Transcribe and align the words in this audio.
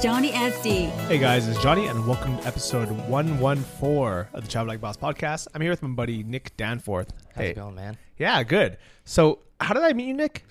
Johnny 0.00 0.32
FD. 0.32 0.88
Hey 1.06 1.18
guys, 1.18 1.46
it's 1.46 1.62
Johnny, 1.62 1.86
and 1.86 2.06
welcome 2.06 2.38
to 2.38 2.46
episode 2.46 2.90
114 3.08 4.26
of 4.32 4.42
the 4.42 4.50
Travel 4.50 4.68
Like 4.68 4.80
Boss 4.80 4.96
podcast. 4.96 5.48
I'm 5.54 5.60
here 5.60 5.70
with 5.70 5.82
my 5.82 5.90
buddy 5.90 6.22
Nick 6.22 6.56
Danforth. 6.56 7.12
How's 7.34 7.44
hey. 7.44 7.50
it 7.50 7.56
going, 7.56 7.74
man? 7.74 7.98
Yeah, 8.16 8.42
good. 8.42 8.78
So, 9.04 9.40
how 9.60 9.74
did 9.74 9.82
I 9.82 9.92
meet 9.92 10.06
you, 10.06 10.14
Nick? 10.14 10.44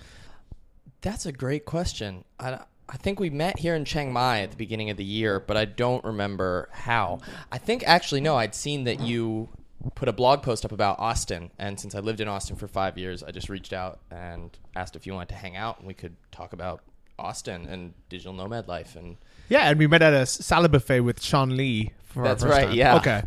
That's 1.01 1.25
a 1.25 1.31
great 1.31 1.65
question. 1.65 2.23
I, 2.39 2.59
I 2.88 2.98
think 2.98 3.20
we 3.20 3.31
met 3.31 3.57
here 3.57 3.73
in 3.73 3.84
Chiang 3.84 4.13
Mai 4.13 4.41
at 4.41 4.51
the 4.51 4.57
beginning 4.57 4.91
of 4.91 4.98
the 4.98 5.03
year, 5.03 5.39
but 5.39 5.57
I 5.57 5.65
don't 5.65 6.05
remember 6.05 6.70
how. 6.71 7.20
I 7.51 7.57
think 7.57 7.84
actually 7.87 8.21
no, 8.21 8.35
I'd 8.35 8.53
seen 8.53 8.84
that 8.84 8.99
you 8.99 9.49
put 9.95 10.07
a 10.07 10.13
blog 10.13 10.43
post 10.43 10.65
up 10.65 10.71
about 10.71 10.99
Austin, 10.99 11.49
and 11.57 11.79
since 11.79 11.95
I 11.95 11.99
lived 11.99 12.21
in 12.21 12.27
Austin 12.27 12.57
for 12.57 12.67
five 12.67 12.95
years, 12.95 13.23
I 13.23 13.31
just 13.31 13.49
reached 13.49 13.73
out 13.73 14.01
and 14.12 14.55
asked 14.76 14.95
if 14.95 15.07
you 15.07 15.13
wanted 15.13 15.29
to 15.29 15.35
hang 15.35 15.55
out 15.55 15.79
and 15.79 15.87
we 15.87 15.95
could 15.95 16.15
talk 16.31 16.53
about 16.53 16.84
Austin 17.21 17.67
and 17.67 17.93
digital 18.09 18.34
nomad 18.34 18.67
life 18.67 18.95
and 18.95 19.17
Yeah, 19.51 19.69
and 19.69 19.77
we 19.77 19.85
met 19.87 20.01
at 20.01 20.13
a 20.13 20.25
salad 20.25 20.71
buffet 20.71 21.01
with 21.01 21.21
Sean 21.21 21.57
Lee 21.57 21.91
for 22.05 22.23
That's 22.23 22.41
our 22.43 22.49
first 22.49 22.57
right, 22.57 22.67
time. 22.69 22.75
yeah. 22.77 22.95
Okay. 22.95 23.23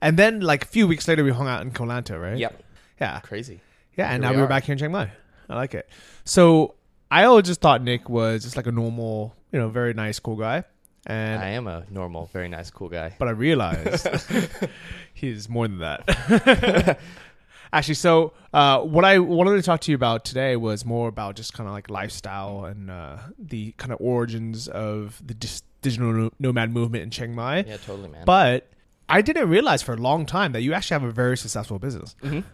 And 0.00 0.16
then, 0.18 0.40
like, 0.40 0.64
a 0.64 0.66
few 0.66 0.86
weeks 0.88 1.06
later, 1.06 1.22
we 1.22 1.30
hung 1.30 1.46
out 1.48 1.60
in 1.62 1.70
Koh 1.70 1.84
Lanta, 1.84 2.20
right? 2.20 2.36
yep, 2.38 2.62
Yeah. 3.00 3.20
crazy. 3.20 3.60
Yeah, 3.96 4.06
and 4.10 4.22
Here 4.24 4.30
now 4.30 4.30
we 4.30 4.36
we 4.36 4.42
are 4.42 4.44
are. 4.46 4.48
back 4.48 4.64
here 4.64 4.72
in 4.72 4.78
Chiang 4.78 4.92
Mai. 4.92 5.10
I 5.50 5.54
like 5.54 5.74
it. 5.74 5.88
So, 6.24 6.74
I 7.10 7.24
always 7.24 7.46
just 7.46 7.60
thought 7.60 7.82
Nick 7.82 8.08
was 8.08 8.42
just 8.42 8.56
like 8.56 8.66
a 8.66 8.72
normal, 8.72 9.34
you 9.52 9.58
know, 9.58 9.68
very 9.68 9.92
nice, 9.94 10.18
cool 10.18 10.36
guy. 10.36 10.64
And 11.06 11.40
I 11.42 11.48
am 11.50 11.66
a 11.68 11.84
normal, 11.90 12.30
very 12.32 12.48
nice, 12.48 12.70
cool 12.70 12.88
guy. 12.88 13.14
but 13.18 13.28
I 13.28 13.32
realized 13.32 14.08
he's 15.14 15.48
more 15.48 15.68
than 15.68 15.78
that. 15.78 16.98
Actually, 17.72 17.94
so 17.94 18.32
uh, 18.52 18.80
what 18.80 19.04
I 19.04 19.18
wanted 19.18 19.56
to 19.56 19.62
talk 19.62 19.80
to 19.82 19.90
you 19.90 19.96
about 19.96 20.24
today 20.24 20.56
was 20.56 20.84
more 20.84 21.08
about 21.08 21.36
just 21.36 21.52
kind 21.52 21.68
of 21.68 21.74
like 21.74 21.90
lifestyle 21.90 22.64
and 22.64 22.90
uh, 22.90 23.18
the 23.38 23.72
kind 23.72 23.92
of 23.92 23.98
origins 24.00 24.68
of 24.68 25.20
the 25.24 25.34
dis- 25.34 25.62
digital 25.90 26.30
nomad 26.38 26.72
movement 26.72 27.04
in 27.04 27.10
Chiang 27.10 27.34
Mai. 27.34 27.64
Yeah, 27.66 27.76
totally, 27.76 28.08
man. 28.08 28.24
But 28.24 28.68
I 29.08 29.22
didn't 29.22 29.48
realize 29.48 29.82
for 29.82 29.94
a 29.94 29.98
long 29.98 30.26
time 30.26 30.52
that 30.52 30.62
you 30.62 30.72
actually 30.72 30.96
have 30.96 31.04
a 31.04 31.12
very 31.12 31.36
successful 31.36 31.78
business. 31.78 32.16
Mhm. 32.22 32.44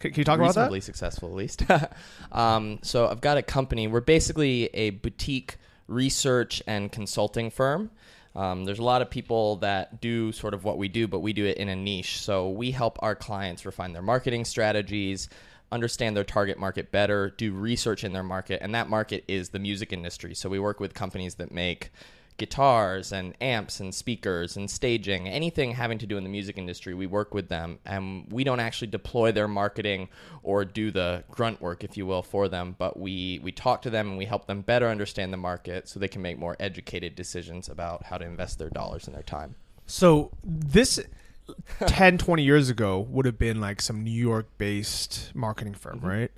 Can, 0.00 0.12
can 0.12 0.20
you 0.20 0.24
talk 0.24 0.38
about 0.38 0.48
reasonably 0.48 0.78
that? 0.78 0.84
successful 0.84 1.28
at 1.28 1.34
least. 1.34 1.62
um, 2.32 2.78
so 2.82 3.08
I've 3.08 3.20
got 3.20 3.36
a 3.36 3.42
company. 3.42 3.88
We're 3.88 4.00
basically 4.00 4.66
a 4.74 4.90
boutique 4.90 5.56
research 5.86 6.62
and 6.66 6.92
consulting 6.92 7.50
firm. 7.50 7.90
Um, 8.36 8.64
there's 8.64 8.78
a 8.78 8.84
lot 8.84 9.02
of 9.02 9.10
people 9.10 9.56
that 9.56 10.00
do 10.00 10.30
sort 10.32 10.54
of 10.54 10.62
what 10.62 10.78
we 10.78 10.86
do, 10.88 11.08
but 11.08 11.20
we 11.20 11.32
do 11.32 11.46
it 11.46 11.56
in 11.56 11.68
a 11.68 11.74
niche. 11.74 12.20
So 12.20 12.50
we 12.50 12.70
help 12.70 12.98
our 13.02 13.16
clients 13.16 13.66
refine 13.66 13.92
their 13.92 14.02
marketing 14.02 14.44
strategies, 14.44 15.28
understand 15.72 16.16
their 16.16 16.24
target 16.24 16.58
market 16.58 16.92
better, 16.92 17.30
do 17.30 17.52
research 17.52 18.04
in 18.04 18.12
their 18.12 18.22
market, 18.22 18.60
and 18.62 18.74
that 18.74 18.88
market 18.88 19.24
is 19.26 19.48
the 19.48 19.58
music 19.58 19.92
industry. 19.92 20.34
So 20.34 20.48
we 20.48 20.58
work 20.60 20.78
with 20.78 20.94
companies 20.94 21.36
that 21.36 21.50
make 21.50 21.90
guitars 22.38 23.12
and 23.12 23.34
amps 23.40 23.80
and 23.80 23.94
speakers 23.94 24.56
and 24.56 24.70
staging, 24.70 25.28
anything 25.28 25.72
having 25.72 25.98
to 25.98 26.06
do 26.06 26.16
in 26.16 26.24
the 26.24 26.30
music 26.30 26.56
industry, 26.56 26.94
we 26.94 27.06
work 27.06 27.34
with 27.34 27.48
them. 27.48 27.78
And 27.84 28.26
we 28.30 28.44
don't 28.44 28.60
actually 28.60 28.88
deploy 28.88 29.32
their 29.32 29.48
marketing 29.48 30.08
or 30.42 30.64
do 30.64 30.90
the 30.90 31.24
grunt 31.30 31.60
work, 31.60 31.84
if 31.84 31.96
you 31.96 32.06
will, 32.06 32.22
for 32.22 32.48
them, 32.48 32.76
but 32.78 32.98
we, 32.98 33.40
we 33.42 33.52
talk 33.52 33.82
to 33.82 33.90
them 33.90 34.08
and 34.08 34.18
we 34.18 34.24
help 34.24 34.46
them 34.46 34.62
better 34.62 34.88
understand 34.88 35.32
the 35.32 35.36
market 35.36 35.88
so 35.88 36.00
they 36.00 36.08
can 36.08 36.22
make 36.22 36.38
more 36.38 36.56
educated 36.58 37.14
decisions 37.14 37.68
about 37.68 38.04
how 38.04 38.16
to 38.16 38.24
invest 38.24 38.58
their 38.58 38.70
dollars 38.70 39.06
and 39.06 39.14
their 39.14 39.22
time. 39.22 39.56
So 39.86 40.30
this 40.44 41.00
10, 41.86 42.18
20 42.18 42.42
years 42.42 42.70
ago 42.70 43.00
would 43.00 43.26
have 43.26 43.38
been 43.38 43.60
like 43.60 43.82
some 43.82 44.04
New 44.04 44.10
York 44.10 44.46
based 44.58 45.32
marketing 45.34 45.74
firm, 45.74 46.00
right? 46.00 46.30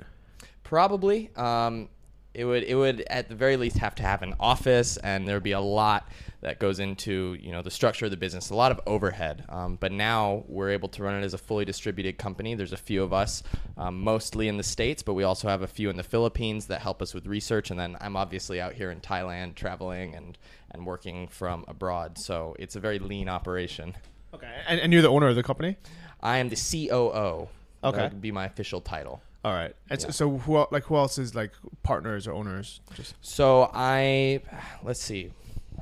Probably. 0.63 1.31
Um, 1.37 1.89
it 2.33 2.45
would 2.45 2.63
it 2.63 2.75
would 2.75 3.01
at 3.09 3.29
the 3.29 3.35
very 3.35 3.57
least 3.57 3.79
have 3.79 3.95
to 3.97 4.03
have 4.03 4.23
an 4.23 4.35
office, 4.39 4.97
and 4.99 5.27
there 5.27 5.37
would 5.37 5.43
be 5.43 5.53
a 5.53 5.61
lot 5.61 6.09
that 6.43 6.59
goes 6.59 6.79
into 6.79 7.37
you 7.41 7.51
know 7.51 7.61
the 7.61 7.71
structure 7.71 8.05
of 8.05 8.11
the 8.11 8.17
business, 8.17 8.51
a 8.51 8.55
lot 8.55 8.71
of 8.71 8.81
overhead. 8.87 9.45
Um, 9.49 9.77
but 9.81 9.91
now 9.91 10.45
we're 10.47 10.71
able 10.71 10.89
to 10.91 11.03
run 11.03 11.21
it 11.21 11.25
as 11.25 11.35
a 11.35 11.39
fully 11.39 11.65
distributed 11.65 12.19
company. 12.19 12.55
There's 12.55 12.73
a 12.73 12.77
few 12.79 13.03
of 13.03 13.13
us, 13.13 13.43
um, 13.77 14.01
mostly 14.01 14.47
in 14.47 14.57
the 14.57 14.63
states, 14.63 15.03
but 15.03 15.15
we 15.15 15.25
also 15.25 15.49
have 15.49 15.63
a 15.63 15.67
few 15.67 15.91
in 15.91 15.97
the 15.97 16.03
Philippines 16.05 16.67
that 16.67 16.81
help 16.81 17.03
us 17.03 17.15
with 17.15 17.27
research, 17.27 17.71
and 17.71 17.81
then 17.81 17.97
I'm 18.01 18.17
obviously 18.17 18.61
out 18.61 18.75
here 18.75 18.91
in 18.91 19.01
Thailand 19.01 19.57
traveling 19.57 20.15
and 20.15 20.39
and 20.71 20.87
working 20.87 21.27
from 21.27 21.65
abroad. 21.67 22.17
So 22.17 22.55
it's 22.59 22.77
a 22.77 22.81
very 22.81 23.01
lean 23.01 23.29
operation. 23.29 23.97
Okay. 24.33 24.53
And, 24.69 24.81
and 24.81 24.93
you're 24.93 25.03
the 25.03 25.09
owner 25.09 25.27
of 25.29 25.35
the 25.35 25.43
company? 25.43 25.77
I 26.21 26.39
am 26.39 26.49
the 26.49 26.57
COO. 26.57 27.49
Okay. 27.83 27.97
that 27.97 28.13
would 28.13 28.21
be 28.21 28.31
my 28.31 28.45
official 28.45 28.81
title. 28.81 29.23
All 29.45 29.53
right. 29.53 29.75
Yeah. 29.91 30.11
so 30.11 30.39
who 30.39 30.57
el- 30.59 30.69
like 30.71 30.85
who 30.85 30.97
else 30.97 31.19
is 31.19 31.35
like 31.35 31.53
partners 31.83 32.27
or 32.27 32.33
owners? 32.33 32.81
Just 32.95 33.15
So 33.21 33.71
I, 33.73 34.41
let's 34.83 35.01
see, 35.01 35.33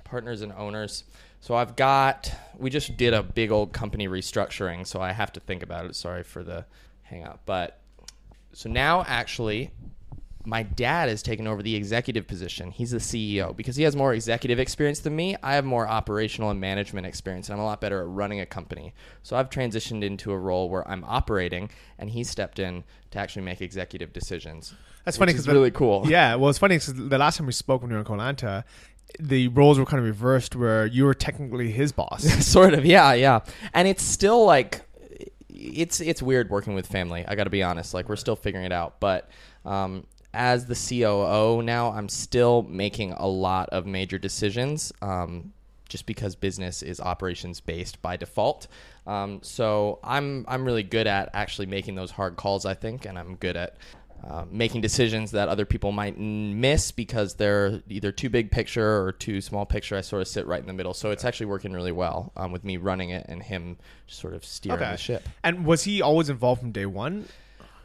partners 0.04 0.42
and 0.42 0.52
owners. 0.52 1.04
So 1.40 1.54
I've 1.54 1.76
got, 1.76 2.32
we 2.56 2.68
just 2.70 2.96
did 2.96 3.14
a 3.14 3.22
big 3.22 3.50
old 3.50 3.72
company 3.72 4.08
restructuring, 4.08 4.86
so 4.86 5.00
I 5.00 5.12
have 5.12 5.32
to 5.34 5.40
think 5.40 5.62
about 5.62 5.86
it. 5.86 5.94
Sorry 5.94 6.22
for 6.22 6.42
the 6.42 6.66
hang 7.02 7.24
up. 7.24 7.40
But 7.46 7.80
so 8.52 8.68
now 8.68 9.04
actually, 9.06 9.70
my 10.48 10.62
dad 10.62 11.10
has 11.10 11.22
taken 11.22 11.46
over 11.46 11.62
the 11.62 11.76
executive 11.76 12.26
position. 12.26 12.70
He's 12.70 12.90
the 12.90 12.98
CEO 12.98 13.54
because 13.54 13.76
he 13.76 13.82
has 13.82 13.94
more 13.94 14.14
executive 14.14 14.58
experience 14.58 15.00
than 15.00 15.14
me. 15.14 15.36
I 15.42 15.54
have 15.54 15.64
more 15.64 15.86
operational 15.86 16.48
and 16.48 16.58
management 16.58 17.06
experience, 17.06 17.48
and 17.48 17.54
I'm 17.54 17.60
a 17.60 17.66
lot 17.66 17.82
better 17.82 18.00
at 18.00 18.08
running 18.08 18.40
a 18.40 18.46
company. 18.46 18.94
So 19.22 19.36
I've 19.36 19.50
transitioned 19.50 20.02
into 20.02 20.32
a 20.32 20.38
role 20.38 20.70
where 20.70 20.88
I'm 20.88 21.04
operating, 21.04 21.68
and 21.98 22.08
he 22.08 22.24
stepped 22.24 22.58
in 22.58 22.84
to 23.10 23.18
actually 23.18 23.42
make 23.42 23.60
executive 23.60 24.14
decisions. 24.14 24.74
That's 25.04 25.18
funny 25.18 25.32
because 25.32 25.46
really 25.46 25.70
cool. 25.70 26.04
Yeah, 26.08 26.34
well, 26.36 26.48
it's 26.48 26.58
funny 26.58 26.76
because 26.76 26.94
the 26.94 27.18
last 27.18 27.36
time 27.36 27.46
we 27.46 27.52
spoke 27.52 27.82
when 27.82 27.90
we 27.90 27.94
were 27.94 28.00
in 28.00 28.06
Koh 28.06 28.14
Lanta, 28.14 28.64
the 29.20 29.48
roles 29.48 29.78
were 29.78 29.84
kind 29.84 30.00
of 30.00 30.06
reversed, 30.06 30.56
where 30.56 30.86
you 30.86 31.04
were 31.04 31.14
technically 31.14 31.70
his 31.70 31.92
boss. 31.92 32.24
sort 32.46 32.72
of 32.72 32.86
yeah 32.86 33.12
yeah 33.12 33.40
and 33.74 33.86
it's 33.86 34.02
still 34.02 34.44
like 34.44 34.80
it's 35.50 36.00
it's 36.00 36.22
weird 36.22 36.50
working 36.50 36.74
with 36.74 36.86
family 36.86 37.24
i 37.26 37.34
gotta 37.34 37.50
be 37.50 37.62
honest 37.62 37.92
like 37.92 38.08
we're 38.08 38.16
still 38.16 38.36
figuring 38.36 38.64
it 38.64 38.72
out 38.72 39.00
but 39.00 39.28
um, 39.64 40.04
as 40.38 40.66
the 40.66 40.74
coo 40.74 41.60
now 41.62 41.90
i'm 41.90 42.08
still 42.08 42.62
making 42.62 43.12
a 43.12 43.26
lot 43.26 43.68
of 43.70 43.84
major 43.86 44.18
decisions 44.18 44.92
um, 45.02 45.52
just 45.88 46.06
because 46.06 46.36
business 46.36 46.82
is 46.82 47.00
operations 47.00 47.60
based 47.60 48.00
by 48.00 48.16
default 48.16 48.68
um, 49.06 49.40
so 49.42 49.98
i'm 50.04 50.44
i'm 50.48 50.64
really 50.64 50.84
good 50.84 51.06
at 51.08 51.28
actually 51.34 51.66
making 51.66 51.96
those 51.96 52.12
hard 52.12 52.36
calls 52.36 52.64
i 52.64 52.72
think 52.72 53.04
and 53.04 53.18
i'm 53.18 53.34
good 53.34 53.56
at 53.56 53.76
uh, 54.28 54.44
making 54.50 54.80
decisions 54.80 55.30
that 55.30 55.48
other 55.48 55.64
people 55.64 55.92
might 55.92 56.16
n- 56.16 56.60
miss 56.60 56.90
because 56.90 57.34
they're 57.34 57.82
either 57.88 58.10
too 58.10 58.28
big 58.28 58.50
picture 58.50 59.00
or 59.02 59.12
too 59.12 59.40
small 59.40 59.64
picture. 59.64 59.96
I 59.96 60.00
sort 60.00 60.22
of 60.22 60.26
sit 60.26 60.44
right 60.44 60.60
in 60.60 60.66
the 60.66 60.72
middle, 60.72 60.92
so 60.92 61.12
it's 61.12 61.24
actually 61.24 61.46
working 61.46 61.72
really 61.72 61.92
well 61.92 62.32
um, 62.36 62.50
with 62.50 62.64
me 62.64 62.78
running 62.78 63.10
it 63.10 63.26
and 63.28 63.40
him 63.40 63.76
sort 64.08 64.34
of 64.34 64.44
steering 64.44 64.82
Okay. 64.82 64.90
the 64.90 64.96
ship. 64.98 65.28
And 65.44 65.64
was 65.64 65.84
he 65.84 66.02
always 66.02 66.30
involved 66.30 66.60
from 66.62 66.72
day 66.72 66.84
one? 66.84 67.28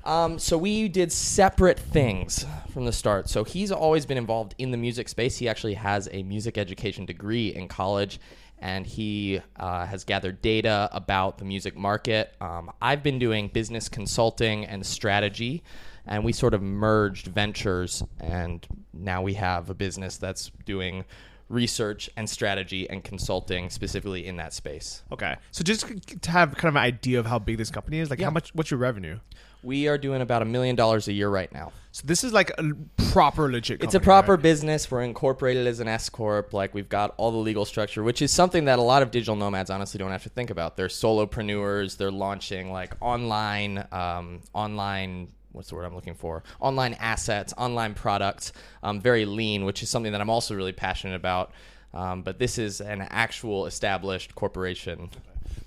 Um, 0.05 0.37
so 0.37 0.57
we 0.57 0.89
did 0.89 1.11
separate 1.11 1.79
things 1.79 2.45
from 2.71 2.85
the 2.85 2.91
start. 2.91 3.29
So 3.29 3.43
he's 3.43 3.71
always 3.71 4.05
been 4.05 4.17
involved 4.17 4.53
in 4.57 4.71
the 4.71 4.77
music 4.77 5.07
space. 5.07 5.37
He 5.37 5.47
actually 5.47 5.75
has 5.75 6.09
a 6.11 6.23
music 6.23 6.57
education 6.57 7.05
degree 7.05 7.53
in 7.55 7.67
college, 7.67 8.19
and 8.59 8.85
he 8.85 9.41
uh, 9.57 9.85
has 9.85 10.03
gathered 10.03 10.41
data 10.41 10.89
about 10.91 11.37
the 11.37 11.45
music 11.45 11.77
market. 11.77 12.33
Um, 12.41 12.71
I've 12.81 13.01
been 13.01 13.17
doing 13.19 13.47
business 13.47 13.87
consulting 13.87 14.65
and 14.65 14.85
strategy, 14.85 15.63
and 16.05 16.23
we 16.25 16.33
sort 16.33 16.53
of 16.53 16.61
merged 16.61 17.27
ventures, 17.27 18.03
and 18.19 18.65
now 18.93 19.21
we 19.21 19.35
have 19.35 19.69
a 19.69 19.73
business 19.73 20.17
that's 20.17 20.51
doing 20.65 21.05
research 21.49 22.09
and 22.17 22.29
strategy 22.29 22.89
and 22.89 23.03
consulting 23.03 23.69
specifically 23.69 24.25
in 24.25 24.37
that 24.37 24.53
space. 24.53 25.03
Okay. 25.11 25.35
So 25.51 25.63
just 25.63 25.85
to 26.21 26.31
have 26.31 26.55
kind 26.55 26.69
of 26.69 26.75
an 26.75 26.81
idea 26.81 27.19
of 27.19 27.25
how 27.25 27.37
big 27.39 27.57
this 27.57 27.69
company 27.69 27.99
is, 27.99 28.09
like 28.09 28.19
Yeah. 28.19 28.25
how 28.25 28.31
much, 28.31 28.53
what's 28.55 28.71
your 28.71 28.79
revenue? 28.79 29.19
We 29.63 29.87
are 29.87 29.97
doing 29.97 30.21
about 30.21 30.41
a 30.41 30.45
million 30.45 30.75
dollars 30.75 31.07
a 31.07 31.13
year 31.13 31.29
right 31.29 31.51
now. 31.53 31.71
So 31.93 32.03
this 32.05 32.23
is 32.23 32.33
like 32.33 32.51
a 32.57 32.71
proper 33.11 33.51
legit. 33.51 33.83
It's 33.83 33.93
a 33.93 33.99
proper 33.99 34.33
right? 34.33 34.41
business. 34.41 34.89
We're 34.89 35.03
incorporated 35.03 35.67
as 35.67 35.79
an 35.79 35.87
S 35.87 36.09
corp. 36.09 36.51
Like 36.51 36.73
we've 36.73 36.89
got 36.89 37.13
all 37.17 37.31
the 37.31 37.37
legal 37.37 37.65
structure, 37.65 38.03
which 38.03 38.21
is 38.21 38.31
something 38.31 38.65
that 38.65 38.79
a 38.79 38.81
lot 38.81 39.03
of 39.03 39.11
digital 39.11 39.35
nomads 39.35 39.69
honestly 39.69 39.99
don't 39.99 40.11
have 40.11 40.23
to 40.23 40.29
think 40.29 40.49
about. 40.49 40.75
They're 40.75 40.87
solopreneurs. 40.87 41.95
They're 41.97 42.11
launching 42.11 42.71
like 42.71 42.95
online, 42.99 43.85
um, 43.91 44.41
online. 44.53 45.29
What's 45.51 45.69
the 45.69 45.75
word 45.75 45.85
I'm 45.85 45.93
looking 45.93 46.15
for? 46.15 46.43
Online 46.59 46.95
assets, 46.95 47.53
online 47.57 47.93
products. 47.93 48.53
Um, 48.81 48.99
very 48.99 49.25
lean, 49.25 49.63
which 49.63 49.83
is 49.83 49.89
something 49.89 50.11
that 50.13 50.19
I'm 50.21 50.31
also 50.31 50.55
really 50.55 50.71
passionate 50.71 51.15
about. 51.15 51.51
Um, 51.93 52.23
but 52.23 52.39
this 52.39 52.57
is 52.57 52.81
an 52.81 53.01
actual 53.01 53.67
established 53.67 54.33
corporation. 54.33 55.11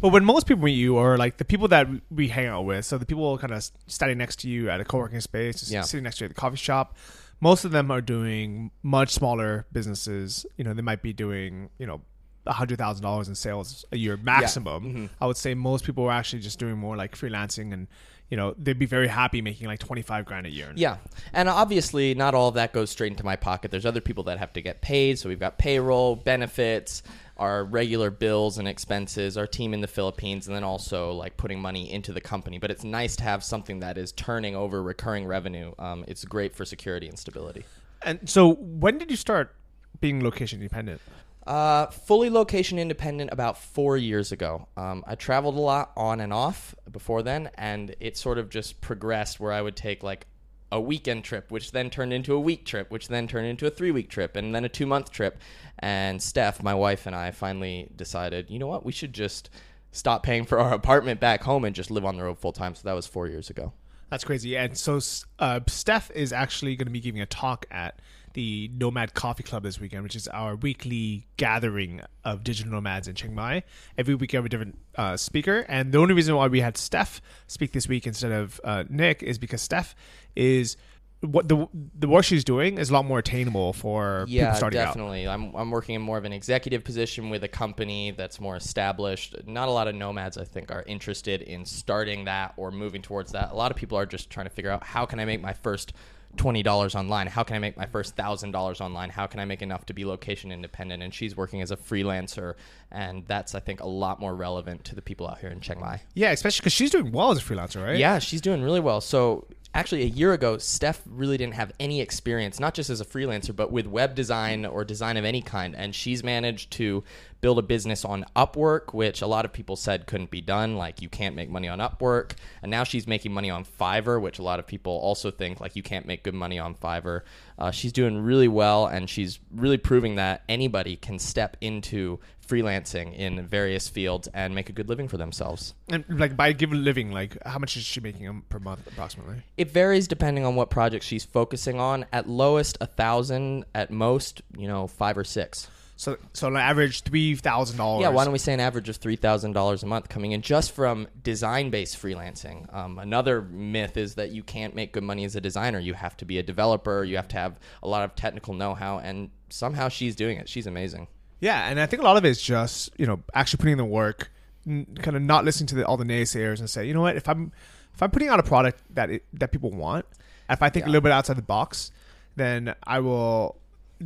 But 0.00 0.10
when 0.10 0.24
most 0.24 0.46
people 0.46 0.64
meet 0.64 0.72
you, 0.72 0.96
or 0.96 1.16
like 1.16 1.38
the 1.38 1.44
people 1.44 1.68
that 1.68 1.88
we 2.10 2.28
hang 2.28 2.46
out 2.46 2.64
with, 2.64 2.84
so 2.84 2.98
the 2.98 3.06
people 3.06 3.36
kind 3.38 3.52
of 3.52 3.68
standing 3.86 4.18
next 4.18 4.40
to 4.40 4.48
you 4.48 4.68
at 4.70 4.80
a 4.80 4.84
co-working 4.84 5.20
space, 5.20 5.60
just 5.60 5.70
Yeah. 5.72 5.82
sitting 5.82 6.04
next 6.04 6.18
to 6.18 6.24
you 6.24 6.26
at 6.26 6.34
the 6.34 6.40
coffee 6.40 6.56
shop, 6.56 6.96
most 7.40 7.64
of 7.64 7.70
them 7.70 7.90
are 7.90 8.00
doing 8.00 8.70
much 8.82 9.10
smaller 9.10 9.66
businesses. 9.72 10.46
You 10.56 10.64
know, 10.64 10.74
they 10.74 10.82
might 10.82 11.02
be 11.02 11.12
doing 11.12 11.70
you 11.78 11.86
know 11.86 12.02
a 12.46 12.52
hundred 12.52 12.78
thousand 12.78 13.02
dollars 13.02 13.26
in 13.28 13.34
sales 13.34 13.84
a 13.92 13.96
year 13.96 14.16
maximum. 14.16 14.84
Mm-hmm. 14.84 15.06
I 15.20 15.26
would 15.26 15.36
say 15.36 15.54
most 15.54 15.84
people 15.84 16.04
are 16.04 16.12
actually 16.12 16.40
just 16.42 16.58
doing 16.58 16.76
more 16.78 16.96
like 16.96 17.16
freelancing, 17.16 17.72
and 17.72 17.88
you 18.30 18.36
know 18.36 18.54
they'd 18.58 18.78
be 18.78 18.86
very 18.86 19.08
happy 19.08 19.40
making 19.42 19.66
like 19.66 19.80
twenty 19.80 20.02
five 20.02 20.24
grand 20.26 20.46
a 20.46 20.50
year. 20.50 20.72
Yeah, 20.76 20.98
and 21.32 21.48
obviously 21.48 22.14
not 22.14 22.34
all 22.34 22.48
of 22.48 22.54
that 22.54 22.72
goes 22.72 22.90
straight 22.90 23.12
into 23.12 23.24
my 23.24 23.36
pocket. 23.36 23.70
There's 23.70 23.86
other 23.86 24.00
people 24.00 24.24
that 24.24 24.38
have 24.38 24.52
to 24.54 24.60
get 24.62 24.80
paid, 24.80 25.18
so 25.18 25.28
we've 25.28 25.40
got 25.40 25.58
payroll, 25.58 26.16
benefits, 26.16 27.02
our 27.36 27.64
regular 27.64 28.10
bills 28.10 28.58
and 28.58 28.66
expenses, 28.66 29.36
our 29.36 29.46
team 29.46 29.74
in 29.74 29.80
the 29.80 29.88
Philippines, 29.88 30.46
and 30.46 30.56
then 30.56 30.64
also 30.64 31.12
like 31.12 31.36
putting 31.36 31.60
money 31.60 31.90
into 31.90 32.12
the 32.12 32.20
company. 32.20 32.58
But 32.58 32.70
it's 32.70 32.84
nice 32.84 33.16
to 33.16 33.24
have 33.24 33.44
something 33.44 33.80
that 33.80 33.98
is 33.98 34.12
turning 34.12 34.56
over 34.56 34.82
recurring 34.82 35.26
revenue. 35.26 35.72
Um, 35.78 36.04
it's 36.08 36.24
great 36.24 36.54
for 36.54 36.64
security 36.64 37.08
and 37.08 37.18
stability. 37.18 37.64
And 38.02 38.28
so, 38.28 38.54
when 38.54 38.98
did 38.98 39.10
you 39.10 39.16
start 39.16 39.54
being 40.00 40.22
location 40.22 40.60
independent? 40.60 41.00
Uh, 41.46 41.86
fully 41.86 42.28
location 42.28 42.78
independent 42.78 43.30
about 43.32 43.56
four 43.56 43.96
years 43.96 44.32
ago. 44.32 44.66
Um, 44.76 45.04
I 45.06 45.14
traveled 45.14 45.56
a 45.56 45.60
lot 45.60 45.92
on 45.96 46.20
and 46.20 46.32
off 46.32 46.74
before 46.90 47.22
then, 47.22 47.50
and 47.54 47.94
it 48.00 48.16
sort 48.16 48.38
of 48.38 48.50
just 48.50 48.80
progressed 48.80 49.38
where 49.38 49.52
I 49.52 49.62
would 49.62 49.76
take 49.76 50.02
like 50.02 50.26
a 50.72 50.80
weekend 50.80 51.24
trip, 51.24 51.50
which 51.50 51.72
then 51.72 51.90
turned 51.90 52.12
into 52.12 52.34
a 52.34 52.40
week 52.40 52.64
trip, 52.64 52.90
which 52.90 53.08
then 53.08 53.28
turned 53.28 53.46
into 53.46 53.66
a 53.66 53.70
three 53.70 53.90
week 53.90 54.08
trip, 54.08 54.36
and 54.36 54.54
then 54.54 54.64
a 54.64 54.68
two 54.68 54.86
month 54.86 55.10
trip. 55.10 55.38
And 55.78 56.22
Steph, 56.22 56.62
my 56.62 56.74
wife, 56.74 57.06
and 57.06 57.14
I 57.14 57.30
finally 57.30 57.90
decided, 57.94 58.50
you 58.50 58.58
know 58.58 58.66
what, 58.66 58.84
we 58.84 58.92
should 58.92 59.12
just 59.12 59.50
stop 59.92 60.22
paying 60.22 60.44
for 60.44 60.58
our 60.58 60.72
apartment 60.72 61.20
back 61.20 61.42
home 61.42 61.64
and 61.64 61.74
just 61.74 61.90
live 61.90 62.04
on 62.04 62.16
the 62.16 62.24
road 62.24 62.38
full 62.38 62.52
time. 62.52 62.74
So 62.74 62.82
that 62.84 62.94
was 62.94 63.06
four 63.06 63.26
years 63.26 63.50
ago. 63.50 63.72
That's 64.10 64.24
crazy. 64.24 64.56
And 64.56 64.76
so 64.76 65.00
uh, 65.38 65.60
Steph 65.66 66.10
is 66.12 66.32
actually 66.32 66.76
going 66.76 66.86
to 66.86 66.92
be 66.92 67.00
giving 67.00 67.20
a 67.20 67.26
talk 67.26 67.66
at 67.70 67.98
the 68.36 68.70
Nomad 68.74 69.14
Coffee 69.14 69.42
Club 69.42 69.62
this 69.62 69.80
weekend, 69.80 70.02
which 70.02 70.14
is 70.14 70.28
our 70.28 70.56
weekly 70.56 71.26
gathering 71.38 72.02
of 72.22 72.44
digital 72.44 72.70
nomads 72.70 73.08
in 73.08 73.14
Chiang 73.14 73.34
Mai. 73.34 73.62
Every 73.96 74.14
week, 74.14 74.32
we 74.32 74.36
have 74.36 74.44
a 74.44 74.48
different 74.50 74.78
uh, 74.94 75.16
speaker. 75.16 75.64
And 75.68 75.90
the 75.90 75.98
only 75.98 76.12
reason 76.12 76.36
why 76.36 76.46
we 76.46 76.60
had 76.60 76.76
Steph 76.76 77.22
speak 77.46 77.72
this 77.72 77.88
week 77.88 78.06
instead 78.06 78.32
of 78.32 78.60
uh, 78.62 78.84
Nick 78.90 79.22
is 79.22 79.38
because 79.38 79.62
Steph 79.62 79.96
is 80.36 80.76
what 81.22 81.48
the 81.48 81.66
the 81.98 82.06
work 82.06 82.26
she's 82.26 82.44
doing 82.44 82.76
is 82.76 82.90
a 82.90 82.92
lot 82.92 83.06
more 83.06 83.20
attainable 83.20 83.72
for 83.72 84.26
yeah, 84.28 84.44
people 84.44 84.56
starting 84.58 84.80
out. 84.80 84.84
definitely. 84.88 85.26
I'm 85.26 85.54
I'm 85.54 85.70
working 85.70 85.94
in 85.94 86.02
more 86.02 86.18
of 86.18 86.26
an 86.26 86.32
executive 86.34 86.84
position 86.84 87.30
with 87.30 87.42
a 87.42 87.48
company 87.48 88.10
that's 88.10 88.38
more 88.38 88.54
established. 88.54 89.34
Not 89.46 89.68
a 89.68 89.70
lot 89.70 89.88
of 89.88 89.94
nomads, 89.94 90.36
I 90.36 90.44
think, 90.44 90.70
are 90.70 90.84
interested 90.86 91.40
in 91.40 91.64
starting 91.64 92.26
that 92.26 92.52
or 92.58 92.70
moving 92.70 93.00
towards 93.00 93.32
that. 93.32 93.50
A 93.50 93.54
lot 93.54 93.70
of 93.70 93.78
people 93.78 93.96
are 93.96 94.04
just 94.04 94.28
trying 94.28 94.44
to 94.44 94.50
figure 94.50 94.70
out 94.70 94.84
how 94.84 95.06
can 95.06 95.18
I 95.18 95.24
make 95.24 95.40
my 95.40 95.54
first 95.54 95.94
twenty 96.36 96.62
dollars 96.62 96.94
online? 96.94 97.26
How 97.26 97.42
can 97.42 97.56
I 97.56 97.58
make 97.58 97.76
my 97.76 97.86
first 97.86 98.16
thousand 98.16 98.50
dollars 98.50 98.80
online? 98.80 99.10
How 99.10 99.26
can 99.26 99.40
I 99.40 99.44
make 99.44 99.62
enough 99.62 99.86
to 99.86 99.94
be 99.94 100.04
location 100.04 100.52
independent? 100.52 101.02
And 101.02 101.12
she's 101.12 101.36
working 101.36 101.62
as 101.62 101.70
a 101.70 101.76
freelancer, 101.76 102.54
and 102.90 103.26
that's 103.26 103.54
I 103.54 103.60
think 103.60 103.80
a 103.80 103.86
lot 103.86 104.20
more 104.20 104.34
relevant 104.34 104.84
to 104.84 104.94
the 104.94 105.02
people 105.02 105.28
out 105.28 105.38
here 105.38 105.50
in 105.50 105.60
Chiang 105.60 105.80
Mai. 105.80 106.00
Yeah, 106.14 106.30
especially 106.30 106.62
because 106.62 106.72
she's 106.72 106.90
doing 106.90 107.12
well 107.12 107.30
as 107.30 107.38
a 107.38 107.42
freelancer, 107.42 107.84
right? 107.84 107.98
Yeah, 107.98 108.18
she's 108.18 108.40
doing 108.40 108.62
really 108.62 108.80
well. 108.80 109.00
So 109.00 109.46
actually, 109.74 110.02
a 110.02 110.06
year 110.06 110.32
ago, 110.32 110.58
Steph 110.58 111.02
really 111.06 111.36
didn't 111.36 111.54
have 111.54 111.72
any 111.78 112.00
experience, 112.00 112.58
not 112.58 112.74
just 112.74 112.90
as 112.90 113.00
a 113.00 113.04
freelancer, 113.04 113.54
but 113.54 113.70
with 113.70 113.86
web 113.86 114.14
design 114.14 114.64
or 114.64 114.84
design 114.84 115.16
of 115.16 115.24
any 115.24 115.42
kind. 115.42 115.76
And 115.76 115.94
she's 115.94 116.24
managed 116.24 116.70
to 116.72 117.04
build 117.40 117.58
a 117.58 117.62
business 117.62 118.04
on 118.04 118.24
Upwork, 118.34 118.92
which 118.92 119.22
a 119.22 119.26
lot 119.26 119.44
of 119.44 119.52
people 119.52 119.76
said 119.76 120.06
couldn't 120.06 120.30
be 120.30 120.40
done. 120.40 120.76
Like 120.76 121.02
you 121.02 121.08
can't 121.08 121.34
make 121.34 121.50
money 121.50 121.68
on 121.68 121.78
Upwork. 121.78 122.32
And 122.62 122.70
now 122.70 122.84
she's 122.84 123.06
making 123.06 123.32
money 123.32 123.50
on 123.50 123.64
Fiverr, 123.64 124.20
which 124.20 124.38
a 124.38 124.42
lot 124.42 124.58
of 124.58 124.66
people 124.66 124.92
also 124.92 125.30
think 125.30 125.60
like 125.60 125.76
you 125.76 125.82
can't 125.82 126.06
make 126.06 126.22
good 126.22 126.34
money 126.34 126.58
on 126.58 126.74
Fiverr. 126.74 127.22
Uh, 127.58 127.70
she's 127.70 127.92
doing 127.92 128.18
really 128.18 128.48
well, 128.48 128.86
and 128.86 129.08
she's 129.08 129.38
really 129.50 129.78
proving 129.78 130.16
that 130.16 130.42
anybody 130.46 130.96
can 130.96 131.18
step 131.18 131.56
into 131.62 132.18
freelancing 132.46 133.14
in 133.16 133.44
various 133.46 133.88
fields 133.88 134.28
and 134.32 134.54
make 134.54 134.68
a 134.68 134.72
good 134.72 134.88
living 134.88 135.08
for 135.08 135.16
themselves. 135.16 135.74
And 135.88 136.04
like 136.08 136.36
by 136.36 136.52
given 136.52 136.84
living, 136.84 137.10
like 137.10 137.36
how 137.44 137.58
much 137.58 137.76
is 137.76 137.82
she 137.82 138.00
making 138.00 138.42
per 138.48 138.58
month 138.58 138.86
approximately? 138.86 139.36
It 139.56 139.70
varies 139.70 140.06
depending 140.06 140.44
on 140.44 140.54
what 140.54 140.70
project 140.70 141.04
she's 141.04 141.24
focusing 141.24 141.80
on. 141.80 142.06
At 142.12 142.28
lowest, 142.28 142.78
a 142.80 142.86
thousand. 142.86 143.64
At 143.74 143.90
most, 143.90 144.42
you 144.56 144.68
know, 144.68 144.86
five 144.86 145.18
or 145.18 145.24
six. 145.24 145.68
So 145.98 146.18
so 146.34 146.46
on 146.46 146.56
average 146.56 147.02
three 147.02 147.34
thousand 147.34 147.78
dollars. 147.78 148.02
Yeah, 148.02 148.10
why 148.10 148.24
don't 148.24 148.32
we 148.32 148.38
say 148.38 148.52
an 148.52 148.60
average 148.60 148.90
of 148.90 148.96
three 148.96 149.16
thousand 149.16 149.52
dollars 149.52 149.82
a 149.82 149.86
month 149.86 150.10
coming 150.10 150.32
in 150.32 150.42
just 150.42 150.72
from 150.72 151.08
design-based 151.22 151.96
freelancing? 151.96 152.72
Um, 152.74 152.98
another 152.98 153.40
myth 153.40 153.96
is 153.96 154.16
that 154.16 154.30
you 154.30 154.42
can't 154.42 154.74
make 154.74 154.92
good 154.92 155.02
money 155.02 155.24
as 155.24 155.36
a 155.36 155.40
designer. 155.40 155.78
You 155.78 155.94
have 155.94 156.14
to 156.18 156.26
be 156.26 156.38
a 156.38 156.42
developer. 156.42 157.02
You 157.02 157.16
have 157.16 157.28
to 157.28 157.36
have 157.36 157.58
a 157.82 157.88
lot 157.88 158.04
of 158.04 158.14
technical 158.14 158.52
know-how, 158.52 158.98
and 158.98 159.30
somehow 159.48 159.88
she's 159.88 160.14
doing 160.14 160.36
it. 160.36 160.50
She's 160.50 160.66
amazing. 160.66 161.08
Yeah, 161.40 161.66
and 161.68 161.80
I 161.80 161.86
think 161.86 162.02
a 162.02 162.04
lot 162.04 162.18
of 162.18 162.24
it 162.26 162.28
is 162.28 162.42
just 162.42 162.90
you 162.98 163.06
know 163.06 163.22
actually 163.32 163.58
putting 163.58 163.72
in 163.72 163.78
the 163.78 163.84
work, 163.86 164.30
n- 164.66 164.86
kind 165.00 165.16
of 165.16 165.22
not 165.22 165.46
listening 165.46 165.68
to 165.68 165.76
the, 165.76 165.86
all 165.86 165.96
the 165.96 166.04
naysayers 166.04 166.58
and 166.58 166.68
say, 166.68 166.86
you 166.86 166.92
know 166.92 167.00
what, 167.00 167.16
if 167.16 167.26
I'm 167.26 167.52
if 167.94 168.02
I'm 168.02 168.10
putting 168.10 168.28
out 168.28 168.38
a 168.38 168.42
product 168.42 168.82
that 168.94 169.08
it, 169.08 169.24
that 169.32 169.50
people 169.50 169.70
want, 169.70 170.04
if 170.50 170.62
I 170.62 170.68
think 170.68 170.84
a 170.84 170.88
little 170.90 171.00
bit 171.00 171.12
outside 171.12 171.38
the 171.38 171.42
box, 171.42 171.90
then 172.36 172.74
I 172.82 173.00
will. 173.00 173.56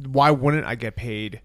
Why 0.06 0.30
wouldn't 0.30 0.64
I 0.66 0.76
get 0.76 0.94
paid 0.94 1.40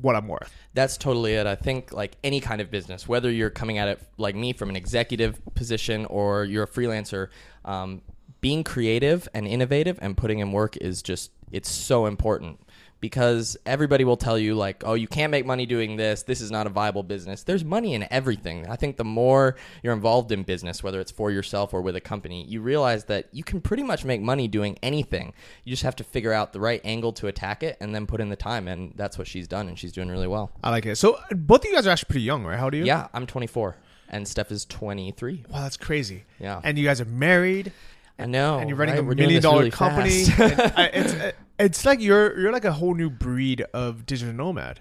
what 0.00 0.16
I'm 0.16 0.28
worth? 0.28 0.52
That's 0.74 0.96
totally 0.96 1.34
it. 1.34 1.46
I 1.46 1.54
think 1.54 1.92
like 1.92 2.16
any 2.22 2.40
kind 2.40 2.60
of 2.60 2.70
business, 2.70 3.08
whether 3.08 3.30
you're 3.30 3.50
coming 3.50 3.78
at 3.78 3.88
it 3.88 4.00
like 4.18 4.34
me 4.34 4.52
from 4.52 4.70
an 4.70 4.76
executive 4.76 5.40
position 5.54 6.04
or 6.06 6.44
you're 6.44 6.64
a 6.64 6.68
freelancer, 6.68 7.28
um, 7.64 8.02
being 8.40 8.62
creative 8.62 9.28
and 9.34 9.46
innovative 9.46 9.98
and 10.02 10.16
putting 10.16 10.38
in 10.38 10.52
work 10.52 10.76
is 10.76 11.02
just 11.02 11.30
it's 11.50 11.70
so 11.70 12.06
important 12.06 12.60
because 13.00 13.56
everybody 13.66 14.04
will 14.04 14.16
tell 14.16 14.38
you 14.38 14.54
like, 14.54 14.82
oh, 14.86 14.94
you 14.94 15.06
can't 15.06 15.30
make 15.30 15.44
money 15.44 15.66
doing 15.66 15.96
this. 15.96 16.22
This 16.22 16.40
is 16.40 16.50
not 16.50 16.66
a 16.66 16.70
viable 16.70 17.02
business. 17.02 17.42
There's 17.42 17.64
money 17.64 17.94
in 17.94 18.06
everything. 18.10 18.66
I 18.68 18.76
think 18.76 18.96
the 18.96 19.04
more 19.04 19.56
you're 19.82 19.92
involved 19.92 20.32
in 20.32 20.42
business, 20.42 20.82
whether 20.82 21.00
it's 21.00 21.10
for 21.10 21.30
yourself 21.30 21.74
or 21.74 21.82
with 21.82 21.96
a 21.96 22.00
company, 22.00 22.44
you 22.44 22.60
realize 22.60 23.04
that 23.04 23.28
you 23.32 23.44
can 23.44 23.60
pretty 23.60 23.82
much 23.82 24.04
make 24.04 24.20
money 24.20 24.48
doing 24.48 24.78
anything. 24.82 25.34
You 25.64 25.70
just 25.70 25.82
have 25.82 25.96
to 25.96 26.04
figure 26.04 26.32
out 26.32 26.52
the 26.52 26.60
right 26.60 26.80
angle 26.84 27.12
to 27.14 27.26
attack 27.26 27.62
it 27.62 27.76
and 27.80 27.94
then 27.94 28.06
put 28.06 28.20
in 28.20 28.28
the 28.28 28.36
time. 28.36 28.66
And 28.68 28.92
that's 28.96 29.18
what 29.18 29.26
she's 29.26 29.46
done, 29.46 29.68
and 29.68 29.78
she's 29.78 29.92
doing 29.92 30.08
really 30.08 30.26
well. 30.26 30.50
I 30.64 30.70
like 30.70 30.86
it. 30.86 30.96
So 30.96 31.18
both 31.30 31.60
of 31.60 31.66
you 31.66 31.74
guys 31.74 31.86
are 31.86 31.90
actually 31.90 32.08
pretty 32.08 32.22
young, 32.22 32.44
right? 32.44 32.58
How 32.58 32.70
do 32.70 32.78
you? 32.78 32.84
Yeah, 32.84 33.08
I'm 33.12 33.26
24, 33.26 33.76
and 34.08 34.26
Steph 34.26 34.50
is 34.50 34.64
23. 34.64 35.44
Wow, 35.50 35.62
that's 35.62 35.76
crazy. 35.76 36.24
Yeah. 36.40 36.60
And 36.64 36.78
you 36.78 36.84
guys 36.84 37.00
are 37.00 37.06
married, 37.06 37.72
I 38.18 38.26
know. 38.26 38.58
and 38.58 38.68
you're 38.68 38.78
running 38.78 38.94
right? 38.94 39.00
a 39.04 39.06
We're 39.06 39.14
million 39.14 39.42
dollar 39.42 39.58
really 39.58 39.70
company. 39.70 40.24
I- 40.38 40.90
it's 40.94 41.12
uh, 41.14 41.32
it's 41.58 41.84
like 41.84 42.00
you're 42.00 42.38
you're 42.38 42.52
like 42.52 42.64
a 42.64 42.72
whole 42.72 42.94
new 42.94 43.10
breed 43.10 43.62
of 43.74 44.06
digital 44.06 44.32
nomad. 44.34 44.80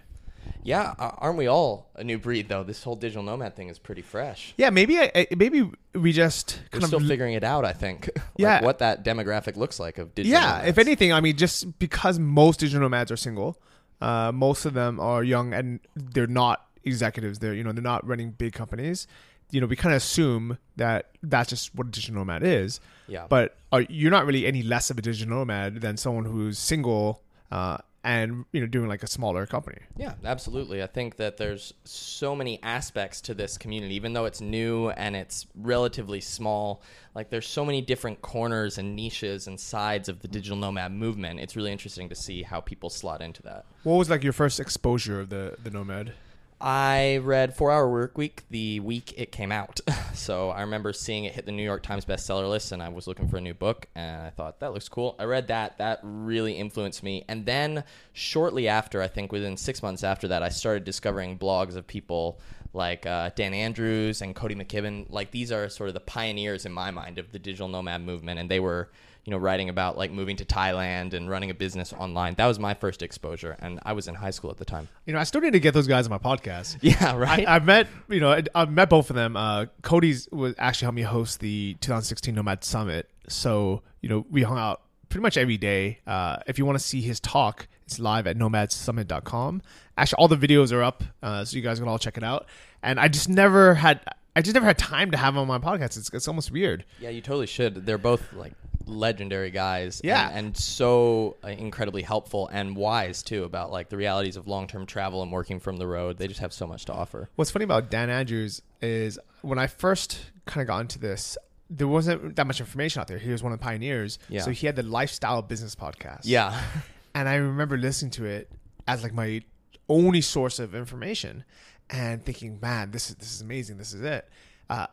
yeah, 0.63 0.93
uh, 0.99 1.11
aren't 1.17 1.37
we 1.37 1.47
all 1.47 1.89
a 1.95 2.03
new 2.03 2.17
breed 2.17 2.47
though? 2.49 2.63
This 2.63 2.83
whole 2.83 2.95
digital 2.95 3.23
nomad 3.23 3.55
thing 3.55 3.69
is 3.69 3.79
pretty 3.79 4.01
fresh. 4.01 4.53
Yeah, 4.57 4.69
maybe 4.69 4.99
I, 4.99 5.27
maybe 5.35 5.69
we 5.93 6.11
just 6.11 6.59
We're 6.73 6.79
kind 6.79 6.83
of 6.83 6.87
still 6.89 6.99
figuring 7.07 7.33
it 7.33 7.43
out, 7.43 7.65
I 7.65 7.73
think. 7.73 8.09
like 8.15 8.23
Yeah. 8.37 8.63
what 8.63 8.79
that 8.79 9.03
demographic 9.05 9.55
looks 9.57 9.79
like 9.79 9.97
of 9.97 10.13
digital. 10.15 10.39
yeah. 10.39 10.47
nomads. 10.51 10.67
If 10.69 10.77
anything, 10.77 11.13
I 11.13 11.19
mean, 11.21 11.35
just 11.37 11.77
because 11.79 12.19
most 12.19 12.59
digital 12.61 12.81
nomads 12.81 13.11
are 13.11 13.17
single, 13.17 13.57
uh, 14.01 14.31
most 14.33 14.65
of 14.65 14.73
them 14.73 14.99
are 14.99 15.23
young 15.23 15.53
and 15.53 15.79
they're 15.95 16.27
not 16.27 16.65
executives. 16.83 17.39
They're 17.39 17.53
you 17.53 17.63
know 17.63 17.71
they're 17.71 17.81
not 17.81 18.05
running 18.07 18.31
big 18.31 18.53
companies. 18.53 19.07
You 19.51 19.61
know, 19.61 19.67
we 19.67 19.75
kind 19.75 19.93
of 19.93 19.97
assume 19.97 20.57
that 20.75 21.11
that's 21.23 21.49
just 21.49 21.73
what 21.75 21.87
a 21.87 21.91
digital 21.91 22.15
nomad 22.15 22.43
is. 22.43 22.79
Yeah. 23.07 23.27
But 23.29 23.55
are, 23.71 23.81
you're 23.81 24.11
not 24.11 24.25
really 24.25 24.45
any 24.45 24.63
less 24.63 24.89
of 24.89 24.97
a 24.97 25.01
digital 25.01 25.37
nomad 25.37 25.81
than 25.81 25.97
someone 25.97 26.25
who's 26.25 26.57
single 26.57 27.21
uh, 27.51 27.77
and 28.05 28.45
you 28.51 28.61
know 28.61 28.67
doing 28.67 28.87
like 28.87 29.01
a 29.01 29.07
smaller 29.07 29.45
company. 29.47 29.79
Yeah, 29.97 30.13
absolutely. 30.23 30.83
I 30.83 30.87
think 30.87 31.17
that 31.17 31.37
there's 31.37 31.73
so 31.83 32.35
many 32.35 32.61
aspects 32.61 33.19
to 33.21 33.33
this 33.33 33.57
community, 33.57 33.95
even 33.95 34.13
though 34.13 34.25
it's 34.25 34.39
new 34.39 34.91
and 34.91 35.15
it's 35.15 35.47
relatively 35.55 36.21
small. 36.21 36.83
Like 37.15 37.31
there's 37.31 37.47
so 37.47 37.65
many 37.65 37.81
different 37.81 38.21
corners 38.21 38.77
and 38.77 38.95
niches 38.95 39.47
and 39.47 39.59
sides 39.59 40.07
of 40.07 40.19
the 40.19 40.27
digital 40.27 40.55
nomad 40.55 40.91
movement. 40.91 41.39
It's 41.39 41.55
really 41.55 41.71
interesting 41.71 42.07
to 42.09 42.15
see 42.15 42.43
how 42.43 42.61
people 42.61 42.91
slot 42.91 43.21
into 43.21 43.41
that. 43.43 43.65
What 43.83 43.95
was 43.95 44.09
like 44.09 44.23
your 44.23 44.33
first 44.33 44.59
exposure 44.59 45.19
of 45.19 45.29
the 45.29 45.57
the 45.61 45.71
nomad? 45.71 46.13
I 46.61 47.17
read 47.17 47.53
Four 47.53 47.71
Hour 47.71 47.89
Work 47.89 48.17
Week 48.17 48.43
the 48.49 48.79
week 48.79 49.13
it 49.17 49.31
came 49.31 49.51
out. 49.51 49.79
so 50.13 50.49
I 50.51 50.61
remember 50.61 50.93
seeing 50.93 51.25
it 51.25 51.33
hit 51.33 51.45
the 51.45 51.51
New 51.51 51.63
York 51.63 51.83
Times 51.83 52.05
bestseller 52.05 52.49
list, 52.49 52.71
and 52.71 52.81
I 52.81 52.89
was 52.89 53.07
looking 53.07 53.27
for 53.27 53.37
a 53.37 53.41
new 53.41 53.53
book, 53.53 53.87
and 53.93 54.21
I 54.21 54.29
thought, 54.29 54.59
that 54.61 54.73
looks 54.73 54.87
cool. 54.87 55.15
I 55.19 55.25
read 55.25 55.47
that. 55.49 55.77
That 55.77 55.99
really 56.01 56.53
influenced 56.53 57.03
me. 57.03 57.25
And 57.27 57.45
then 57.45 57.83
shortly 58.13 58.67
after, 58.67 59.01
I 59.01 59.07
think 59.07 59.31
within 59.31 59.57
six 59.57 59.83
months 59.83 60.03
after 60.03 60.29
that, 60.29 60.43
I 60.43 60.49
started 60.49 60.85
discovering 60.85 61.37
blogs 61.37 61.75
of 61.75 61.85
people 61.87 62.39
like 62.73 63.05
uh, 63.05 63.31
Dan 63.35 63.53
Andrews 63.53 64.21
and 64.21 64.35
Cody 64.35 64.55
McKibben. 64.55 65.07
Like 65.09 65.31
these 65.31 65.51
are 65.51 65.67
sort 65.69 65.89
of 65.89 65.93
the 65.93 65.99
pioneers 65.99 66.65
in 66.65 66.71
my 66.71 66.91
mind 66.91 67.17
of 67.17 67.31
the 67.31 67.39
digital 67.39 67.67
nomad 67.67 68.01
movement, 68.01 68.39
and 68.39 68.49
they 68.49 68.59
were 68.61 68.89
you 69.25 69.31
know 69.31 69.37
writing 69.37 69.69
about 69.69 69.97
like 69.97 70.11
moving 70.11 70.35
to 70.37 70.45
Thailand 70.45 71.13
and 71.13 71.29
running 71.29 71.49
a 71.49 71.53
business 71.53 71.91
online. 71.93 72.35
That 72.35 72.45
was 72.45 72.59
my 72.59 72.73
first 72.75 73.01
exposure, 73.01 73.57
and 73.59 73.79
I 73.83 73.93
was 73.93 74.07
in 74.07 74.15
high 74.15 74.29
school 74.31 74.51
at 74.51 74.57
the 74.57 74.65
time. 74.65 74.87
You 75.05 75.13
know, 75.13 75.19
I 75.19 75.23
still 75.23 75.41
need 75.41 75.53
to 75.53 75.59
get 75.59 75.73
those 75.73 75.87
guys 75.87 76.07
on 76.07 76.11
my 76.11 76.17
podcast. 76.17 76.77
Yeah, 76.81 77.15
right. 77.17 77.47
I, 77.47 77.55
I've 77.55 77.65
met, 77.65 77.87
you 78.07 78.19
know, 78.19 78.31
I- 78.31 78.43
I've 78.53 78.71
met 78.71 78.89
both 78.89 79.09
of 79.09 79.15
them. 79.15 79.35
Uh, 79.35 79.65
Cody's 79.81 80.29
was 80.31 80.53
actually 80.57 80.85
helped 80.85 80.95
me 80.95 81.01
host 81.01 81.39
the 81.39 81.75
2016 81.81 82.33
Nomad 82.35 82.63
Summit. 82.63 83.09
So, 83.27 83.81
you 84.01 84.09
know, 84.09 84.25
we 84.29 84.43
hung 84.43 84.57
out 84.59 84.81
pretty 85.09 85.23
much 85.23 85.37
every 85.37 85.57
day. 85.57 85.99
Uh, 86.05 86.37
if 86.47 86.59
you 86.59 86.65
want 86.65 86.77
to 86.77 86.83
see 86.83 87.01
his 87.01 87.19
talk, 87.19 87.67
it's 87.87 87.97
live 87.99 88.27
at 88.27 88.37
nomadsummit.com. 88.37 89.61
Actually, 89.97 90.17
all 90.17 90.27
the 90.27 90.35
videos 90.37 90.71
are 90.71 90.83
up, 90.83 91.03
uh, 91.23 91.45
so 91.45 91.55
you 91.55 91.63
guys 91.63 91.79
can 91.79 91.87
all 91.87 91.97
check 91.99 92.17
it 92.17 92.23
out. 92.23 92.47
And 92.83 92.99
I 92.99 93.07
just 93.07 93.29
never 93.29 93.73
had, 93.75 93.99
I 94.35 94.41
just 94.41 94.53
never 94.53 94.65
had 94.65 94.77
time 94.77 95.11
to 95.11 95.17
have 95.17 95.35
him 95.35 95.39
on 95.39 95.47
my 95.47 95.57
podcast. 95.59 95.97
It's, 95.97 96.09
it's 96.13 96.27
almost 96.27 96.51
weird. 96.51 96.85
Yeah, 96.99 97.09
you 97.09 97.21
totally 97.21 97.47
should. 97.47 97.85
They're 97.85 97.97
both 97.97 98.31
like 98.33 98.53
legendary 98.87 99.51
guys. 99.51 100.01
Yeah. 100.03 100.27
And, 100.29 100.47
and 100.47 100.57
so 100.57 101.37
uh, 101.43 101.49
incredibly 101.49 102.01
helpful 102.01 102.47
and 102.47 102.75
wise 102.75 103.23
too 103.23 103.43
about 103.43 103.71
like 103.71 103.89
the 103.89 103.97
realities 103.97 104.37
of 104.37 104.47
long 104.47 104.67
term 104.67 104.85
travel 104.85 105.21
and 105.21 105.31
working 105.31 105.59
from 105.59 105.77
the 105.77 105.87
road. 105.87 106.17
They 106.17 106.27
just 106.27 106.39
have 106.39 106.53
so 106.53 106.67
much 106.67 106.85
to 106.85 106.93
offer. 106.93 107.29
What's 107.35 107.51
funny 107.51 107.65
about 107.65 107.89
Dan 107.89 108.09
Andrews 108.09 108.61
is 108.81 109.19
when 109.41 109.59
I 109.59 109.67
first 109.67 110.19
kind 110.45 110.61
of 110.61 110.67
got 110.67 110.79
into 110.79 110.99
this, 110.99 111.37
there 111.69 111.87
wasn't 111.87 112.35
that 112.35 112.47
much 112.47 112.59
information 112.59 113.01
out 113.01 113.07
there. 113.07 113.17
He 113.17 113.31
was 113.31 113.41
one 113.41 113.51
of 113.51 113.59
the 113.59 113.63
pioneers. 113.63 114.19
Yeah. 114.29 114.41
So 114.41 114.51
he 114.51 114.67
had 114.67 114.75
the 114.75 114.83
lifestyle 114.83 115.41
business 115.41 115.75
podcast. 115.75 116.21
Yeah. 116.23 116.59
And 117.17 117.29
I 117.29 117.35
remember 117.35 117.77
listening 117.77 118.11
to 118.11 118.25
it 118.25 118.51
as 118.89 119.01
like 119.01 119.13
my 119.13 119.41
only 119.87 120.19
source 120.19 120.59
of 120.59 120.75
information 120.75 121.45
and 121.89 122.23
thinking, 122.25 122.59
man, 122.61 122.91
this 122.91 123.09
is 123.09 123.15
this 123.15 123.33
is 123.33 123.39
amazing. 123.41 123.77
This 123.77 123.93
is 123.93 124.01
it. 124.01 124.27
Uh, 124.69 124.87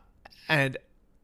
and 0.47 0.77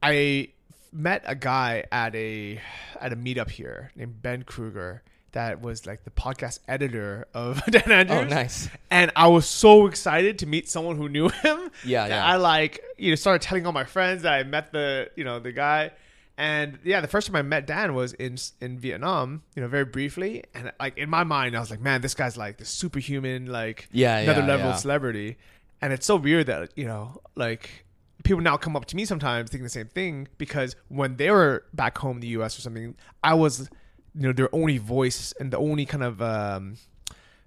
I 0.03 0.49
met 0.91 1.23
a 1.25 1.35
guy 1.35 1.85
at 1.91 2.15
a 2.15 2.59
at 2.99 3.13
a 3.13 3.15
meetup 3.15 3.49
here 3.49 3.91
named 3.95 4.21
Ben 4.21 4.43
Kruger 4.43 5.03
that 5.31 5.61
was 5.61 5.85
like 5.85 6.03
the 6.03 6.09
podcast 6.09 6.59
editor 6.67 7.27
of 7.33 7.63
Dan 7.69 7.83
oh, 7.87 7.91
Andrews. 7.93 8.19
Oh, 8.19 8.23
nice. 8.23 8.69
And 8.89 9.11
I 9.15 9.27
was 9.27 9.45
so 9.47 9.87
excited 9.87 10.39
to 10.39 10.47
meet 10.47 10.69
someone 10.69 10.97
who 10.97 11.07
knew 11.09 11.29
him. 11.43 11.71
Yeah, 11.85 12.07
that 12.07 12.15
yeah. 12.15 12.25
I 12.25 12.37
like 12.37 12.83
you 12.97 13.11
know 13.11 13.15
started 13.15 13.41
telling 13.41 13.65
all 13.65 13.71
my 13.71 13.85
friends 13.85 14.23
that 14.23 14.33
I 14.33 14.43
met 14.43 14.71
the 14.71 15.09
you 15.15 15.23
know 15.23 15.39
the 15.39 15.51
guy. 15.51 15.91
And 16.37 16.79
yeah, 16.85 17.01
the 17.01 17.07
first 17.09 17.27
time 17.27 17.35
I 17.35 17.41
met 17.41 17.67
Dan 17.67 17.93
was 17.93 18.13
in 18.13 18.37
in 18.61 18.79
Vietnam, 18.79 19.43
you 19.55 19.61
know, 19.61 19.67
very 19.67 19.83
briefly. 19.83 20.45
And 20.55 20.71
like 20.79 20.97
in 20.97 21.09
my 21.09 21.25
mind, 21.25 21.55
I 21.55 21.59
was 21.59 21.69
like, 21.69 21.81
man, 21.81 21.99
this 21.99 22.15
guy's 22.15 22.37
like 22.37 22.57
the 22.57 22.65
superhuman, 22.65 23.47
like 23.47 23.89
Yeah, 23.91 24.19
another 24.19 24.41
yeah, 24.41 24.47
level 24.47 24.67
yeah. 24.67 24.75
celebrity. 24.77 25.37
And 25.81 25.91
it's 25.91 26.05
so 26.05 26.15
weird 26.15 26.47
that 26.47 26.71
you 26.77 26.85
know, 26.85 27.21
like 27.35 27.85
people 28.23 28.41
now 28.41 28.57
come 28.57 28.75
up 28.75 28.85
to 28.85 28.95
me 28.95 29.05
sometimes 29.05 29.49
thinking 29.49 29.63
the 29.63 29.69
same 29.69 29.87
thing 29.87 30.27
because 30.37 30.75
when 30.89 31.15
they 31.15 31.31
were 31.31 31.65
back 31.73 31.97
home 31.97 32.17
in 32.17 32.21
the 32.21 32.27
U.S. 32.29 32.57
or 32.57 32.61
something, 32.61 32.95
I 33.23 33.33
was, 33.33 33.69
you 34.13 34.23
know, 34.23 34.33
their 34.33 34.53
only 34.53 34.77
voice 34.77 35.33
and 35.39 35.51
the 35.51 35.57
only 35.57 35.85
kind 35.85 36.03
of 36.03 36.21
um, 36.21 36.75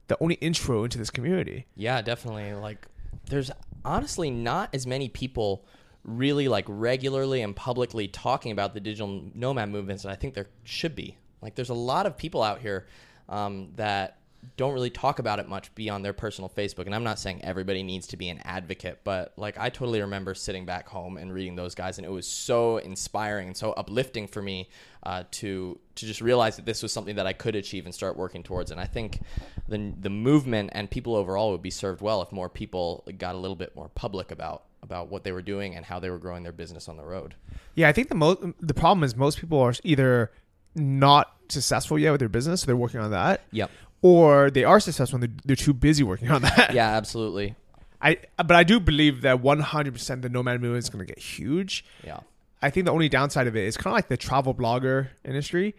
the 0.09 0.17
only 0.21 0.37
intro 0.37 0.85
into 0.85 0.99
this 0.99 1.11
community. 1.11 1.67
Yeah, 1.75 2.03
definitely. 2.03 2.55
Like, 2.55 2.87
there's 3.29 3.51
honestly 3.85 4.31
not 4.31 4.75
as 4.75 4.87
many 4.87 5.09
people 5.09 5.67
really 6.05 6.49
like 6.49 6.65
regularly 6.69 7.43
and 7.43 7.55
publicly 7.55 8.09
talking 8.09 8.51
about 8.51 8.75
the 8.75 8.81
digital 8.81 9.23
nomad 9.35 9.71
movements, 9.71 10.05
and 10.05 10.13
I 10.13 10.17
think 10.17 10.35
there 10.35 10.49
should 10.65 10.95
be. 10.95 11.17
Like, 11.41 11.55
there's 11.55 11.71
a 11.71 11.75
lot 11.75 12.07
of 12.07 12.17
people 12.17 12.43
out 12.43 12.61
here 12.61 12.87
um, 13.29 13.73
that 13.77 14.19
don't 14.57 14.75
really 14.75 14.91
talk 14.91 15.19
about 15.19 15.39
it 15.39 15.49
much 15.49 15.75
beyond 15.75 16.05
their 16.05 16.13
personal 16.13 16.49
Facebook. 16.49 16.87
And 16.87 16.95
I'm 16.95 17.05
not 17.05 17.19
saying 17.19 17.45
everybody 17.45 17.83
needs 17.83 18.09
to 18.09 18.17
be 18.17 18.29
an 18.29 18.41
advocate, 18.45 19.01
but 19.05 19.33
like 19.37 19.57
I 19.59 19.69
totally 19.71 20.01
remember 20.01 20.35
sitting 20.35 20.67
back 20.67 20.89
home 20.89 21.17
and 21.17 21.33
reading 21.33 21.55
those 21.55 21.75
guys, 21.75 21.99
and 21.99 22.07
it 22.07 22.11
was 22.11 22.27
so 22.27 22.79
inspiring 22.79 23.49
and 23.49 23.57
so 23.57 23.73
uplifting 23.73 24.27
for 24.27 24.43
me 24.43 24.69
uh, 25.05 25.25
to 25.33 25.79
to 25.95 26.07
just 26.07 26.21
realize 26.21 26.57
that 26.57 26.67
this 26.67 26.83
was 26.83 26.93
something 26.93 27.17
that 27.17 27.27
I 27.27 27.33
could 27.33 27.55
achieve 27.55 27.85
and 27.85 27.95
start 27.95 28.17
working 28.17 28.43
towards. 28.43 28.71
And 28.71 28.81
I 28.81 28.87
think 28.87 29.21
the 29.69 29.93
the 30.01 30.11
movement 30.11 30.71
and 30.73 30.91
people 30.91 31.15
overall 31.15 31.53
would 31.53 31.63
be 31.63 31.71
served 31.71 32.01
well 32.03 32.23
if 32.23 32.33
more 32.33 32.49
people 32.49 33.05
got 33.19 33.35
a 33.35 33.39
little 33.39 33.57
bit 33.57 33.77
more 33.77 33.89
public 33.91 34.31
about 34.31 34.65
about 34.83 35.09
what 35.09 35.23
they 35.23 35.31
were 35.31 35.43
doing 35.43 35.77
and 35.77 35.87
how 35.87 36.01
they 36.01 36.11
were 36.11 36.19
growing 36.19 36.43
their 36.43 36.53
business 36.53 36.89
on 36.89 36.97
the 36.97 37.05
road. 37.05 37.37
Yeah, 37.75 37.89
I 37.89 37.93
think 37.93 38.09
the 38.09 38.17
most 38.17 38.41
the 38.61 38.75
problem 38.75 39.05
is 39.05 39.17
most 39.17 39.39
people 39.39 39.61
are 39.61 39.75
either 39.85 40.33
not 40.75 41.37
successful 41.49 41.99
yet 41.99 42.11
with 42.11 42.19
their 42.19 42.29
business, 42.29 42.63
so 42.63 42.67
they're 42.67 42.77
working 42.77 43.01
on 43.01 43.11
that, 43.11 43.43
Yep. 43.53 43.71
Or 44.03 44.51
they 44.51 44.65
are 44.65 44.81
successful 44.81 45.17
and 45.17 45.23
they're, 45.23 45.37
they're 45.45 45.57
too 45.57 45.73
busy 45.73 46.03
working 46.03 46.31
on 46.31 46.43
that. 46.43 46.75
Yeah, 46.75 46.89
absolutely. 46.97 47.55
I 48.01 48.19
but 48.37 48.53
I 48.53 48.65
do 48.65 48.81
believe 48.81 49.23
that 49.23 49.41
100% 49.43 50.23
the 50.23 50.29
nomad 50.29 50.61
movement 50.61 50.85
is 50.85 50.91
going 50.91 51.07
to 51.07 51.09
get 51.09 51.19
huge. 51.23 51.85
Yeah. 52.05 52.21
I 52.61 52.71
think 52.71 52.87
the 52.87 52.93
only 52.93 53.09
downside 53.09 53.47
of 53.47 53.57
it 53.57 53.65
is 53.65 53.77
kind 53.77 53.93
of 53.93 53.97
like 53.99 54.09
the 54.09 54.17
travel 54.17 54.55
blogger 54.55 55.09
industry. 55.25 55.75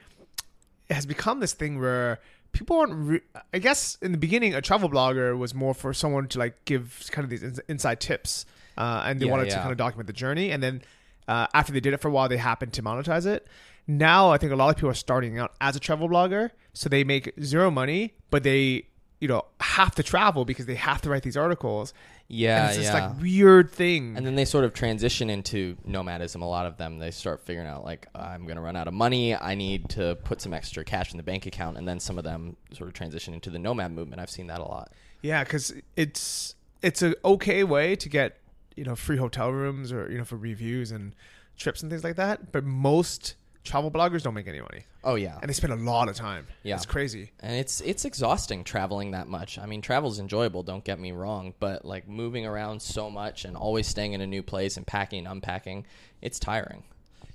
It 0.90 0.94
has 0.94 1.06
become 1.06 1.40
this 1.40 1.54
thing 1.54 1.80
where 1.80 2.20
people 2.54 2.78
aren't. 2.78 2.94
Re- 2.94 3.22
I 3.54 3.60
guess 3.60 3.98
in 4.02 4.12
the 4.12 4.18
beginning, 4.18 4.54
a 4.54 4.62
travel 4.62 4.90
blogger 4.90 5.38
was 5.38 5.54
more 5.54 5.74
for 5.74 5.94
someone 5.94 6.28
to 6.30 6.40
like 6.40 6.64
give 6.66 7.04
kind 7.12 7.24
of 7.24 7.30
these 7.30 7.44
ins- 7.44 7.60
inside 7.70 8.00
tips, 8.02 8.46
uh, 8.78 9.04
and 9.06 9.20
they 9.20 9.26
Yeah, 9.26 9.32
wanted 9.32 9.50
to 9.50 9.56
kind 9.58 9.72
of 9.72 9.78
document 9.78 10.08
the 10.08 10.14
journey. 10.14 10.52
And 10.52 10.62
then 10.62 10.82
uh, 11.28 11.48
after 11.54 11.72
they 11.72 11.80
did 11.80 11.94
it 11.94 12.02
for 12.02 12.10
a 12.10 12.12
while, 12.12 12.28
they 12.30 12.38
happened 12.38 12.74
to 12.74 12.84
monetize 12.84 13.26
it. 13.26 13.48
Now 13.88 14.32
I 14.32 14.38
think 14.38 14.52
a 14.52 14.56
lot 14.58 14.70
of 14.70 14.76
people 14.76 14.90
are 14.90 14.94
starting 14.94 15.40
out 15.40 15.54
as 15.62 15.76
a 15.76 15.80
travel 15.80 16.08
blogger, 16.10 16.52
so 16.74 16.90
they 16.90 17.04
make 17.04 17.34
zero 17.42 17.72
money, 17.72 18.14
but 18.30 18.44
they 18.44 18.88
you 19.20 19.28
know 19.28 19.46
have 19.62 19.96
to 19.96 20.04
travel 20.04 20.44
because 20.44 20.66
they 20.66 20.76
have 20.76 21.02
to 21.02 21.10
write 21.10 21.24
these 21.24 21.38
articles. 21.38 21.94
Yeah, 22.28 22.62
and 22.62 22.70
it's 22.70 22.78
this 22.78 22.88
yeah. 22.88 23.08
like 23.08 23.22
weird 23.22 23.72
thing. 23.72 24.18
And 24.18 24.26
then 24.26 24.36
they 24.36 24.46
sort 24.46 24.66
of 24.66 24.74
transition 24.74 25.30
into 25.30 25.78
nomadism. 25.86 26.42
A 26.42 26.48
lot 26.48 26.66
of 26.66 26.78
them, 26.78 26.98
they 26.98 27.12
start 27.12 27.42
figuring 27.42 27.68
out 27.68 27.84
like, 27.84 28.08
I'm 28.16 28.46
going 28.46 28.56
to 28.56 28.62
run 28.62 28.76
out 28.76 28.88
of 28.88 28.94
money. 28.94 29.36
I 29.36 29.56
need 29.56 29.90
to 29.90 30.18
put 30.24 30.42
some 30.42 30.54
extra 30.54 30.84
cash 30.84 31.12
in 31.12 31.18
the 31.18 31.24
bank 31.24 31.46
account. 31.46 31.78
And 31.78 31.88
then 31.88 32.00
some 32.00 32.18
of 32.18 32.24
them 32.24 32.56
sort 32.72 32.88
of 32.88 32.94
transition 32.94 33.34
into 33.34 33.50
the 33.50 33.60
nomad 33.60 33.92
movement. 33.92 34.22
I've 34.22 34.32
seen 34.32 34.48
that 34.48 34.62
a 34.62 34.64
lot. 34.64 34.92
Yeah, 35.22 35.44
because 35.44 35.74
it's 35.96 36.56
it's 36.82 37.02
a 37.02 37.16
okay 37.24 37.64
way 37.64 37.96
to 37.96 38.10
get 38.10 38.38
you 38.76 38.84
know 38.84 38.96
free 38.96 39.18
hotel 39.18 39.52
rooms 39.52 39.92
or 39.92 40.12
you 40.12 40.18
know 40.18 40.26
for 40.26 40.38
reviews 40.38 40.92
and 40.92 41.14
trips 41.58 41.82
and 41.82 41.92
things 41.92 42.04
like 42.04 42.16
that. 42.16 42.52
But 42.52 42.64
most 42.64 43.36
travel 43.64 43.92
bloggers 43.92 44.24
don't 44.24 44.34
make 44.34 44.48
any 44.48 44.60
money, 44.60 44.86
Oh 45.04 45.16
yeah, 45.16 45.38
and 45.42 45.50
they 45.50 45.54
spend 45.54 45.74
a 45.74 45.76
lot 45.76 46.08
of 46.08 46.16
time. 46.16 46.48
Yeah. 46.64 46.76
it's 46.76 46.86
crazy. 46.86 47.32
and 47.42 47.56
it's 47.56 47.82
it's 47.82 48.06
exhausting 48.06 48.64
traveling 48.64 49.12
that 49.12 49.28
much. 49.28 49.60
I 49.60 49.66
mean, 49.66 49.82
travel's 49.82 50.20
enjoyable. 50.20 50.64
Don't 50.64 50.84
get 50.84 51.00
me 51.00 51.12
wrong, 51.12 51.54
but 51.60 51.84
like 51.84 52.08
moving 52.08 52.46
around 52.46 52.82
so 52.82 53.10
much 53.10 53.44
and 53.46 53.58
always 53.58 53.88
staying 53.88 54.14
in 54.14 54.22
a 54.22 54.28
new 54.28 54.44
place 54.44 54.78
and 54.78 54.88
packing 54.88 55.20
and 55.20 55.28
unpacking, 55.28 55.86
it's 56.22 56.40
tiring. 56.40 56.84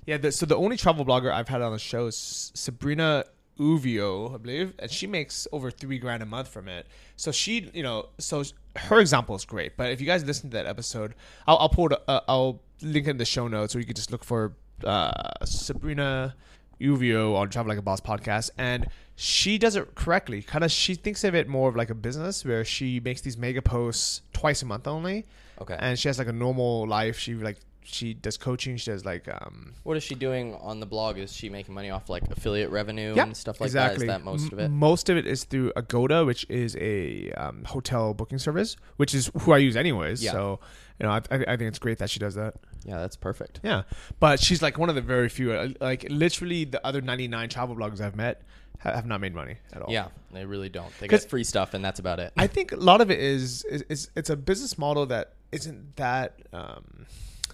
Yeah, 0.05 0.17
the, 0.17 0.31
so 0.31 0.47
the 0.47 0.55
only 0.55 0.77
travel 0.77 1.05
blogger 1.05 1.31
I've 1.31 1.47
had 1.47 1.61
on 1.61 1.71
the 1.71 1.77
show 1.79 2.07
is 2.07 2.51
Sabrina 2.55 3.25
Iovino, 3.59 4.33
I 4.33 4.37
believe, 4.37 4.73
and 4.79 4.89
she 4.89 5.05
makes 5.05 5.47
over 5.51 5.69
three 5.69 5.99
grand 5.99 6.23
a 6.23 6.25
month 6.25 6.47
from 6.47 6.67
it. 6.67 6.87
So 7.15 7.31
she, 7.31 7.69
you 7.73 7.83
know, 7.83 8.07
so 8.17 8.43
her 8.75 8.99
example 8.99 9.35
is 9.35 9.45
great. 9.45 9.77
But 9.77 9.91
if 9.91 9.99
you 10.01 10.07
guys 10.07 10.23
listen 10.23 10.49
to 10.49 10.57
that 10.57 10.65
episode, 10.65 11.13
I'll, 11.45 11.57
I'll 11.57 11.69
pull 11.69 11.87
it, 11.87 11.99
uh, 12.07 12.21
I'll 12.27 12.61
link 12.81 13.05
it 13.07 13.11
in 13.11 13.17
the 13.17 13.25
show 13.25 13.47
notes, 13.47 13.75
or 13.75 13.79
you 13.79 13.85
could 13.85 13.97
just 13.97 14.11
look 14.11 14.23
for 14.23 14.53
uh, 14.83 15.45
Sabrina 15.45 16.35
Iovino 16.81 17.35
on 17.35 17.49
Travel 17.49 17.69
Like 17.69 17.79
a 17.79 17.81
Boss 17.81 18.01
podcast, 18.01 18.51
and 18.57 18.87
she 19.15 19.57
does 19.57 19.75
it 19.75 19.95
correctly. 19.95 20.41
Kind 20.41 20.63
of, 20.63 20.71
she 20.71 20.95
thinks 20.95 21.23
of 21.23 21.35
it 21.35 21.47
more 21.47 21.69
of 21.69 21.75
like 21.75 21.89
a 21.89 21.95
business 21.95 22.45
where 22.45 22.63
she 22.63 22.99
makes 22.99 23.21
these 23.21 23.37
mega 23.37 23.61
posts 23.61 24.21
twice 24.33 24.61
a 24.61 24.65
month 24.65 24.87
only. 24.87 25.25
Okay. 25.61 25.75
and 25.77 25.99
she 25.99 26.07
has 26.07 26.17
like 26.17 26.29
a 26.29 26.33
normal 26.33 26.87
life. 26.87 27.19
She 27.19 27.33
like 27.33 27.57
she 27.83 28.13
does 28.13 28.37
coaching. 28.37 28.77
She 28.77 28.91
does 28.91 29.05
like 29.05 29.27
um 29.27 29.73
What 29.83 29.97
is 29.97 30.03
she 30.03 30.15
doing 30.15 30.55
on 30.55 30.79
the 30.79 30.85
blog? 30.85 31.17
Is 31.17 31.33
she 31.33 31.49
making 31.49 31.73
money 31.73 31.89
off 31.89 32.09
like 32.09 32.23
affiliate 32.29 32.69
revenue 32.69 33.13
and 33.17 33.35
stuff 33.35 33.59
like 33.59 33.67
exactly. 33.67 34.07
that? 34.07 34.13
Is 34.13 34.17
that 34.19 34.23
most 34.23 34.53
of 34.53 34.59
it? 34.59 34.63
M- 34.65 34.73
most 34.73 35.09
of 35.09 35.17
it 35.17 35.25
is 35.25 35.43
through 35.43 35.73
Agoda, 35.75 36.25
which 36.25 36.45
is 36.49 36.77
a 36.77 37.31
um, 37.33 37.63
hotel 37.65 38.13
booking 38.13 38.37
service, 38.37 38.77
which 38.97 39.13
is 39.13 39.31
who 39.41 39.51
I 39.51 39.57
use 39.57 39.75
anyways. 39.75 40.23
Yeah. 40.23 40.31
So, 40.31 40.59
you 40.99 41.05
know, 41.05 41.11
I, 41.11 41.21
I 41.31 41.35
I 41.35 41.57
think 41.57 41.63
it's 41.63 41.79
great 41.79 41.97
that 41.97 42.09
she 42.09 42.19
does 42.19 42.35
that. 42.35 42.55
Yeah, 42.85 42.97
that's 42.97 43.15
perfect. 43.15 43.59
Yeah, 43.63 43.83
but 44.19 44.39
she's 44.39 44.61
like 44.61 44.77
one 44.77 44.89
of 44.89 44.95
the 44.95 45.01
very 45.01 45.29
few. 45.29 45.51
uh, 45.51 45.69
Like 45.81 46.05
literally, 46.09 46.65
the 46.65 46.85
other 46.85 47.01
ninety 47.01 47.27
nine 47.27 47.49
travel 47.49 47.75
bloggers 47.75 48.01
I've 48.01 48.15
met 48.15 48.41
have 48.79 49.05
not 49.05 49.19
made 49.19 49.35
money 49.35 49.57
at 49.73 49.81
all. 49.81 49.91
Yeah, 49.91 50.07
they 50.31 50.45
really 50.45 50.69
don't. 50.69 50.91
They 50.99 51.07
get 51.07 51.29
free 51.29 51.43
stuff, 51.43 51.73
and 51.73 51.83
that's 51.83 51.99
about 51.99 52.19
it. 52.19 52.31
I 52.37 52.47
think 52.47 52.71
a 52.71 52.77
lot 52.77 53.01
of 53.01 53.11
it 53.11 53.19
is 53.19 53.63
is, 53.65 53.81
is 53.89 54.11
it's 54.15 54.29
a 54.29 54.37
business 54.37 54.77
model 54.77 55.05
that 55.07 55.33
isn't 55.51 55.95
that 55.97 56.39
um, 56.53 57.05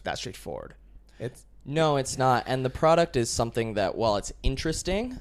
that 0.03 0.17
straightforward. 0.17 0.75
It's 1.19 1.45
No, 1.65 1.97
it's 1.97 2.17
not. 2.17 2.43
And 2.45 2.63
the 2.63 2.69
product 2.69 3.15
is 3.15 3.29
something 3.29 3.73
that, 3.73 3.95
while 3.95 4.17
it's 4.17 4.31
interesting, 4.43 5.17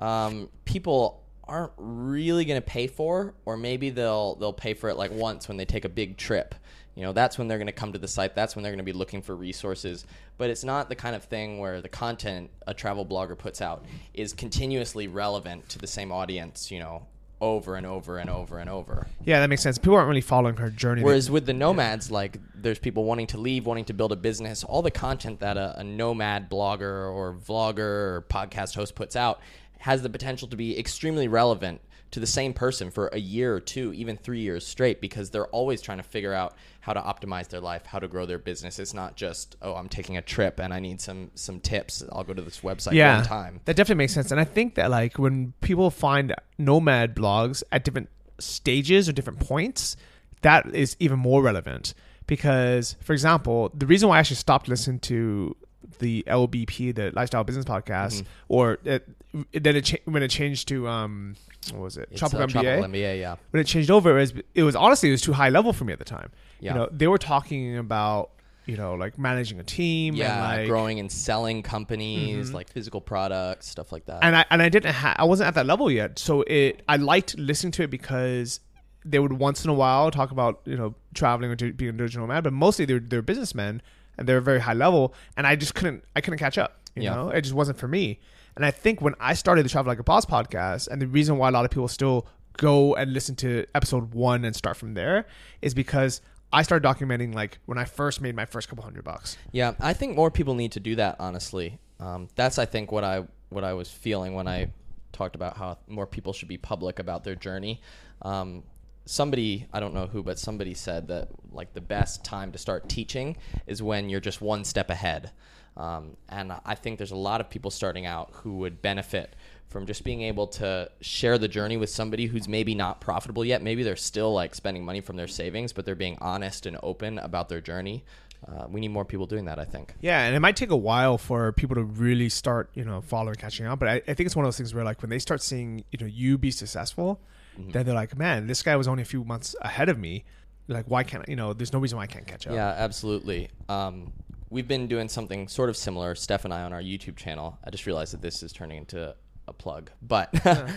um, 0.00 0.48
people 0.64 1.22
aren't 1.46 1.72
really 1.76 2.44
going 2.44 2.60
to 2.60 2.66
pay 2.66 2.86
for, 2.86 3.34
or 3.44 3.56
maybe 3.56 3.90
they'll 3.90 4.34
they'll 4.36 4.52
pay 4.52 4.74
for 4.74 4.88
it 4.90 4.96
like 4.96 5.12
once 5.12 5.46
when 5.46 5.56
they 5.56 5.64
take 5.64 5.84
a 5.84 5.88
big 5.88 6.16
trip. 6.16 6.54
You 6.94 7.02
know, 7.02 7.12
that's 7.12 7.38
when 7.38 7.48
they're 7.48 7.58
going 7.58 7.66
to 7.66 7.72
come 7.72 7.92
to 7.92 7.98
the 7.98 8.08
site. 8.08 8.34
That's 8.34 8.54
when 8.54 8.62
they're 8.62 8.72
going 8.72 8.78
to 8.78 8.84
be 8.84 8.92
looking 8.92 9.20
for 9.20 9.34
resources. 9.34 10.06
But 10.38 10.50
it's 10.50 10.64
not 10.64 10.88
the 10.88 10.94
kind 10.94 11.16
of 11.16 11.24
thing 11.24 11.58
where 11.58 11.80
the 11.80 11.88
content 11.88 12.50
a 12.66 12.74
travel 12.74 13.04
blogger 13.04 13.36
puts 13.36 13.60
out 13.60 13.84
is 14.12 14.32
continuously 14.32 15.08
relevant 15.08 15.68
to 15.70 15.78
the 15.78 15.86
same 15.86 16.12
audience. 16.12 16.70
You 16.70 16.78
know, 16.78 17.06
over 17.40 17.76
and 17.76 17.86
over 17.86 18.18
and 18.18 18.30
over 18.30 18.58
and 18.58 18.70
over. 18.70 19.06
yeah, 19.24 19.40
that 19.40 19.48
makes 19.48 19.62
sense. 19.62 19.76
People 19.76 19.96
aren't 19.96 20.08
really 20.08 20.20
following 20.20 20.56
her 20.56 20.70
journey. 20.70 21.02
Whereas 21.02 21.30
with 21.30 21.46
the 21.46 21.52
nomads, 21.52 22.10
like 22.10 22.38
there's 22.54 22.78
people 22.78 23.04
wanting 23.04 23.26
to 23.28 23.38
leave, 23.38 23.66
wanting 23.66 23.84
to 23.86 23.92
build 23.92 24.12
a 24.12 24.16
business. 24.16 24.64
All 24.64 24.82
the 24.82 24.90
content 24.90 25.40
that 25.40 25.56
a, 25.56 25.80
a 25.80 25.84
nomad 25.84 26.48
blogger 26.48 27.12
or 27.12 27.34
vlogger 27.34 27.78
or 27.78 28.24
podcast 28.30 28.74
host 28.74 28.94
puts 28.94 29.16
out 29.16 29.40
has 29.78 30.02
the 30.02 30.08
potential 30.08 30.48
to 30.48 30.56
be 30.56 30.78
extremely 30.78 31.28
relevant 31.28 31.80
to 32.14 32.20
the 32.20 32.26
same 32.28 32.52
person 32.52 32.92
for 32.92 33.08
a 33.08 33.18
year 33.18 33.52
or 33.56 33.58
two, 33.58 33.92
even 33.92 34.16
three 34.16 34.38
years 34.38 34.64
straight, 34.64 35.00
because 35.00 35.30
they're 35.30 35.48
always 35.48 35.82
trying 35.82 35.98
to 35.98 36.04
figure 36.04 36.32
out 36.32 36.54
how 36.80 36.92
to 36.92 37.00
optimize 37.00 37.48
their 37.48 37.58
life, 37.58 37.84
how 37.86 37.98
to 37.98 38.06
grow 38.06 38.24
their 38.24 38.38
business. 38.38 38.78
It's 38.78 38.94
not 38.94 39.16
just, 39.16 39.56
oh, 39.62 39.74
I'm 39.74 39.88
taking 39.88 40.16
a 40.16 40.22
trip 40.22 40.60
and 40.60 40.72
I 40.72 40.78
need 40.78 41.00
some 41.00 41.32
some 41.34 41.58
tips. 41.58 42.04
I'll 42.12 42.22
go 42.22 42.32
to 42.32 42.40
this 42.40 42.60
website 42.60 42.92
yeah, 42.92 43.16
one 43.16 43.26
time. 43.26 43.60
That 43.64 43.74
definitely 43.74 43.98
makes 44.04 44.14
sense. 44.14 44.30
And 44.30 44.40
I 44.40 44.44
think 44.44 44.76
that 44.76 44.92
like 44.92 45.18
when 45.18 45.54
people 45.60 45.90
find 45.90 46.32
nomad 46.56 47.16
blogs 47.16 47.64
at 47.72 47.82
different 47.82 48.10
stages 48.38 49.08
or 49.08 49.12
different 49.12 49.40
points, 49.40 49.96
that 50.42 50.72
is 50.72 50.96
even 51.00 51.18
more 51.18 51.42
relevant. 51.42 51.94
Because, 52.28 52.94
for 53.02 53.12
example, 53.12 53.72
the 53.74 53.86
reason 53.86 54.08
why 54.08 54.18
I 54.18 54.20
actually 54.20 54.36
stopped 54.36 54.68
listening 54.68 55.00
to 55.00 55.56
the 55.98 56.24
LBP, 56.26 56.94
the 56.94 57.10
Lifestyle 57.12 57.44
Business 57.44 57.64
Podcast, 57.64 58.22
Mm-hmm. 58.22 58.26
or 58.48 58.78
it, 58.84 59.08
then 59.52 59.76
it 59.76 59.82
cha- 59.84 59.96
when 60.04 60.22
it 60.22 60.28
changed 60.28 60.68
to 60.68 60.86
um, 60.88 61.34
what 61.72 61.80
was 61.82 61.96
it? 61.96 62.08
It's, 62.10 62.20
Tropical 62.20 62.42
uh, 62.42 62.46
MBA. 62.46 62.52
Tropical 62.52 62.84
MBA, 62.90 63.20
yeah. 63.20 63.36
when 63.50 63.60
it 63.60 63.64
changed 63.66 63.90
over, 63.90 64.10
it 64.18 64.20
was 64.20 64.34
it 64.54 64.62
was 64.62 64.76
honestly 64.76 65.08
it 65.08 65.12
was 65.12 65.22
too 65.22 65.32
high 65.32 65.48
level 65.48 65.72
for 65.72 65.84
me 65.84 65.92
at 65.92 65.98
the 65.98 66.04
time. 66.04 66.30
Yeah. 66.60 66.72
You 66.72 66.78
know, 66.80 66.88
they 66.92 67.06
were 67.08 67.18
talking 67.18 67.76
about 67.78 68.30
you 68.66 68.76
know 68.76 68.94
like 68.94 69.18
managing 69.18 69.60
a 69.60 69.62
team, 69.64 70.14
Yeah, 70.14 70.32
and 70.32 70.40
like, 70.42 70.58
Mm-hmm. 70.60 70.68
growing 70.70 71.00
and 71.00 71.10
selling 71.12 71.62
companies, 71.62 72.52
like 72.52 72.70
physical 72.70 73.00
products, 73.00 73.68
stuff 73.68 73.92
like 73.92 74.06
that. 74.06 74.20
and 74.22 74.36
I 74.36 74.44
and 74.50 74.62
I 74.62 74.68
didn't 74.68 74.92
ha- 74.94 75.16
I 75.18 75.24
wasn't 75.24 75.48
at 75.48 75.54
that 75.54 75.66
level 75.66 75.90
yet. 75.90 76.18
So 76.18 76.42
it 76.42 76.82
I 76.88 76.96
liked 76.96 77.36
listening 77.38 77.72
to 77.72 77.82
it 77.82 77.90
because 77.90 78.60
they 79.04 79.18
would 79.18 79.34
once 79.34 79.64
in 79.64 79.70
a 79.70 79.74
while 79.74 80.10
talk 80.10 80.30
about 80.30 80.62
you 80.64 80.76
know 80.76 80.94
traveling 81.12 81.50
or 81.50 81.56
being 81.56 81.90
a 81.90 81.92
digital 81.92 82.26
nomad, 82.26 82.44
but 82.44 82.52
mostly 82.52 82.84
they're 82.86 83.00
they're 83.00 83.20
businessmen 83.22 83.82
and 84.18 84.28
they're 84.28 84.40
very 84.40 84.60
high 84.60 84.74
level, 84.74 85.14
and 85.36 85.46
I 85.46 85.56
just 85.56 85.74
couldn't 85.74 86.04
I 86.16 86.20
couldn't 86.20 86.38
catch 86.38 86.58
up. 86.58 86.80
You 86.94 87.02
Yeah. 87.04 87.14
know, 87.14 87.28
it 87.30 87.40
just 87.42 87.54
wasn't 87.54 87.78
for 87.78 87.88
me. 87.88 88.20
And 88.56 88.64
I 88.64 88.70
think 88.70 89.00
when 89.00 89.14
I 89.18 89.34
started 89.34 89.64
the 89.64 89.68
Travel 89.68 89.90
Like 89.90 89.98
a 89.98 90.04
Boss 90.04 90.24
podcast, 90.24 90.86
and 90.88 91.02
the 91.02 91.08
reason 91.08 91.38
why 91.38 91.48
a 91.48 91.50
lot 91.50 91.64
of 91.64 91.70
people 91.72 91.88
still 91.88 92.26
go 92.56 92.94
and 92.94 93.12
listen 93.12 93.34
to 93.36 93.66
episode 93.74 94.14
one 94.14 94.44
and 94.44 94.54
start 94.54 94.76
from 94.76 94.94
there 94.94 95.26
is 95.60 95.74
because 95.74 96.20
I 96.52 96.62
started 96.62 96.86
documenting 96.86 97.34
like 97.34 97.58
when 97.66 97.78
I 97.78 97.84
first 97.84 98.20
made 98.20 98.36
my 98.36 98.44
first 98.44 98.68
couple 98.68 98.84
hundred 98.84 99.02
bucks. 99.04 99.36
Yeah, 99.50 99.72
I 99.80 99.92
think 99.92 100.14
more 100.14 100.30
people 100.30 100.54
need 100.54 100.70
to 100.72 100.80
do 100.80 100.94
that. 100.96 101.16
Honestly, 101.18 101.80
um, 101.98 102.28
that's 102.36 102.58
I 102.58 102.64
think 102.64 102.92
what 102.92 103.02
I 103.02 103.24
what 103.50 103.64
I 103.64 103.72
was 103.72 103.90
feeling 103.90 104.34
when 104.34 104.46
I 104.46 104.70
talked 105.12 105.34
about 105.34 105.56
how 105.56 105.78
more 105.88 106.06
people 106.06 106.32
should 106.32 106.48
be 106.48 106.58
public 106.58 106.98
about 107.00 107.24
their 107.24 107.34
journey. 107.34 107.80
Um, 108.22 108.62
somebody 109.06 109.66
I 109.72 109.80
don't 109.80 109.94
know 109.94 110.06
who, 110.06 110.22
but 110.22 110.38
somebody 110.38 110.74
said 110.74 111.08
that 111.08 111.28
like 111.52 111.74
the 111.74 111.80
best 111.80 112.24
time 112.24 112.52
to 112.52 112.58
start 112.58 112.88
teaching 112.88 113.36
is 113.66 113.82
when 113.82 114.08
you're 114.08 114.20
just 114.20 114.40
one 114.40 114.64
step 114.64 114.90
ahead. 114.90 115.30
Um, 115.76 116.16
and 116.28 116.52
I 116.64 116.76
think 116.76 116.98
there's 116.98 117.10
a 117.10 117.16
lot 117.16 117.40
of 117.40 117.50
people 117.50 117.70
starting 117.70 118.06
out 118.06 118.30
who 118.32 118.58
would 118.58 118.80
benefit 118.80 119.34
from 119.66 119.86
just 119.86 120.04
being 120.04 120.22
able 120.22 120.46
to 120.46 120.88
share 121.00 121.36
the 121.36 121.48
journey 121.48 121.76
with 121.76 121.90
somebody 121.90 122.26
who's 122.26 122.46
maybe 122.46 122.76
not 122.76 123.00
profitable 123.00 123.44
yet. 123.44 123.60
Maybe 123.60 123.82
they're 123.82 123.96
still 123.96 124.32
like 124.32 124.54
spending 124.54 124.84
money 124.84 125.00
from 125.00 125.16
their 125.16 125.26
savings, 125.26 125.72
but 125.72 125.84
they're 125.84 125.96
being 125.96 126.16
honest 126.20 126.66
and 126.66 126.78
open 126.82 127.18
about 127.18 127.48
their 127.48 127.60
journey. 127.60 128.04
Uh, 128.46 128.66
we 128.68 128.80
need 128.80 128.88
more 128.88 129.04
people 129.04 129.26
doing 129.26 129.46
that, 129.46 129.58
I 129.58 129.64
think. 129.64 129.94
Yeah, 130.00 130.20
and 130.20 130.36
it 130.36 130.40
might 130.40 130.54
take 130.54 130.70
a 130.70 130.76
while 130.76 131.16
for 131.18 131.50
people 131.52 131.76
to 131.76 131.82
really 131.82 132.28
start, 132.28 132.70
you 132.74 132.84
know, 132.84 133.00
following, 133.00 133.36
catching 133.36 133.66
up. 133.66 133.78
But 133.78 133.88
I, 133.88 133.94
I 134.06 134.14
think 134.14 134.26
it's 134.26 134.36
one 134.36 134.44
of 134.44 134.48
those 134.48 134.58
things 134.58 134.74
where, 134.74 134.84
like, 134.84 135.00
when 135.00 135.08
they 135.08 135.18
start 135.18 135.40
seeing, 135.40 135.82
you 135.90 135.98
know, 135.98 136.06
you 136.06 136.36
be 136.36 136.50
successful, 136.50 137.20
Mm-hmm. 137.58 137.70
then 137.70 137.86
they're 137.86 137.94
like, 137.94 138.16
man, 138.16 138.46
this 138.46 138.62
guy 138.62 138.76
was 138.76 138.88
only 138.88 139.02
a 139.02 139.06
few 139.06 139.24
months 139.24 139.54
ahead 139.60 139.88
of 139.88 139.98
me. 139.98 140.24
Like, 140.66 140.86
why 140.86 141.04
can't 141.04 141.24
I, 141.26 141.30
you 141.30 141.36
know? 141.36 141.52
There's 141.52 141.72
no 141.72 141.78
reason 141.78 141.98
why 141.98 142.04
I 142.04 142.06
can't 142.06 142.26
catch 142.26 142.46
up. 142.46 142.54
Yeah, 142.54 142.68
absolutely. 142.68 143.50
Um, 143.68 144.12
we've 144.50 144.66
been 144.66 144.86
doing 144.86 145.08
something 145.08 145.46
sort 145.48 145.68
of 145.68 145.76
similar, 145.76 146.14
Steph 146.14 146.44
and 146.44 146.54
I, 146.54 146.62
on 146.62 146.72
our 146.72 146.80
YouTube 146.80 147.16
channel. 147.16 147.58
I 147.64 147.70
just 147.70 147.86
realized 147.86 148.12
that 148.14 148.22
this 148.22 148.42
is 148.42 148.52
turning 148.52 148.78
into 148.78 149.14
a 149.46 149.52
plug, 149.52 149.90
but 150.00 150.34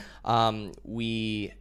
um, 0.26 0.74
we 0.84 1.54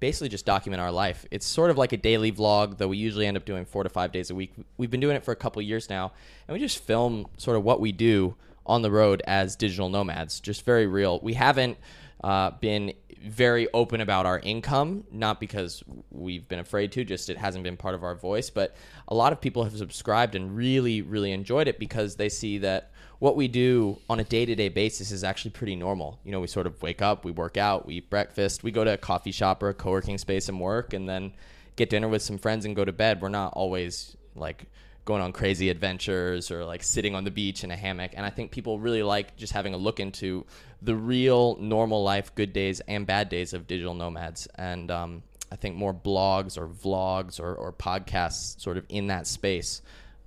basically 0.00 0.28
just 0.28 0.44
document 0.44 0.80
our 0.80 0.92
life. 0.92 1.24
It's 1.30 1.46
sort 1.46 1.70
of 1.70 1.78
like 1.78 1.92
a 1.92 1.96
daily 1.96 2.32
vlog, 2.32 2.78
though 2.78 2.88
we 2.88 2.96
usually 2.96 3.26
end 3.26 3.36
up 3.36 3.44
doing 3.44 3.64
four 3.64 3.84
to 3.84 3.88
five 3.88 4.12
days 4.12 4.30
a 4.30 4.34
week. 4.34 4.52
We've 4.76 4.90
been 4.90 5.00
doing 5.00 5.16
it 5.16 5.24
for 5.24 5.32
a 5.32 5.36
couple 5.36 5.62
years 5.62 5.88
now, 5.88 6.12
and 6.46 6.54
we 6.54 6.60
just 6.60 6.78
film 6.84 7.26
sort 7.36 7.56
of 7.56 7.64
what 7.64 7.80
we 7.80 7.92
do 7.92 8.34
on 8.66 8.82
the 8.82 8.90
road 8.90 9.22
as 9.26 9.56
digital 9.56 9.88
nomads, 9.88 10.40
just 10.40 10.64
very 10.64 10.86
real. 10.86 11.20
We 11.22 11.34
haven't 11.34 11.78
uh, 12.22 12.50
been 12.52 12.92
very 13.22 13.68
open 13.72 14.00
about 14.00 14.26
our 14.26 14.38
income, 14.40 15.04
not 15.10 15.40
because 15.40 15.82
we've 16.10 16.46
been 16.48 16.58
afraid 16.58 16.92
to, 16.92 17.04
just 17.04 17.30
it 17.30 17.36
hasn't 17.36 17.64
been 17.64 17.76
part 17.76 17.94
of 17.94 18.04
our 18.04 18.14
voice. 18.14 18.50
But 18.50 18.76
a 19.08 19.14
lot 19.14 19.32
of 19.32 19.40
people 19.40 19.64
have 19.64 19.76
subscribed 19.76 20.34
and 20.34 20.56
really, 20.56 21.02
really 21.02 21.32
enjoyed 21.32 21.68
it 21.68 21.78
because 21.78 22.16
they 22.16 22.28
see 22.28 22.58
that 22.58 22.90
what 23.18 23.36
we 23.36 23.48
do 23.48 23.98
on 24.08 24.20
a 24.20 24.24
day 24.24 24.46
to 24.46 24.54
day 24.54 24.68
basis 24.68 25.10
is 25.10 25.24
actually 25.24 25.50
pretty 25.50 25.76
normal. 25.76 26.18
You 26.24 26.32
know, 26.32 26.40
we 26.40 26.46
sort 26.46 26.66
of 26.66 26.80
wake 26.82 27.02
up, 27.02 27.24
we 27.24 27.32
work 27.32 27.56
out, 27.56 27.86
we 27.86 27.96
eat 27.96 28.10
breakfast, 28.10 28.62
we 28.62 28.70
go 28.70 28.84
to 28.84 28.94
a 28.94 28.98
coffee 28.98 29.32
shop 29.32 29.62
or 29.62 29.70
a 29.70 29.74
co 29.74 29.90
working 29.90 30.18
space 30.18 30.48
and 30.48 30.60
work, 30.60 30.92
and 30.92 31.08
then 31.08 31.32
get 31.76 31.90
dinner 31.90 32.08
with 32.08 32.22
some 32.22 32.38
friends 32.38 32.64
and 32.64 32.76
go 32.76 32.84
to 32.84 32.92
bed. 32.92 33.20
We're 33.20 33.28
not 33.28 33.52
always 33.54 34.16
like 34.34 34.66
going 35.08 35.22
on 35.22 35.32
crazy 35.32 35.70
adventures 35.70 36.50
or 36.50 36.66
like 36.66 36.82
sitting 36.82 37.14
on 37.14 37.24
the 37.24 37.30
beach 37.30 37.64
in 37.64 37.70
a 37.70 37.76
hammock. 37.76 38.10
And 38.14 38.26
I 38.26 38.28
think 38.28 38.50
people 38.50 38.78
really 38.78 39.02
like 39.02 39.34
just 39.38 39.54
having 39.54 39.72
a 39.72 39.78
look 39.78 40.00
into 40.00 40.44
the 40.82 40.94
real 40.94 41.56
normal 41.58 42.04
life, 42.04 42.34
good 42.34 42.52
days 42.52 42.80
and 42.86 43.06
bad 43.06 43.30
days 43.30 43.54
of 43.54 43.66
digital 43.66 43.94
nomads. 43.94 44.46
And 44.56 44.90
um, 44.90 45.22
I 45.50 45.56
think 45.56 45.76
more 45.76 45.94
blogs 45.94 46.58
or 46.58 46.68
vlogs 46.68 47.40
or, 47.40 47.54
or 47.54 47.72
podcasts 47.72 48.60
sort 48.60 48.76
of 48.76 48.84
in 48.90 49.06
that 49.06 49.26
space 49.26 49.80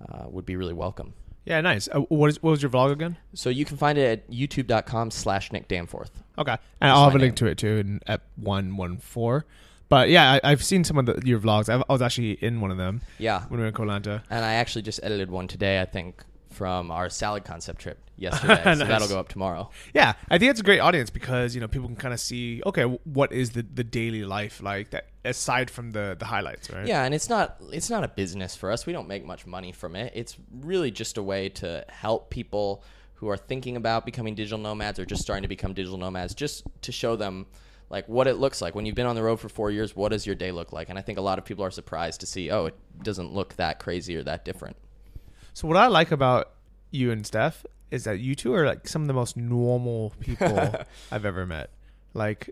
uh, 0.04 0.24
would 0.28 0.44
be 0.44 0.56
really 0.56 0.74
welcome. 0.74 1.14
Yeah, 1.44 1.60
nice. 1.60 1.88
Uh, 1.88 2.00
what 2.00 2.30
is 2.30 2.42
what 2.42 2.50
was 2.50 2.60
your 2.60 2.70
vlog 2.72 2.90
again? 2.90 3.16
So 3.34 3.50
you 3.50 3.64
can 3.64 3.76
find 3.76 3.98
it 3.98 4.06
at 4.18 4.30
youtube.com 4.32 5.12
slash 5.12 5.52
Nick 5.52 5.68
Danforth. 5.68 6.10
Okay, 6.38 6.56
and 6.80 6.90
I'll 6.90 7.04
have 7.04 7.14
a 7.14 7.18
my 7.18 7.22
link 7.22 7.40
name. 7.40 7.46
to 7.46 7.46
it 7.46 7.58
too 7.58 7.76
in 7.78 8.00
at 8.08 8.22
one 8.34 8.76
one 8.76 8.98
four. 8.98 9.46
But 9.92 10.08
yeah, 10.08 10.32
I, 10.42 10.52
I've 10.52 10.64
seen 10.64 10.84
some 10.84 10.96
of 10.96 11.04
the, 11.04 11.20
your 11.22 11.38
vlogs. 11.38 11.68
I, 11.68 11.84
I 11.86 11.92
was 11.92 12.00
actually 12.00 12.32
in 12.42 12.62
one 12.62 12.70
of 12.70 12.78
them 12.78 13.02
Yeah. 13.18 13.42
when 13.48 13.58
we 13.60 13.64
were 13.64 13.68
in 13.68 13.74
Koh 13.74 13.82
Lanta. 13.82 14.22
And 14.30 14.42
I 14.42 14.54
actually 14.54 14.80
just 14.80 15.00
edited 15.02 15.30
one 15.30 15.48
today, 15.48 15.82
I 15.82 15.84
think, 15.84 16.24
from 16.50 16.90
our 16.90 17.10
salad 17.10 17.44
concept 17.44 17.82
trip 17.82 17.98
yesterday. 18.16 18.62
So 18.74 18.86
that'll 18.86 19.06
go 19.08 19.18
up 19.20 19.28
tomorrow. 19.28 19.68
Yeah, 19.92 20.14
I 20.30 20.38
think 20.38 20.50
it's 20.50 20.60
a 20.60 20.62
great 20.62 20.78
audience 20.80 21.10
because 21.10 21.54
you 21.54 21.60
know 21.60 21.68
people 21.68 21.88
can 21.88 21.96
kind 21.96 22.14
of 22.14 22.20
see 22.20 22.62
okay, 22.64 22.84
what 22.84 23.32
is 23.32 23.50
the 23.50 23.60
the 23.62 23.84
daily 23.84 24.24
life 24.24 24.62
like 24.62 24.90
that 24.92 25.08
aside 25.26 25.70
from 25.70 25.90
the 25.92 26.16
the 26.18 26.24
highlights, 26.24 26.70
right? 26.70 26.86
Yeah, 26.86 27.04
and 27.04 27.14
it's 27.14 27.28
not 27.28 27.56
it's 27.70 27.90
not 27.90 28.02
a 28.02 28.08
business 28.08 28.56
for 28.56 28.70
us. 28.72 28.86
We 28.86 28.94
don't 28.94 29.08
make 29.08 29.26
much 29.26 29.46
money 29.46 29.72
from 29.72 29.94
it. 29.94 30.12
It's 30.14 30.36
really 30.50 30.90
just 30.90 31.18
a 31.18 31.22
way 31.22 31.50
to 31.50 31.84
help 31.90 32.30
people 32.30 32.82
who 33.16 33.28
are 33.28 33.36
thinking 33.36 33.76
about 33.76 34.06
becoming 34.06 34.34
digital 34.34 34.58
nomads 34.58 34.98
or 34.98 35.04
just 35.04 35.20
starting 35.22 35.42
to 35.42 35.48
become 35.48 35.74
digital 35.74 35.98
nomads, 35.98 36.34
just 36.34 36.64
to 36.82 36.92
show 36.92 37.14
them 37.16 37.44
like 37.92 38.08
what 38.08 38.26
it 38.26 38.38
looks 38.38 38.60
like 38.60 38.74
when 38.74 38.86
you've 38.86 38.96
been 38.96 39.06
on 39.06 39.14
the 39.14 39.22
road 39.22 39.38
for 39.38 39.48
four 39.48 39.70
years. 39.70 39.94
What 39.94 40.08
does 40.08 40.26
your 40.26 40.34
day 40.34 40.50
look 40.50 40.72
like? 40.72 40.88
And 40.88 40.98
I 40.98 41.02
think 41.02 41.18
a 41.18 41.22
lot 41.22 41.38
of 41.38 41.44
people 41.44 41.64
are 41.64 41.70
surprised 41.70 42.20
to 42.20 42.26
see, 42.26 42.50
oh, 42.50 42.66
it 42.66 42.74
doesn't 43.04 43.32
look 43.32 43.54
that 43.56 43.78
crazy 43.78 44.16
or 44.16 44.24
that 44.24 44.44
different. 44.44 44.76
So 45.52 45.68
what 45.68 45.76
I 45.76 45.86
like 45.86 46.10
about 46.10 46.52
you 46.90 47.12
and 47.12 47.24
Steph 47.24 47.64
is 47.90 48.04
that 48.04 48.18
you 48.18 48.34
two 48.34 48.54
are 48.54 48.66
like 48.66 48.88
some 48.88 49.02
of 49.02 49.08
the 49.08 49.14
most 49.14 49.36
normal 49.36 50.14
people 50.18 50.74
I've 51.12 51.26
ever 51.26 51.46
met. 51.46 51.70
Like 52.14 52.50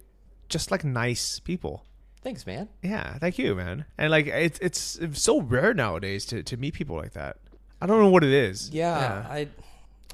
just 0.50 0.70
like 0.70 0.84
nice 0.84 1.40
people. 1.40 1.86
Thanks, 2.22 2.46
man. 2.46 2.68
Yeah, 2.82 3.16
thank 3.16 3.38
you, 3.38 3.54
man. 3.54 3.86
And 3.96 4.10
like 4.10 4.26
it's 4.26 4.58
it's, 4.60 4.96
it's 4.96 5.22
so 5.22 5.40
rare 5.40 5.72
nowadays 5.72 6.26
to 6.26 6.42
to 6.42 6.56
meet 6.58 6.74
people 6.74 6.96
like 6.96 7.14
that. 7.14 7.38
I 7.80 7.86
don't 7.86 7.98
know 8.00 8.10
what 8.10 8.24
it 8.24 8.32
is. 8.32 8.68
Yeah, 8.70 9.26
I, 9.26 9.48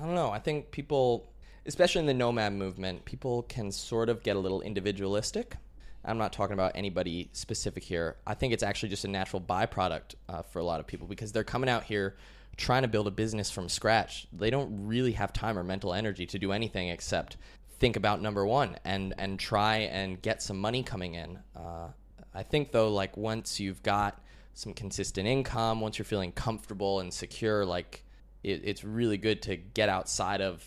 I 0.00 0.04
don't 0.04 0.14
know. 0.14 0.30
I 0.30 0.38
think 0.38 0.70
people, 0.70 1.26
especially 1.66 2.00
in 2.00 2.06
the 2.06 2.14
nomad 2.14 2.52
movement, 2.52 3.04
people 3.04 3.42
can 3.42 3.70
sort 3.72 4.08
of 4.08 4.22
get 4.22 4.36
a 4.36 4.38
little 4.38 4.60
individualistic. 4.60 5.56
I'm 6.04 6.18
not 6.18 6.32
talking 6.32 6.54
about 6.54 6.72
anybody 6.74 7.30
specific 7.32 7.82
here. 7.82 8.16
I 8.26 8.34
think 8.34 8.52
it's 8.52 8.62
actually 8.62 8.90
just 8.90 9.04
a 9.04 9.08
natural 9.08 9.42
byproduct 9.42 10.14
uh, 10.28 10.42
for 10.42 10.60
a 10.60 10.64
lot 10.64 10.78
of 10.78 10.86
people 10.86 11.06
because 11.06 11.32
they're 11.32 11.44
coming 11.44 11.68
out 11.68 11.82
here 11.82 12.16
trying 12.56 12.82
to 12.82 12.88
build 12.88 13.06
a 13.06 13.10
business 13.10 13.50
from 13.50 13.68
scratch. 13.68 14.28
They 14.32 14.50
don't 14.50 14.86
really 14.86 15.12
have 15.12 15.32
time 15.32 15.58
or 15.58 15.64
mental 15.64 15.92
energy 15.92 16.26
to 16.26 16.38
do 16.38 16.52
anything 16.52 16.88
except 16.88 17.36
think 17.78 17.96
about 17.96 18.22
number 18.22 18.46
one 18.46 18.78
and 18.84 19.12
and 19.18 19.38
try 19.38 19.78
and 19.78 20.20
get 20.22 20.42
some 20.42 20.58
money 20.58 20.82
coming 20.82 21.14
in. 21.14 21.38
Uh, 21.54 21.88
I 22.34 22.42
think 22.42 22.72
though, 22.72 22.92
like 22.92 23.16
once 23.16 23.60
you've 23.60 23.82
got 23.82 24.20
some 24.54 24.72
consistent 24.72 25.26
income, 25.26 25.80
once 25.80 25.98
you're 25.98 26.06
feeling 26.06 26.32
comfortable 26.32 27.00
and 27.00 27.12
secure, 27.12 27.66
like 27.66 28.04
it, 28.42 28.62
it's 28.64 28.84
really 28.84 29.18
good 29.18 29.42
to 29.42 29.56
get 29.56 29.88
outside 29.88 30.40
of 30.40 30.64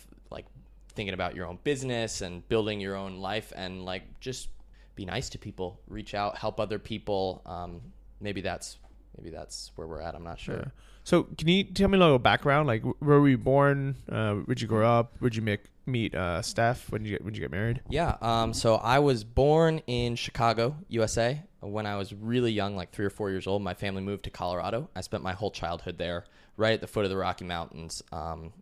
thinking 0.90 1.14
about 1.14 1.34
your 1.34 1.46
own 1.46 1.58
business 1.64 2.20
and 2.20 2.46
building 2.48 2.80
your 2.80 2.96
own 2.96 3.16
life 3.16 3.52
and 3.56 3.84
like 3.84 4.20
just 4.20 4.48
be 4.94 5.04
nice 5.04 5.30
to 5.30 5.38
people, 5.38 5.80
reach 5.88 6.14
out, 6.14 6.36
help 6.36 6.60
other 6.60 6.78
people. 6.78 7.42
Um, 7.46 7.80
maybe 8.20 8.40
that's 8.40 8.78
maybe 9.16 9.30
that's 9.30 9.72
where 9.76 9.86
we're 9.86 10.00
at. 10.00 10.14
I'm 10.14 10.24
not 10.24 10.38
sure. 10.38 10.56
Yeah. 10.56 10.64
So, 11.04 11.24
can 11.24 11.48
you 11.48 11.64
tell 11.64 11.88
me 11.88 11.96
a 11.96 12.00
little 12.00 12.18
background? 12.18 12.66
Like, 12.66 12.82
where 12.84 13.20
were 13.20 13.28
you 13.28 13.38
born? 13.38 13.96
Uh, 14.10 14.34
where'd 14.34 14.60
you 14.60 14.68
grow 14.68 14.86
up? 14.86 15.14
Where'd 15.18 15.34
you 15.34 15.42
make, 15.42 15.60
meet 15.86 16.14
uh, 16.14 16.42
Steph? 16.42 16.90
When 16.92 17.02
did 17.02 17.08
you 17.08 17.14
get 17.16 17.24
when 17.24 17.32
did 17.32 17.38
you 17.38 17.44
get 17.44 17.50
married? 17.50 17.80
Yeah. 17.88 18.16
Um, 18.20 18.52
so 18.52 18.76
I 18.76 18.98
was 18.98 19.24
born 19.24 19.80
in 19.86 20.16
Chicago, 20.16 20.76
USA. 20.88 21.42
When 21.60 21.86
I 21.86 21.96
was 21.96 22.12
really 22.14 22.52
young, 22.52 22.76
like 22.76 22.90
three 22.90 23.04
or 23.04 23.10
four 23.10 23.30
years 23.30 23.46
old, 23.46 23.62
my 23.62 23.74
family 23.74 24.02
moved 24.02 24.24
to 24.24 24.30
Colorado. 24.30 24.88
I 24.94 25.02
spent 25.02 25.22
my 25.22 25.32
whole 25.32 25.50
childhood 25.50 25.98
there, 25.98 26.24
right 26.56 26.72
at 26.72 26.80
the 26.80 26.86
foot 26.86 27.04
of 27.04 27.10
the 27.10 27.16
Rocky 27.16 27.44
Mountains. 27.44 28.02
Um, 28.12 28.52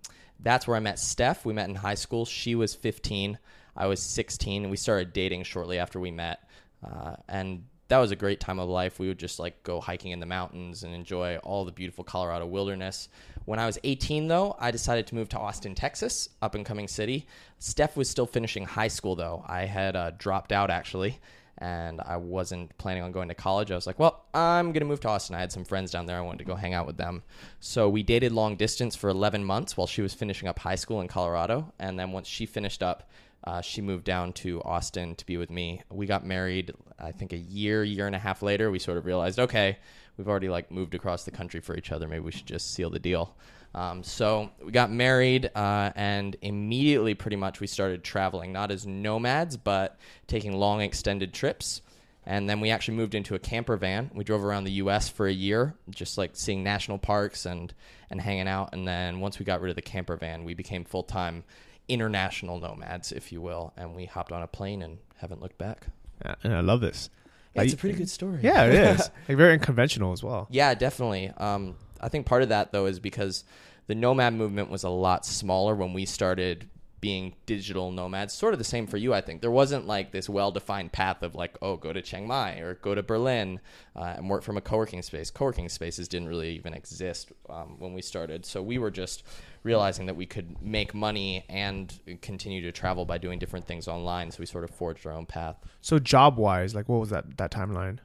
that's 0.40 0.66
where 0.66 0.76
I 0.76 0.80
met 0.80 0.98
Steph. 0.98 1.44
We 1.44 1.52
met 1.52 1.68
in 1.68 1.74
high 1.74 1.94
school. 1.94 2.24
She 2.24 2.54
was 2.54 2.74
15. 2.74 3.38
I 3.76 3.86
was 3.86 4.00
16, 4.00 4.62
and 4.62 4.70
we 4.70 4.76
started 4.76 5.12
dating 5.12 5.44
shortly 5.44 5.78
after 5.78 6.00
we 6.00 6.10
met. 6.10 6.48
Uh, 6.84 7.16
and 7.28 7.64
that 7.88 7.98
was 7.98 8.10
a 8.10 8.16
great 8.16 8.40
time 8.40 8.58
of 8.58 8.68
life. 8.68 8.98
We 8.98 9.08
would 9.08 9.18
just 9.18 9.38
like 9.38 9.62
go 9.62 9.80
hiking 9.80 10.12
in 10.12 10.20
the 10.20 10.26
mountains 10.26 10.82
and 10.82 10.94
enjoy 10.94 11.38
all 11.38 11.64
the 11.64 11.72
beautiful 11.72 12.04
Colorado 12.04 12.46
wilderness. 12.46 13.08
When 13.46 13.58
I 13.58 13.66
was 13.66 13.78
18, 13.82 14.28
though, 14.28 14.54
I 14.58 14.70
decided 14.70 15.06
to 15.08 15.14
move 15.14 15.30
to 15.30 15.38
Austin, 15.38 15.74
Texas, 15.74 16.28
up 16.42 16.54
and 16.54 16.66
coming 16.66 16.86
city. 16.86 17.26
Steph 17.58 17.96
was 17.96 18.10
still 18.10 18.26
finishing 18.26 18.64
high 18.64 18.88
school, 18.88 19.16
though. 19.16 19.42
I 19.46 19.64
had 19.64 19.96
uh, 19.96 20.10
dropped 20.18 20.52
out 20.52 20.70
actually, 20.70 21.18
and 21.58 22.00
I 22.00 22.16
wasn't 22.16 22.76
planning 22.78 23.02
on 23.02 23.12
going 23.12 23.28
to 23.28 23.34
college. 23.34 23.70
I 23.70 23.74
was 23.74 23.86
like, 23.86 23.98
well, 23.98 24.26
I'm 24.32 24.66
going 24.66 24.80
to 24.80 24.86
move 24.86 25.00
to 25.00 25.08
Austin. 25.08 25.34
I 25.36 25.40
had 25.40 25.52
some 25.52 25.64
friends 25.64 25.90
down 25.90 26.06
there. 26.06 26.16
I 26.16 26.20
wanted 26.20 26.38
to 26.38 26.44
go 26.44 26.54
hang 26.54 26.74
out 26.74 26.86
with 26.86 26.96
them. 26.96 27.22
So 27.60 27.88
we 27.88 28.02
dated 28.02 28.32
long 28.32 28.56
distance 28.56 28.94
for 28.94 29.10
11 29.10 29.44
months 29.44 29.76
while 29.76 29.86
she 29.86 30.02
was 30.02 30.14
finishing 30.14 30.48
up 30.48 30.58
high 30.58 30.76
school 30.76 31.00
in 31.00 31.08
Colorado. 31.08 31.72
And 31.78 31.98
then 31.98 32.12
once 32.12 32.28
she 32.28 32.46
finished 32.46 32.82
up, 32.82 33.10
uh, 33.44 33.60
she 33.60 33.80
moved 33.80 34.04
down 34.04 34.32
to 34.32 34.62
Austin 34.62 35.14
to 35.16 35.26
be 35.26 35.36
with 35.36 35.50
me. 35.50 35.82
We 35.90 36.06
got 36.06 36.24
married, 36.24 36.72
I 36.98 37.12
think, 37.12 37.32
a 37.32 37.36
year, 37.36 37.84
year 37.84 38.06
and 38.06 38.16
a 38.16 38.18
half 38.18 38.42
later. 38.42 38.70
We 38.70 38.78
sort 38.78 38.98
of 38.98 39.06
realized, 39.06 39.38
okay, 39.38 39.78
we've 40.16 40.28
already 40.28 40.48
like 40.48 40.70
moved 40.70 40.94
across 40.94 41.24
the 41.24 41.30
country 41.30 41.60
for 41.60 41.76
each 41.76 41.92
other. 41.92 42.08
Maybe 42.08 42.20
we 42.20 42.32
should 42.32 42.46
just 42.46 42.74
seal 42.74 42.90
the 42.90 42.98
deal. 42.98 43.36
Um, 43.74 44.02
so 44.02 44.50
we 44.64 44.72
got 44.72 44.90
married, 44.90 45.50
uh, 45.54 45.92
and 45.94 46.36
immediately, 46.42 47.14
pretty 47.14 47.36
much, 47.36 47.60
we 47.60 47.66
started 47.66 48.02
traveling, 48.02 48.52
not 48.52 48.70
as 48.70 48.86
nomads, 48.86 49.56
but 49.56 49.98
taking 50.26 50.52
long, 50.52 50.80
extended 50.80 51.32
trips. 51.32 51.82
And 52.24 52.48
then 52.48 52.60
we 52.60 52.70
actually 52.70 52.96
moved 52.98 53.14
into 53.14 53.34
a 53.34 53.38
camper 53.38 53.76
van. 53.76 54.10
We 54.14 54.22
drove 54.22 54.44
around 54.44 54.64
the 54.64 54.72
U.S. 54.72 55.08
for 55.08 55.26
a 55.26 55.32
year, 55.32 55.74
just 55.88 56.18
like 56.18 56.32
seeing 56.34 56.62
national 56.62 56.98
parks 56.98 57.46
and 57.46 57.72
and 58.10 58.20
hanging 58.20 58.48
out. 58.48 58.74
And 58.74 58.86
then 58.86 59.20
once 59.20 59.38
we 59.38 59.46
got 59.46 59.62
rid 59.62 59.70
of 59.70 59.76
the 59.76 59.82
camper 59.82 60.16
van, 60.16 60.44
we 60.44 60.52
became 60.52 60.84
full 60.84 61.04
time 61.04 61.44
international 61.88 62.60
nomads, 62.60 63.12
if 63.12 63.32
you 63.32 63.40
will. 63.40 63.72
And 63.78 63.94
we 63.94 64.04
hopped 64.04 64.30
on 64.32 64.42
a 64.42 64.46
plane 64.46 64.82
and 64.82 64.98
haven't 65.16 65.40
looked 65.40 65.56
back. 65.56 65.86
Yeah, 66.22 66.34
and 66.42 66.54
I 66.54 66.60
love 66.60 66.80
this. 66.82 67.08
Yeah, 67.54 67.62
it's 67.62 67.72
a 67.72 67.76
pretty 67.76 67.96
good 67.96 68.10
story. 68.10 68.40
Yeah, 68.42 68.64
it 68.64 68.74
is. 68.74 69.10
like 69.28 69.38
very 69.38 69.54
unconventional 69.54 70.12
as 70.12 70.22
well. 70.22 70.48
Yeah, 70.50 70.74
definitely. 70.74 71.32
Um, 71.38 71.76
I 72.00 72.08
think 72.08 72.26
part 72.26 72.42
of 72.42 72.48
that 72.50 72.72
though 72.72 72.86
is 72.86 73.00
because 73.00 73.44
the 73.86 73.94
nomad 73.94 74.34
movement 74.34 74.70
was 74.70 74.84
a 74.84 74.90
lot 74.90 75.24
smaller 75.24 75.74
when 75.74 75.92
we 75.92 76.04
started 76.04 76.68
being 77.00 77.34
digital 77.46 77.92
nomads. 77.92 78.34
Sort 78.34 78.54
of 78.54 78.58
the 78.58 78.64
same 78.64 78.86
for 78.86 78.96
you, 78.96 79.14
I 79.14 79.20
think. 79.20 79.40
There 79.40 79.50
wasn't 79.50 79.86
like 79.86 80.10
this 80.10 80.28
well-defined 80.28 80.92
path 80.92 81.22
of 81.22 81.34
like, 81.34 81.56
oh, 81.62 81.76
go 81.76 81.92
to 81.92 82.02
Chiang 82.02 82.26
Mai 82.26 82.58
or 82.58 82.74
go 82.74 82.94
to 82.94 83.02
Berlin 83.02 83.60
uh, 83.94 84.14
and 84.16 84.28
work 84.28 84.42
from 84.42 84.56
a 84.56 84.60
co-working 84.60 85.02
space. 85.02 85.30
Co-working 85.30 85.68
spaces 85.68 86.08
didn't 86.08 86.28
really 86.28 86.50
even 86.56 86.74
exist 86.74 87.32
um, 87.48 87.76
when 87.78 87.94
we 87.94 88.02
started, 88.02 88.44
so 88.44 88.62
we 88.62 88.78
were 88.78 88.90
just 88.90 89.22
realizing 89.62 90.06
that 90.06 90.16
we 90.16 90.26
could 90.26 90.60
make 90.62 90.94
money 90.94 91.44
and 91.48 92.00
continue 92.22 92.62
to 92.62 92.72
travel 92.72 93.04
by 93.04 93.18
doing 93.18 93.38
different 93.38 93.66
things 93.66 93.86
online. 93.86 94.30
So 94.30 94.40
we 94.40 94.46
sort 94.46 94.64
of 94.64 94.70
forged 94.70 95.06
our 95.06 95.12
own 95.12 95.26
path. 95.26 95.56
So 95.80 95.98
job 95.98 96.36
wise, 96.36 96.74
like 96.74 96.88
what 96.88 97.00
was 97.00 97.10
that 97.10 97.36
that 97.36 97.50
timeline? 97.50 97.98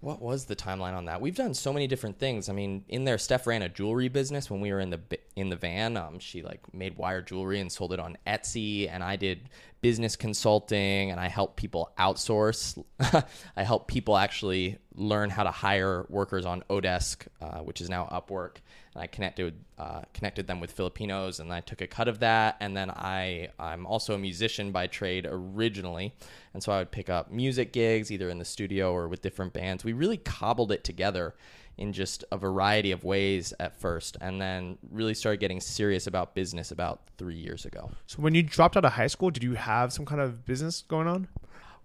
What 0.00 0.20
was 0.20 0.44
the 0.44 0.56
timeline 0.56 0.94
on 0.94 1.06
that? 1.06 1.20
We've 1.20 1.34
done 1.34 1.54
so 1.54 1.72
many 1.72 1.86
different 1.86 2.18
things. 2.18 2.48
I 2.48 2.52
mean, 2.52 2.84
in 2.88 3.04
there, 3.04 3.18
Steph 3.18 3.46
ran 3.46 3.62
a 3.62 3.68
jewelry 3.68 4.08
business 4.08 4.50
when 4.50 4.60
we 4.60 4.72
were 4.72 4.80
in 4.80 4.90
the 4.90 5.00
in 5.34 5.48
the 5.48 5.56
van. 5.56 5.96
Um, 5.96 6.18
she 6.18 6.42
like 6.42 6.60
made 6.74 6.96
wire 6.96 7.22
jewelry 7.22 7.60
and 7.60 7.70
sold 7.70 7.92
it 7.92 8.00
on 8.00 8.16
Etsy, 8.26 8.90
and 8.90 9.02
I 9.02 9.16
did 9.16 9.48
business 9.80 10.16
consulting, 10.16 11.10
and 11.10 11.20
I 11.20 11.28
helped 11.28 11.56
people 11.56 11.90
outsource. 11.98 12.82
I 13.56 13.62
helped 13.62 13.88
people 13.88 14.16
actually 14.16 14.78
learn 14.94 15.30
how 15.30 15.44
to 15.44 15.50
hire 15.50 16.06
workers 16.08 16.46
on 16.46 16.62
Odesk, 16.70 17.26
uh, 17.40 17.58
which 17.58 17.80
is 17.80 17.88
now 17.88 18.06
Upwork. 18.10 18.56
And 18.96 19.02
I 19.02 19.08
connected 19.08 19.52
uh, 19.78 20.00
connected 20.14 20.46
them 20.46 20.58
with 20.58 20.72
Filipinos, 20.72 21.38
and 21.38 21.52
I 21.52 21.60
took 21.60 21.82
a 21.82 21.86
cut 21.86 22.08
of 22.08 22.20
that. 22.20 22.56
And 22.60 22.74
then 22.74 22.90
I 22.90 23.50
I'm 23.58 23.84
also 23.84 24.14
a 24.14 24.18
musician 24.18 24.72
by 24.72 24.86
trade 24.86 25.28
originally, 25.30 26.14
and 26.54 26.62
so 26.62 26.72
I 26.72 26.78
would 26.78 26.90
pick 26.90 27.10
up 27.10 27.30
music 27.30 27.74
gigs 27.74 28.10
either 28.10 28.30
in 28.30 28.38
the 28.38 28.44
studio 28.46 28.94
or 28.94 29.06
with 29.06 29.20
different 29.20 29.52
bands. 29.52 29.84
We 29.84 29.92
really 29.92 30.16
cobbled 30.16 30.72
it 30.72 30.82
together 30.82 31.34
in 31.76 31.92
just 31.92 32.24
a 32.32 32.38
variety 32.38 32.90
of 32.90 33.04
ways 33.04 33.52
at 33.60 33.78
first, 33.78 34.16
and 34.22 34.40
then 34.40 34.78
really 34.90 35.12
started 35.12 35.40
getting 35.40 35.60
serious 35.60 36.06
about 36.06 36.34
business 36.34 36.70
about 36.70 37.02
three 37.18 37.36
years 37.36 37.66
ago. 37.66 37.90
So 38.06 38.22
when 38.22 38.34
you 38.34 38.42
dropped 38.42 38.78
out 38.78 38.86
of 38.86 38.92
high 38.92 39.08
school, 39.08 39.30
did 39.30 39.44
you 39.44 39.56
have 39.56 39.92
some 39.92 40.06
kind 40.06 40.22
of 40.22 40.46
business 40.46 40.82
going 40.88 41.06
on? 41.06 41.28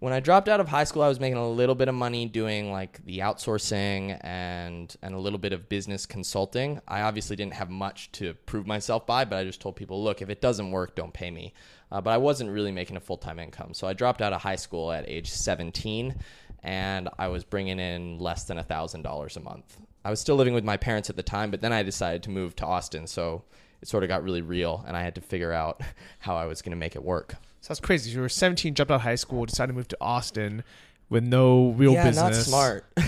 When 0.02 0.14
I 0.14 0.20
dropped 0.20 0.50
out 0.50 0.60
of 0.60 0.68
high 0.68 0.86
school, 0.86 1.04
I 1.04 1.08
was 1.08 1.20
making 1.20 1.38
a 1.38 1.48
little 1.48 1.76
bit 1.76 1.88
of 1.88 1.94
money 1.94 2.26
doing 2.26 2.72
like 2.72 3.06
the 3.06 3.20
outsourcing 3.20 4.18
and 4.22 4.94
and 5.04 5.14
a 5.14 5.20
little 5.20 5.38
bit 5.38 5.54
of 5.54 5.70
business 5.70 6.08
consulting. 6.08 6.82
I 6.88 7.02
obviously 7.02 7.36
didn't 7.36 7.54
have 7.54 7.70
much 7.70 8.12
to 8.14 8.34
prove 8.48 8.66
myself 8.66 9.06
by, 9.06 9.26
but 9.26 9.38
I 9.38 9.44
just 9.44 9.62
told 9.62 9.76
people, 9.76 10.04
look, 10.04 10.24
if 10.24 10.32
it 10.32 10.42
doesn't 10.42 10.72
work, 10.72 10.96
don't 10.96 11.14
pay 11.14 11.30
me. 11.30 11.54
Uh, 11.92 12.02
but 12.02 12.10
I 12.10 12.18
wasn't 12.18 12.50
really 12.50 12.72
making 12.72 12.98
a 12.98 13.00
full 13.00 13.18
time 13.18 13.38
income, 13.38 13.76
so 13.76 13.88
I 13.88 13.94
dropped 13.94 14.24
out 14.24 14.34
of 14.34 14.42
high 14.42 14.56
school 14.56 14.92
at 14.92 15.08
age 15.08 15.30
17, 15.30 16.16
and 16.64 17.08
I 17.20 17.28
was 17.28 17.44
bringing 17.44 17.80
in 17.80 18.18
less 18.18 18.46
than 18.46 18.62
thousand 18.64 19.04
dollars 19.04 19.38
a 19.38 19.42
month. 19.42 19.78
I 20.04 20.10
was 20.10 20.20
still 20.20 20.36
living 20.36 20.56
with 20.56 20.64
my 20.66 20.78
parents 20.78 21.12
at 21.12 21.16
the 21.16 21.22
time, 21.22 21.52
but 21.52 21.62
then 21.62 21.74
I 21.74 21.84
decided 21.84 22.24
to 22.24 22.32
move 22.32 22.56
to 22.56 22.66
Austin, 22.66 23.06
so 23.06 23.44
it 23.84 23.88
sort 23.88 24.02
of 24.02 24.08
got 24.08 24.24
really 24.24 24.42
real, 24.42 24.84
and 24.88 24.98
I 24.98 25.04
had 25.04 25.14
to 25.14 25.22
figure 25.22 25.52
out 25.52 25.80
how 26.20 26.38
I 26.38 26.48
was 26.48 26.64
going 26.64 26.72
to 26.72 26.76
make 26.76 26.96
it 26.96 27.04
work. 27.04 27.36
So 27.62 27.68
that's 27.70 27.80
crazy. 27.80 28.12
You 28.12 28.22
were 28.22 28.30
17, 28.30 28.74
jumped 28.76 28.92
out 28.92 28.96
of 28.96 29.02
high 29.02 29.16
school, 29.16 29.46
decided 29.46 29.72
to 29.72 29.78
move 29.78 29.88
to 29.90 29.98
Austin 30.02 30.64
with 31.10 31.24
no 31.24 31.70
real 31.72 31.94
yeah, 31.94 32.06
business. 32.06 32.38
not 32.38 32.44
smart. 32.46 32.86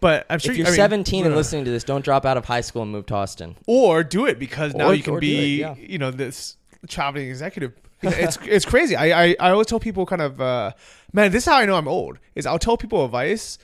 But 0.00 0.26
I'm 0.28 0.40
sure 0.40 0.50
if 0.50 0.58
you're 0.58 0.66
I 0.66 0.70
mean, 0.70 0.76
17 0.76 1.26
and 1.26 1.32
uh, 1.32 1.36
listening 1.36 1.64
to 1.64 1.70
this, 1.70 1.84
don't 1.84 2.04
drop 2.04 2.26
out 2.26 2.36
of 2.36 2.44
high 2.44 2.62
school 2.62 2.82
and 2.82 2.90
move 2.90 3.06
to 3.06 3.14
Austin. 3.14 3.54
or 3.68 4.02
do 4.02 4.26
it 4.26 4.36
because 4.36 4.74
now 4.74 4.88
Or- 4.88 4.94
you 4.94 5.02
can 5.04 5.20
be, 5.20 5.54
it, 5.54 5.60
yeah. 5.60 5.74
you 5.78 5.96
know, 5.96 6.10
this 6.10 6.56
traveling 6.88 7.28
executive. 7.28 7.72
It's 8.02 8.36
it's 8.42 8.64
crazy. 8.64 8.96
I, 8.96 9.26
I 9.26 9.36
I 9.38 9.50
always 9.52 9.68
tell 9.68 9.78
people 9.78 10.04
kind 10.06 10.20
of, 10.20 10.40
uh, 10.40 10.72
man, 11.12 11.30
this 11.30 11.44
is 11.44 11.48
how 11.48 11.58
I 11.58 11.66
know 11.66 11.76
I'm 11.76 11.86
old. 11.86 12.18
Is 12.34 12.46
I'll 12.46 12.58
tell 12.58 12.76
people 12.76 13.04
advice, 13.04 13.58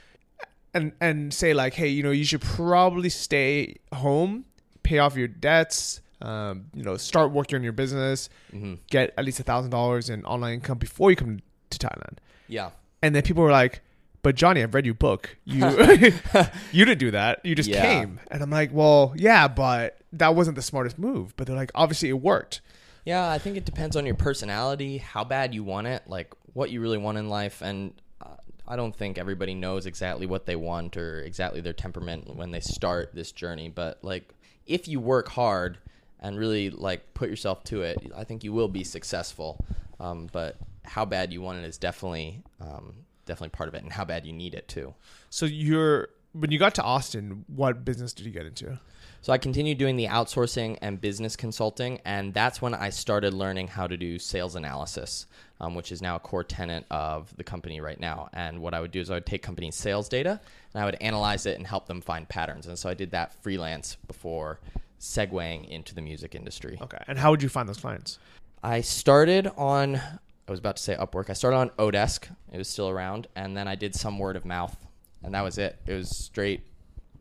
and 0.72 0.92
and 1.00 1.34
say 1.34 1.54
like, 1.54 1.74
hey, 1.74 1.88
you 1.88 2.04
know, 2.04 2.12
you 2.12 2.22
should 2.24 2.42
probably 2.42 3.08
stay 3.08 3.74
home, 3.92 4.44
pay 4.84 5.00
off 5.00 5.16
your 5.16 5.26
debts, 5.26 6.00
um, 6.20 6.66
you 6.74 6.82
know, 6.82 6.96
start 6.96 7.30
working 7.32 7.56
on 7.56 7.62
your 7.62 7.72
business, 7.72 8.28
hmm 8.50 8.74
get 8.90 9.12
at 9.16 9.24
least 9.24 9.38
a 9.40 9.42
thousand 9.42 9.70
dollars 9.70 10.10
in 10.10 10.24
online 10.24 10.54
income 10.54 10.78
before 10.78 11.10
you 11.10 11.16
come 11.16 11.40
to 11.70 11.78
Thailand. 11.78 12.18
Yeah. 12.48 12.70
And 13.02 13.14
then 13.14 13.22
people 13.22 13.42
were 13.42 13.50
like, 13.52 13.82
"But 14.22 14.34
Johnny, 14.34 14.62
I've 14.62 14.74
read 14.74 14.84
your 14.86 14.94
book. 14.94 15.36
You 15.44 15.68
you 16.72 16.84
didn't 16.84 16.98
do 16.98 17.10
that. 17.12 17.44
You 17.44 17.54
just 17.54 17.68
Yeah. 17.68 17.82
came." 17.82 18.20
And 18.30 18.42
I'm 18.42 18.50
like, 18.50 18.70
"Well, 18.72 19.12
yeah, 19.16 19.46
but 19.48 19.98
that 20.12 20.34
wasn't 20.34 20.56
the 20.56 20.62
smartest 20.62 20.98
move." 20.98 21.36
But 21.36 21.46
they're 21.46 21.56
like, 21.56 21.70
"Obviously, 21.74 22.08
it 22.08 22.20
worked." 22.20 22.60
Yeah, 23.04 23.28
I 23.30 23.38
think 23.38 23.56
it 23.56 23.64
depends 23.64 23.96
on 23.96 24.04
your 24.04 24.16
personality, 24.16 24.98
how 24.98 25.24
bad 25.24 25.54
you 25.54 25.64
want 25.64 25.86
it, 25.86 26.02
like 26.08 26.32
what 26.52 26.70
you 26.70 26.80
really 26.80 26.98
want 26.98 27.16
in 27.16 27.28
life. 27.30 27.62
And 27.62 27.94
uh, 28.20 28.34
I 28.66 28.76
don't 28.76 28.94
think 28.94 29.16
everybody 29.16 29.54
knows 29.54 29.86
exactly 29.86 30.26
what 30.26 30.44
they 30.44 30.56
want 30.56 30.96
or 30.96 31.20
exactly 31.22 31.60
their 31.62 31.72
temperament 31.72 32.34
when 32.36 32.50
they 32.50 32.60
start 32.60 33.14
this 33.14 33.32
journey. 33.32 33.68
But 33.70 34.02
like, 34.02 34.34
if 34.66 34.88
you 34.88 35.00
work 35.00 35.28
hard 35.28 35.78
and 36.20 36.38
really 36.38 36.70
like 36.70 37.14
put 37.14 37.28
yourself 37.28 37.64
to 37.64 37.82
it, 37.82 38.12
I 38.16 38.24
think 38.24 38.44
you 38.44 38.52
will 38.52 38.68
be 38.68 38.84
successful. 38.84 39.64
Um, 40.00 40.28
but 40.32 40.56
how 40.84 41.04
bad 41.04 41.32
you 41.32 41.40
want 41.40 41.58
it 41.58 41.64
is 41.64 41.78
definitely 41.78 42.42
um, 42.60 42.94
definitely 43.26 43.56
part 43.56 43.68
of 43.68 43.74
it, 43.74 43.82
and 43.82 43.92
how 43.92 44.04
bad 44.04 44.26
you 44.26 44.32
need 44.32 44.54
it 44.54 44.68
too. 44.68 44.94
So 45.30 45.46
you're 45.46 46.08
when 46.32 46.50
you 46.50 46.58
got 46.58 46.74
to 46.76 46.82
Austin, 46.82 47.44
what 47.48 47.84
business 47.84 48.12
did 48.12 48.26
you 48.26 48.32
get 48.32 48.46
into? 48.46 48.78
So 49.20 49.32
I 49.32 49.38
continued 49.38 49.78
doing 49.78 49.96
the 49.96 50.06
outsourcing 50.06 50.78
and 50.80 51.00
business 51.00 51.34
consulting, 51.34 52.00
and 52.04 52.32
that's 52.32 52.62
when 52.62 52.72
I 52.72 52.90
started 52.90 53.34
learning 53.34 53.66
how 53.68 53.88
to 53.88 53.96
do 53.96 54.18
sales 54.18 54.54
analysis, 54.54 55.26
um, 55.60 55.74
which 55.74 55.90
is 55.90 56.00
now 56.00 56.16
a 56.16 56.20
core 56.20 56.44
tenet 56.44 56.84
of 56.90 57.36
the 57.36 57.42
company 57.42 57.80
right 57.80 57.98
now. 57.98 58.28
And 58.32 58.60
what 58.60 58.74
I 58.74 58.80
would 58.80 58.92
do 58.92 59.00
is 59.00 59.10
I 59.10 59.14
would 59.14 59.26
take 59.26 59.42
company 59.42 59.72
sales 59.72 60.08
data 60.08 60.40
and 60.72 60.82
I 60.82 60.86
would 60.86 60.96
analyze 61.00 61.46
it 61.46 61.58
and 61.58 61.66
help 61.66 61.86
them 61.86 62.00
find 62.00 62.28
patterns. 62.28 62.68
And 62.68 62.78
so 62.78 62.88
I 62.88 62.94
did 62.94 63.10
that 63.10 63.34
freelance 63.42 63.96
before 64.06 64.60
segueing 65.00 65.68
into 65.68 65.94
the 65.94 66.02
music 66.02 66.34
industry. 66.34 66.78
Okay, 66.80 67.02
and 67.06 67.18
how 67.18 67.30
would 67.30 67.42
you 67.42 67.48
find 67.48 67.68
those 67.68 67.78
clients? 67.78 68.18
I 68.62 68.80
started 68.80 69.46
on, 69.56 69.96
I 69.96 70.50
was 70.50 70.58
about 70.58 70.76
to 70.76 70.82
say 70.82 70.96
Upwork. 70.96 71.30
I 71.30 71.34
started 71.34 71.56
on 71.56 71.70
Odesk. 71.70 72.28
It 72.52 72.58
was 72.58 72.68
still 72.68 72.88
around. 72.88 73.28
And 73.36 73.56
then 73.56 73.68
I 73.68 73.74
did 73.74 73.94
some 73.94 74.18
word 74.18 74.36
of 74.36 74.44
mouth. 74.44 74.76
And 75.22 75.34
that 75.34 75.42
was 75.42 75.58
it. 75.58 75.78
It 75.86 75.92
was 75.92 76.08
straight 76.10 76.62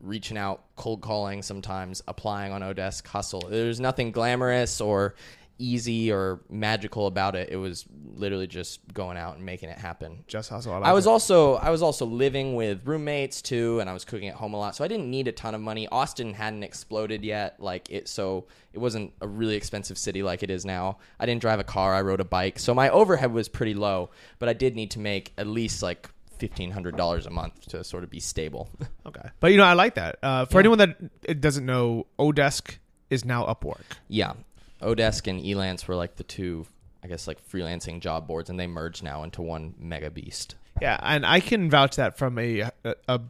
reaching 0.00 0.36
out, 0.36 0.64
cold 0.76 1.00
calling 1.00 1.42
sometimes, 1.42 2.02
applying 2.08 2.52
on 2.52 2.62
Odesk, 2.62 3.06
hustle. 3.06 3.48
There's 3.48 3.80
nothing 3.80 4.12
glamorous 4.12 4.80
or 4.80 5.14
easy 5.58 6.12
or 6.12 6.40
magical 6.48 7.06
about 7.06 7.34
it. 7.34 7.48
It 7.50 7.56
was 7.56 7.84
literally 8.14 8.46
just 8.46 8.80
going 8.94 9.16
out 9.16 9.36
and 9.36 9.44
making 9.44 9.68
it 9.68 9.78
happen. 9.78 10.24
Just 10.26 10.50
hustle. 10.50 10.72
I, 10.72 10.78
like 10.78 10.88
I 10.88 10.92
was 10.92 11.06
it. 11.06 11.10
also 11.10 11.54
I 11.56 11.70
was 11.70 11.82
also 11.82 12.06
living 12.06 12.54
with 12.54 12.86
roommates 12.86 13.42
too, 13.42 13.80
and 13.80 13.90
I 13.90 13.92
was 13.92 14.04
cooking 14.04 14.28
at 14.28 14.34
home 14.34 14.54
a 14.54 14.58
lot, 14.58 14.76
so 14.76 14.84
I 14.84 14.88
didn't 14.88 15.10
need 15.10 15.28
a 15.28 15.32
ton 15.32 15.54
of 15.54 15.60
money. 15.60 15.88
Austin 15.88 16.34
hadn't 16.34 16.62
exploded 16.62 17.24
yet, 17.24 17.56
like 17.58 17.90
it, 17.90 18.08
so 18.08 18.46
it 18.72 18.78
wasn't 18.78 19.12
a 19.20 19.28
really 19.28 19.56
expensive 19.56 19.98
city 19.98 20.22
like 20.22 20.42
it 20.42 20.50
is 20.50 20.64
now. 20.64 20.98
I 21.18 21.26
didn't 21.26 21.40
drive 21.40 21.60
a 21.60 21.64
car; 21.64 21.94
I 21.94 22.02
rode 22.02 22.20
a 22.20 22.24
bike, 22.24 22.58
so 22.58 22.74
my 22.74 22.88
overhead 22.90 23.32
was 23.32 23.48
pretty 23.48 23.74
low. 23.74 24.10
But 24.38 24.48
I 24.48 24.52
did 24.52 24.76
need 24.76 24.92
to 24.92 25.00
make 25.00 25.32
at 25.36 25.46
least 25.46 25.82
like 25.82 26.08
fifteen 26.38 26.70
hundred 26.70 26.96
dollars 26.96 27.26
a 27.26 27.30
month 27.30 27.66
to 27.68 27.82
sort 27.82 28.04
of 28.04 28.10
be 28.10 28.20
stable. 28.20 28.68
okay. 29.06 29.28
But 29.40 29.50
you 29.50 29.56
know, 29.56 29.64
I 29.64 29.72
like 29.72 29.94
that. 29.96 30.18
Uh, 30.22 30.44
for 30.44 30.60
anyone 30.60 30.78
that 30.78 31.40
doesn't 31.40 31.66
know, 31.66 32.06
Odesk 32.18 32.76
is 33.10 33.24
now 33.24 33.44
Upwork. 33.46 33.80
yeah, 34.08 34.34
Odesk 34.82 35.26
and 35.26 35.40
Elance 35.40 35.86
were 35.86 35.94
like 35.96 36.16
the 36.16 36.24
two, 36.24 36.66
I 37.02 37.08
guess, 37.08 37.26
like 37.26 37.46
freelancing 37.48 38.00
job 38.00 38.26
boards, 38.26 38.50
and 38.50 38.58
they 38.58 38.66
merged 38.66 39.02
now 39.02 39.22
into 39.24 39.42
one 39.42 39.74
mega 39.78 40.10
beast. 40.10 40.54
Yeah, 40.80 40.98
and 41.02 41.26
I 41.26 41.40
can 41.40 41.70
vouch 41.70 41.96
that 41.96 42.16
from 42.18 42.38
a, 42.38 42.60
a, 42.84 42.94
a 43.08 43.20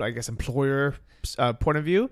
I 0.00 0.10
guess 0.10 0.28
employer 0.28 0.94
uh, 1.38 1.52
point 1.54 1.78
of 1.78 1.84
view. 1.84 2.10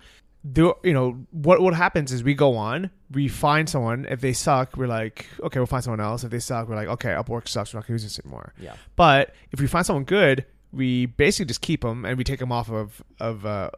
Do 0.51 0.75
you 0.83 0.93
know 0.93 1.25
what 1.31 1.61
what 1.61 1.73
happens 1.75 2.11
is 2.11 2.25
we 2.25 2.35
go 2.35 2.57
on, 2.57 2.91
we 3.13 3.29
find 3.29 3.69
someone. 3.69 4.07
If 4.11 4.21
they 4.21 4.33
suck, 4.33 4.77
we're 4.77 4.89
like, 4.89 5.27
okay, 5.41 5.61
we'll 5.61 5.67
find 5.67 5.85
someone 5.85 6.01
else. 6.01 6.25
If 6.25 6.33
they 6.33 6.41
suck, 6.41 6.69
we're 6.69 6.75
like, 6.75 6.89
okay, 6.89 7.11
Upwork 7.11 7.47
sucks. 7.47 7.73
We're 7.73 7.79
not 7.79 7.87
gonna 7.87 7.95
use 7.95 8.03
this 8.03 8.19
anymore. 8.19 8.53
Yeah. 8.61 8.75
But 8.97 9.35
if 9.53 9.61
we 9.61 9.69
find 9.69 9.87
someone 9.87 10.03
good, 10.05 10.45
we 10.73 11.07
basically 11.07 11.47
just 11.47 11.61
keep 11.61 11.83
them 11.83 12.05
and 12.05 12.19
we 12.19 12.25
take 12.25 12.41
them 12.41 12.51
off 12.51 12.69
of 12.73 13.01
of 13.21 13.47
uh, 13.47 13.71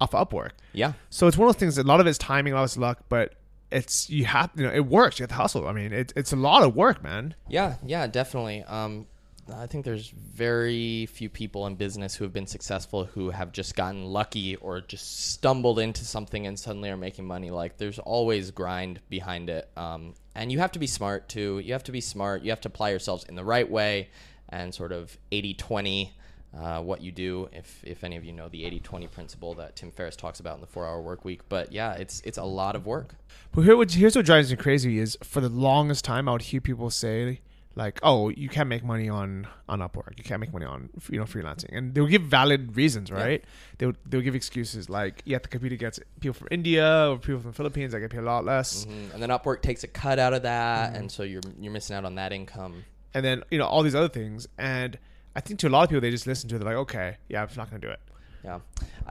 off 0.00 0.12
of 0.12 0.28
Upwork. 0.28 0.50
Yeah, 0.72 0.94
So 1.10 1.28
it's 1.28 1.36
one 1.36 1.48
of 1.48 1.54
those 1.54 1.60
things. 1.60 1.76
that 1.76 1.86
A 1.86 1.88
lot 1.88 2.00
of 2.00 2.06
it's 2.08 2.18
timing, 2.18 2.52
a 2.52 2.56
lot 2.56 2.62
of 2.62 2.70
it's 2.70 2.76
luck, 2.76 3.04
but 3.08 3.34
it's 3.70 4.08
you 4.08 4.24
have 4.24 4.50
you 4.56 4.64
know 4.64 4.72
it 4.72 4.86
works. 4.86 5.18
You 5.18 5.24
have 5.24 5.30
to 5.30 5.36
hustle. 5.36 5.68
I 5.68 5.72
mean, 5.72 5.92
it's 5.92 6.12
it's 6.16 6.32
a 6.32 6.36
lot 6.36 6.62
of 6.62 6.74
work, 6.74 7.02
man. 7.02 7.34
Yeah, 7.48 7.76
yeah, 7.84 8.06
definitely. 8.06 8.62
Um, 8.64 9.06
I 9.54 9.66
think 9.66 9.84
there's 9.84 10.08
very 10.10 11.06
few 11.06 11.30
people 11.30 11.66
in 11.66 11.76
business 11.76 12.14
who 12.14 12.24
have 12.24 12.32
been 12.32 12.46
successful 12.46 13.04
who 13.04 13.30
have 13.30 13.52
just 13.52 13.74
gotten 13.74 14.04
lucky 14.04 14.56
or 14.56 14.80
just 14.80 15.30
stumbled 15.30 15.78
into 15.78 16.04
something 16.04 16.46
and 16.46 16.58
suddenly 16.58 16.90
are 16.90 16.96
making 16.98 17.26
money. 17.26 17.50
Like 17.50 17.78
there's 17.78 17.98
always 17.98 18.50
grind 18.50 19.00
behind 19.08 19.50
it, 19.50 19.68
um, 19.76 20.14
and 20.34 20.52
you 20.52 20.58
have 20.58 20.72
to 20.72 20.78
be 20.78 20.86
smart 20.86 21.28
too. 21.28 21.60
You 21.60 21.72
have 21.72 21.84
to 21.84 21.92
be 21.92 22.00
smart. 22.00 22.42
You 22.42 22.50
have 22.50 22.60
to 22.62 22.68
apply 22.68 22.90
yourselves 22.90 23.24
in 23.24 23.36
the 23.36 23.44
right 23.44 23.68
way 23.68 24.08
and 24.50 24.74
sort 24.74 24.92
of 24.92 25.16
80-20 25.30 26.10
uh, 26.56 26.80
what 26.80 27.00
you 27.02 27.12
do. 27.12 27.48
If 27.52 27.82
if 27.84 28.04
any 28.04 28.16
of 28.16 28.24
you 28.24 28.32
know 28.32 28.48
the 28.48 28.62
80-20 28.64 29.10
principle 29.10 29.54
that 29.54 29.76
Tim 29.76 29.90
Ferriss 29.90 30.16
talks 30.16 30.40
about 30.40 30.54
in 30.54 30.60
the 30.60 30.66
Four 30.66 30.86
Hour 30.86 31.00
Work 31.02 31.24
Week, 31.24 31.40
but 31.48 31.72
yeah, 31.72 31.92
it's 31.94 32.20
it's 32.24 32.38
a 32.38 32.44
lot 32.44 32.74
of 32.76 32.86
work. 32.86 33.14
But 33.52 33.62
here, 33.62 33.76
what, 33.76 33.90
here's 33.92 34.16
what 34.16 34.24
drives 34.26 34.50
me 34.50 34.56
crazy 34.56 34.98
is 34.98 35.16
for 35.22 35.40
the 35.40 35.48
longest 35.48 36.04
time, 36.04 36.28
I 36.28 36.32
would 36.32 36.42
hear 36.42 36.60
people 36.60 36.90
say 36.90 37.40
like, 37.74 38.00
"Oh, 38.02 38.28
you 38.30 38.48
can't 38.48 38.68
make 38.68 38.82
money 38.82 39.08
on 39.08 39.46
on 39.68 39.80
Upwork. 39.80 40.16
You 40.18 40.24
can't 40.24 40.40
make 40.40 40.52
money 40.52 40.64
on 40.64 40.88
you 41.10 41.18
know 41.18 41.24
freelancing," 41.26 41.76
and 41.76 41.94
they 41.94 42.00
would 42.00 42.10
give 42.10 42.22
valid 42.22 42.76
reasons, 42.76 43.10
right? 43.12 43.44
They 43.78 43.86
would 43.86 43.96
they 44.06 44.16
would 44.16 44.24
give 44.24 44.34
excuses 44.34 44.88
like, 44.88 45.22
"Yeah, 45.24 45.38
the 45.38 45.48
computer 45.48 45.76
gets 45.76 46.00
people 46.20 46.34
from 46.34 46.48
India 46.50 47.08
or 47.10 47.18
people 47.18 47.40
from 47.40 47.50
the 47.52 47.56
Philippines. 47.56 47.94
I 47.94 48.00
get 48.00 48.10
paid 48.10 48.20
a 48.20 48.22
lot 48.22 48.44
less." 48.44 48.84
Mhm. 48.86 49.12
And 49.14 49.22
then 49.22 49.28
Upwork 49.28 49.60
takes 49.62 49.84
a 49.84 49.88
cut 49.88 50.18
out 50.18 50.32
of 50.32 50.42
that, 50.42 50.96
and 50.96 51.12
so 51.12 51.22
you're 51.22 51.42
you're 51.60 51.72
missing 51.72 51.94
out 51.94 52.04
on 52.04 52.14
that 52.16 52.32
income. 52.32 52.84
and 53.14 53.24
then 53.24 53.42
you 53.50 53.58
know 53.58 53.66
all 53.66 53.82
these 53.82 53.94
other 53.94 54.08
things. 54.08 54.48
And 54.58 54.98
I 55.38 55.40
think 55.40 55.60
to 55.60 55.68
a 55.68 55.70
lot 55.70 55.84
of 55.84 55.90
people, 55.90 56.00
they 56.00 56.10
just 56.10 56.26
listen 56.26 56.48
to 56.48 56.56
it. 56.56 56.58
They're 56.58 56.66
like, 56.66 56.78
okay, 56.78 57.16
yeah, 57.28 57.42
I'm 57.42 57.48
not 57.56 57.70
gonna 57.70 57.78
do 57.78 57.90
it. 57.90 58.00
Yeah. 58.42 58.58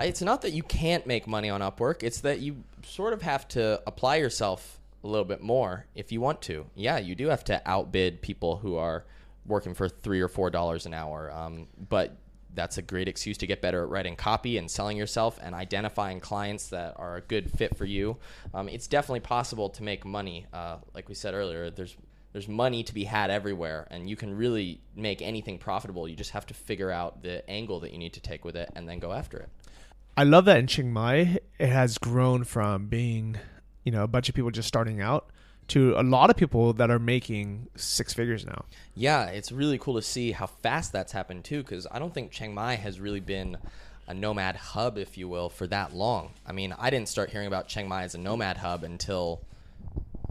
It's 0.02 0.22
not 0.22 0.42
that 0.42 0.52
you 0.52 0.62
can't 0.62 1.08
make 1.08 1.26
money 1.26 1.50
on 1.50 1.62
Upwork, 1.62 2.04
it's 2.04 2.20
that 2.20 2.42
you 2.42 2.66
sort 2.84 3.14
of 3.14 3.22
have 3.22 3.48
to 3.50 3.82
apply 3.88 4.18
yourself 4.18 4.82
a 5.06 5.08
little 5.08 5.24
bit 5.24 5.42
more 5.42 5.86
if 5.96 6.12
you 6.12 6.20
want 6.20 6.42
to. 6.42 6.66
Yeah, 6.76 6.98
you 6.98 7.16
do 7.16 7.28
have 7.28 7.46
to 7.46 7.62
outbid 7.66 8.22
people 8.22 8.58
who 8.58 8.76
are 8.76 9.06
working 9.46 9.74
for 9.74 9.88
3 9.88 10.20
or 10.20 10.28
4 10.28 10.50
dollars 10.50 10.86
an 10.86 10.94
hour. 10.94 11.32
Um, 11.32 11.68
but 11.88 12.18
that's 12.54 12.78
a 12.78 12.82
great 12.82 13.08
excuse 13.08 13.38
to 13.38 13.48
get 13.48 13.62
better 13.62 13.84
at 13.84 13.90
writing 13.90 14.18
copy 14.18 14.58
and 14.58 14.70
selling 14.70 14.98
yourself 14.98 15.40
and 15.42 15.56
identifying 15.56 16.20
clients 16.20 16.68
that 16.70 16.96
are 16.98 17.16
a 17.16 17.22
good 17.22 17.50
fit 17.52 17.78
for 17.78 17.86
you. 17.86 18.18
Um, 18.54 18.68
it's 18.68 18.88
definitely 18.88 19.22
possible 19.22 19.70
to 19.70 19.82
make 19.84 20.04
money. 20.04 20.46
Uh, 20.52 20.78
like 20.94 21.08
we 21.08 21.16
said 21.16 21.34
earlier, 21.34 21.70
there's 21.70 21.96
there's 22.34 22.48
money 22.48 22.84
to 22.84 22.94
be 22.94 23.06
had 23.06 23.30
everywhere, 23.30 23.88
and 23.90 24.10
you 24.10 24.16
can 24.16 24.36
really 24.36 24.82
make 24.96 25.22
anything 25.22 25.58
profitable. 25.58 26.08
You 26.08 26.16
just 26.16 26.32
have 26.32 26.46
to 26.48 26.54
figure 26.54 26.92
out 26.92 27.24
the 27.24 27.48
angle 27.50 27.80
that 27.82 27.92
you 27.92 27.98
need 27.98 28.14
to 28.14 28.22
take 28.22 28.46
with 28.46 28.56
it, 28.56 28.70
and 28.76 28.88
then 28.88 29.00
go 29.00 29.12
after 29.12 29.38
it. 29.38 29.50
I 30.16 30.24
love 30.24 30.46
that 30.46 30.58
in 30.58 30.68
Chiang 30.68 30.92
Mai, 30.92 31.38
it 31.60 31.70
has 31.70 31.98
grown 31.98 32.44
from 32.44 32.88
being, 32.88 33.38
you 33.84 33.92
know, 33.92 34.04
a 34.04 34.08
bunch 34.08 34.30
of 34.30 34.36
people 34.36 34.52
just 34.52 34.68
starting 34.68 35.00
out 35.02 35.30
to 35.70 35.94
a 35.98 36.04
lot 36.04 36.30
of 36.30 36.38
people 36.38 36.74
that 36.74 36.90
are 36.90 37.00
making 37.00 37.68
six 37.76 38.14
figures 38.14 38.46
now. 38.46 38.66
Yeah, 38.96 39.26
it's 39.26 39.52
really 39.52 39.78
cool 39.78 39.96
to 39.96 40.02
see 40.02 40.32
how 40.32 40.48
fast 40.48 40.92
that's 40.92 41.12
happened 41.12 41.44
too, 41.44 41.62
because 41.62 41.86
I 41.92 42.00
don't 42.00 42.14
think 42.14 42.32
Chiang 42.32 42.54
Mai 42.54 42.76
has 42.76 43.00
really 43.00 43.20
been 43.20 43.58
a 44.08 44.14
nomad 44.14 44.56
hub, 44.56 44.98
if 44.98 45.18
you 45.18 45.28
will, 45.28 45.50
for 45.50 45.68
that 45.68 45.94
long. 45.94 46.32
I 46.46 46.52
mean, 46.52 46.74
I 46.80 46.90
didn't 46.90 47.10
start 47.10 47.30
hearing 47.30 47.48
about 47.48 47.68
Chiang 47.68 47.88
Mai 47.88 48.04
as 48.04 48.16
a 48.16 48.18
nomad 48.18 48.58
hub 48.58 48.84
until 48.84 49.42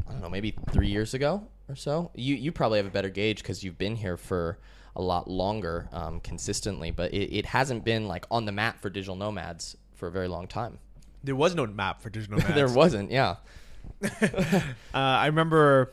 I 0.08 0.12
don't 0.12 0.22
know, 0.22 0.30
maybe 0.30 0.54
three 0.72 0.88
years 0.88 1.14
ago 1.14 1.46
or 1.68 1.76
so. 1.76 2.10
You 2.14 2.34
you 2.34 2.52
probably 2.52 2.78
have 2.78 2.86
a 2.86 2.90
better 2.90 3.10
gauge 3.10 3.38
because 3.38 3.62
you've 3.62 3.78
been 3.78 3.96
here 3.96 4.16
for 4.16 4.58
a 4.94 5.02
lot 5.02 5.28
longer 5.28 5.88
um, 5.92 6.20
consistently, 6.20 6.90
but 6.90 7.12
it, 7.12 7.36
it 7.36 7.46
hasn't 7.46 7.84
been 7.84 8.08
like 8.08 8.24
on 8.30 8.46
the 8.46 8.52
map 8.52 8.80
for 8.80 8.88
digital 8.88 9.16
nomads 9.16 9.76
for 9.94 10.08
a 10.08 10.10
very 10.10 10.28
long 10.28 10.46
time. 10.46 10.78
There 11.22 11.36
was 11.36 11.54
no 11.54 11.66
map 11.66 12.00
for 12.00 12.08
digital 12.10 12.38
nomads. 12.38 12.54
there 12.54 12.68
wasn't, 12.68 13.10
yeah. 13.10 13.36
Uh, 14.02 14.62
I 14.92 15.26
remember 15.26 15.92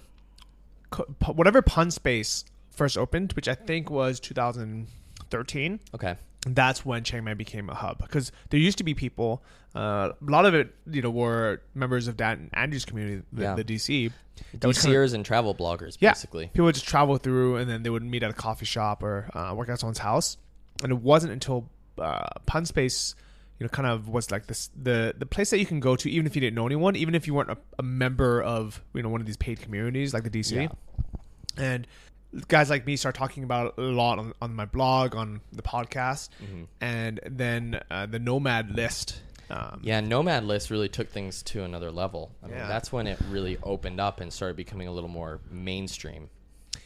whatever 1.27 1.61
Punspace 1.61 2.45
first 2.71 2.97
opened, 2.97 3.33
which 3.33 3.47
I 3.47 3.53
think 3.55 3.89
was 3.89 4.19
2013. 4.19 5.79
Okay. 5.93 6.15
That's 6.45 6.85
when 6.85 7.03
Chiang 7.03 7.23
Mai 7.23 7.35
became 7.35 7.69
a 7.69 7.73
hub 7.73 7.99
because 7.99 8.31
there 8.49 8.59
used 8.59 8.77
to 8.79 8.83
be 8.83 8.93
people. 8.93 9.41
Uh, 9.73 10.11
a 10.27 10.31
lot 10.31 10.45
of 10.45 10.53
it, 10.53 10.75
you 10.89 11.01
know, 11.01 11.09
were 11.09 11.61
members 11.73 12.07
of 12.07 12.17
Dan 12.17 12.49
Andrews 12.53 12.83
community, 12.85 13.23
the, 13.31 13.41
Yeah. 13.43 13.55
the 13.55 13.63
DC. 13.63 14.11
that 14.59 14.67
would 14.67 14.75
kinda- 14.75 14.97
DCers 14.97 15.13
and 15.13 15.23
travel 15.25 15.55
bloggers, 15.55 15.95
yeah, 15.99 16.11
basically. 16.11 16.47
people 16.47 16.65
would 16.65 16.75
just 16.75 16.87
travel 16.87 17.17
through, 17.17 17.55
and 17.57 17.69
then 17.69 17.83
they 17.83 17.89
would 17.89 18.03
meet 18.03 18.23
at 18.23 18.29
a 18.29 18.33
coffee 18.33 18.65
shop 18.65 19.01
or 19.03 19.29
uh, 19.33 19.53
work 19.55 19.69
at 19.69 19.79
someone's 19.79 19.99
house. 19.99 20.37
And 20.83 20.91
it 20.91 20.99
wasn't 21.01 21.31
until 21.33 21.69
uh, 21.97 22.27
Punspace, 22.45 23.15
you 23.59 23.63
know, 23.63 23.69
kind 23.69 23.87
of 23.87 24.09
was 24.09 24.29
like 24.31 24.47
this 24.47 24.69
the 24.75 25.13
the 25.17 25.25
place 25.27 25.49
that 25.51 25.59
you 25.59 25.65
can 25.65 25.79
go 25.79 25.95
to, 25.95 26.09
even 26.09 26.25
if 26.25 26.35
you 26.35 26.41
didn't 26.41 26.55
know 26.55 26.65
anyone, 26.65 26.95
even 26.97 27.15
if 27.15 27.25
you 27.27 27.33
weren't 27.35 27.51
a, 27.51 27.57
a 27.79 27.83
member 27.83 28.41
of 28.41 28.83
you 28.93 29.01
know 29.03 29.09
one 29.09 29.21
of 29.21 29.27
these 29.27 29.37
paid 29.37 29.61
communities 29.61 30.13
like 30.13 30.23
the 30.23 30.29
DC. 30.31 30.51
Yeah. 30.63 30.67
And 31.57 31.87
guys 32.47 32.69
like 32.69 32.85
me 32.85 32.95
start 32.95 33.15
talking 33.15 33.43
about 33.43 33.73
it 33.77 33.81
a 33.81 33.85
lot 33.85 34.19
on, 34.19 34.33
on 34.41 34.55
my 34.55 34.65
blog, 34.65 35.15
on 35.15 35.41
the 35.51 35.61
podcast, 35.61 36.29
Mm-hmm. 36.43 36.63
and 36.81 37.19
then 37.25 37.79
uh, 37.91 38.05
the 38.05 38.19
Nomad 38.19 38.71
list. 38.75 39.21
Um, 39.49 39.81
Yeah, 39.83 39.99
Nomad 39.99 40.45
List 40.45 40.69
really 40.71 40.89
took 40.89 41.09
things 41.09 41.43
to 41.43 41.63
another 41.63 41.91
level. 41.91 42.31
I 42.41 42.47
mean, 42.47 42.55
Yeah. 42.57 42.67
that's 42.67 42.91
when 42.91 43.07
it 43.07 43.19
really 43.29 43.57
opened 43.61 43.99
up 43.99 44.19
and 44.21 44.31
started 44.33 44.55
becoming 44.57 44.87
a 44.87 44.91
little 44.91 45.09
more 45.09 45.41
mainstream. 45.51 46.29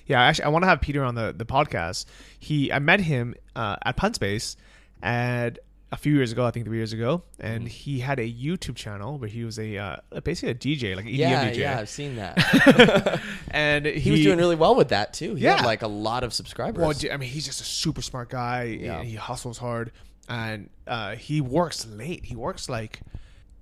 Yeah, 0.06 0.22
actually, 0.22 0.46
I 0.46 0.50
want 0.50 0.64
to 0.64 0.68
have 0.68 0.82
Peter 0.82 1.04
on 1.04 1.16
the, 1.16 1.34
the 1.38 1.46
podcast. 1.46 2.06
He, 2.40 2.72
I 2.72 2.80
met 2.80 3.00
him 3.02 3.36
uh, 3.56 3.76
at 3.86 3.96
Punspace, 3.98 4.56
and 5.02 5.60
a 5.92 5.96
few 5.98 6.14
years 6.14 6.34
ago, 6.34 6.46
I 6.46 6.52
think 6.52 6.66
three 6.66 6.78
years 6.78 6.92
ago, 6.92 7.24
and 7.40 7.62
Mm-hmm. 7.62 7.68
he 7.68 8.00
had 8.00 8.20
a 8.20 8.30
YouTube 8.30 8.76
channel 8.76 9.18
where 9.20 9.30
he 9.30 9.46
was 9.46 9.58
a 9.58 9.78
uh, 9.78 9.96
basically 10.24 10.50
a 10.52 10.56
DJ, 10.56 10.96
like 10.96 11.06
an 11.06 11.12
EDM 11.12 11.18
Yeah, 11.18 11.50
DJ. 11.52 11.56
yeah, 11.58 11.80
I've 11.80 11.90
seen 11.90 12.16
that. 12.18 13.22
and 13.52 13.86
he, 13.86 14.00
he 14.00 14.12
was 14.12 14.22
doing 14.22 14.38
really 14.38 14.56
well 14.56 14.76
with 14.76 14.90
that 14.90 15.14
too. 15.14 15.36
He 15.36 15.44
Yeah. 15.46 15.58
had 15.58 15.66
like 15.66 15.82
a 15.84 15.88
lot 15.88 16.24
of 16.24 16.34
subscribers. 16.34 16.82
Well, 16.82 17.14
I 17.14 17.18
mean, 17.18 17.30
he's 17.30 17.46
just 17.46 17.62
a 17.62 17.64
super 17.64 18.02
smart 18.02 18.30
guy. 18.30 18.64
Yeah. 18.64 19.02
He 19.02 19.16
hustles 19.16 19.58
hard, 19.58 19.92
and 20.28 20.70
uh, 20.86 21.16
he 21.16 21.40
works 21.42 21.88
late. 21.88 22.26
He 22.26 22.36
works 22.36 22.68
like 22.70 23.00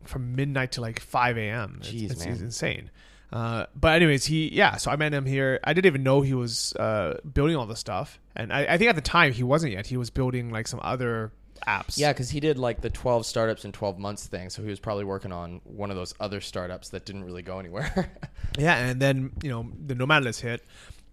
from 0.03 0.35
midnight 0.35 0.71
to 0.73 0.81
like 0.81 0.99
five 0.99 1.37
a.m. 1.37 1.79
Jeez, 1.83 2.11
it's, 2.11 2.19
man. 2.25 2.33
it's 2.33 2.41
insane. 2.41 2.89
Uh, 3.31 3.65
but 3.75 3.95
anyways, 3.95 4.25
he 4.25 4.47
yeah. 4.53 4.77
So 4.77 4.89
I 4.91 4.95
met 4.95 5.13
him 5.13 5.25
here. 5.25 5.59
I 5.63 5.73
didn't 5.73 5.87
even 5.87 6.03
know 6.03 6.21
he 6.21 6.33
was 6.33 6.73
uh, 6.75 7.19
building 7.33 7.55
all 7.55 7.65
this 7.67 7.79
stuff, 7.79 8.19
and 8.35 8.51
I, 8.53 8.65
I 8.65 8.77
think 8.77 8.89
at 8.89 8.95
the 8.95 9.01
time 9.01 9.31
he 9.33 9.43
wasn't 9.43 9.73
yet. 9.73 9.85
He 9.87 9.97
was 9.97 10.09
building 10.09 10.49
like 10.49 10.67
some 10.67 10.79
other 10.83 11.31
apps. 11.67 11.97
yeah, 11.97 12.13
because 12.13 12.29
he 12.29 12.39
did 12.39 12.57
like 12.57 12.81
the 12.81 12.89
12 12.89 13.25
startups 13.25 13.65
in 13.65 13.71
12 13.71 13.97
months 13.99 14.27
thing. 14.27 14.49
So 14.49 14.61
he 14.63 14.69
was 14.69 14.79
probably 14.79 15.03
working 15.05 15.31
on 15.31 15.61
one 15.63 15.89
of 15.91 15.95
those 15.97 16.13
other 16.19 16.41
startups 16.41 16.89
that 16.89 17.05
didn't 17.05 17.23
really 17.23 17.41
go 17.41 17.59
anywhere. 17.59 18.11
Yeah, 18.57 18.77
and 18.77 19.01
then 19.01 19.31
you 19.43 19.49
know 19.49 19.69
the 19.85 19.95
Nomad 19.95 20.23
list 20.23 20.39
hit, 20.41 20.63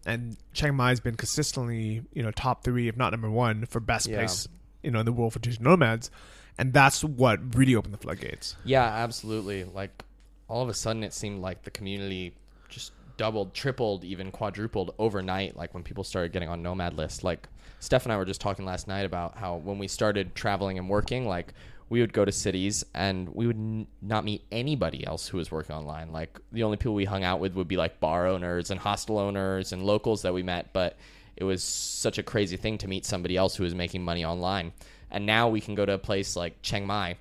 and 0.06 0.36
Chiang 0.52 0.76
Mai's 0.76 1.00
been 1.00 1.16
consistently 1.16 2.02
you 2.12 2.22
know 2.22 2.30
top 2.30 2.62
three, 2.62 2.86
if 2.88 2.96
not 2.96 3.10
number 3.12 3.30
one, 3.30 3.66
for 3.66 3.80
best 3.80 4.06
Yeah. 4.06 4.18
place 4.18 4.46
you 4.82 4.90
know 4.92 5.00
in 5.00 5.06
the 5.06 5.12
world 5.12 5.32
for 5.32 5.38
digital 5.40 5.64
nomads, 5.70 6.10
and 6.58 6.72
that's 6.72 7.02
what 7.02 7.56
really 7.56 7.74
opened 7.74 7.94
the 7.94 7.98
floodgates. 7.98 8.54
yeah, 8.64 8.84
absolutely. 8.84 9.64
Like 9.64 10.04
all 10.48 10.62
of 10.62 10.68
a 10.68 10.74
sudden, 10.74 11.02
it 11.02 11.12
seemed 11.14 11.40
like 11.40 11.62
the 11.62 11.70
community 11.72 12.34
just 12.68 12.92
doubled, 13.16 13.54
tripled, 13.54 14.04
even 14.04 14.30
quadrupled 14.30 14.94
overnight. 14.98 15.56
Like 15.56 15.74
when 15.74 15.82
people 15.82 16.04
started 16.04 16.32
getting 16.32 16.48
on 16.48 16.62
Nomad 16.62 16.94
List. 16.94 17.24
Like 17.24 17.48
Steph 17.80 18.04
and 18.04 18.12
I 18.12 18.16
were 18.16 18.24
just 18.24 18.40
talking 18.40 18.64
last 18.64 18.88
night 18.88 19.04
about 19.04 19.36
how 19.36 19.56
when 19.56 19.78
we 19.78 19.88
started 19.88 20.34
traveling 20.34 20.78
and 20.78 20.88
working, 20.88 21.26
like 21.26 21.54
we 21.88 22.00
would 22.00 22.12
go 22.12 22.24
to 22.24 22.32
cities 22.32 22.84
and 22.94 23.28
we 23.28 23.46
would 23.46 23.56
n- 23.56 23.86
not 24.00 24.24
meet 24.24 24.44
anybody 24.50 25.06
else 25.06 25.28
who 25.28 25.36
was 25.36 25.50
working 25.50 25.76
online. 25.76 26.12
Like 26.12 26.38
the 26.50 26.62
only 26.62 26.76
people 26.76 26.94
we 26.94 27.04
hung 27.04 27.24
out 27.24 27.40
with 27.40 27.54
would 27.54 27.68
be 27.68 27.76
like 27.76 28.00
bar 28.00 28.26
owners 28.26 28.70
and 28.70 28.80
hostel 28.80 29.18
owners 29.18 29.72
and 29.72 29.82
locals 29.82 30.22
that 30.22 30.32
we 30.32 30.42
met. 30.42 30.72
But 30.72 30.96
it 31.36 31.44
was 31.44 31.62
such 31.62 32.18
a 32.18 32.22
crazy 32.22 32.56
thing 32.56 32.78
to 32.78 32.88
meet 32.88 33.04
somebody 33.04 33.36
else 33.36 33.56
who 33.56 33.64
was 33.64 33.74
making 33.74 34.02
money 34.02 34.24
online. 34.24 34.72
And 35.10 35.26
now 35.26 35.48
we 35.48 35.60
can 35.60 35.74
go 35.74 35.84
to 35.84 35.92
a 35.92 35.98
place 35.98 36.36
like 36.36 36.62
Chiang 36.62 36.86
Mai, 36.86 37.16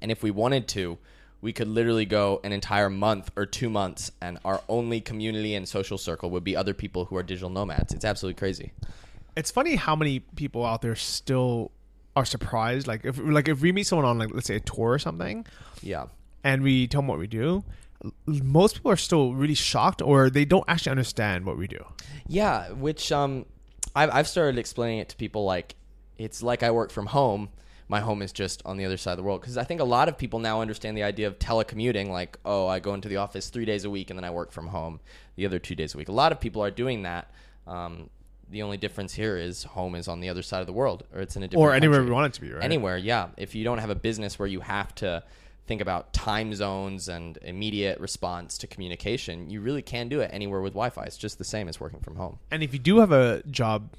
and 0.00 0.10
if 0.10 0.22
we 0.22 0.30
wanted 0.30 0.68
to, 0.68 0.98
we 1.42 1.52
could 1.52 1.68
literally 1.68 2.06
go 2.06 2.40
an 2.44 2.52
entire 2.52 2.88
month 2.88 3.30
or 3.36 3.44
two 3.44 3.68
months, 3.68 4.10
and 4.22 4.38
our 4.44 4.62
only 4.68 5.00
community 5.02 5.54
and 5.54 5.68
social 5.68 5.98
circle 5.98 6.30
would 6.30 6.44
be 6.44 6.56
other 6.56 6.72
people 6.72 7.04
who 7.06 7.16
are 7.16 7.22
digital 7.22 7.50
nomads. 7.50 7.92
It's 7.92 8.04
absolutely 8.04 8.38
crazy. 8.38 8.72
It's 9.36 9.50
funny 9.50 9.74
how 9.76 9.94
many 9.96 10.20
people 10.20 10.64
out 10.64 10.80
there 10.82 10.94
still 10.96 11.72
are 12.16 12.24
surprised. 12.24 12.86
Like 12.86 13.04
if 13.04 13.18
like 13.18 13.48
if 13.48 13.60
we 13.60 13.72
meet 13.72 13.84
someone 13.84 14.06
on 14.06 14.18
like 14.18 14.30
let's 14.32 14.46
say 14.46 14.56
a 14.56 14.60
tour 14.60 14.90
or 14.92 14.98
something, 14.98 15.44
Yeah. 15.82 16.06
and 16.44 16.62
we 16.62 16.86
tell 16.86 17.00
them 17.00 17.08
what 17.08 17.18
we 17.18 17.26
do, 17.26 17.64
most 18.26 18.74
people 18.76 18.90
are 18.90 18.96
still 18.96 19.34
really 19.34 19.54
shocked 19.54 20.00
or 20.02 20.30
they 20.30 20.44
don't 20.44 20.64
actually 20.68 20.90
understand 20.90 21.44
what 21.44 21.56
we 21.58 21.66
do. 21.66 21.84
Yeah, 22.28 22.70
which 22.70 23.10
um, 23.10 23.46
I've 23.96 24.10
I've 24.10 24.28
started 24.28 24.58
explaining 24.58 24.98
it 25.00 25.08
to 25.08 25.16
people 25.16 25.44
like 25.44 25.74
it's 26.18 26.42
like 26.42 26.62
I 26.62 26.70
work 26.70 26.90
from 26.92 27.06
home. 27.06 27.48
My 27.92 28.00
home 28.00 28.22
is 28.22 28.32
just 28.32 28.62
on 28.64 28.78
the 28.78 28.86
other 28.86 28.96
side 28.96 29.10
of 29.10 29.16
the 29.18 29.22
world 29.22 29.42
because 29.42 29.58
I 29.58 29.64
think 29.64 29.82
a 29.82 29.84
lot 29.84 30.08
of 30.08 30.16
people 30.16 30.38
now 30.38 30.62
understand 30.62 30.96
the 30.96 31.02
idea 31.02 31.26
of 31.26 31.38
telecommuting. 31.38 32.08
Like, 32.08 32.38
oh, 32.42 32.66
I 32.66 32.78
go 32.80 32.94
into 32.94 33.06
the 33.06 33.18
office 33.18 33.50
three 33.50 33.66
days 33.66 33.84
a 33.84 33.90
week 33.90 34.08
and 34.08 34.18
then 34.18 34.24
I 34.24 34.30
work 34.30 34.50
from 34.50 34.68
home 34.68 34.98
the 35.36 35.44
other 35.44 35.58
two 35.58 35.74
days 35.74 35.94
a 35.94 35.98
week. 35.98 36.08
A 36.08 36.12
lot 36.12 36.32
of 36.32 36.40
people 36.40 36.64
are 36.64 36.70
doing 36.70 37.02
that. 37.02 37.30
Um, 37.66 38.08
the 38.48 38.62
only 38.62 38.78
difference 38.78 39.12
here 39.12 39.36
is 39.36 39.64
home 39.64 39.94
is 39.94 40.08
on 40.08 40.20
the 40.20 40.30
other 40.30 40.40
side 40.40 40.62
of 40.62 40.66
the 40.66 40.72
world, 40.72 41.04
or 41.14 41.20
it's 41.20 41.36
in 41.36 41.42
a 41.42 41.48
different 41.48 41.68
Or 41.68 41.74
anywhere 41.74 41.98
country. 41.98 42.08
we 42.10 42.14
want 42.14 42.26
it 42.28 42.32
to 42.36 42.40
be, 42.40 42.50
right? 42.52 42.64
Anywhere, 42.64 42.96
yeah. 42.96 43.28
If 43.36 43.54
you 43.54 43.62
don't 43.62 43.76
have 43.78 43.90
a 43.90 43.94
business 43.94 44.38
where 44.38 44.48
you 44.48 44.60
have 44.60 44.94
to 44.96 45.22
think 45.66 45.82
about 45.82 46.14
time 46.14 46.54
zones 46.54 47.10
and 47.10 47.36
immediate 47.42 48.00
response 48.00 48.56
to 48.58 48.66
communication, 48.66 49.50
you 49.50 49.60
really 49.60 49.82
can 49.82 50.08
do 50.08 50.20
it 50.20 50.30
anywhere 50.32 50.62
with 50.62 50.72
Wi-Fi. 50.72 51.04
It's 51.04 51.18
just 51.18 51.36
the 51.36 51.44
same 51.44 51.68
as 51.68 51.78
working 51.78 52.00
from 52.00 52.16
home. 52.16 52.38
And 52.50 52.62
if 52.62 52.72
you 52.72 52.78
do 52.78 53.00
have 53.00 53.12
a 53.12 53.42
job 53.50 53.90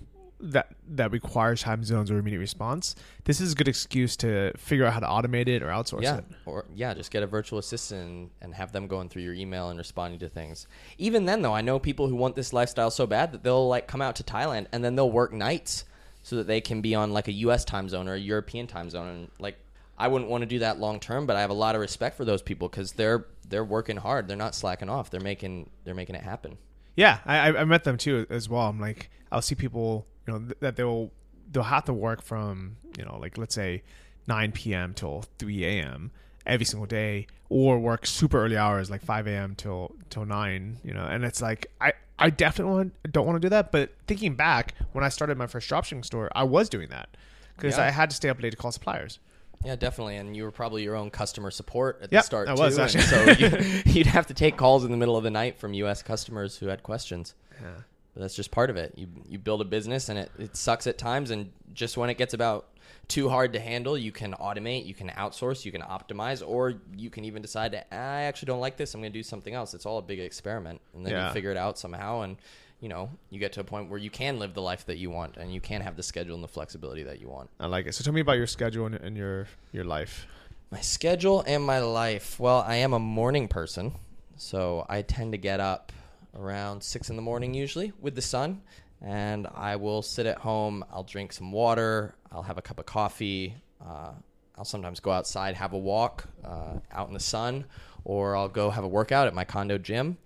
that 0.43 0.75
that 0.89 1.11
requires 1.11 1.61
time 1.61 1.83
zones 1.83 2.11
or 2.11 2.17
immediate 2.19 2.39
response, 2.39 2.95
this 3.23 3.39
is 3.39 3.53
a 3.53 3.55
good 3.55 3.67
excuse 3.67 4.17
to 4.17 4.51
figure 4.57 4.85
out 4.85 4.93
how 4.93 4.99
to 4.99 5.07
automate 5.07 5.47
it 5.47 5.63
or 5.63 5.67
outsource 5.67 6.03
yeah, 6.03 6.17
it. 6.17 6.25
or 6.45 6.65
yeah, 6.75 6.93
just 6.93 7.11
get 7.11 7.23
a 7.23 7.27
virtual 7.27 7.59
assistant 7.59 8.31
and, 8.41 8.53
have 8.53 8.71
them 8.71 8.87
going 8.87 9.09
through 9.09 9.23
your 9.23 9.33
email 9.33 9.69
and 9.69 9.79
responding 9.79 10.19
to 10.19 10.29
things. 10.29 10.67
Even 10.99 11.25
then, 11.25 11.41
though, 11.41 11.53
I 11.53 11.61
know 11.61 11.79
people 11.79 12.07
who 12.07 12.15
want 12.15 12.35
this 12.35 12.53
lifestyle 12.53 12.91
so 12.91 13.07
bad 13.07 13.31
that 13.31 13.41
they'll 13.43 13.67
like 13.67 13.87
come 13.87 14.01
out 14.01 14.15
to 14.17 14.23
Thailand 14.23 14.67
and 14.71 14.83
then 14.83 14.95
they'll 14.95 15.09
work 15.09 15.33
nights 15.33 15.85
so 16.21 16.35
that 16.35 16.45
they 16.47 16.61
can 16.61 16.81
be 16.81 16.93
on 16.93 17.13
like 17.13 17.27
a 17.27 17.31
U.S. 17.31 17.65
time 17.65 17.89
zone 17.89 18.07
or 18.07 18.13
a 18.13 18.19
European 18.19 18.67
time 18.67 18.89
zone. 18.89 19.07
And 19.07 19.31
like, 19.39 19.57
I 19.97 20.07
wouldn't 20.07 20.29
want 20.29 20.41
to 20.43 20.45
do 20.45 20.59
that 20.59 20.79
long 20.79 20.99
term, 20.99 21.25
but 21.25 21.35
I 21.35 21.41
have 21.41 21.49
a 21.49 21.55
lot 21.55 21.73
of 21.75 21.81
respect 21.81 22.15
for 22.17 22.25
those 22.25 22.41
people 22.41 22.67
because 22.69 22.91
they're 22.91 23.25
they're 23.47 23.63
working 23.65 23.97
hard. 23.97 24.27
They're 24.27 24.37
not 24.37 24.53
slacking 24.55 24.89
off. 24.89 25.09
They're 25.09 25.19
making 25.21 25.69
they're 25.83 25.95
making 25.95 26.15
it 26.15 26.23
happen. 26.23 26.57
Yeah, 26.95 27.19
I, 27.25 27.49
I- 27.49 27.61
I 27.61 27.63
met 27.65 27.83
them 27.85 27.97
too 27.97 28.27
as 28.29 28.47
well. 28.47 28.67
I'm 28.67 28.79
like, 28.79 29.09
I'll 29.31 29.41
see 29.41 29.55
people, 29.55 30.05
you 30.27 30.33
know, 30.33 30.39
th- 30.39 30.59
that 30.59 30.75
they'll 30.75 31.11
they'll 31.51 31.63
have 31.63 31.85
to 31.85 31.93
work 31.93 32.21
from, 32.21 32.77
you 32.97 33.05
know, 33.05 33.17
like 33.19 33.37
let's 33.37 33.53
say 33.55 33.83
9 34.27 34.51
p.m. 34.53 34.93
till 34.93 35.23
3 35.39 35.65
a.m. 35.65 36.11
every 36.45 36.65
single 36.65 36.87
day, 36.87 37.27
or 37.49 37.77
work 37.79 38.05
super 38.05 38.43
early 38.43 38.57
hours 38.57 38.89
like 38.89 39.01
5 39.01 39.27
a.m. 39.27 39.55
till 39.55 39.93
till 40.09 40.25
9. 40.25 40.77
You 40.83 40.93
know, 40.93 41.03
and 41.05 41.23
it's 41.25 41.41
like 41.41 41.67
I 41.81 41.93
I 42.19 42.29
definitely 42.29 42.73
want, 42.73 43.11
don't 43.11 43.25
want 43.25 43.35
to 43.37 43.45
do 43.45 43.49
that. 43.49 43.71
But 43.71 43.91
thinking 44.07 44.35
back, 44.35 44.75
when 44.93 45.03
I 45.03 45.09
started 45.09 45.37
my 45.37 45.47
first 45.47 45.69
dropshipping 45.69 46.05
store, 46.05 46.29
I 46.35 46.43
was 46.43 46.69
doing 46.69 46.89
that 46.89 47.09
because 47.57 47.77
Yeah. 47.77 47.85
I 47.85 47.89
had 47.89 48.09
to 48.11 48.15
stay 48.15 48.29
up 48.29 48.41
late 48.41 48.51
to 48.51 48.57
call 48.57 48.71
suppliers. 48.71 49.19
Yeah, 49.65 49.75
definitely. 49.77 50.17
And 50.17 50.35
you 50.35 50.43
were 50.43 50.51
probably 50.51 50.83
your 50.83 50.95
own 50.95 51.09
customer 51.09 51.49
support 51.49 51.99
at 52.03 52.11
Yep, 52.11 52.21
the 52.21 52.25
start 52.25 52.47
I 52.49 52.55
too. 52.55 52.61
was, 52.61 52.77
and 52.77 52.83
actually. 53.01 53.03
so 53.03 53.57
you, 53.71 53.81
you'd 53.93 54.07
have 54.07 54.27
to 54.27 54.33
take 54.33 54.57
calls 54.57 54.83
in 54.83 54.91
the 54.91 54.97
middle 54.97 55.15
of 55.15 55.23
the 55.23 55.31
night 55.31 55.57
from 55.57 55.73
U.S. 55.73 56.01
customers 56.03 56.57
who 56.57 56.67
had 56.67 56.83
questions. 56.83 57.33
Yeah. 57.61 57.67
But 58.13 58.21
that's 58.21 58.35
just 58.35 58.51
part 58.51 58.69
of 58.69 58.77
it. 58.77 58.93
You 58.95 59.07
you 59.27 59.39
build 59.39 59.61
a 59.61 59.65
business 59.65 60.09
and 60.09 60.19
it, 60.19 60.31
it 60.37 60.55
sucks 60.55 60.85
at 60.87 60.97
times 60.97 61.31
and 61.31 61.51
just 61.73 61.97
when 61.97 62.09
it 62.09 62.17
gets 62.17 62.33
about 62.33 62.67
too 63.07 63.27
hard 63.27 63.53
to 63.53 63.59
handle, 63.59 63.97
you 63.97 64.11
can 64.11 64.33
automate, 64.33 64.85
you 64.85 64.93
can 64.93 65.09
outsource, 65.09 65.65
you 65.65 65.71
can 65.71 65.81
optimize, 65.81 66.47
or 66.47 66.75
you 66.95 67.09
can 67.09 67.25
even 67.25 67.41
decide 67.41 67.71
to 67.71 67.93
I 67.93 68.23
actually 68.23 68.47
don't 68.47 68.59
like 68.59 68.77
this, 68.77 68.93
I'm 68.93 69.01
gonna 69.01 69.09
do 69.09 69.23
something 69.23 69.53
else. 69.53 69.73
It's 69.73 69.85
all 69.85 69.97
a 69.97 70.01
big 70.01 70.19
experiment. 70.19 70.79
And 70.93 71.05
then 71.05 71.13
Yeah. 71.13 71.27
you 71.27 71.33
figure 71.33 71.51
it 71.51 71.57
out 71.57 71.77
somehow 71.79 72.21
and 72.21 72.37
you 72.79 72.89
know, 72.89 73.09
you 73.29 73.39
get 73.39 73.53
to 73.53 73.61
a 73.61 73.63
point 73.63 73.89
where 73.89 73.97
you 73.97 74.09
can 74.09 74.39
live 74.39 74.53
the 74.53 74.61
life 74.61 74.85
that 74.87 74.97
you 74.97 75.09
want 75.09 75.37
and 75.37 75.53
you 75.53 75.61
can 75.61 75.79
have 75.79 75.95
the 75.95 76.03
schedule 76.03 76.35
and 76.35 76.43
the 76.43 76.49
flexibility 76.49 77.03
that 77.03 77.21
you 77.21 77.29
want. 77.29 77.49
I 77.57 77.67
like 77.67 77.87
it. 77.87 77.95
So 77.95 78.03
tell 78.03 78.11
me 78.11 78.19
about 78.19 78.33
your 78.37 78.45
schedule 78.47 78.85
and, 78.85 78.95
and 78.95 79.15
your 79.15 79.47
your 79.71 79.85
life. 79.85 80.27
My 80.69 80.81
schedule 80.81 81.43
and 81.47 81.63
my 81.63 81.79
life. 81.79 82.39
Well, 82.39 82.63
I 82.67 82.75
am 82.77 82.93
a 82.93 82.99
morning 82.99 83.47
person, 83.47 83.93
so 84.35 84.85
I 84.89 85.01
tend 85.01 85.31
to 85.31 85.37
get 85.37 85.59
up 85.61 85.93
around 86.35 86.83
six 86.83 87.09
in 87.09 87.15
the 87.15 87.21
morning 87.21 87.53
usually 87.53 87.93
with 87.99 88.15
the 88.15 88.21
sun, 88.21 88.61
and 89.01 89.47
I 89.53 89.75
will 89.75 90.01
sit 90.01 90.25
at 90.25 90.37
home. 90.37 90.83
I'll 90.91 91.03
drink 91.03 91.33
some 91.33 91.51
water. 91.51 92.15
I'll 92.31 92.43
have 92.43 92.57
a 92.57 92.61
cup 92.61 92.79
of 92.79 92.85
coffee. 92.85 93.55
Uh, 93.85 94.11
I'll 94.57 94.65
sometimes 94.65 94.99
go 94.99 95.11
outside, 95.11 95.55
have 95.55 95.73
a 95.73 95.77
walk 95.77 96.25
uh, 96.45 96.79
out 96.91 97.07
in 97.07 97.13
the 97.13 97.19
sun, 97.19 97.65
or 98.03 98.35
I'll 98.35 98.49
go 98.49 98.69
have 98.69 98.83
a 98.83 98.87
workout 98.87 99.27
at 99.27 99.33
my 99.33 99.43
condo 99.43 99.77
gym. 99.77 100.17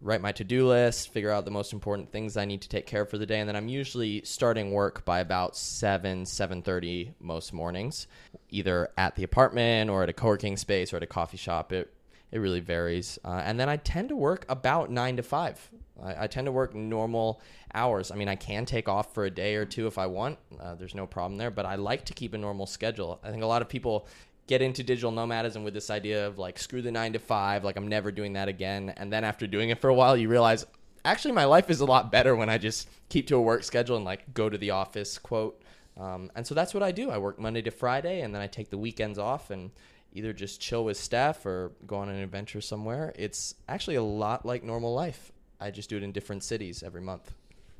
Write 0.00 0.20
my 0.20 0.30
to-do 0.30 0.68
list, 0.68 1.12
figure 1.12 1.32
out 1.32 1.44
the 1.44 1.50
most 1.50 1.72
important 1.72 2.12
things 2.12 2.36
I 2.36 2.44
need 2.44 2.62
to 2.62 2.68
take 2.68 2.86
care 2.86 3.02
of 3.02 3.10
for 3.10 3.18
the 3.18 3.26
day, 3.26 3.40
and 3.40 3.48
then 3.48 3.56
I'm 3.56 3.66
usually 3.66 4.22
starting 4.24 4.70
work 4.70 5.04
by 5.04 5.18
about 5.18 5.56
seven, 5.56 6.24
seven 6.24 6.62
thirty 6.62 7.14
most 7.18 7.52
mornings, 7.52 8.06
either 8.48 8.90
at 8.96 9.16
the 9.16 9.24
apartment 9.24 9.90
or 9.90 10.04
at 10.04 10.08
a 10.08 10.12
co-working 10.12 10.56
space 10.56 10.92
or 10.92 10.98
at 10.98 11.02
a 11.02 11.06
coffee 11.06 11.36
shop. 11.36 11.72
It 11.72 11.92
it 12.30 12.38
really 12.38 12.60
varies, 12.60 13.18
uh, 13.24 13.42
and 13.44 13.58
then 13.58 13.68
I 13.68 13.76
tend 13.76 14.10
to 14.10 14.16
work 14.16 14.44
about 14.48 14.90
nine 14.90 15.16
to 15.16 15.22
five. 15.22 15.68
I, 16.02 16.24
I 16.24 16.26
tend 16.26 16.46
to 16.46 16.52
work 16.52 16.74
normal 16.74 17.40
hours. 17.74 18.10
I 18.10 18.16
mean, 18.16 18.28
I 18.28 18.36
can 18.36 18.66
take 18.66 18.88
off 18.88 19.14
for 19.14 19.24
a 19.24 19.30
day 19.30 19.54
or 19.56 19.64
two 19.64 19.86
if 19.86 19.98
I 19.98 20.06
want. 20.06 20.38
Uh, 20.60 20.74
there's 20.74 20.94
no 20.94 21.06
problem 21.06 21.38
there, 21.38 21.50
but 21.50 21.66
I 21.66 21.76
like 21.76 22.04
to 22.06 22.14
keep 22.14 22.34
a 22.34 22.38
normal 22.38 22.66
schedule. 22.66 23.20
I 23.22 23.30
think 23.30 23.42
a 23.42 23.46
lot 23.46 23.62
of 23.62 23.68
people 23.68 24.06
get 24.46 24.62
into 24.62 24.82
digital 24.82 25.12
nomadism 25.12 25.62
with 25.62 25.74
this 25.74 25.90
idea 25.90 26.26
of 26.26 26.38
like 26.38 26.58
screw 26.58 26.82
the 26.82 26.90
nine 26.90 27.12
to 27.12 27.18
five, 27.18 27.64
like 27.64 27.76
I'm 27.76 27.88
never 27.88 28.10
doing 28.10 28.32
that 28.32 28.48
again. 28.48 28.90
And 28.96 29.12
then 29.12 29.24
after 29.24 29.46
doing 29.46 29.70
it 29.70 29.80
for 29.80 29.88
a 29.88 29.94
while, 29.94 30.16
you 30.16 30.28
realize 30.28 30.64
actually 31.04 31.32
my 31.32 31.44
life 31.44 31.70
is 31.70 31.80
a 31.80 31.84
lot 31.84 32.10
better 32.10 32.34
when 32.34 32.48
I 32.48 32.58
just 32.58 32.88
keep 33.08 33.26
to 33.28 33.36
a 33.36 33.40
work 33.40 33.62
schedule 33.62 33.96
and 33.96 34.04
like 34.04 34.32
go 34.34 34.48
to 34.48 34.58
the 34.58 34.70
office, 34.70 35.18
quote. 35.18 35.62
Um, 35.98 36.30
and 36.34 36.46
so 36.46 36.54
that's 36.54 36.72
what 36.72 36.82
I 36.82 36.92
do. 36.92 37.10
I 37.10 37.18
work 37.18 37.38
Monday 37.38 37.62
to 37.62 37.70
Friday, 37.70 38.20
and 38.20 38.34
then 38.34 38.40
I 38.40 38.46
take 38.46 38.70
the 38.70 38.78
weekends 38.78 39.18
off 39.18 39.50
and 39.50 39.70
either 40.12 40.32
just 40.32 40.60
chill 40.60 40.84
with 40.84 40.96
Steph 40.96 41.44
or 41.46 41.72
go 41.86 41.96
on 41.96 42.08
an 42.08 42.16
adventure 42.22 42.60
somewhere. 42.60 43.12
It's 43.16 43.54
actually 43.68 43.96
a 43.96 44.02
lot 44.02 44.44
like 44.46 44.62
normal 44.64 44.94
life. 44.94 45.32
I 45.60 45.70
just 45.70 45.90
do 45.90 45.96
it 45.96 46.02
in 46.02 46.12
different 46.12 46.44
cities 46.44 46.82
every 46.82 47.00
month. 47.00 47.32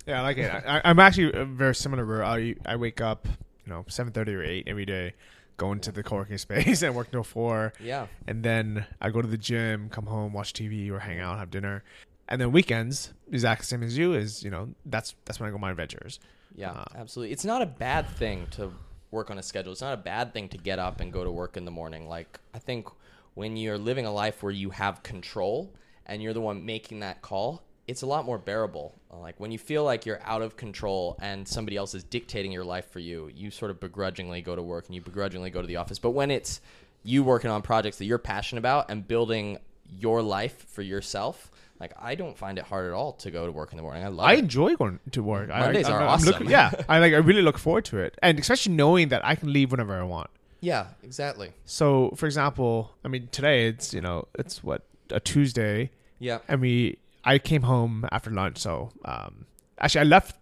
Yeah, 0.07 0.21
I 0.21 0.23
like 0.23 0.39
it. 0.39 0.51
I, 0.51 0.81
I'm 0.85 0.99
actually 0.99 1.33
uh, 1.35 1.45
very 1.45 1.75
similar. 1.75 2.05
Where 2.07 2.25
I 2.25 2.55
I 2.67 2.77
wake 2.77 3.01
up, 3.01 3.27
you 3.67 3.73
know, 3.73 3.85
seven 3.89 4.13
thirty 4.13 4.35
or 4.35 4.43
eight 4.43 4.65
every 4.67 4.87
day, 4.87 5.13
go 5.59 5.71
into 5.73 5.93
the 5.93 6.03
co-working 6.03 6.39
space 6.49 6.83
and 6.83 6.95
work 6.95 7.11
till 7.11 7.23
four, 7.25 7.73
Yeah. 7.81 8.07
and 8.27 8.43
then 8.43 8.87
I 9.01 9.11
go 9.11 9.21
to 9.23 9.29
the 9.29 9.37
gym, 9.39 9.89
come 9.91 10.07
home, 10.07 10.33
watch 10.33 10.53
TV 10.55 10.91
or 10.91 10.99
hang 11.01 11.21
out, 11.21 11.39
have 11.39 11.51
dinner, 11.51 11.85
and 12.29 12.41
then 12.41 12.53
weekends, 12.53 13.13
exact 13.31 13.65
same 13.67 13.83
as 13.83 13.99
you, 13.99 14.15
is 14.15 14.43
you 14.43 14.51
know 14.51 14.71
that's 14.87 15.15
that's 15.25 15.39
when 15.41 15.49
I 15.49 15.51
go 15.51 15.57
on 15.57 15.61
my 15.61 15.71
adventures. 15.71 16.21
Yeah, 16.57 16.73
Uh, 16.73 16.85
absolutely. 16.97 17.33
It's 17.33 17.45
not 17.45 17.61
a 17.63 17.67
bad 17.67 18.09
thing 18.09 18.47
to 18.53 18.73
work 19.11 19.31
on 19.31 19.39
a 19.39 19.43
schedule. 19.43 19.73
It's 19.73 19.81
not 19.81 19.95
a 19.95 19.99
bad 19.99 20.33
thing 20.33 20.49
to 20.51 20.59
get 20.59 20.79
up 20.79 21.01
and 21.01 21.13
go 21.13 21.25
to 21.25 21.31
work 21.31 21.57
in 21.57 21.65
the 21.65 21.71
morning. 21.71 22.09
Like 22.09 22.39
I 22.55 22.59
think 22.59 22.89
when 23.35 23.57
you're 23.57 23.79
living 23.79 24.07
a 24.07 24.13
life 24.13 24.43
where 24.43 24.53
you 24.53 24.71
have 24.71 25.03
control 25.03 25.73
and 26.07 26.23
you're 26.23 26.33
the 26.33 26.41
one 26.41 26.65
making 26.67 27.01
that 27.01 27.23
call, 27.23 27.63
it's 27.87 28.03
a 28.03 28.07
lot 28.07 28.27
more 28.27 28.39
bearable. 28.39 28.95
Like 29.11 29.41
when 29.41 29.51
you 29.51 29.59
feel 29.59 29.83
like 29.85 30.05
you're 30.05 30.21
out 30.25 30.43
of 30.43 30.57
control 30.57 31.17
and 31.21 31.49
somebody 31.49 31.77
else 31.77 31.95
is 31.95 32.05
dictating 32.05 32.53
your 32.53 32.65
life 32.65 32.91
for 32.91 32.99
you, 32.99 33.31
you 33.35 33.51
sort 33.51 33.71
of 33.71 33.81
begrudgingly 33.81 34.43
go 34.43 34.55
to 34.55 34.63
work 34.63 34.87
and 34.87 34.95
you 34.95 35.01
begrudgingly 35.01 35.51
go 35.51 35.63
to 35.63 35.67
the 35.67 35.77
office. 35.77 35.99
But 35.99 36.11
when 36.11 36.31
it's 36.31 36.61
you 37.03 37.23
working 37.23 37.51
on 37.51 37.63
projects 37.63 37.99
that 37.99 38.05
you're 38.05 38.19
passionate 38.19 38.61
about 38.61 38.91
and 38.91 39.07
building 39.07 39.59
your 39.99 40.21
life 40.21 40.67
for 40.69 40.83
yourself, 40.83 41.51
like 41.81 41.93
I 41.99 42.15
don't 42.15 42.37
find 42.37 42.59
it 42.59 42.65
hard 42.65 42.87
at 42.87 42.93
all 42.93 43.13
to 43.15 43.31
go 43.31 43.47
to 43.47 43.53
work 43.53 43.73
in 43.73 43.77
the 43.77 43.83
morning. 43.83 44.05
I 44.05 44.09
love 44.09 44.27
I 44.27 44.35
it. 44.35 44.41
enjoy 44.41 44.77
going 44.77 45.01
to 45.13 45.23
work. 45.23 45.51
I- 45.51 45.61
Mondays 45.61 45.87
I, 45.87 45.93
are 45.93 46.03
I'm 46.03 46.09
awesome. 46.09 46.27
looking- 46.33 46.51
yeah, 46.51 46.71
I 46.89 46.99
like. 46.99 47.13
I 47.13 47.19
really 47.19 47.43
look 47.43 47.59
forward 47.59 47.85
to 47.87 47.99
it, 47.99 48.17
and 48.23 48.39
especially 48.39 48.75
knowing 48.75 49.09
that 49.09 49.25
I 49.25 49.35
can 49.35 49.53
leave 49.53 49.71
whenever 49.71 49.95
I 49.99 50.03
want. 50.03 50.31
Yeah, 50.61 50.89
exactly. 51.05 51.53
So, 51.65 52.13
for 52.17 52.27
example, 52.27 52.91
I 53.05 53.09
mean, 53.09 53.29
today 53.31 53.69
it's 53.69 53.95
you 53.95 54.01
know 54.01 54.27
it's 54.39 54.63
what 54.65 54.83
a 55.11 55.21
Tuesday, 55.21 55.91
Yeah. 56.19 56.39
and 56.49 56.61
we 56.61 56.99
I 57.25 57.39
came 57.39 57.63
home 57.63 58.07
after 58.11 58.31
lunch. 58.31 58.59
So, 58.59 58.91
um, 59.05 59.47
actually, 59.79 60.01
I 60.01 60.05
left 60.05 60.37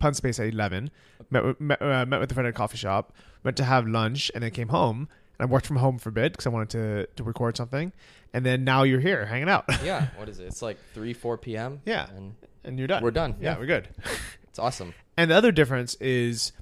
Punspace 0.00 0.38
at 0.40 0.46
eleven. 0.48 0.90
Met 1.30 1.44
with, 1.44 1.60
met, 1.60 1.82
uh, 1.82 2.06
met 2.06 2.20
with 2.20 2.30
a 2.30 2.34
friend 2.34 2.46
at 2.46 2.50
a 2.54 2.56
coffee 2.56 2.78
shop. 2.78 3.12
Went 3.44 3.56
to 3.58 3.64
have 3.64 3.86
lunch, 3.86 4.30
and 4.34 4.42
then 4.42 4.50
came 4.52 4.68
home. 4.68 5.08
I 5.40 5.44
worked 5.44 5.66
from 5.66 5.76
home 5.76 5.98
for 5.98 6.08
a 6.08 6.12
bit 6.12 6.32
because 6.32 6.46
I 6.46 6.50
wanted 6.50 6.70
to 6.70 7.06
to 7.16 7.24
record 7.24 7.56
something. 7.56 7.92
And 8.34 8.44
then 8.44 8.64
now 8.64 8.82
you're 8.82 9.00
here 9.00 9.24
hanging 9.24 9.48
out, 9.48 9.64
yeah. 9.82 10.08
What 10.16 10.28
is 10.28 10.38
it? 10.38 10.44
It's 10.46 10.60
like 10.62 10.76
three, 10.94 11.14
four 11.14 11.38
p.m. 11.38 11.80
Yeah. 11.86 12.08
and 12.16 12.34
and 12.64 12.78
you're 12.78 12.88
done. 12.88 13.02
We're 13.02 13.10
done, 13.10 13.36
Yeah, 13.40 13.52
yeah. 13.52 13.58
we're 13.58 13.66
good. 13.66 13.88
it's 14.44 14.58
awesome. 14.58 14.92
And 15.16 15.30
the 15.30 15.34
other 15.34 15.52
difference 15.52 15.94
is 15.96 16.52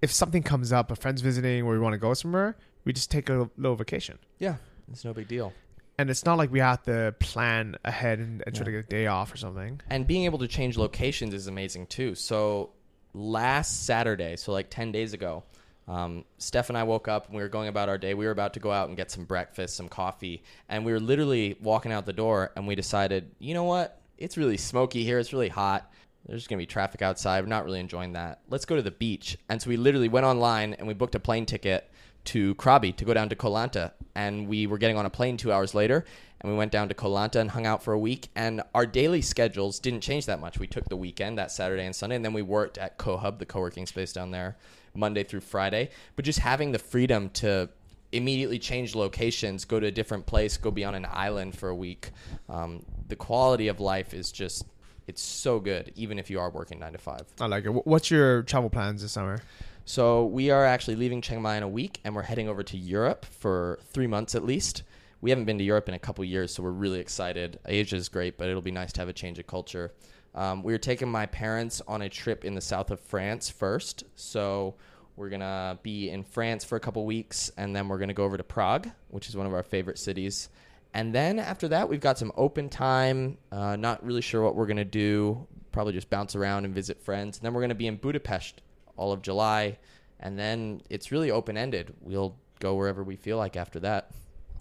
if 0.00 0.10
something 0.10 0.42
comes 0.42 0.72
up, 0.72 0.90
a 0.90 0.96
friend's 0.96 1.20
visiting, 1.20 1.62
or 1.64 1.72
we 1.72 1.78
want 1.78 1.92
to 1.92 1.98
go 1.98 2.14
somewhere, 2.14 2.56
we 2.84 2.92
just 2.92 3.10
take 3.10 3.28
a 3.28 3.48
little 3.56 3.76
vacation. 3.76 4.18
Yeah, 4.38 4.56
it's 4.90 5.04
no 5.04 5.12
big 5.12 5.28
deal. 5.28 5.52
And 5.98 6.08
it's 6.08 6.24
not 6.24 6.38
like 6.38 6.50
we 6.50 6.58
have 6.60 6.82
to 6.84 7.14
plan 7.20 7.76
ahead 7.84 8.18
and, 8.18 8.42
and 8.46 8.54
try 8.54 8.64
to 8.64 8.70
get 8.70 8.78
a 8.86 8.88
day 8.88 9.06
off 9.06 9.32
or 9.32 9.36
something. 9.36 9.80
And 9.90 10.06
being 10.06 10.24
able 10.24 10.38
to 10.38 10.48
change 10.48 10.78
locations 10.78 11.34
is 11.34 11.46
amazing 11.46 11.86
too. 11.88 12.14
So 12.14 12.70
last 13.12 13.84
Saturday, 13.84 14.36
so 14.36 14.52
like 14.52 14.70
10 14.70 14.90
days 14.90 15.12
ago, 15.12 15.44
um, 15.92 16.24
Steph 16.38 16.70
and 16.70 16.78
I 16.78 16.84
woke 16.84 17.06
up 17.06 17.26
and 17.26 17.36
we 17.36 17.42
were 17.42 17.50
going 17.50 17.68
about 17.68 17.90
our 17.90 17.98
day. 17.98 18.14
We 18.14 18.24
were 18.24 18.30
about 18.30 18.54
to 18.54 18.60
go 18.60 18.72
out 18.72 18.88
and 18.88 18.96
get 18.96 19.10
some 19.10 19.24
breakfast, 19.24 19.76
some 19.76 19.90
coffee, 19.90 20.42
and 20.70 20.86
we 20.86 20.92
were 20.92 21.00
literally 21.00 21.58
walking 21.60 21.92
out 21.92 22.06
the 22.06 22.14
door 22.14 22.50
and 22.56 22.66
we 22.66 22.74
decided, 22.74 23.30
you 23.38 23.52
know 23.52 23.64
what? 23.64 24.00
It's 24.16 24.38
really 24.38 24.56
smoky 24.56 25.04
here. 25.04 25.18
It's 25.18 25.34
really 25.34 25.50
hot. 25.50 25.92
There's 26.26 26.46
going 26.46 26.58
to 26.58 26.62
be 26.62 26.66
traffic 26.66 27.02
outside. 27.02 27.42
We're 27.42 27.48
not 27.48 27.66
really 27.66 27.80
enjoying 27.80 28.12
that. 28.12 28.40
Let's 28.48 28.64
go 28.64 28.76
to 28.76 28.82
the 28.82 28.90
beach. 28.90 29.36
And 29.50 29.60
so 29.60 29.68
we 29.68 29.76
literally 29.76 30.08
went 30.08 30.24
online 30.24 30.72
and 30.74 30.88
we 30.88 30.94
booked 30.94 31.14
a 31.14 31.20
plane 31.20 31.44
ticket 31.44 31.90
to 32.26 32.54
Krabi 32.54 32.96
to 32.96 33.04
go 33.04 33.12
down 33.12 33.28
to 33.28 33.36
Koh 33.36 33.50
Lanta. 33.50 33.92
And 34.14 34.48
we 34.48 34.66
were 34.66 34.78
getting 34.78 34.96
on 34.96 35.04
a 35.04 35.10
plane 35.10 35.36
two 35.36 35.52
hours 35.52 35.74
later. 35.74 36.06
And 36.40 36.50
we 36.50 36.56
went 36.56 36.72
down 36.72 36.88
to 36.88 36.94
Koh 36.94 37.10
Lanta 37.10 37.36
and 37.36 37.50
hung 37.50 37.66
out 37.66 37.82
for 37.82 37.92
a 37.92 37.98
week. 37.98 38.28
And 38.34 38.62
our 38.74 38.86
daily 38.86 39.20
schedules 39.20 39.78
didn't 39.78 40.00
change 40.00 40.24
that 40.24 40.40
much. 40.40 40.58
We 40.58 40.68
took 40.68 40.88
the 40.88 40.96
weekend, 40.96 41.36
that 41.38 41.50
Saturday 41.50 41.84
and 41.84 41.94
Sunday. 41.94 42.16
And 42.16 42.24
then 42.24 42.32
we 42.32 42.42
worked 42.42 42.78
at 42.78 42.98
KoHub, 42.98 43.38
the 43.38 43.46
co 43.46 43.60
working 43.60 43.86
space 43.86 44.12
down 44.12 44.30
there, 44.30 44.56
Monday 44.94 45.24
through 45.24 45.40
Friday. 45.40 45.90
But 46.16 46.24
just 46.24 46.38
having 46.38 46.72
the 46.72 46.78
freedom 46.78 47.30
to 47.30 47.68
immediately 48.12 48.58
change 48.58 48.94
locations, 48.94 49.64
go 49.64 49.80
to 49.80 49.86
a 49.86 49.90
different 49.90 50.26
place, 50.26 50.56
go 50.56 50.70
be 50.70 50.84
on 50.84 50.94
an 50.94 51.06
island 51.10 51.56
for 51.56 51.68
a 51.70 51.74
week. 51.74 52.10
Um, 52.48 52.84
the 53.08 53.16
quality 53.16 53.68
of 53.68 53.80
life 53.80 54.12
is 54.12 54.30
just, 54.30 54.66
it's 55.06 55.22
so 55.22 55.58
good, 55.58 55.92
even 55.96 56.18
if 56.18 56.28
you 56.30 56.38
are 56.38 56.50
working 56.50 56.78
nine 56.78 56.92
to 56.92 56.98
five. 56.98 57.22
I 57.40 57.46
like 57.46 57.64
it. 57.64 57.70
What's 57.70 58.10
your 58.10 58.42
travel 58.42 58.70
plans 58.70 59.02
this 59.02 59.12
summer? 59.12 59.40
So 59.84 60.26
we 60.26 60.50
are 60.50 60.64
actually 60.64 60.96
leaving 60.96 61.20
Chiang 61.22 61.42
Mai 61.42 61.56
in 61.56 61.62
a 61.62 61.68
week, 61.68 62.00
and 62.04 62.14
we're 62.14 62.22
heading 62.22 62.48
over 62.48 62.62
to 62.62 62.76
Europe 62.76 63.24
for 63.24 63.80
three 63.92 64.06
months 64.06 64.34
at 64.34 64.44
least. 64.44 64.82
We 65.20 65.30
haven't 65.30 65.44
been 65.46 65.58
to 65.58 65.64
Europe 65.64 65.88
in 65.88 65.94
a 65.94 65.98
couple 65.98 66.24
years, 66.24 66.54
so 66.54 66.62
we're 66.62 66.70
really 66.70 67.00
excited. 67.00 67.58
Asia 67.64 67.96
is 67.96 68.08
great, 68.08 68.36
but 68.36 68.48
it'll 68.48 68.62
be 68.62 68.70
nice 68.70 68.92
to 68.92 69.00
have 69.00 69.08
a 69.08 69.12
change 69.12 69.38
of 69.38 69.46
culture. 69.46 69.92
Um, 70.34 70.62
we 70.62 70.72
are 70.72 70.78
taking 70.78 71.08
my 71.08 71.26
parents 71.26 71.82
on 71.86 72.02
a 72.02 72.08
trip 72.08 72.44
in 72.44 72.54
the 72.54 72.60
south 72.60 72.90
of 72.90 73.00
France 73.00 73.50
first, 73.50 74.04
so 74.14 74.74
we're 75.16 75.28
gonna 75.28 75.78
be 75.82 76.08
in 76.08 76.22
France 76.22 76.64
for 76.64 76.76
a 76.76 76.80
couple 76.80 77.04
weeks, 77.04 77.50
and 77.56 77.76
then 77.76 77.88
we're 77.88 77.98
gonna 77.98 78.14
go 78.14 78.24
over 78.24 78.36
to 78.36 78.42
Prague, 78.44 78.88
which 79.08 79.28
is 79.28 79.36
one 79.36 79.46
of 79.46 79.52
our 79.52 79.62
favorite 79.62 79.98
cities. 79.98 80.48
And 80.94 81.14
then 81.14 81.38
after 81.38 81.68
that, 81.68 81.88
we've 81.88 82.00
got 82.00 82.18
some 82.18 82.32
open 82.36 82.68
time. 82.68 83.38
Uh, 83.50 83.76
not 83.76 84.04
really 84.04 84.20
sure 84.20 84.42
what 84.42 84.54
we're 84.54 84.66
gonna 84.66 84.84
do. 84.84 85.46
Probably 85.70 85.92
just 85.92 86.10
bounce 86.10 86.34
around 86.34 86.64
and 86.64 86.74
visit 86.74 87.00
friends. 87.00 87.38
And 87.38 87.44
then 87.44 87.54
we're 87.54 87.62
gonna 87.62 87.74
be 87.74 87.86
in 87.86 87.96
Budapest 87.96 88.62
all 88.96 89.12
of 89.12 89.22
July, 89.22 89.78
and 90.20 90.38
then 90.38 90.82
it's 90.88 91.12
really 91.12 91.30
open 91.30 91.56
ended. 91.56 91.94
We'll 92.00 92.36
go 92.60 92.74
wherever 92.74 93.02
we 93.02 93.16
feel 93.16 93.36
like 93.36 93.56
after 93.56 93.80
that. 93.80 94.10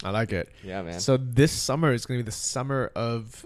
I 0.04 0.10
like 0.10 0.32
it. 0.34 0.50
Yeah, 0.64 0.82
man. 0.82 1.00
So 1.00 1.18
this 1.18 1.52
summer 1.52 1.94
is 1.94 2.06
going 2.06 2.20
to 2.20 2.24
be 2.24 2.26
the 2.26 2.32
summer 2.32 2.92
of 2.96 3.46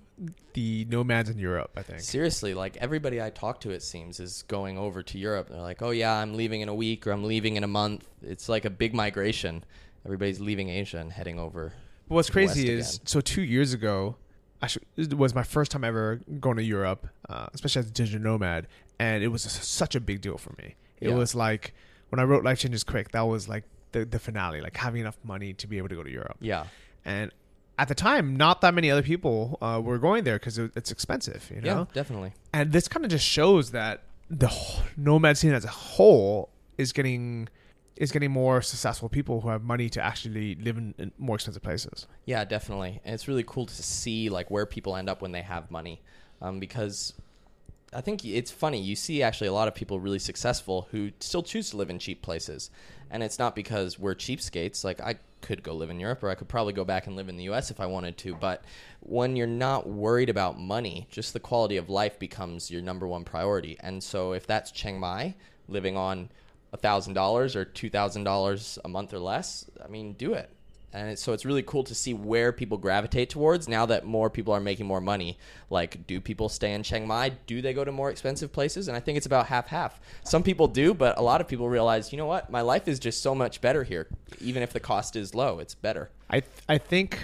the 0.53 0.85
nomads 0.89 1.29
in 1.29 1.37
Europe, 1.37 1.71
I 1.75 1.81
think. 1.81 1.99
Seriously, 1.99 2.53
like 2.53 2.77
everybody 2.77 3.21
I 3.21 3.29
talk 3.29 3.59
to, 3.61 3.71
it 3.71 3.83
seems, 3.83 4.19
is 4.19 4.43
going 4.47 4.77
over 4.77 5.03
to 5.03 5.17
Europe. 5.17 5.49
They're 5.49 5.59
like, 5.59 5.81
"Oh 5.81 5.89
yeah, 5.89 6.13
I'm 6.13 6.33
leaving 6.35 6.61
in 6.61 6.69
a 6.69 6.73
week, 6.73 7.05
or 7.05 7.11
I'm 7.11 7.23
leaving 7.25 7.57
in 7.57 7.63
a 7.63 7.67
month." 7.67 8.07
It's 8.21 8.47
like 8.47 8.63
a 8.65 8.69
big 8.69 8.93
migration. 8.93 9.63
Everybody's 10.05 10.39
leaving 10.39 10.69
Asia 10.69 10.99
and 10.99 11.11
heading 11.11 11.39
over. 11.39 11.73
But 12.07 12.15
what's 12.15 12.27
to 12.29 12.33
the 12.33 12.45
west 12.45 12.53
crazy 12.53 12.69
is, 12.71 12.95
again. 12.95 13.07
so 13.07 13.19
two 13.21 13.41
years 13.41 13.73
ago, 13.73 14.15
actually, 14.61 14.85
it 14.95 15.17
was 15.17 15.35
my 15.35 15.43
first 15.43 15.71
time 15.71 15.83
ever 15.83 16.21
going 16.39 16.57
to 16.57 16.63
Europe, 16.63 17.07
uh, 17.27 17.47
especially 17.53 17.79
as 17.81 17.87
a 17.87 17.91
digital 17.91 18.21
nomad, 18.21 18.67
and 18.99 19.23
it 19.23 19.27
was 19.29 19.41
such 19.41 19.95
a 19.95 19.99
big 19.99 20.21
deal 20.21 20.37
for 20.37 20.53
me. 20.59 20.75
It 21.01 21.09
Yeah. 21.09 21.15
was 21.15 21.35
like 21.35 21.73
when 22.09 22.19
I 22.19 22.23
wrote 22.23 22.43
Life 22.45 22.59
Changes 22.59 22.83
Quick, 22.85 23.11
that 23.11 23.21
was 23.23 23.49
like 23.49 23.63
the, 23.95 24.05
the 24.05 24.19
finale, 24.19 24.59
like 24.61 24.75
having 24.75 25.01
enough 25.01 25.17
money 25.23 25.53
to 25.53 25.67
be 25.67 25.77
able 25.77 25.87
to 25.89 25.95
go 25.95 26.03
to 26.03 26.11
Europe. 26.11 26.37
Yeah, 26.41 26.65
And 27.05 27.31
at 27.79 27.87
the 27.87 27.95
time, 27.95 28.35
not 28.35 28.61
that 28.61 28.73
many 28.73 28.91
other 28.91 29.01
people 29.03 29.57
uh, 29.61 29.81
were 29.83 29.97
going 29.97 30.23
there 30.25 30.37
because 30.37 30.57
it, 30.57 30.71
it's 30.75 30.91
expensive, 30.91 31.49
you 31.53 31.61
know. 31.61 31.79
yeah, 31.79 31.85
definitely. 31.93 32.33
And 32.53 32.71
this 32.71 32.87
kind 32.87 33.05
of 33.05 33.11
just 33.11 33.25
shows 33.25 33.71
that 33.71 34.03
the 34.29 34.47
whole 34.47 34.83
nomad 34.97 35.37
scene 35.37 35.53
as 35.53 35.65
a 35.65 35.69
whole 35.69 36.49
is 36.77 36.91
getting 36.91 37.47
is 37.95 38.11
getting 38.11 38.29
more 38.29 38.61
successful 38.61 39.07
people 39.07 39.39
who 39.39 39.47
have 39.47 39.63
money 39.63 39.87
to 39.89 40.01
actually 40.01 40.55
live 40.55 40.77
in, 40.77 40.93
in 40.97 41.13
more 41.17 41.35
expensive 41.35 41.63
places. 41.63 42.07
Yeah, 42.25 42.43
definitely. 42.43 42.99
And 43.05 43.13
it's 43.13 43.29
really 43.29 43.45
cool 43.47 43.65
to 43.65 43.83
see 43.83 44.27
like 44.27 44.51
where 44.51 44.65
people 44.65 44.97
end 44.97 45.07
up 45.09 45.21
when 45.21 45.31
they 45.31 45.41
have 45.43 45.71
money, 45.71 46.01
um, 46.41 46.59
because 46.59 47.13
I 47.93 48.01
think 48.01 48.25
it's 48.25 48.51
funny. 48.51 48.81
You 48.81 48.97
see 48.97 49.23
actually 49.23 49.47
a 49.47 49.53
lot 49.53 49.69
of 49.69 49.75
people 49.75 50.01
really 50.01 50.19
successful 50.19 50.87
who 50.91 51.11
still 51.21 51.43
choose 51.43 51.69
to 51.69 51.77
live 51.77 51.89
in 51.89 51.97
cheap 51.99 52.21
places, 52.21 52.69
and 53.11 53.23
it's 53.23 53.39
not 53.39 53.55
because 53.55 53.99
we're 53.99 54.15
cheapskates. 54.15 54.83
Like 54.83 54.99
I 54.99 55.15
could 55.41 55.63
go 55.63 55.73
live 55.73 55.89
in 55.89 55.99
Europe, 55.99 56.23
or 56.23 56.29
I 56.29 56.35
could 56.35 56.47
probably 56.47 56.73
go 56.73 56.83
back 56.83 57.07
and 57.07 57.15
live 57.15 57.29
in 57.29 57.37
the 57.37 57.45
U.S. 57.45 57.71
if 57.71 57.79
I 57.79 57.85
wanted 57.85 58.17
to. 58.19 58.35
But 58.35 58.63
when 59.01 59.35
you're 59.35 59.47
not 59.47 59.87
worried 59.87 60.29
about 60.29 60.59
money, 60.59 61.07
just 61.11 61.33
the 61.33 61.39
quality 61.39 61.77
of 61.77 61.89
life 61.89 62.17
becomes 62.19 62.71
your 62.71 62.81
number 62.81 63.07
one 63.07 63.23
priority. 63.23 63.77
And 63.79 64.03
so 64.03 64.33
if 64.33 64.47
that's 64.47 64.71
Chiang 64.71 64.99
Mai, 64.99 65.35
living 65.67 65.97
on 65.97 66.29
thousand 66.81 67.13
dollars 67.13 67.55
or 67.55 67.63
two 67.63 67.89
thousand 67.89 68.25
dollars 68.25 68.77
a 68.83 68.89
month 68.89 69.13
or 69.13 69.19
less, 69.19 69.65
I 69.83 69.87
mean, 69.87 70.13
do 70.13 70.33
it. 70.33 70.49
And 70.95 71.09
it's, 71.09 71.21
so 71.21 71.33
it's 71.33 71.45
really 71.45 71.61
cool 71.61 71.83
to 71.83 71.93
see 71.93 72.13
where 72.13 72.53
people 72.53 72.77
gravitate 72.77 73.29
towards 73.29 73.67
now 73.67 73.85
that 73.87 74.05
more 74.05 74.29
people 74.29 74.53
are 74.53 74.61
making 74.61 74.85
more 74.85 75.01
money. 75.01 75.37
Like, 75.69 76.07
do 76.07 76.21
people 76.21 76.47
stay 76.47 76.73
in 76.73 76.83
Chiang 76.83 77.05
Mai? 77.05 77.33
Do 77.47 77.61
they 77.61 77.73
go 77.73 77.83
to 77.83 77.91
more 77.91 78.09
expensive 78.09 78.53
places? 78.53 78.87
And 78.87 78.95
I 78.95 79.01
think 79.01 79.17
it's 79.17 79.25
about 79.25 79.47
half 79.47 79.67
half. 79.67 79.99
Some 80.23 80.41
people 80.41 80.67
do, 80.69 80.93
but 80.93 81.17
a 81.17 81.21
lot 81.21 81.41
of 81.41 81.47
people 81.49 81.67
realize, 81.67 82.13
you 82.13 82.17
know 82.17 82.25
what, 82.25 82.49
my 82.49 82.61
life 82.61 82.87
is 82.87 82.97
just 82.97 83.21
so 83.21 83.35
much 83.35 83.59
better 83.59 83.83
here. 83.83 84.07
Even 84.39 84.63
if 84.63 84.71
the 84.71 84.79
cost 84.79 85.17
is 85.17 85.35
low, 85.35 85.59
it's 85.59 85.75
better. 85.75 86.09
I 86.29 86.39
th- 86.39 86.63
I 86.69 86.77
think 86.77 87.19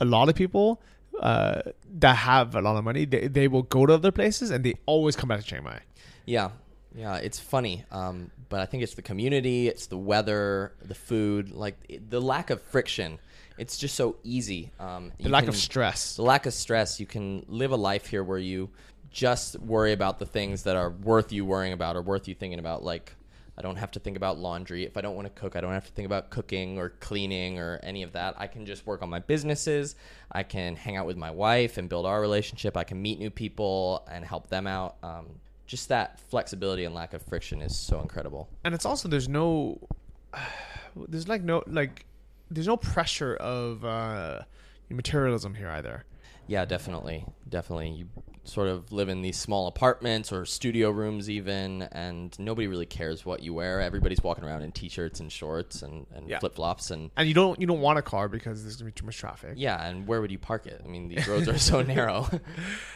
a 0.00 0.04
lot 0.04 0.28
of 0.28 0.34
people 0.34 0.82
uh, 1.20 1.62
that 1.98 2.16
have 2.16 2.54
a 2.54 2.60
lot 2.60 2.76
of 2.76 2.84
money, 2.84 3.06
they, 3.06 3.26
they 3.26 3.48
will 3.48 3.62
go 3.62 3.86
to 3.86 3.94
other 3.94 4.12
places 4.12 4.50
and 4.50 4.62
they 4.64 4.74
always 4.86 5.16
come 5.16 5.28
back 5.28 5.40
to 5.40 5.46
Chiang 5.46 5.64
Mai. 5.64 5.80
Yeah, 6.26 6.50
yeah, 6.94 7.16
it's 7.16 7.40
funny, 7.40 7.84
um, 7.90 8.30
but 8.48 8.60
I 8.60 8.66
think 8.66 8.82
it's 8.82 8.94
the 8.94 9.02
community, 9.02 9.68
it's 9.68 9.86
the 9.86 9.96
weather, 9.98 10.72
the 10.84 10.94
food, 10.94 11.50
like 11.52 11.76
it, 11.88 12.10
the 12.10 12.20
lack 12.20 12.50
of 12.50 12.62
friction. 12.62 13.18
It's 13.58 13.76
just 13.76 13.94
so 13.96 14.16
easy. 14.22 14.70
Um, 14.78 15.12
The 15.18 15.28
lack 15.28 15.42
can- 15.44 15.48
of 15.50 15.56
stress. 15.56 16.16
the 16.16 16.22
lack 16.22 16.46
of 16.46 16.54
stress. 16.54 17.00
You 17.00 17.06
can 17.06 17.44
live 17.48 17.72
a 17.72 17.76
life 17.76 18.06
here 18.06 18.22
where 18.22 18.38
you 18.38 18.70
just 19.10 19.58
worry 19.58 19.92
about 19.92 20.18
the 20.18 20.26
things 20.26 20.62
that 20.64 20.76
are 20.76 20.90
worth 20.90 21.32
you 21.32 21.44
worrying 21.44 21.72
about 21.72 21.96
or 21.96 22.02
worth 22.02 22.28
you 22.28 22.34
thinking 22.34 22.58
about. 22.60 22.84
Like, 22.84 23.14
I 23.56 23.62
don't 23.62 23.74
have 23.76 23.90
to 23.92 23.98
think 23.98 24.16
about 24.16 24.38
laundry. 24.38 24.84
If 24.84 24.96
I 24.96 25.00
don't 25.00 25.16
want 25.16 25.26
to 25.26 25.40
cook, 25.40 25.56
I 25.56 25.60
don't 25.60 25.72
have 25.72 25.86
to 25.86 25.90
think 25.92 26.06
about 26.06 26.30
cooking 26.30 26.78
or 26.78 26.90
cleaning 27.00 27.58
or 27.58 27.80
any 27.82 28.04
of 28.04 28.12
that. 28.12 28.36
I 28.38 28.46
can 28.46 28.64
just 28.64 28.86
work 28.86 29.02
on 29.02 29.10
my 29.10 29.18
businesses. 29.18 29.96
I 30.30 30.44
can 30.44 30.76
hang 30.76 30.96
out 30.96 31.06
with 31.06 31.16
my 31.16 31.32
wife 31.32 31.78
and 31.78 31.88
build 31.88 32.06
our 32.06 32.20
relationship. 32.20 32.76
I 32.76 32.84
can 32.84 33.02
meet 33.02 33.18
new 33.18 33.30
people 33.30 34.06
and 34.08 34.24
help 34.24 34.48
them 34.48 34.68
out. 34.68 34.96
Um, 35.02 35.40
just 35.68 35.88
that 35.90 36.18
flexibility 36.18 36.84
and 36.84 36.94
lack 36.94 37.14
of 37.14 37.22
friction 37.22 37.62
is 37.62 37.76
so 37.78 38.00
incredible. 38.00 38.48
and 38.64 38.74
it's 38.74 38.84
also 38.84 39.06
there's 39.08 39.28
no 39.28 39.78
there's 41.08 41.28
like 41.28 41.42
no 41.42 41.62
like 41.68 42.06
there's 42.50 42.66
no 42.66 42.76
pressure 42.76 43.36
of 43.36 43.84
uh, 43.84 44.40
materialism 44.88 45.54
here 45.54 45.68
either. 45.68 46.04
Yeah, 46.46 46.64
definitely, 46.64 47.26
definitely. 47.46 47.90
You 47.90 48.08
sort 48.44 48.68
of 48.68 48.90
live 48.90 49.10
in 49.10 49.20
these 49.20 49.36
small 49.38 49.66
apartments 49.66 50.32
or 50.32 50.46
studio 50.46 50.88
rooms, 50.90 51.28
even, 51.28 51.82
and 51.92 52.34
nobody 52.38 52.66
really 52.68 52.86
cares 52.86 53.26
what 53.26 53.42
you 53.42 53.52
wear. 53.52 53.82
Everybody's 53.82 54.22
walking 54.22 54.44
around 54.44 54.62
in 54.62 54.72
t-shirts 54.72 55.20
and 55.20 55.30
shorts 55.30 55.82
and, 55.82 56.06
and 56.14 56.26
Yeah. 56.26 56.38
flip 56.38 56.54
flops, 56.54 56.90
and 56.90 57.10
And 57.18 57.28
you 57.28 57.34
don't 57.34 57.60
you 57.60 57.66
don't 57.66 57.82
want 57.82 57.98
a 57.98 58.02
car 58.02 58.30
because 58.30 58.62
there's 58.62 58.76
gonna 58.76 58.86
be 58.90 58.92
too 58.92 59.04
much 59.04 59.18
traffic. 59.18 59.52
yeah. 59.56 59.86
And 59.86 60.06
where 60.06 60.22
would 60.22 60.30
you 60.30 60.38
park 60.38 60.66
it? 60.66 60.80
I 60.82 60.88
mean, 60.88 61.08
these 61.08 61.28
roads 61.28 61.48
are 61.48 61.58
so 61.58 61.82
narrow. 61.96 62.26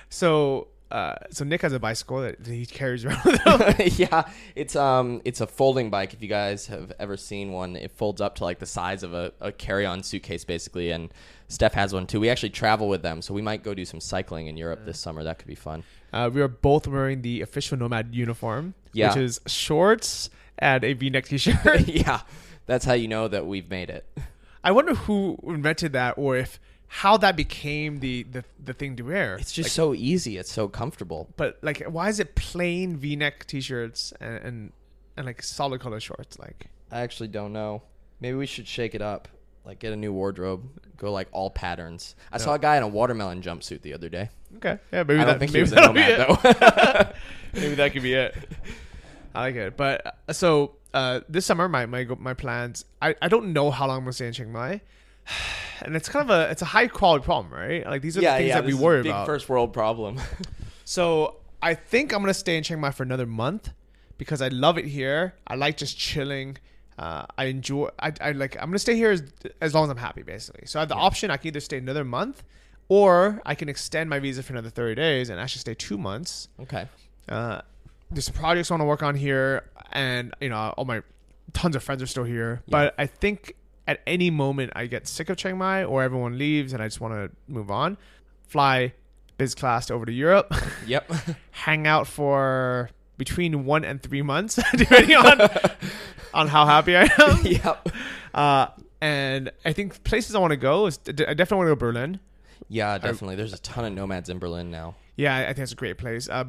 So 0.08 0.68
uh, 0.92 1.14
so 1.30 1.44
Nick 1.44 1.62
has 1.62 1.72
a 1.72 1.80
bicycle 1.80 2.20
that 2.20 2.46
he 2.46 2.66
carries 2.66 3.04
around 3.04 3.24
with 3.24 3.40
him. 3.40 3.90
yeah, 3.96 4.30
it's 4.54 4.76
um, 4.76 5.22
it's 5.24 5.40
a 5.40 5.46
folding 5.46 5.88
bike. 5.88 6.12
If 6.12 6.20
you 6.22 6.28
guys 6.28 6.66
have 6.66 6.92
ever 6.98 7.16
seen 7.16 7.50
one, 7.50 7.76
it 7.76 7.90
folds 7.92 8.20
up 8.20 8.34
to 8.36 8.44
like 8.44 8.58
the 8.58 8.66
size 8.66 9.02
of 9.02 9.14
a, 9.14 9.32
a 9.40 9.50
carry-on 9.52 10.02
suitcase, 10.02 10.44
basically. 10.44 10.90
And 10.90 11.12
Steph 11.48 11.72
has 11.72 11.94
one 11.94 12.06
too. 12.06 12.20
We 12.20 12.28
actually 12.28 12.50
travel 12.50 12.88
with 12.88 13.02
them, 13.02 13.22
so 13.22 13.32
we 13.32 13.40
might 13.42 13.62
go 13.62 13.72
do 13.74 13.84
some 13.86 14.00
cycling 14.00 14.48
in 14.48 14.56
Europe 14.56 14.84
this 14.84 14.98
summer. 15.00 15.24
That 15.24 15.38
could 15.38 15.48
be 15.48 15.54
fun. 15.54 15.82
Uh, 16.12 16.28
we 16.32 16.42
are 16.42 16.48
both 16.48 16.86
wearing 16.86 17.22
the 17.22 17.40
official 17.40 17.78
Nomad 17.78 18.14
uniform, 18.14 18.74
Yeah. 18.92 19.08
which 19.08 19.16
is 19.16 19.40
shorts 19.46 20.28
and 20.58 20.84
a 20.84 20.92
V-neck 20.92 21.24
T-shirt. 21.26 21.80
yeah, 21.88 22.20
that's 22.66 22.84
how 22.84 22.92
you 22.92 23.08
know 23.08 23.28
that 23.28 23.46
we've 23.46 23.70
made 23.70 23.88
it. 23.88 24.06
I 24.62 24.72
wonder 24.72 24.94
who 24.94 25.38
invented 25.42 25.92
that, 25.94 26.14
or 26.18 26.36
if 26.36 26.60
how 26.94 27.16
that 27.16 27.36
became 27.36 28.00
the 28.00 28.22
the, 28.24 28.44
the 28.62 28.74
thing 28.74 28.96
to 28.96 29.02
wear. 29.02 29.36
It's 29.36 29.52
just 29.52 29.74
so 29.74 29.94
easy. 29.94 30.36
It's 30.36 30.52
so 30.52 30.68
comfortable. 30.68 31.32
but 31.38 31.58
like, 31.62 31.82
why 31.84 32.10
is 32.10 32.20
it 32.20 32.34
plain 32.34 32.98
V-neck 32.98 33.46
T-shirts 33.46 34.12
and 34.20 34.36
and, 34.36 34.72
and 35.16 35.26
like 35.26 35.42
solid 35.42 35.80
color 35.80 36.00
shorts? 36.00 36.38
Like, 36.38 36.66
I 36.90 37.00
actually 37.00 37.28
don't 37.28 37.54
know. 37.54 37.82
Maybe 38.20 38.36
we 38.36 38.44
should 38.44 38.68
shake 38.68 38.94
it 38.94 39.00
up. 39.00 39.28
Like 39.64 39.78
get 39.78 39.94
a 39.94 39.96
new 39.96 40.12
wardrobe. 40.12 40.68
Go 40.98 41.12
like 41.12 41.28
all 41.32 41.48
patterns. 41.48 42.14
I 42.30 42.36
saw 42.36 42.54
a 42.54 42.58
guy 42.58 42.76
in 42.76 42.82
a 42.82 42.88
watermelon 42.88 43.40
jumpsuit 43.40 43.80
the 43.80 43.94
other 43.94 44.10
day. 44.10 44.28
okay, 44.56 44.78
yeah, 44.92 45.02
maybe 45.02 45.20
I 45.20 45.24
that, 45.24 45.30
don't 45.30 45.38
think 45.38 45.52
he 45.52 45.60
was 45.60 45.72
a 45.72 45.76
nomad 45.76 46.18
though. 46.20 47.12
maybe 47.58 47.74
that 47.76 47.92
could 47.94 48.02
be 48.02 48.12
it. 48.12 48.36
I 49.34 49.40
like 49.40 49.54
it. 49.54 49.78
But 49.78 50.18
uh, 50.28 50.32
so 50.34 50.76
uh, 50.92 51.20
this 51.26 51.46
summer 51.46 51.68
my 51.68 51.86
my 51.86 52.04
my 52.18 52.34
plans. 52.34 52.84
I, 53.00 53.14
I 53.22 53.28
don't 53.28 53.54
know 53.54 53.70
how 53.70 53.86
long 53.86 53.98
I'm 53.98 54.04
gonna 54.04 54.12
stay 54.12 54.26
in 54.26 54.34
Chiang 54.34 54.52
Mai, 54.52 54.82
and 55.82 55.96
it's 55.96 56.08
kind 56.08 56.28
of 56.28 56.36
a 56.36 56.50
it's 56.50 56.62
a 56.62 56.66
high 56.66 56.88
quality 56.88 57.24
problem, 57.24 57.52
right? 57.52 57.84
Like 57.86 58.02
these 58.02 58.16
are 58.16 58.20
the 58.20 58.26
things 58.26 58.52
that 58.52 58.64
we 58.64 58.74
worry 58.74 59.02
big 59.02 59.10
about. 59.10 59.26
first 59.26 59.48
world 59.48 59.72
problem. 59.72 60.20
So 60.84 61.36
I 61.62 61.74
think 61.74 62.12
I'm 62.12 62.20
gonna 62.20 62.34
stay 62.34 62.56
in 62.56 62.64
Chiang 62.64 62.80
Mai 62.80 62.90
for 62.90 63.02
another 63.02 63.24
month 63.24 63.70
because 64.18 64.42
I 64.42 64.48
love 64.48 64.76
it 64.78 64.84
here. 64.84 65.34
I 65.46 65.54
like 65.54 65.76
just 65.76 65.96
chilling. 65.96 66.58
Uh, 66.98 67.24
I 67.38 67.44
enjoy. 67.44 67.88
I, 67.98 68.12
I 68.20 68.32
like. 68.32 68.56
I'm 68.56 68.68
gonna 68.68 68.78
stay 68.78 68.96
here 68.96 69.10
as, 69.12 69.22
as 69.60 69.74
long 69.74 69.84
as 69.84 69.90
I'm 69.90 69.96
happy, 69.96 70.22
basically. 70.22 70.66
So 70.66 70.78
I 70.78 70.82
have 70.82 70.88
the 70.88 70.96
option. 70.96 71.30
I 71.30 71.36
can 71.36 71.46
either 71.46 71.60
stay 71.60 71.78
another 71.78 72.04
month, 72.04 72.42
or 72.88 73.40
I 73.46 73.54
can 73.54 73.68
extend 73.68 74.10
my 74.10 74.18
visa 74.18 74.42
for 74.42 74.52
another 74.52 74.70
30 74.70 74.96
days 74.96 75.30
and 75.30 75.40
actually 75.40 75.60
stay 75.60 75.74
two 75.74 75.96
months. 75.96 76.48
okay. 76.60 76.88
Uh, 77.28 77.62
there's 78.10 78.26
some 78.26 78.34
projects 78.34 78.70
I 78.70 78.74
want 78.74 78.82
to 78.82 78.86
work 78.86 79.02
on 79.02 79.14
here, 79.14 79.64
and 79.92 80.34
you 80.40 80.50
know, 80.50 80.74
all 80.76 80.84
my 80.84 81.02
tons 81.54 81.76
of 81.76 81.82
friends 81.82 82.02
are 82.02 82.06
still 82.06 82.24
here. 82.24 82.62
But 82.68 82.94
I 82.98 83.06
think 83.06 83.54
at 83.92 84.00
any 84.06 84.30
moment 84.30 84.72
I 84.74 84.86
get 84.86 85.06
sick 85.06 85.30
of 85.30 85.36
Chiang 85.36 85.58
Mai 85.58 85.84
or 85.84 86.02
everyone 86.02 86.36
leaves 86.38 86.72
and 86.72 86.82
I 86.82 86.86
just 86.86 87.00
want 87.00 87.14
to 87.14 87.30
move 87.52 87.70
on, 87.70 87.96
fly 88.48 88.92
biz 89.38 89.54
class 89.54 89.90
over 89.90 90.04
to 90.06 90.12
Europe, 90.12 90.52
Yep. 90.86 91.10
hang 91.50 91.86
out 91.86 92.06
for 92.06 92.90
between 93.18 93.64
one 93.64 93.84
and 93.84 94.02
three 94.02 94.22
months, 94.22 94.58
depending 94.76 95.16
on 95.16 95.40
on 96.34 96.48
how 96.48 96.66
happy 96.66 96.96
I 96.96 97.02
am. 97.18 97.44
yep. 97.46 97.88
Uh, 98.34 98.66
and 99.00 99.50
I 99.64 99.72
think 99.72 100.02
places 100.04 100.34
I 100.34 100.38
want 100.38 100.52
to 100.52 100.56
go 100.56 100.86
is 100.86 100.98
I 101.06 101.12
definitely 101.12 101.56
want 101.58 101.68
to 101.68 101.74
go 101.76 101.76
Berlin. 101.76 102.20
Yeah, 102.68 102.96
definitely. 102.98 103.36
There's 103.36 103.52
a 103.52 103.58
ton 103.60 103.84
of 103.84 103.92
nomads 103.92 104.28
in 104.30 104.38
Berlin 104.38 104.70
now. 104.70 104.94
Yeah, 105.16 105.36
I 105.36 105.46
think 105.46 105.58
it's 105.58 105.72
a 105.72 105.76
great 105.76 105.98
place. 105.98 106.28
Uh, 106.28 106.44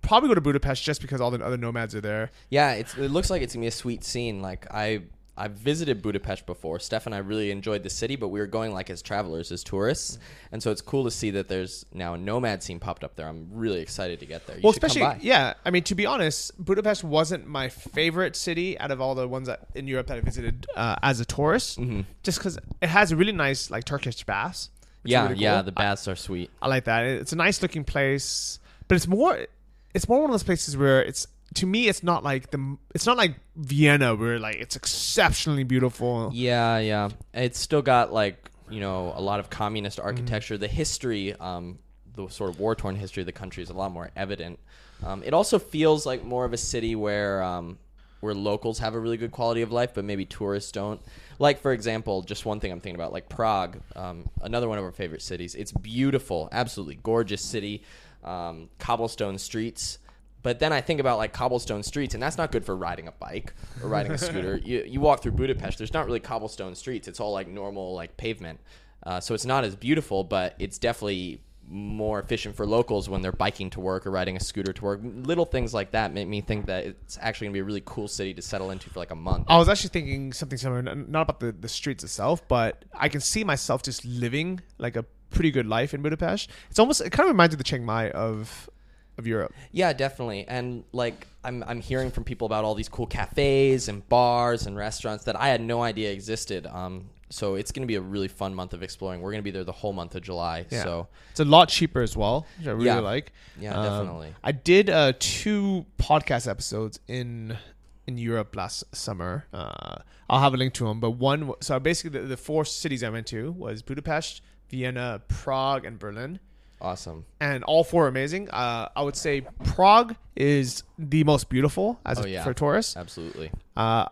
probably 0.00 0.28
go 0.28 0.34
to 0.34 0.40
Budapest 0.40 0.82
just 0.84 1.00
because 1.02 1.20
all 1.20 1.30
the 1.30 1.44
other 1.44 1.56
nomads 1.58 1.94
are 1.94 2.00
there. 2.00 2.30
Yeah, 2.48 2.72
it's 2.72 2.96
it 2.96 3.10
looks 3.10 3.28
like 3.28 3.42
it's 3.42 3.52
gonna 3.54 3.64
be 3.64 3.68
a 3.68 3.72
sweet 3.72 4.04
scene. 4.04 4.40
Like 4.40 4.66
I 4.72 5.02
I've 5.36 5.52
visited 5.52 6.02
Budapest 6.02 6.46
before. 6.46 6.78
Steph 6.78 7.06
and 7.06 7.14
I 7.14 7.18
really 7.18 7.50
enjoyed 7.50 7.82
the 7.82 7.90
city, 7.90 8.16
but 8.16 8.28
we 8.28 8.40
were 8.40 8.46
going 8.46 8.72
like 8.72 8.88
as 8.88 9.02
travelers, 9.02 9.52
as 9.52 9.62
tourists, 9.62 10.18
and 10.50 10.62
so 10.62 10.70
it's 10.70 10.80
cool 10.80 11.04
to 11.04 11.10
see 11.10 11.30
that 11.32 11.48
there's 11.48 11.84
now 11.92 12.14
a 12.14 12.18
nomad 12.18 12.62
scene 12.62 12.80
popped 12.80 13.04
up 13.04 13.16
there. 13.16 13.28
I'm 13.28 13.48
really 13.52 13.80
excited 13.80 14.20
to 14.20 14.26
get 14.26 14.46
there. 14.46 14.56
You 14.56 14.62
well, 14.62 14.72
especially 14.72 15.06
yeah. 15.20 15.54
I 15.64 15.70
mean, 15.70 15.82
to 15.84 15.94
be 15.94 16.06
honest, 16.06 16.52
Budapest 16.62 17.04
wasn't 17.04 17.46
my 17.46 17.68
favorite 17.68 18.36
city 18.36 18.78
out 18.78 18.90
of 18.90 19.00
all 19.00 19.14
the 19.14 19.28
ones 19.28 19.48
that 19.48 19.66
in 19.74 19.86
Europe 19.86 20.06
that 20.06 20.16
I 20.16 20.20
visited 20.20 20.66
uh, 20.74 20.96
as 21.02 21.20
a 21.20 21.24
tourist. 21.24 21.78
Mm-hmm. 21.78 22.02
Just 22.22 22.38
because 22.38 22.58
it 22.80 22.88
has 22.88 23.12
a 23.12 23.16
really 23.16 23.32
nice 23.32 23.70
like 23.70 23.84
Turkish 23.84 24.24
baths. 24.24 24.70
Yeah, 25.04 25.28
really 25.28 25.36
yeah, 25.36 25.56
cool. 25.56 25.64
the 25.64 25.72
baths 25.72 26.08
are 26.08 26.16
sweet. 26.16 26.50
I 26.60 26.68
like 26.68 26.84
that. 26.84 27.04
It's 27.04 27.32
a 27.32 27.36
nice 27.36 27.62
looking 27.62 27.84
place, 27.84 28.58
but 28.88 28.96
it's 28.96 29.06
more 29.06 29.46
it's 29.94 30.08
more 30.08 30.20
one 30.20 30.30
of 30.30 30.34
those 30.34 30.42
places 30.42 30.76
where 30.76 31.02
it's 31.02 31.26
to 31.54 31.66
me 31.66 31.88
it's 31.88 32.02
not 32.02 32.22
like 32.24 32.50
the 32.50 32.76
it's 32.94 33.06
not 33.06 33.16
like 33.16 33.36
Vienna 33.56 34.14
where 34.14 34.38
like 34.38 34.56
it's 34.56 34.76
exceptionally 34.76 35.64
beautiful. 35.64 36.30
Yeah, 36.32 36.78
yeah. 36.78 37.08
It's 37.34 37.58
still 37.58 37.82
got 37.82 38.12
like 38.12 38.50
you 38.70 38.80
know 38.80 39.12
a 39.16 39.20
lot 39.22 39.40
of 39.40 39.48
communist 39.50 39.98
Mm-hmm. 39.98 40.06
architecture. 40.08 40.58
The 40.58 40.68
history, 40.68 41.34
um, 41.34 41.78
the 42.14 42.28
sort 42.28 42.50
of 42.50 42.58
war 42.60 42.74
torn 42.74 42.96
history 42.96 43.22
of 43.22 43.26
the 43.26 43.32
country 43.32 43.62
is 43.62 43.70
a 43.70 43.74
lot 43.74 43.92
more 43.92 44.10
evident. 44.16 44.58
Um, 45.04 45.22
it 45.22 45.34
also 45.34 45.58
feels 45.58 46.06
like 46.06 46.24
more 46.24 46.44
of 46.44 46.52
a 46.52 46.56
city 46.56 46.94
where 46.96 47.42
um, 47.42 47.78
where 48.20 48.34
locals 48.34 48.78
have 48.80 48.94
a 48.94 48.98
really 48.98 49.16
good 49.18 49.30
quality 49.30 49.62
of 49.62 49.70
life, 49.72 49.92
but 49.94 50.04
maybe 50.04 50.24
tourists 50.24 50.72
don't. 50.72 51.00
Like 51.38 51.60
for 51.60 51.72
example, 51.72 52.22
just 52.22 52.44
one 52.46 52.60
thing 52.60 52.72
I'm 52.72 52.80
thinking 52.80 52.94
about, 53.00 53.12
like 53.12 53.28
Prague, 53.28 53.78
um, 53.94 54.28
another 54.42 54.68
one 54.68 54.78
of 54.78 54.84
our 54.84 54.92
favorite 54.92 55.20
cities. 55.22 55.54
It's 55.54 55.70
beautiful, 55.70 56.48
absolutely 56.50 56.98
gorgeous 57.02 57.42
city, 57.42 57.82
um, 58.24 58.68
cobblestone 58.78 59.36
streets. 59.38 59.98
But 60.46 60.60
then 60.60 60.72
I 60.72 60.80
think 60.80 61.00
about 61.00 61.18
like 61.18 61.32
cobblestone 61.32 61.82
streets, 61.82 62.14
and 62.14 62.22
that's 62.22 62.38
not 62.38 62.52
good 62.52 62.64
for 62.64 62.76
riding 62.76 63.08
a 63.08 63.10
bike 63.10 63.52
or 63.82 63.88
riding 63.88 64.12
a 64.12 64.16
scooter. 64.16 64.56
you, 64.64 64.84
you 64.86 65.00
walk 65.00 65.20
through 65.20 65.32
Budapest, 65.32 65.78
there's 65.78 65.92
not 65.92 66.06
really 66.06 66.20
cobblestone 66.20 66.76
streets. 66.76 67.08
It's 67.08 67.18
all 67.18 67.32
like 67.32 67.48
normal 67.48 67.94
like 67.96 68.16
pavement. 68.16 68.60
Uh, 69.02 69.18
so 69.18 69.34
it's 69.34 69.44
not 69.44 69.64
as 69.64 69.74
beautiful, 69.74 70.22
but 70.22 70.54
it's 70.60 70.78
definitely 70.78 71.42
more 71.68 72.20
efficient 72.20 72.54
for 72.54 72.64
locals 72.64 73.08
when 73.08 73.22
they're 73.22 73.32
biking 73.32 73.70
to 73.70 73.80
work 73.80 74.06
or 74.06 74.12
riding 74.12 74.36
a 74.36 74.40
scooter 74.40 74.72
to 74.72 74.84
work. 74.84 75.00
Little 75.02 75.46
things 75.46 75.74
like 75.74 75.90
that 75.90 76.14
make 76.14 76.28
me 76.28 76.42
think 76.42 76.66
that 76.66 76.86
it's 76.86 77.18
actually 77.20 77.48
gonna 77.48 77.54
be 77.54 77.58
a 77.58 77.64
really 77.64 77.82
cool 77.84 78.06
city 78.06 78.32
to 78.32 78.40
settle 78.40 78.70
into 78.70 78.88
for 78.88 79.00
like 79.00 79.10
a 79.10 79.16
month. 79.16 79.46
I 79.48 79.58
was 79.58 79.68
actually 79.68 79.90
thinking 79.90 80.32
something 80.32 80.58
similar, 80.58 80.80
not 80.80 81.22
about 81.22 81.40
the, 81.40 81.50
the 81.50 81.68
streets 81.68 82.04
itself, 82.04 82.46
but 82.46 82.84
I 82.94 83.08
can 83.08 83.20
see 83.20 83.42
myself 83.42 83.82
just 83.82 84.04
living 84.04 84.60
like 84.78 84.94
a 84.94 85.04
pretty 85.30 85.50
good 85.50 85.66
life 85.66 85.92
in 85.92 86.02
Budapest. 86.02 86.50
It's 86.70 86.78
almost 86.78 87.00
it 87.00 87.10
kind 87.10 87.28
of 87.28 87.34
reminds 87.34 87.50
me 87.50 87.54
of 87.56 87.58
the 87.58 87.64
Chiang 87.64 87.84
Mai 87.84 88.10
of 88.10 88.70
of 89.18 89.26
Europe. 89.26 89.52
Yeah, 89.72 89.92
definitely. 89.92 90.44
And 90.48 90.84
like 90.92 91.26
I'm 91.44 91.62
I'm 91.66 91.80
hearing 91.80 92.10
from 92.10 92.24
people 92.24 92.46
about 92.46 92.64
all 92.64 92.74
these 92.74 92.88
cool 92.88 93.06
cafes 93.06 93.88
and 93.88 94.06
bars 94.08 94.66
and 94.66 94.76
restaurants 94.76 95.24
that 95.24 95.36
I 95.40 95.48
had 95.48 95.60
no 95.60 95.82
idea 95.82 96.12
existed. 96.12 96.66
Um 96.66 97.10
so 97.28 97.56
it's 97.56 97.72
going 97.72 97.82
to 97.82 97.88
be 97.88 97.96
a 97.96 98.00
really 98.00 98.28
fun 98.28 98.54
month 98.54 98.72
of 98.72 98.84
exploring. 98.84 99.20
We're 99.20 99.32
going 99.32 99.40
to 99.42 99.44
be 99.44 99.50
there 99.50 99.64
the 99.64 99.72
whole 99.72 99.92
month 99.92 100.14
of 100.14 100.22
July. 100.22 100.64
Yeah. 100.70 100.84
So 100.84 101.08
It's 101.32 101.40
a 101.40 101.44
lot 101.44 101.68
cheaper 101.68 102.00
as 102.00 102.16
well, 102.16 102.46
which 102.56 102.68
I 102.68 102.70
really 102.70 102.84
Yeah. 102.86 103.00
like. 103.00 103.32
Yeah, 103.60 103.74
Um, 103.74 103.82
definitely. 103.84 104.34
I 104.44 104.52
did 104.52 104.88
uh, 104.88 105.12
two 105.18 105.86
podcast 105.98 106.48
episodes 106.48 107.00
in 107.08 107.58
in 108.06 108.16
Europe 108.16 108.54
last 108.54 108.84
summer. 108.94 109.46
Uh, 109.52 109.96
I'll 110.30 110.38
have 110.40 110.54
a 110.54 110.56
link 110.56 110.72
to 110.74 110.84
them. 110.84 111.00
But 111.00 111.12
one, 111.12 111.50
so 111.60 111.80
basically 111.80 112.20
the, 112.20 112.26
the 112.28 112.36
four 112.36 112.64
cities 112.64 113.02
I 113.02 113.08
went 113.10 113.26
to 113.28 113.50
was 113.50 113.82
Budapest, 113.82 114.40
Vienna, 114.70 115.20
Prague, 115.26 115.84
and 115.84 115.98
Berlin. 115.98 116.38
Awesome. 116.80 117.24
And 117.40 117.64
all 117.64 117.84
four 117.84 118.04
are 118.04 118.08
amazing. 118.08 118.50
Uh, 118.50 118.88
I 118.94 119.02
would 119.02 119.16
say 119.16 119.42
Prague 119.64 120.16
is 120.34 120.82
the 120.98 121.24
most 121.24 121.48
beautiful 121.48 121.98
as 122.04 122.18
Oh, 122.20 122.24
a, 122.24 122.28
yeah. 122.28 122.44
for 122.44 122.52
tourists. 122.54 122.96
Absolutely. 122.96 123.50
Uh, 123.76 124.06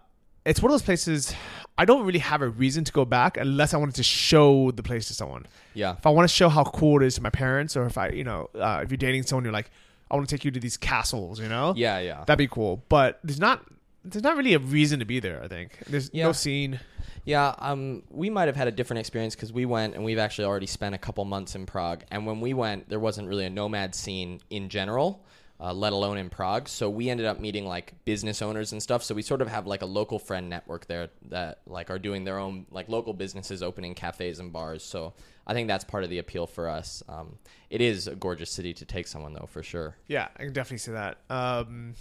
it's 0.45 0.61
one 0.61 0.71
of 0.71 0.75
those 0.75 0.83
places 0.83 1.35
I 1.79 1.85
don't 1.85 2.05
really 2.07 2.19
have 2.21 2.43
a 2.43 2.49
reason 2.49 2.85
to 2.85 2.93
go 2.93 3.05
back 3.05 3.37
unless 3.37 3.75
I 3.75 3.79
wanted 3.79 3.95
to 3.97 4.03
show 4.03 4.71
the 4.71 4.83
place 4.83 5.09
to 5.09 5.15
someone. 5.15 5.47
Yeah. 5.75 5.97
If 5.99 6.07
I 6.07 6.11
want 6.11 6.29
to 6.29 6.35
show 6.35 6.49
how 6.49 6.65
cool 6.65 7.03
it 7.03 7.07
is 7.07 7.15
to 7.17 7.23
my 7.23 7.31
parents, 7.31 7.77
or 7.77 7.85
if 7.87 7.99
I, 7.99 8.11
you 8.11 8.25
know, 8.25 8.49
uh, 8.55 8.81
if 8.85 8.91
you're 8.91 8.97
dating 8.99 9.25
someone, 9.25 9.45
you're 9.45 9.53
like, 9.53 9.71
I 10.11 10.15
want 10.17 10.29
to 10.29 10.35
take 10.37 10.45
you 10.45 10.51
to 10.53 10.61
these 10.61 10.77
castles, 10.77 11.41
you 11.41 11.49
know? 11.49 11.73
Yeah, 11.77 11.99
yeah. 11.99 12.25
That'd 12.27 12.39
be 12.39 12.47
cool. 12.47 12.85
But 12.89 13.19
there's 13.25 13.41
not, 13.41 13.65
there's 14.05 14.23
not 14.23 14.37
really 14.37 14.55
a 14.55 14.59
reason 14.59 14.99
to 15.01 15.05
be 15.07 15.19
there. 15.19 15.43
I 15.43 15.49
think 15.49 15.79
there's 15.89 16.11
Yeah. 16.13 16.27
no 16.27 16.33
scene. 16.33 16.79
Yeah, 17.25 17.55
um, 17.59 18.03
we 18.11 18.29
might 18.29 18.49
have 18.49 18.57
had 18.57 18.69
a 18.69 18.73
different 18.73 19.01
experience 19.01 19.35
because 19.35 19.53
we 19.53 19.65
went 19.65 19.95
and 19.95 20.05
we've 20.05 20.19
actually 20.19 20.45
already 20.45 20.67
spent 20.67 20.95
a 20.95 20.99
couple 20.99 21.25
months 21.25 21.55
in 21.55 21.67
Prague. 21.67 22.05
And 22.11 22.27
when 22.27 22.41
we 22.41 22.53
went, 22.53 22.89
there 22.89 23.01
wasn't 23.01 23.29
really 23.29 23.47
a 23.47 23.51
nomad 23.51 23.95
scene 23.95 24.41
in 24.51 24.69
general, 24.69 25.25
uh, 25.59 25.73
let 25.73 25.95
alone 25.95 26.19
in 26.19 26.29
Prague. 26.29 26.69
So 26.69 26.91
we 26.91 27.09
ended 27.09 27.25
up 27.25 27.41
meeting 27.41 27.67
like 27.67 27.95
business 28.05 28.43
owners 28.43 28.73
and 28.73 28.83
stuff. 28.83 29.03
So 29.03 29.15
we 29.15 29.23
sort 29.23 29.41
of 29.41 29.49
have 29.49 29.67
like 29.67 29.81
a 29.81 29.87
local 29.87 30.19
friend 30.19 30.51
network 30.51 30.87
there 30.87 31.09
that 31.31 31.61
like 31.67 31.91
are 31.91 31.99
doing 31.99 32.25
their 32.25 32.39
own 32.39 32.67
like 32.71 32.91
local 32.91 33.15
businesses, 33.15 33.63
opening 33.63 33.95
cafes 33.95 34.39
and 34.39 34.53
bars. 34.53 34.83
So 34.83 35.15
I 35.47 35.55
think 35.55 35.69
that's 35.69 35.85
part 35.85 36.05
of 36.05 36.11
the 36.11 36.19
appeal 36.19 36.47
for 36.47 36.69
us. 36.69 37.03
Um, 37.09 37.39
it 37.71 37.81
is 37.81 38.07
a 38.07 38.15
gorgeous 38.15 38.51
city 38.51 38.75
to 38.75 38.85
take 38.85 39.07
someone 39.07 39.33
though, 39.33 39.49
for 39.51 39.63
sure. 39.63 39.97
Yeah, 40.09 40.29
I 40.37 40.45
can 40.45 40.53
definitely 40.53 40.79
see 40.79 40.93
that. 40.93 41.19
Um, 41.31 41.95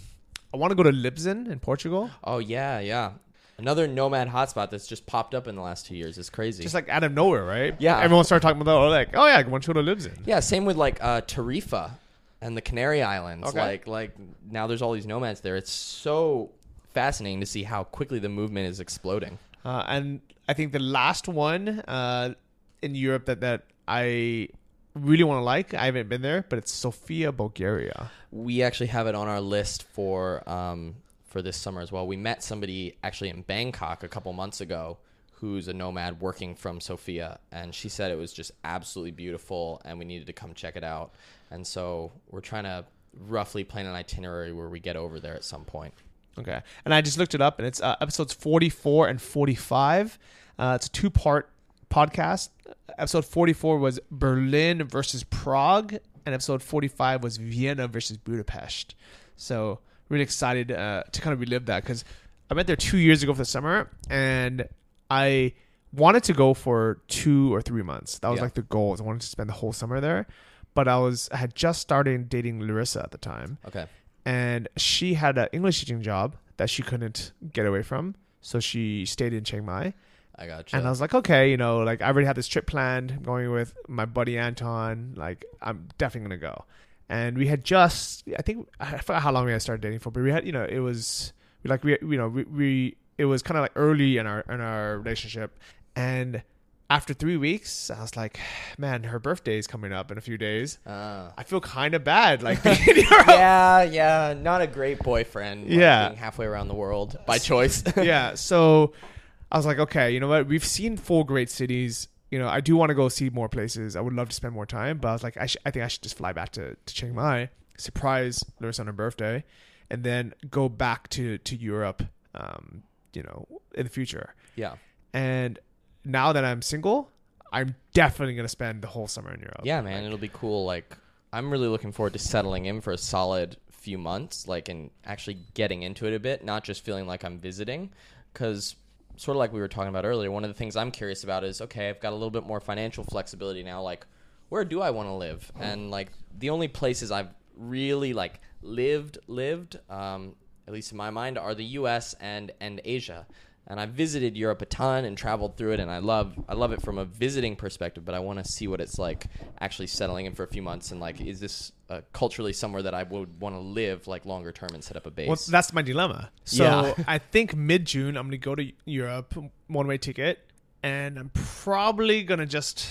I 0.52 0.58
want 0.58 0.70
to 0.70 0.76
go 0.76 0.82
to 0.82 0.92
Lisbon 0.92 1.50
in 1.50 1.60
Portugal. 1.60 2.10
Oh 2.22 2.38
yeah, 2.38 2.78
yeah. 2.80 3.12
Another 3.56 3.86
nomad 3.86 4.28
hotspot 4.28 4.70
that's 4.70 4.86
just 4.86 5.06
popped 5.06 5.34
up 5.34 5.46
in 5.46 5.54
the 5.54 5.62
last 5.62 5.86
two 5.86 5.96
years. 5.96 6.18
It's 6.18 6.30
crazy. 6.30 6.62
Just 6.62 6.74
like 6.74 6.88
out 6.88 7.04
of 7.04 7.12
nowhere, 7.12 7.44
right? 7.44 7.74
Yeah. 7.78 8.00
Everyone 8.00 8.24
started 8.24 8.42
talking 8.42 8.60
about. 8.60 8.88
Like, 8.90 9.10
oh 9.14 9.26
yeah, 9.26 9.38
I 9.38 9.42
want 9.42 9.64
to 9.64 9.72
go 9.72 9.82
to 9.82 10.10
Yeah, 10.26 10.40
same 10.40 10.64
with 10.64 10.76
like 10.76 11.02
uh, 11.02 11.20
Tarifa 11.20 11.92
and 12.40 12.56
the 12.56 12.60
Canary 12.60 13.02
Islands. 13.02 13.48
Okay. 13.48 13.58
Like 13.58 13.86
like 13.86 14.16
now 14.50 14.66
there's 14.66 14.82
all 14.82 14.92
these 14.92 15.06
nomads 15.06 15.40
there. 15.40 15.56
It's 15.56 15.70
so 15.70 16.50
fascinating 16.94 17.40
to 17.40 17.46
see 17.46 17.62
how 17.64 17.84
quickly 17.84 18.18
the 18.18 18.28
movement 18.28 18.68
is 18.68 18.80
exploding. 18.80 19.38
Uh, 19.64 19.84
and 19.88 20.20
I 20.48 20.52
think 20.54 20.72
the 20.72 20.78
last 20.78 21.28
one 21.28 21.80
uh, 21.88 22.34
in 22.82 22.94
Europe 22.94 23.26
that, 23.26 23.40
that 23.40 23.64
I 23.88 24.48
really 24.94 25.24
want 25.24 25.38
to 25.38 25.44
like, 25.44 25.74
I 25.74 25.86
haven't 25.86 26.08
been 26.08 26.22
there, 26.22 26.44
but 26.48 26.58
it's 26.58 26.72
Sofia, 26.72 27.32
Bulgaria. 27.32 28.10
We 28.30 28.62
actually 28.62 28.88
have 28.88 29.06
it 29.06 29.14
on 29.14 29.26
our 29.28 29.40
list 29.40 29.82
for 29.82 30.48
um, 30.48 30.96
for 31.34 31.42
this 31.42 31.56
summer 31.56 31.80
as 31.80 31.90
well. 31.90 32.06
We 32.06 32.16
met 32.16 32.44
somebody 32.44 32.96
actually 33.02 33.30
in 33.30 33.42
Bangkok 33.42 34.04
a 34.04 34.08
couple 34.08 34.32
months 34.32 34.60
ago 34.60 34.98
who's 35.32 35.66
a 35.66 35.72
nomad 35.72 36.20
working 36.20 36.54
from 36.54 36.80
Sofia 36.80 37.40
and 37.50 37.74
she 37.74 37.88
said 37.88 38.12
it 38.12 38.14
was 38.16 38.32
just 38.32 38.52
absolutely 38.62 39.10
beautiful 39.10 39.82
and 39.84 39.98
we 39.98 40.04
needed 40.04 40.28
to 40.28 40.32
come 40.32 40.54
check 40.54 40.76
it 40.76 40.84
out. 40.84 41.12
And 41.50 41.66
so 41.66 42.12
we're 42.30 42.40
trying 42.40 42.62
to 42.62 42.84
roughly 43.26 43.64
plan 43.64 43.86
an 43.86 43.96
itinerary 43.96 44.52
where 44.52 44.68
we 44.68 44.78
get 44.78 44.94
over 44.94 45.18
there 45.18 45.34
at 45.34 45.42
some 45.42 45.64
point. 45.64 45.92
Okay. 46.38 46.60
And 46.84 46.94
I 46.94 47.00
just 47.00 47.18
looked 47.18 47.34
it 47.34 47.40
up, 47.40 47.58
and 47.58 47.66
it's 47.66 47.80
uh, 47.80 47.96
episodes 48.00 48.32
44 48.32 49.08
and 49.08 49.20
45. 49.20 50.18
Uh, 50.56 50.72
it's 50.76 50.86
a 50.86 50.90
two 50.90 51.10
part 51.10 51.50
podcast. 51.90 52.50
Episode 52.96 53.24
44 53.24 53.78
was 53.78 53.98
Berlin 54.08 54.84
versus 54.84 55.24
Prague, 55.24 55.94
and 56.26 56.34
episode 56.34 56.62
45 56.62 57.24
was 57.24 57.38
Vienna 57.38 57.88
versus 57.88 58.16
Budapest. 58.16 58.94
So, 59.36 59.80
really 60.08 60.22
excited 60.22 60.70
uh, 60.72 61.02
to 61.12 61.20
kind 61.20 61.32
of 61.34 61.40
relive 61.40 61.66
that 61.66 61.82
because 61.82 62.04
I 62.50 62.54
went 62.54 62.66
there 62.66 62.76
two 62.76 62.98
years 62.98 63.22
ago 63.22 63.32
for 63.32 63.38
the 63.38 63.44
summer, 63.44 63.90
and 64.10 64.68
I 65.10 65.52
wanted 65.92 66.24
to 66.24 66.32
go 66.32 66.54
for 66.54 66.98
two 67.08 67.54
or 67.54 67.62
three 67.62 67.82
months. 67.82 68.18
That 68.18 68.28
was 68.28 68.38
Yeah. 68.38 68.44
like 68.44 68.54
the 68.54 68.62
goal. 68.62 68.96
I 68.98 69.02
wanted 69.02 69.22
to 69.22 69.28
spend 69.28 69.48
the 69.48 69.54
whole 69.54 69.72
summer 69.72 70.00
there. 70.00 70.26
But 70.74 70.88
I 70.88 70.98
was 70.98 71.28
I 71.32 71.36
had 71.36 71.54
just 71.54 71.80
started 71.80 72.28
dating 72.28 72.60
Larissa 72.66 73.00
at 73.04 73.12
the 73.12 73.18
time 73.18 73.58
Okay. 73.68 73.86
and 74.26 74.68
she 74.76 75.14
had 75.14 75.38
an 75.38 75.46
English 75.52 75.78
teaching 75.78 76.02
job 76.02 76.34
that 76.56 76.68
she 76.68 76.82
couldn't 76.82 77.30
get 77.52 77.64
away 77.64 77.82
from, 77.82 78.16
so 78.40 78.58
she 78.58 79.06
stayed 79.06 79.32
in 79.32 79.44
Chiang 79.44 79.64
Mai. 79.64 79.94
I 80.36 80.48
got 80.48 80.72
you. 80.72 80.78
And 80.78 80.84
I 80.86 80.90
was 80.90 81.00
like, 81.00 81.14
okay, 81.14 81.48
you 81.48 81.56
know, 81.56 81.78
like 81.78 82.02
I 82.02 82.06
already 82.08 82.26
had 82.26 82.34
this 82.34 82.48
trip 82.48 82.66
planned. 82.66 83.12
I'm 83.12 83.22
going 83.22 83.52
with 83.52 83.72
my 83.86 84.04
buddy 84.04 84.36
Anton. 84.36 85.14
Like, 85.16 85.44
I'm 85.62 85.86
definitely 85.96 86.28
gonna 86.38 86.40
go. 86.54 86.64
And 87.08 87.36
we 87.36 87.46
had 87.48 87.64
just, 87.64 88.24
I 88.38 88.42
think, 88.42 88.68
I 88.80 88.98
forgot 88.98 89.22
how 89.22 89.30
long 89.32 89.44
we 89.44 89.52
had 89.52 89.60
started 89.62 89.82
dating 89.82 89.98
for, 89.98 90.10
but 90.10 90.22
we 90.22 90.30
had, 90.30 90.46
you 90.46 90.52
know, 90.52 90.64
it 90.64 90.78
was 90.80 91.32
like 91.64 91.84
we, 91.84 91.98
you 92.00 92.16
know, 92.16 92.28
we, 92.28 92.44
we 92.44 92.96
it 93.18 93.26
was 93.26 93.42
kind 93.42 93.56
of 93.58 93.62
like 93.62 93.72
early 93.76 94.16
in 94.16 94.26
our 94.26 94.40
in 94.48 94.60
our 94.60 94.98
relationship, 94.98 95.58
and 95.94 96.42
after 96.90 97.14
three 97.14 97.36
weeks, 97.36 97.90
I 97.90 98.00
was 98.00 98.16
like, 98.16 98.38
man, 98.78 99.04
her 99.04 99.18
birthday 99.18 99.58
is 99.58 99.66
coming 99.66 99.92
up 99.92 100.10
in 100.10 100.18
a 100.18 100.20
few 100.20 100.36
days. 100.38 100.78
Ah. 100.86 101.32
I 101.36 101.42
feel 101.44 101.60
kind 101.60 101.94
of 101.94 102.04
bad, 102.04 102.42
like 102.42 102.62
being 102.62 102.76
in 102.86 102.96
Europe. 102.96 103.26
yeah, 103.28 103.82
yeah, 103.82 104.34
not 104.38 104.60
a 104.62 104.66
great 104.66 104.98
boyfriend. 105.00 105.64
like, 105.64 105.72
Yeah. 105.78 106.08
being 106.08 106.18
halfway 106.18 106.46
around 106.46 106.68
the 106.68 106.74
world 106.74 107.18
by 107.26 107.38
choice. 107.38 107.82
yeah. 107.96 108.34
So 108.34 108.92
I 109.52 109.56
was 109.56 109.66
like, 109.66 109.78
okay, 109.78 110.10
you 110.10 110.20
know 110.20 110.28
what? 110.28 110.46
We've 110.46 110.64
seen 110.64 110.96
four 110.96 111.24
great 111.24 111.50
cities. 111.50 112.08
You 112.34 112.40
know, 112.40 112.48
I 112.48 112.60
do 112.60 112.74
want 112.76 112.90
to 112.90 112.94
go 112.94 113.08
see 113.08 113.30
more 113.30 113.48
places. 113.48 113.94
I 113.94 114.00
would 114.00 114.12
love 114.12 114.28
to 114.28 114.34
spend 114.34 114.54
more 114.54 114.66
time, 114.66 114.98
but 114.98 115.08
I 115.08 115.12
was 115.12 115.22
like, 115.22 115.36
I, 115.36 115.46
sh- 115.46 115.56
I 115.64 115.70
think 115.70 115.84
I 115.84 115.88
should 115.88 116.02
just 116.02 116.16
fly 116.16 116.32
back 116.32 116.50
to, 116.52 116.74
to 116.74 116.94
Chiang 116.94 117.14
Mai, 117.14 117.48
surprise 117.78 118.44
Larissa 118.60 118.82
on 118.82 118.86
her 118.88 118.92
birthday, 118.92 119.44
and 119.90 120.02
then 120.02 120.34
go 120.50 120.68
back 120.68 121.08
to 121.10 121.38
to 121.38 121.54
Europe. 121.56 122.02
Um, 122.34 122.82
you 123.12 123.22
know, 123.22 123.46
in 123.76 123.84
the 123.84 123.90
future. 123.90 124.34
yeah, 124.56 124.74
And 125.12 125.60
now 126.04 126.32
that 126.32 126.44
I'm 126.44 126.60
single, 126.62 127.08
I'm 127.52 127.76
definitely 127.92 128.34
gonna 128.34 128.48
spend 128.48 128.82
the 128.82 128.88
whole 128.88 129.06
summer 129.06 129.32
in 129.32 129.38
Europe. 129.40 129.60
yeah, 129.62 129.80
man, 129.80 130.02
it'll 130.02 130.18
be 130.18 130.30
cool. 130.42 130.64
Like, 130.64 130.96
I'm 131.32 131.52
really 131.52 131.68
looking 131.68 131.92
forward 131.92 132.14
to 132.14 132.18
settling 132.18 132.64
in 132.66 132.80
for 132.80 132.92
a 132.92 132.98
solid 132.98 133.56
few 133.70 133.98
months, 133.98 134.48
like, 134.48 134.68
and 134.68 134.90
actually 135.04 135.38
getting 135.54 135.82
into 135.84 136.06
it 136.08 136.14
a 136.14 136.18
bit, 136.18 136.44
not 136.44 136.64
just 136.64 136.84
feeling 136.84 137.06
like 137.06 137.22
I'm 137.24 137.38
visiting, 137.38 137.90
because. 138.32 138.74
Sort 139.16 139.36
of 139.36 139.38
like 139.38 139.52
we 139.52 139.60
were 139.60 139.68
talking 139.68 139.88
about 139.88 140.04
earlier, 140.04 140.30
one 140.30 140.44
of 140.44 140.50
the 140.50 140.54
things 140.54 140.76
I'm 140.76 140.90
curious 140.90 141.24
about 141.24 141.44
is 141.44 141.60
okay, 141.60 141.88
I've 141.88 142.00
got 142.00 142.12
a 142.12 142.16
little 142.16 142.30
bit 142.30 142.44
more 142.44 142.60
financial 142.60 143.04
flexibility 143.04 143.62
now. 143.62 143.82
Like, 143.82 144.06
where 144.48 144.64
do 144.64 144.80
I 144.80 144.90
want 144.90 145.08
to 145.08 145.14
live? 145.14 145.50
And 145.58 145.90
like, 145.90 146.10
the 146.38 146.50
only 146.50 146.68
places 146.68 147.10
I've 147.10 147.30
really 147.56 148.12
like 148.12 148.40
lived, 148.62 149.18
lived, 149.26 149.78
um, 149.88 150.34
at 150.66 150.72
least 150.72 150.92
in 150.92 150.98
my 150.98 151.10
mind, 151.10 151.38
are 151.38 151.54
the 151.54 151.64
U.S. 151.64 152.14
and 152.20 152.50
and 152.60 152.80
Asia. 152.84 153.26
And 153.66 153.80
I've 153.80 153.90
visited 153.90 154.36
Europe 154.36 154.60
a 154.60 154.66
ton 154.66 155.06
and 155.06 155.16
traveled 155.16 155.56
through 155.56 155.72
it, 155.72 155.80
and 155.80 155.90
I 155.90 155.98
love 155.98 156.34
I 156.48 156.52
love 156.52 156.72
it 156.72 156.82
from 156.82 156.98
a 156.98 157.06
visiting 157.06 157.56
perspective. 157.56 158.04
But 158.04 158.14
I 158.14 158.18
want 158.18 158.38
to 158.38 158.44
see 158.44 158.68
what 158.68 158.80
it's 158.80 158.98
like 158.98 159.26
actually 159.58 159.86
settling 159.86 160.26
in 160.26 160.34
for 160.34 160.42
a 160.42 160.46
few 160.46 160.60
months, 160.60 160.90
and 160.90 161.00
like, 161.00 161.18
is 161.20 161.40
this 161.40 161.72
uh, 161.88 162.02
culturally 162.12 162.52
somewhere 162.52 162.82
that 162.82 162.92
I 162.92 163.04
would 163.04 163.40
want 163.40 163.54
to 163.54 163.60
live 163.60 164.06
like 164.06 164.26
longer 164.26 164.52
term 164.52 164.70
and 164.74 164.84
set 164.84 164.98
up 164.98 165.06
a 165.06 165.10
base? 165.10 165.28
Well, 165.28 165.38
that's 165.48 165.72
my 165.72 165.80
dilemma. 165.80 166.30
So 166.44 166.64
Yeah. 166.64 166.94
I 167.08 167.16
think 167.16 167.56
mid 167.56 167.86
June 167.86 168.18
I'm 168.18 168.26
gonna 168.26 168.36
go 168.36 168.54
to 168.54 168.70
Europe, 168.84 169.34
one 169.68 169.86
way 169.86 169.96
ticket, 169.96 170.40
and 170.82 171.18
I'm 171.18 171.30
probably 171.32 172.22
gonna 172.22 172.46
just 172.46 172.86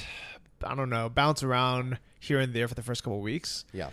I 0.63 0.73
don't 0.73 0.89
know 0.89 1.07
bounce 1.07 1.43
around 1.43 1.99
here 2.19 2.39
and 2.39 2.51
there 2.51 2.67
for 2.67 2.73
the 2.73 2.81
first 2.81 3.03
couple 3.03 3.17
of 3.17 3.23
weeks, 3.23 3.65
yeah, 3.73 3.89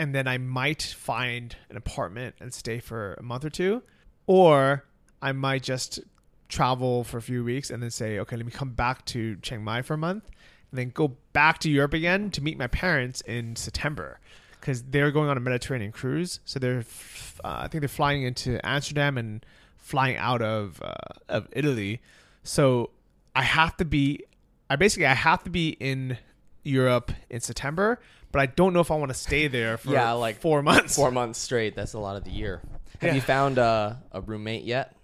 and 0.00 0.12
then 0.12 0.26
I 0.26 0.38
might 0.38 0.82
find 0.82 1.54
an 1.70 1.76
apartment 1.76 2.34
and 2.40 2.52
stay 2.52 2.80
for 2.80 3.14
a 3.14 3.22
month 3.22 3.44
or 3.44 3.50
two, 3.50 3.84
or 4.26 4.84
I 5.22 5.30
might 5.32 5.62
just 5.62 6.00
travel 6.48 7.04
for 7.04 7.18
a 7.18 7.22
few 7.22 7.42
weeks 7.44 7.70
and 7.70 7.82
then 7.82 7.90
say, 7.90 8.18
okay, 8.18 8.36
let 8.36 8.44
me 8.46 8.52
come 8.52 8.70
back 8.70 9.04
to 9.06 9.36
Chiang 9.36 9.64
Mai 9.64 9.82
for 9.82 9.94
a 9.94 9.98
month, 9.98 10.24
and 10.70 10.78
then 10.78 10.90
go 10.90 11.16
back 11.32 11.58
to 11.60 11.70
Europe 11.70 11.94
again 11.94 12.30
to 12.30 12.42
meet 12.42 12.58
my 12.58 12.66
parents 12.66 13.20
in 13.22 13.56
September. 13.56 14.20
Because 14.60 14.82
they're 14.82 15.10
going 15.10 15.28
on 15.28 15.36
a 15.36 15.40
Mediterranean 15.40 15.92
cruise, 15.92 16.40
so 16.46 16.58
they're, 16.58 16.78
f- 16.78 17.38
uh, 17.44 17.58
I 17.64 17.68
think 17.68 17.82
they're 17.82 17.88
flying 17.88 18.22
into 18.22 18.58
Amsterdam 18.66 19.18
and 19.18 19.44
flying 19.76 20.16
out 20.16 20.40
of 20.40 20.80
uh, 20.82 20.94
of 21.28 21.48
Italy. 21.52 22.00
So 22.44 22.88
I 23.36 23.42
have 23.42 23.76
to 23.76 23.84
be, 23.84 24.24
I 24.70 24.76
basically 24.76 25.04
I 25.04 25.12
have 25.12 25.44
to 25.44 25.50
be 25.50 25.68
in 25.80 26.16
Europe 26.62 27.12
in 27.28 27.40
September, 27.40 28.00
but 28.32 28.40
I 28.40 28.46
don't 28.46 28.72
know 28.72 28.80
if 28.80 28.90
I 28.90 28.96
want 28.96 29.10
to 29.10 29.18
stay 29.18 29.48
there 29.48 29.76
for 29.76 29.92
Yeah, 29.92 30.12
like 30.12 30.40
four 30.40 30.62
months. 30.62 30.96
four 30.96 31.10
months 31.10 31.38
straight. 31.40 31.76
That's 31.76 31.92
a 31.92 31.98
lot 31.98 32.16
of 32.16 32.24
the 32.24 32.30
year. 32.30 32.62
Have 33.02 33.10
Yeah. 33.10 33.14
you 33.16 33.20
found 33.20 33.58
uh, 33.58 33.96
a 34.12 34.22
roommate 34.22 34.64
yet? 34.64 34.96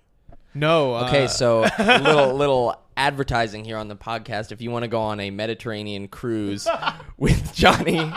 No. 0.54 0.94
Uh, 0.94 1.06
Okay, 1.08 1.26
so 1.26 1.60
little 1.78 2.34
little 2.34 2.76
advertising 2.96 3.64
here 3.64 3.76
on 3.76 3.88
the 3.88 3.96
podcast. 3.96 4.52
If 4.52 4.60
you 4.60 4.70
want 4.70 4.82
to 4.84 4.88
go 4.88 5.00
on 5.00 5.20
a 5.20 5.30
Mediterranean 5.30 6.08
cruise 6.08 6.68
with 7.16 7.54
Johnny 7.54 8.12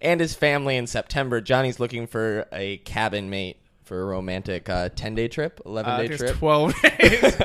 and 0.00 0.20
his 0.20 0.34
family 0.34 0.76
in 0.76 0.86
September, 0.86 1.40
Johnny's 1.40 1.80
looking 1.80 2.06
for 2.06 2.46
a 2.52 2.78
cabin 2.78 3.30
mate 3.30 3.58
for 3.84 4.02
a 4.02 4.04
romantic 4.04 4.68
uh, 4.68 4.88
ten 4.90 5.14
day 5.14 5.28
trip, 5.28 5.60
eleven 5.64 5.92
uh, 5.92 5.96
I 5.96 6.02
day 6.02 6.08
think 6.08 6.18
trip. 6.18 6.30
it's 6.30 6.38
twelve 6.38 6.74
days. 6.98 7.36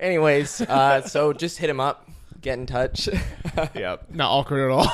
Anyways, 0.00 0.60
uh, 0.62 1.02
so 1.02 1.32
just 1.32 1.58
hit 1.58 1.68
him 1.68 1.80
up, 1.80 2.08
get 2.40 2.58
in 2.58 2.66
touch. 2.66 3.08
yep, 3.74 4.04
not 4.10 4.30
awkward 4.30 4.64
at 4.64 4.70
all. 4.70 4.84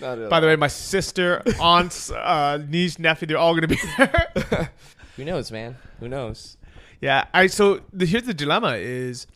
Not 0.00 0.18
at 0.18 0.30
By 0.30 0.36
all. 0.36 0.40
the 0.40 0.46
way, 0.46 0.56
my 0.56 0.68
sister, 0.68 1.42
aunts, 1.60 2.10
uh, 2.12 2.62
niece, 2.68 2.98
nephew, 2.98 3.26
they're 3.26 3.38
all 3.38 3.54
gonna 3.54 3.66
be 3.68 3.78
there. 3.98 4.70
Who 5.16 5.24
knows, 5.24 5.50
man? 5.50 5.76
Who 5.98 6.08
knows? 6.08 6.56
Yeah, 7.00 7.26
I 7.32 7.46
so 7.46 7.80
the, 7.92 8.06
here's 8.06 8.24
the 8.24 8.34
dilemma: 8.34 8.74
is 8.76 9.26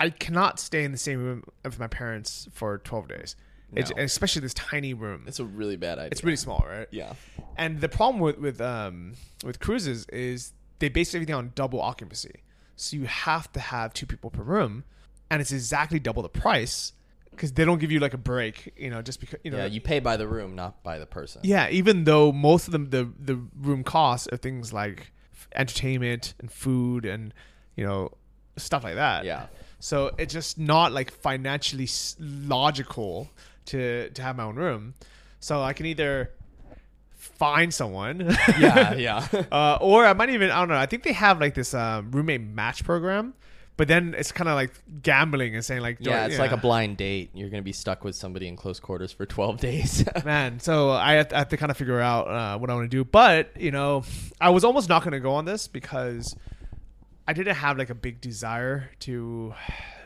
I 0.00 0.10
cannot 0.10 0.60
stay 0.60 0.84
in 0.84 0.92
the 0.92 0.98
same 0.98 1.22
room 1.22 1.44
with 1.64 1.78
my 1.78 1.88
parents 1.88 2.48
for 2.52 2.78
twelve 2.78 3.08
days, 3.08 3.36
it's, 3.74 3.92
especially 3.96 4.42
this 4.42 4.54
tiny 4.54 4.94
room. 4.94 5.24
It's 5.26 5.40
a 5.40 5.44
really 5.44 5.76
bad 5.76 5.98
idea. 5.98 6.10
It's 6.12 6.24
really 6.24 6.36
small, 6.36 6.64
right? 6.68 6.88
yeah. 6.90 7.14
And 7.56 7.80
the 7.80 7.88
problem 7.88 8.20
with 8.20 8.38
with 8.38 8.60
um 8.60 9.14
with 9.44 9.60
cruises 9.60 10.06
is 10.06 10.52
they 10.78 10.88
base 10.88 11.14
everything 11.14 11.34
on 11.34 11.52
double 11.54 11.80
occupancy. 11.80 12.42
So 12.76 12.96
you 12.96 13.06
have 13.06 13.52
to 13.52 13.60
have 13.60 13.92
two 13.92 14.06
people 14.06 14.30
per 14.30 14.42
room, 14.42 14.84
and 15.30 15.40
it's 15.40 15.52
exactly 15.52 15.98
double 15.98 16.22
the 16.22 16.28
price 16.28 16.92
because 17.32 17.52
they 17.52 17.64
don't 17.64 17.78
give 17.78 17.92
you 17.92 18.00
like 18.00 18.14
a 18.14 18.18
break, 18.18 18.72
you 18.76 18.90
know, 18.90 19.02
just 19.02 19.20
because 19.20 19.40
you 19.44 19.50
know. 19.50 19.58
Yeah, 19.58 19.66
you 19.66 19.80
pay 19.80 19.98
by 20.00 20.16
the 20.16 20.28
room, 20.28 20.54
not 20.54 20.82
by 20.82 20.98
the 20.98 21.06
person. 21.06 21.42
yeah, 21.44 21.68
even 21.70 22.04
though 22.04 22.32
most 22.32 22.66
of 22.66 22.72
them 22.72 22.90
the 22.90 23.12
the 23.18 23.36
room 23.60 23.82
costs 23.84 24.28
are 24.32 24.36
things 24.36 24.72
like 24.72 25.12
entertainment 25.54 26.34
and 26.40 26.50
food 26.50 27.04
and 27.04 27.32
you 27.76 27.84
know 27.84 28.12
stuff 28.56 28.84
like 28.84 28.96
that. 28.96 29.24
Yeah. 29.24 29.46
So 29.80 30.12
it's 30.18 30.32
just 30.32 30.58
not 30.58 30.92
like 30.92 31.10
financially 31.10 31.88
logical 32.18 33.30
to 33.66 34.10
to 34.10 34.22
have 34.22 34.36
my 34.36 34.44
own 34.44 34.56
room. 34.56 34.94
So 35.40 35.62
I 35.62 35.72
can 35.72 35.86
either 35.86 36.32
find 37.14 37.72
someone. 37.72 38.36
Yeah, 38.58 38.94
yeah. 38.96 39.26
uh, 39.52 39.78
or 39.80 40.04
I 40.04 40.12
might 40.12 40.30
even 40.30 40.50
I 40.50 40.58
don't 40.58 40.68
know. 40.68 40.76
I 40.76 40.86
think 40.86 41.02
they 41.04 41.12
have 41.12 41.40
like 41.40 41.54
this 41.54 41.74
um, 41.74 42.10
roommate 42.10 42.40
match 42.40 42.84
program, 42.84 43.34
but 43.78 43.88
then 43.88 44.14
it's 44.18 44.30
kind 44.32 44.48
of 44.48 44.54
like 44.56 44.72
gambling 45.02 45.54
and 45.54 45.64
saying 45.64 45.80
like, 45.80 45.96
Yeah, 46.00 46.24
I- 46.24 46.26
it's 46.26 46.38
like 46.38 46.52
a 46.52 46.58
blind 46.58 46.98
date. 46.98 47.30
You're 47.32 47.48
gonna 47.48 47.62
be 47.62 47.72
stuck 47.72 48.04
with 48.04 48.14
somebody 48.14 48.46
in 48.48 48.56
close 48.56 48.78
quarters 48.78 49.10
for 49.12 49.24
12 49.24 49.58
days. 49.68 50.04
man. 50.26 50.60
So 50.60 50.90
I 50.90 51.14
have, 51.14 51.28
to, 51.28 51.36
have 51.36 51.48
to 51.48 51.56
kind 51.56 51.70
of 51.70 51.76
figure 51.78 52.00
out 52.00 52.28
uh, 52.28 52.58
what 52.58 52.68
I 52.68 52.74
want 52.74 52.90
to 52.90 52.94
do. 52.96 53.04
But 53.04 53.58
you 53.58 53.70
know, 53.70 54.04
I 54.40 54.50
was 54.50 54.64
almost 54.64 54.90
not 54.90 55.02
going 55.02 55.12
to 55.12 55.20
go 55.20 55.32
on 55.32 55.46
this 55.46 55.66
because 55.68 56.36
I 57.26 57.32
didn't 57.32 57.54
have 57.56 57.78
like 57.78 57.88
a 57.90 57.94
big 57.94 58.20
desire 58.20 58.90
to 59.00 59.54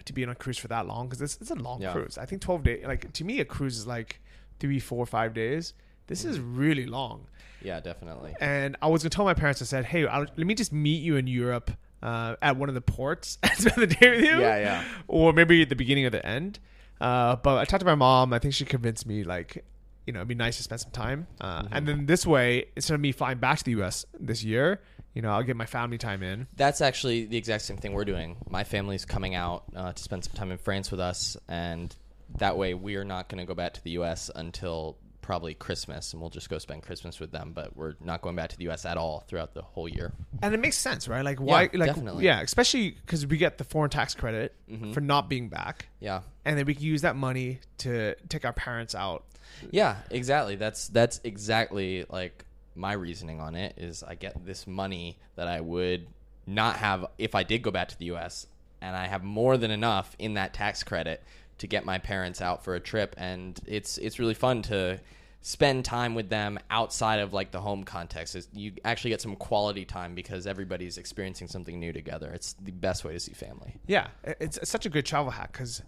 to 0.04 0.12
be 0.12 0.24
on 0.24 0.30
a 0.30 0.34
cruise 0.34 0.58
for 0.58 0.68
that 0.68 0.86
long 0.86 1.06
because 1.08 1.22
it's, 1.22 1.38
it's 1.40 1.50
a 1.50 1.54
long 1.54 1.80
Yeah. 1.80 1.92
cruise. 1.92 2.18
I 2.18 2.26
think 2.26 2.42
twelve 2.42 2.62
days. 2.64 2.84
Like 2.86 3.12
to 3.14 3.24
me, 3.24 3.40
a 3.40 3.44
cruise 3.44 3.78
is 3.78 3.86
like 3.86 4.20
three, 4.60 4.78
four, 4.80 5.06
five 5.06 5.32
days. 5.34 5.74
This 6.08 6.24
is 6.24 6.38
Mm-hmm. 6.38 6.58
really 6.58 6.86
long. 6.86 7.26
yeah, 7.62 7.78
definitely. 7.80 8.34
and 8.40 8.76
I 8.82 8.88
was 8.88 9.02
gonna 9.02 9.10
tell 9.10 9.24
my 9.24 9.34
parents. 9.34 9.62
I 9.62 9.64
said, 9.66 9.84
"Hey, 9.86 10.04
I'll, 10.06 10.26
let 10.36 10.46
me 10.46 10.54
just 10.54 10.72
meet 10.72 11.02
you 11.02 11.16
in 11.16 11.26
Europe 11.28 11.70
uh, 12.02 12.36
at 12.42 12.56
one 12.56 12.68
of 12.68 12.74
the 12.74 12.80
ports 12.80 13.38
and 13.42 13.52
spend 13.58 13.76
the 13.76 13.86
day 13.86 14.10
with 14.10 14.24
you." 14.24 14.40
Yeah, 14.40 14.58
yeah. 14.58 14.84
Or 15.08 15.32
maybe 15.32 15.62
at 15.62 15.68
the 15.68 15.76
beginning 15.76 16.04
or 16.06 16.10
the 16.10 16.24
end. 16.24 16.58
Uh, 17.00 17.36
but 17.36 17.58
I 17.58 17.64
talked 17.64 17.80
to 17.80 17.86
my 17.86 17.94
mom. 17.96 18.32
I 18.32 18.38
think 18.38 18.54
she 18.54 18.64
convinced 18.64 19.06
me, 19.06 19.24
like, 19.24 19.64
you 20.06 20.12
know, 20.12 20.20
it'd 20.20 20.28
be 20.28 20.34
nice 20.36 20.56
to 20.58 20.62
spend 20.62 20.80
some 20.82 20.92
time. 20.92 21.26
Uh, 21.40 21.62
Mm-hmm. 21.62 21.74
And 21.74 21.88
then 21.88 22.06
this 22.06 22.24
way, 22.26 22.66
instead 22.76 22.94
of 22.94 23.00
me 23.00 23.10
flying 23.12 23.38
back 23.38 23.58
to 23.58 23.64
the 23.64 23.72
U.S. 23.72 24.06
this 24.20 24.44
year, 24.44 24.80
you 25.14 25.20
know, 25.20 25.30
I'll 25.30 25.42
get 25.42 25.56
my 25.56 25.66
family 25.66 25.98
time 25.98 26.22
in. 26.22 26.46
That's 26.56 26.80
actually 26.80 27.26
the 27.26 27.36
exact 27.36 27.64
same 27.64 27.76
thing 27.76 27.92
we're 27.92 28.04
doing. 28.04 28.36
My 28.48 28.64
family's 28.64 29.04
coming 29.04 29.34
out 29.34 29.64
uh, 29.74 29.92
to 29.92 30.02
spend 30.02 30.24
some 30.24 30.32
time 30.34 30.50
in 30.52 30.58
France 30.58 30.90
with 30.90 31.00
us, 31.00 31.36
and 31.48 31.94
that 32.38 32.56
way 32.56 32.72
we 32.74 32.96
are 32.96 33.04
not 33.04 33.28
going 33.28 33.38
to 33.38 33.44
go 33.44 33.54
back 33.54 33.74
to 33.74 33.82
the 33.84 33.90
U.S. 33.92 34.30
until 34.34 34.96
probably 35.22 35.54
Christmas, 35.54 36.12
and 36.12 36.20
we'll 36.20 36.30
just 36.30 36.50
go 36.50 36.58
spend 36.58 36.82
Christmas 36.82 37.18
with 37.18 37.30
them. 37.32 37.52
But 37.54 37.74
we're 37.76 37.94
not 38.04 38.20
going 38.20 38.36
back 38.36 38.50
to 38.50 38.56
the 38.58 38.64
U.S. 38.64 38.84
at 38.84 38.96
all 38.98 39.24
throughout 39.28 39.54
the 39.54 39.62
whole 39.62 39.88
year. 39.88 40.12
And 40.42 40.52
it 40.54 40.60
makes 40.60 40.76
sense, 40.76 41.08
right? 41.08 41.24
Like, 41.24 41.40
why? 41.40 41.70
like, 41.72 41.86
definitely. 41.86 42.24
yeah, 42.26 42.40
especially 42.42 42.90
because 42.90 43.26
we 43.26 43.38
get 43.38 43.56
the 43.58 43.64
foreign 43.64 43.90
tax 43.90 44.14
credit 44.14 44.54
Mm-hmm. 44.70 44.92
for 44.92 45.00
not 45.02 45.28
being 45.28 45.48
back, 45.50 45.88
Yeah, 46.00 46.22
and 46.46 46.58
then 46.58 46.64
we 46.66 46.74
can 46.74 46.84
use 46.84 47.02
that 47.02 47.14
money 47.16 47.58
to 47.78 48.14
take 48.28 48.44
our 48.46 48.52
parents 48.54 48.94
out. 48.94 49.24
yeah, 49.70 49.96
exactly. 50.10 50.56
That's 50.56 50.88
that's 50.88 51.20
exactly 51.24 52.04
like 52.08 52.44
my 52.74 52.92
reasoning 52.94 53.40
on 53.40 53.54
it. 53.54 53.74
Is 53.76 54.02
I 54.02 54.14
get 54.14 54.44
this 54.46 54.66
money 54.66 55.18
that 55.36 55.46
I 55.48 55.60
would 55.60 56.06
not 56.46 56.76
have 56.76 57.06
if 57.18 57.34
I 57.34 57.42
did 57.42 57.62
go 57.62 57.70
back 57.70 57.88
to 57.88 57.98
the 57.98 58.06
U.S. 58.06 58.46
and 58.80 58.96
I 58.96 59.06
have 59.08 59.22
more 59.22 59.56
than 59.58 59.70
enough 59.70 60.16
in 60.18 60.34
that 60.34 60.54
tax 60.54 60.82
credit 60.82 61.22
to 61.58 61.66
get 61.66 61.84
my 61.84 61.98
parents 61.98 62.40
out 62.40 62.64
for 62.64 62.74
a 62.74 62.80
trip, 62.80 63.14
and 63.18 63.58
it's 63.66 63.98
it's 63.98 64.18
really 64.18 64.34
fun 64.34 64.62
to 64.62 65.00
spend 65.44 65.84
time 65.84 66.14
with 66.14 66.28
them 66.28 66.58
outside 66.70 67.18
of 67.18 67.32
like 67.32 67.50
the 67.50 67.60
home 67.60 67.84
context. 67.84 68.34
Is 68.34 68.48
you 68.52 68.72
actually 68.84 69.10
get 69.10 69.20
some 69.20 69.36
quality 69.36 69.84
time 69.84 70.14
because 70.14 70.46
everybody's 70.46 70.98
experiencing 70.98 71.48
something 71.48 71.78
new 71.78 71.92
together. 71.92 72.30
It's 72.32 72.54
the 72.54 72.72
best 72.72 73.04
way 73.04 73.12
to 73.12 73.20
see 73.20 73.32
family. 73.32 73.74
Yeah, 73.86 74.08
it's, 74.24 74.56
it's 74.56 74.70
such 74.70 74.86
a 74.86 74.90
good 74.90 75.04
travel 75.06 75.30
hack 75.30 75.52
because 75.52 75.82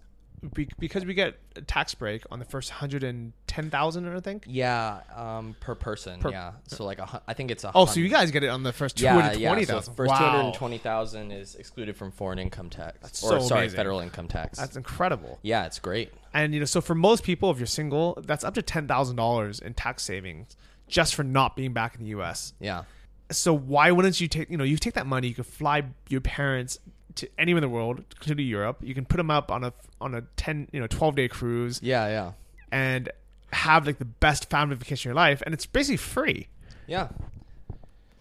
because 0.79 1.05
we 1.05 1.13
get 1.13 1.37
a 1.55 1.61
tax 1.61 1.93
break 1.95 2.23
on 2.31 2.39
the 2.39 2.45
first 2.45 2.69
hundred 2.69 3.03
and 3.03 3.33
ten 3.47 3.69
thousand, 3.69 4.07
I 4.07 4.19
think. 4.19 4.45
Yeah, 4.47 5.01
um, 5.15 5.55
per 5.59 5.75
person. 5.75 6.19
Per- 6.19 6.31
yeah, 6.31 6.53
so 6.67 6.85
like 6.85 6.99
a, 6.99 7.21
I 7.27 7.33
think 7.33 7.51
it's 7.51 7.63
a. 7.63 7.71
Oh, 7.73 7.85
so 7.85 7.99
you 7.99 8.09
guys 8.09 8.31
get 8.31 8.43
it 8.43 8.47
on 8.47 8.63
the 8.63 8.73
first 8.73 8.97
two 8.97 9.05
Yeah, 9.05 9.33
yeah. 9.33 9.63
So 9.63 9.81
first 9.81 10.09
wow. 10.09 10.17
two 10.17 10.25
hundred 10.25 10.53
twenty 10.55 10.77
thousand 10.77 11.31
is 11.31 11.55
excluded 11.55 11.95
from 11.95 12.11
foreign 12.11 12.39
income 12.39 12.69
tax. 12.69 12.97
That's 13.01 13.23
or 13.23 13.39
so 13.39 13.47
sorry, 13.47 13.61
amazing. 13.61 13.77
federal 13.77 13.99
income 13.99 14.27
tax. 14.27 14.57
That's 14.57 14.75
incredible. 14.75 15.39
yeah, 15.41 15.65
it's 15.65 15.79
great. 15.79 16.11
And 16.33 16.53
you 16.53 16.59
know, 16.59 16.65
so 16.65 16.81
for 16.81 16.95
most 16.95 17.23
people, 17.23 17.51
if 17.51 17.57
you're 17.57 17.67
single, 17.67 18.17
that's 18.25 18.43
up 18.43 18.53
to 18.55 18.61
ten 18.61 18.87
thousand 18.87 19.15
dollars 19.15 19.59
in 19.59 19.73
tax 19.73 20.03
savings 20.03 20.55
just 20.87 21.15
for 21.15 21.23
not 21.23 21.55
being 21.55 21.73
back 21.73 21.95
in 21.95 22.01
the 22.01 22.09
U.S. 22.09 22.53
Yeah. 22.59 22.83
So 23.31 23.53
why 23.55 23.91
wouldn't 23.91 24.21
you 24.21 24.27
take? 24.27 24.49
You 24.49 24.57
know, 24.57 24.63
you 24.63 24.77
take 24.77 24.93
that 24.93 25.07
money, 25.07 25.27
you 25.27 25.33
could 25.33 25.47
fly 25.47 25.83
your 26.09 26.21
parents 26.21 26.77
to 27.15 27.29
anywhere 27.37 27.59
in 27.59 27.69
the 27.69 27.69
world, 27.73 28.03
including 28.15 28.47
Europe. 28.47 28.77
You 28.81 28.93
can 28.93 29.05
put 29.05 29.17
them 29.17 29.31
up 29.31 29.51
on 29.51 29.63
a 29.63 29.73
on 30.01 30.13
a 30.15 30.21
ten, 30.37 30.67
you 30.71 30.79
know, 30.79 30.87
twelve 30.87 31.15
day 31.15 31.27
cruise 31.27 31.79
Yeah, 31.83 32.07
yeah. 32.07 32.31
and 32.71 33.09
have 33.53 33.85
like 33.87 33.99
the 33.99 34.05
best 34.05 34.49
family 34.49 34.75
vacation 34.75 35.09
of 35.09 35.13
your 35.13 35.15
life, 35.15 35.41
and 35.45 35.53
it's 35.53 35.65
basically 35.65 35.97
free. 35.97 36.47
Yeah. 36.87 37.07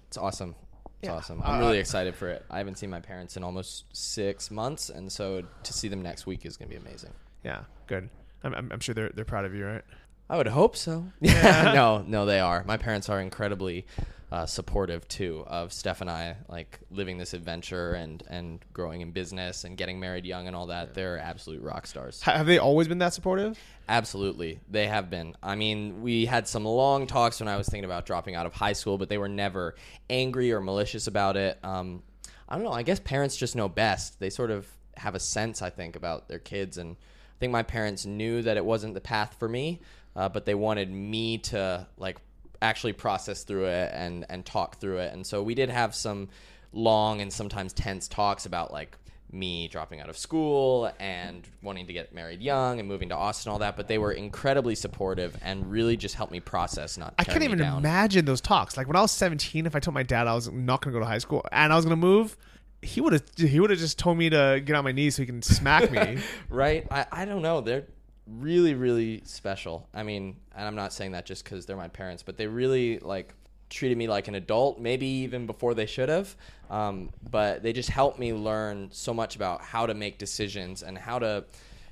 It's 0.09 0.16
awesome. 0.16 0.55
It's 1.01 1.09
Yeah. 1.09 1.14
awesome. 1.14 1.42
I'm 1.45 1.57
Uh, 1.57 1.66
really 1.66 1.78
excited 1.78 2.14
for 2.14 2.28
it. 2.28 2.45
I 2.51 2.59
haven't 2.59 2.76
seen 2.78 2.90
my 2.90 3.01
parents 3.01 3.36
in 3.36 3.42
almost 3.45 3.84
six 3.92 4.51
months, 4.51 4.90
and 4.90 5.11
so 5.12 5.42
to 5.62 5.72
see 5.72 5.88
them 5.88 6.03
next 6.03 6.26
week 6.26 6.47
is 6.47 6.57
going 6.57 6.70
to 6.70 6.78
be 6.78 6.80
amazing. 6.80 7.11
Yeah, 7.42 7.64
good. 7.86 8.09
I'm, 8.42 8.55
I'm, 8.55 8.70
I'm 8.72 8.80
sure 8.80 8.95
they're 8.95 9.11
they're 9.11 9.24
proud 9.24 9.45
of 9.45 9.55
you, 9.55 9.66
right? 9.66 9.82
I 10.30 10.36
would 10.38 10.47
hope 10.49 10.76
so. 10.76 11.07
Yeah. 11.20 11.72
no, 11.74 12.03
no, 12.07 12.24
they 12.26 12.40
are. 12.40 12.64
My 12.64 12.76
parents 12.76 13.09
are 13.09 13.20
incredibly 13.20 13.86
uh, 14.35 14.47
supportive 14.47 15.07
too 15.07 15.45
of 15.47 15.72
Steph 15.72 16.01
and 16.01 16.11
I, 16.11 16.37
like 16.49 16.80
living 16.91 17.18
this 17.18 17.35
adventure 17.35 17.93
and 17.93 18.20
and 18.28 18.59
growing 18.72 19.01
in 19.01 19.12
business 19.12 19.62
and 19.62 19.76
getting 19.76 20.01
married 20.01 20.24
young 20.26 20.49
and 20.49 20.57
all 20.57 20.66
that. 20.66 20.93
They're 20.93 21.18
absolute 21.20 21.62
rock 21.62 21.87
stars. 21.87 22.20
Ha- 22.22 22.39
Have 22.39 22.47
they 22.47 22.59
always 22.59 22.89
been 22.89 22.99
that 22.99 23.14
supportive? 23.14 23.57
Absolutely. 23.89 24.59
They 24.68 24.89
have 24.89 25.09
been. 25.09 25.37
I 25.41 25.55
mean, 25.55 26.03
we 26.03 26.26
had 26.26 26.49
some 26.49 26.64
long 26.64 27.07
talks 27.07 27.39
when 27.39 27.49
I 27.49 27.57
was 27.57 27.68
thinking 27.68 27.85
about 27.85 28.07
dropping 28.07 28.35
out 28.35 28.45
of 28.47 28.53
high 28.55 28.72
school, 28.72 28.99
but 28.99 29.09
they 29.09 29.18
were 29.18 29.28
never 29.28 29.76
angry 30.11 30.53
or 30.53 30.61
malicious 30.61 31.07
about 31.07 31.37
it. 31.37 31.59
Um, 31.62 32.03
I 32.49 32.57
don't 32.57 32.64
know. 32.64 32.72
I 32.72 32.82
guess 32.82 32.99
parents 32.99 33.37
just 33.37 33.55
know 33.55 33.68
best. 33.68 34.18
They 34.18 34.30
sort 34.30 34.51
of 34.51 34.66
have 34.97 35.14
a 35.14 35.20
sense, 35.20 35.62
I 35.62 35.70
think, 35.70 35.95
about 35.95 36.26
their 36.28 36.41
kids. 36.41 36.76
And 36.78 36.97
I 36.97 37.37
think 37.39 37.53
my 37.53 37.62
parents 37.62 38.05
knew 38.05 38.43
that 38.43 38.57
it 38.57 38.64
wasn't 38.64 38.95
the 38.95 39.01
path 39.01 39.37
for 39.39 39.49
me, 39.49 39.80
uh, 40.16 40.28
but 40.28 40.45
they 40.45 40.55
wanted 40.57 40.91
me 40.91 41.39
to, 41.39 41.87
like, 41.99 42.18
actually 42.62 42.92
process 42.92 43.44
through 43.44 43.66
it 43.66 43.90
and, 43.94 44.24
and 44.28 44.44
talk 44.44 44.80
through 44.80 44.98
it. 44.98 45.12
And 45.12 45.26
so 45.26 45.42
we 45.42 45.55
did 45.55 45.70
have 45.70 45.94
some 45.94 46.28
long 46.72 47.20
and 47.20 47.32
sometimes 47.32 47.72
tense 47.72 48.09
talks 48.09 48.46
about, 48.46 48.72
like, 48.72 48.96
me 49.34 49.68
dropping 49.68 50.00
out 50.00 50.09
of 50.09 50.16
school 50.16 50.90
and 50.98 51.46
wanting 51.61 51.86
to 51.86 51.92
get 51.92 52.14
married 52.14 52.40
young 52.40 52.78
and 52.78 52.88
moving 52.88 53.09
to 53.09 53.16
Austin, 53.16 53.52
all 53.52 53.59
that. 53.59 53.76
But 53.76 53.88
they 53.88 53.98
were 53.98 54.12
incredibly 54.12 54.74
supportive 54.74 55.36
and 55.42 55.70
really 55.70 55.96
just 55.96 56.14
helped 56.14 56.32
me 56.32 56.40
process 56.40 56.96
not. 56.96 57.14
I 57.18 57.24
can't 57.24 57.42
even 57.42 57.59
down. 57.59 57.78
imagine 57.78 58.24
those 58.24 58.40
talks. 58.40 58.76
Like 58.76 58.86
when 58.86 58.96
I 58.96 59.00
was 59.00 59.11
17, 59.11 59.66
if 59.66 59.74
I 59.74 59.80
told 59.80 59.94
my 59.94 60.05
dad 60.05 60.26
I 60.26 60.34
was 60.34 60.50
not 60.50 60.80
going 60.80 60.92
to 60.92 60.98
go 60.98 61.05
to 61.05 61.09
high 61.09 61.18
school 61.18 61.44
and 61.52 61.72
I 61.72 61.76
was 61.76 61.84
going 61.84 62.00
to 62.00 62.07
move, 62.07 62.36
he 62.80 63.00
would 63.00 63.12
have 63.12 63.24
he 63.36 63.61
would 63.61 63.70
have 63.70 63.78
just 63.78 63.98
told 63.98 64.18
me 64.18 64.30
to 64.30 64.62
get 64.64 64.76
on 64.76 64.84
my 64.84 64.92
knees 64.92 65.16
so 65.16 65.22
he 65.22 65.26
can 65.26 65.42
smack 65.42 65.90
me. 65.90 66.18
right? 66.48 66.86
I, 66.90 67.07
I 67.11 67.24
don't 67.24 67.42
know. 67.42 67.61
They're 67.61 67.84
really, 68.27 68.75
really 68.75 69.22
special. 69.25 69.89
I 69.95 70.03
mean, 70.03 70.37
and 70.55 70.66
I'm 70.66 70.75
not 70.75 70.93
saying 70.93 71.12
that 71.12 71.27
just 71.27 71.45
because 71.45 71.66
they're 71.66 71.77
my 71.77 71.89
parents, 71.89 72.22
but 72.22 72.37
they 72.37 72.47
really 72.47 72.99
like 72.99 73.35
treated 73.70 73.99
me 73.99 74.09
like 74.09 74.29
an 74.29 74.35
adult, 74.35 74.79
maybe 74.79 75.07
even 75.07 75.47
before 75.47 75.75
they 75.75 75.87
should 75.87 76.09
have. 76.09 76.35
Um, 76.70 77.11
but 77.31 77.62
they 77.62 77.72
just 77.72 77.91
helped 77.91 78.18
me 78.18 78.33
learn 78.33 78.89
so 78.93 79.12
much 79.12 79.37
about 79.37 79.62
how 79.62 79.87
to 79.87 79.95
make 79.95 80.18
decisions 80.18 80.83
and 80.83 80.97
how 80.97 81.18
to 81.18 81.45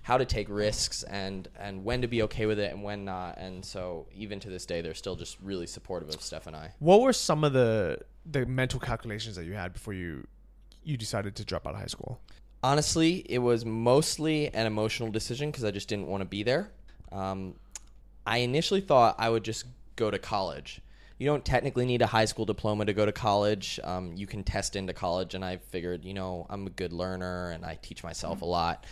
how 0.04 0.18
to 0.18 0.24
take 0.24 0.48
risks 0.48 1.04
and 1.04 1.48
and 1.60 1.84
when 1.84 2.02
to 2.02 2.08
be 2.08 2.22
okay 2.22 2.46
with 2.46 2.58
it 2.58 2.72
and 2.72 2.82
when 2.82 3.04
not. 3.04 3.38
And 3.38 3.64
so 3.64 4.06
even 4.14 4.40
to 4.40 4.48
this 4.48 4.66
day, 4.66 4.80
they're 4.80 4.94
still 4.94 5.16
just 5.16 5.36
really 5.40 5.66
supportive 5.66 6.08
of 6.08 6.20
Steph 6.20 6.46
and 6.46 6.56
I. 6.56 6.72
what 6.78 7.00
were 7.00 7.12
some 7.12 7.44
of 7.44 7.52
the 7.52 7.98
the 8.24 8.46
mental 8.46 8.80
calculations 8.80 9.36
that 9.36 9.44
you 9.44 9.52
had 9.52 9.72
before 9.72 9.94
you 9.94 10.26
you 10.84 10.96
decided 10.96 11.36
to 11.36 11.44
drop 11.44 11.66
out 11.66 11.74
of 11.74 11.80
high 11.80 11.86
school? 11.86 12.20
Honestly, 12.62 13.24
it 13.28 13.38
was 13.38 13.64
mostly 13.64 14.48
an 14.54 14.66
emotional 14.66 15.10
decision 15.10 15.50
because 15.50 15.64
I 15.64 15.70
just 15.70 15.88
didn't 15.88 16.06
want 16.06 16.20
to 16.20 16.26
be 16.26 16.42
there. 16.42 16.70
Um, 17.10 17.54
I 18.26 18.38
initially 18.38 18.80
thought 18.80 19.16
I 19.18 19.28
would 19.28 19.44
just 19.44 19.66
go 19.96 20.10
to 20.10 20.18
college. 20.18 20.80
You 21.18 21.26
don't 21.26 21.44
technically 21.44 21.86
need 21.86 22.02
a 22.02 22.06
high 22.06 22.24
school 22.24 22.44
diploma 22.44 22.84
to 22.84 22.92
go 22.92 23.04
to 23.04 23.12
college. 23.12 23.78
Um, 23.82 24.12
you 24.16 24.26
can 24.26 24.42
test 24.44 24.76
into 24.76 24.92
college, 24.92 25.34
and 25.34 25.44
I 25.44 25.56
figured, 25.56 26.04
you 26.04 26.14
know, 26.14 26.46
I'm 26.50 26.66
a 26.66 26.70
good 26.70 26.92
learner 26.92 27.50
and 27.50 27.64
I 27.64 27.78
teach 27.82 28.02
myself 28.02 28.42
a 28.42 28.44
lot. 28.44 28.86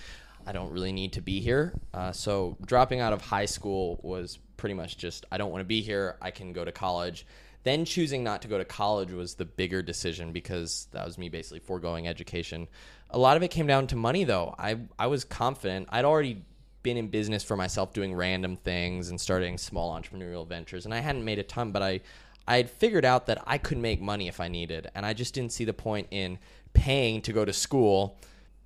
I 0.47 0.53
don't 0.53 0.71
really 0.71 0.93
need 0.93 1.13
to 1.15 1.21
be 1.21 1.41
here. 1.41 1.79
Uh, 1.93 2.13
so 2.13 2.57
dropping 2.65 3.01
out 3.01 3.13
of 3.13 3.21
high 3.21 3.47
school 3.47 4.01
was 4.03 4.39
pretty 4.57 4.75
much 4.75 4.97
just 4.97 5.27
I 5.31 5.39
don't 5.39 5.51
want 5.51 5.61
to 5.61 5.67
be 5.67 5.81
here. 5.81 6.17
I 6.21 6.31
can 6.31 6.53
go 6.53 6.65
to 6.65 6.73
college. 6.73 7.27
Then 7.63 7.85
choosing 7.85 8.25
not 8.25 8.43
to 8.43 8.49
go 8.49 8.59
to 8.59 8.65
college 8.65 9.13
was 9.13 9.35
the 9.35 9.45
bigger 9.45 9.83
decision 9.83 10.33
because 10.33 10.89
that 10.93 11.05
was 11.05 11.19
me 11.19 11.29
basically 11.29 11.61
foregoing 11.61 12.09
education. 12.09 12.69
A 13.11 13.19
lot 13.19 13.37
of 13.37 13.43
it 13.43 13.49
came 13.49 13.67
down 13.67 13.87
to 13.89 13.97
money, 13.97 14.25
though. 14.25 14.55
I 14.59 14.79
I 14.99 15.09
was 15.09 15.25
confident. 15.25 15.89
I'd 15.91 16.05
already 16.05 16.45
been 16.83 16.97
in 16.97 17.09
business 17.09 17.45
for 17.45 17.57
myself, 17.57 17.93
doing 17.93 18.15
random 18.15 18.57
things 18.57 19.11
and 19.11 19.21
starting 19.21 19.59
small 19.59 19.99
entrepreneurial 19.99 20.49
ventures, 20.49 20.87
and 20.87 20.95
I 20.95 21.01
hadn't 21.01 21.25
made 21.25 21.39
a 21.39 21.43
ton, 21.43 21.73
but 21.73 21.83
I 21.83 22.01
I 22.49 22.57
had 22.57 22.71
figured 22.71 23.05
out 23.05 23.27
that 23.27 23.43
I 23.47 23.59
could 23.59 23.79
make 23.79 24.01
money 24.01 24.27
if 24.27 24.41
I 24.41 24.49
needed, 24.49 24.91
and 24.95 25.05
I 25.05 25.13
just 25.13 25.35
didn't 25.35 25.53
see 25.53 25.65
the 25.65 25.75
point 25.75 26.09
in 26.11 26.39
paying 26.73 27.21
to 27.23 27.33
go 27.33 27.45
to 27.45 27.53
school 27.53 28.19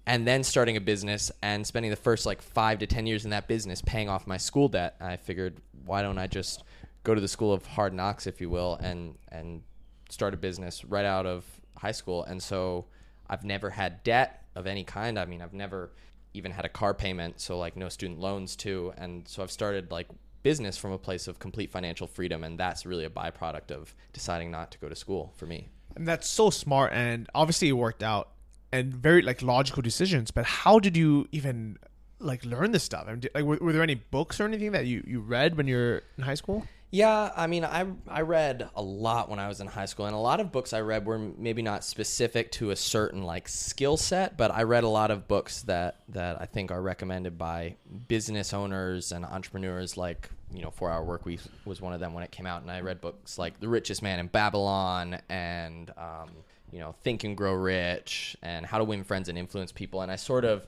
and 0.07 0.27
then 0.27 0.45
starting 0.45 0.77
a 0.77 0.81
business 0.81 1.33
and 1.43 1.67
spending 1.67 1.91
the 1.91 1.97
first 1.97 2.27
like 2.27 2.43
five 2.43 2.79
to 2.79 2.87
ten 2.87 3.07
years 3.07 3.25
in 3.25 3.31
that 3.31 3.49
business 3.49 3.83
paying 3.83 4.09
off 4.09 4.27
my 4.27 4.37
school 4.37 4.69
debt. 4.69 4.97
I 5.01 5.17
figured, 5.17 5.57
why 5.85 6.03
don't 6.03 6.19
I 6.19 6.27
just 6.27 6.63
go 7.05 7.15
to 7.15 7.21
the 7.21 7.29
school 7.29 7.53
of 7.53 7.65
hard 7.67 7.95
knocks, 7.95 8.27
if 8.27 8.41
you 8.41 8.51
will, 8.51 8.75
and 8.77 9.17
and 9.29 9.63
start 10.11 10.35
a 10.35 10.37
business 10.37 10.85
right 10.85 11.05
out 11.05 11.27
of 11.27 11.45
high 11.77 11.93
school. 11.93 12.25
And 12.25 12.43
so 12.43 12.87
I've 13.29 13.45
never 13.45 13.71
had 13.71 14.03
debt 14.03 14.45
of 14.55 14.67
any 14.67 14.85
kind. 14.85 15.19
I 15.19 15.25
mean, 15.25 15.41
I've 15.43 15.53
never 15.53 15.93
even 16.35 16.51
had 16.51 16.65
a 16.65 16.69
car 16.69 16.95
payment, 16.95 17.41
so 17.41 17.59
like 17.59 17.77
no 17.77 17.89
student 17.89 18.21
loans 18.21 18.57
too. 18.57 18.93
And 18.97 19.27
so 19.29 19.43
I've 19.43 19.51
started 19.51 19.91
like 19.91 20.09
business 20.43 20.77
from 20.77 20.93
a 20.93 20.99
place 20.99 21.29
of 21.29 21.39
complete 21.39 21.71
financial 21.71 22.07
freedom, 22.07 22.45
and 22.45 22.59
that's 22.59 22.85
really 22.85 23.05
a 23.05 23.11
byproduct 23.11 23.71
of 23.71 23.95
deciding 24.13 24.51
not 24.51 24.71
to 24.73 24.79
go 24.79 24.89
to 24.89 24.97
school 24.97 25.33
for 25.37 25.47
me. 25.47 25.69
And 25.97 26.09
that's 26.09 26.29
so 26.29 26.51
smart 26.51 26.93
and 26.93 27.29
obviously 27.37 27.69
it 27.69 27.73
worked 27.73 28.03
out 28.03 28.31
and 28.73 28.93
very 28.93 29.23
like 29.23 29.43
logical 29.43 29.81
decisions, 29.83 30.33
but 30.33 30.45
how 30.45 30.81
did 30.81 30.97
you 30.97 31.29
even 31.31 31.79
like 32.19 32.45
learn 32.45 32.73
this 32.73 32.83
stuff? 32.83 33.05
I 33.07 33.13
mean, 33.13 33.23
like 33.35 33.45
were, 33.45 33.59
were 33.61 33.73
there 33.73 33.83
any 33.83 33.95
books 33.95 34.41
or 34.41 34.45
anything 34.45 34.73
that 34.73 34.87
you 34.87 35.05
you 35.07 35.21
read 35.21 35.57
when 35.57 35.69
you're 35.69 36.03
in 36.19 36.25
high 36.25 36.35
school? 36.35 36.67
Yeah, 36.95 37.33
I 37.35 37.49
mean, 37.49 37.65
I 37.65 37.87
I 38.07 38.21
read 38.21 38.71
a 38.77 38.81
lot 38.81 39.29
when 39.29 39.41
I 39.41 39.49
was 39.49 39.59
in 39.59 39.67
high 39.67 39.87
school, 39.87 40.07
and 40.07 40.15
a 40.15 40.19
lot 40.19 40.39
of 40.39 40.53
books 40.53 40.73
I 40.73 40.81
read 40.81 41.05
were 41.05 41.19
maybe 41.19 41.61
not 41.61 41.83
specific 41.83 42.53
to 42.53 42.71
a 42.71 42.77
certain 42.77 43.25
like 43.25 43.49
skill 43.49 43.97
set, 43.97 44.37
but 44.37 44.53
I 44.53 44.63
read 44.63 44.85
a 44.85 44.89
lot 44.89 45.11
of 45.11 45.27
books 45.27 45.63
that 45.63 46.03
that 46.11 46.41
I 46.41 46.47
think 46.47 46.71
are 46.71 46.81
recommended 46.81 47.37
by 47.37 47.75
business 48.07 48.55
owners 48.55 49.11
and 49.11 49.25
entrepreneurs. 49.25 49.97
Like 49.97 50.31
you 50.53 50.63
know, 50.63 50.71
Four 50.71 50.89
Hour 50.89 51.03
Work 51.03 51.27
Week 51.27 51.41
was 51.65 51.81
one 51.81 51.95
of 51.95 51.99
them 51.99 52.15
when 52.15 52.23
it 52.23 52.31
came 52.31 52.47
out, 52.47 52.63
and 52.63 52.71
I 52.71 52.81
read 52.81 53.01
books 53.01 53.39
like 53.39 53.59
The 53.59 53.69
Richest 53.69 54.01
Man 54.01 54.21
in 54.21 54.29
Babylon 54.29 55.19
and 55.29 55.91
um, 55.99 56.31
you 56.71 56.79
know 56.79 56.95
Think 57.03 57.25
and 57.25 57.37
Grow 57.37 57.55
Rich 57.55 58.37
and 58.41 58.65
How 58.65 58.79
to 58.79 58.85
Win 58.85 59.03
Friends 59.03 59.29
and 59.29 59.37
Influence 59.37 59.73
People, 59.73 60.03
and 60.03 60.13
I 60.13 60.15
sort 60.17 60.45
of 60.45 60.65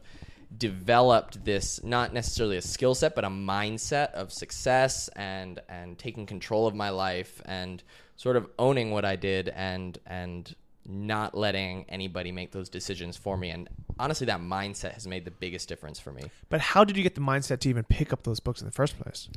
developed 0.57 1.45
this 1.45 1.83
not 1.83 2.13
necessarily 2.13 2.57
a 2.57 2.63
skill 2.63 2.95
set 2.95 3.15
but 3.15 3.25
a 3.25 3.29
mindset 3.29 4.13
of 4.13 4.33
success 4.33 5.09
and 5.17 5.61
and 5.69 5.99
taking 5.99 6.25
control 6.25 6.67
of 6.67 6.75
my 6.75 6.89
life 6.89 7.43
and 7.47 7.83
sort 8.17 8.37
of 8.37 8.49
owning 8.59 8.91
what 8.91 9.05
I 9.05 9.17
did 9.17 9.49
and 9.49 9.99
and 10.07 10.55
not 10.89 11.37
letting 11.37 11.85
anybody 11.89 12.31
make 12.31 12.53
those 12.53 12.69
decisions 12.69 13.17
for 13.17 13.37
me 13.37 13.51
and 13.51 13.69
honestly 13.99 14.27
that 14.27 14.41
mindset 14.41 14.93
has 14.93 15.07
made 15.07 15.25
the 15.25 15.31
biggest 15.31 15.69
difference 15.69 15.99
for 15.99 16.13
me. 16.13 16.31
But 16.49 16.61
how 16.61 16.85
did 16.85 16.97
you 16.97 17.03
get 17.03 17.17
the 17.17 17.21
mindset 17.21 17.61
to 17.61 17.69
even 17.69 17.85
pick 17.85 18.13
up 18.13 18.23
those 18.23 18.41
books 18.41 18.61
in 18.61 18.67
the 18.67 18.73
first 18.73 18.99
place? 18.99 19.29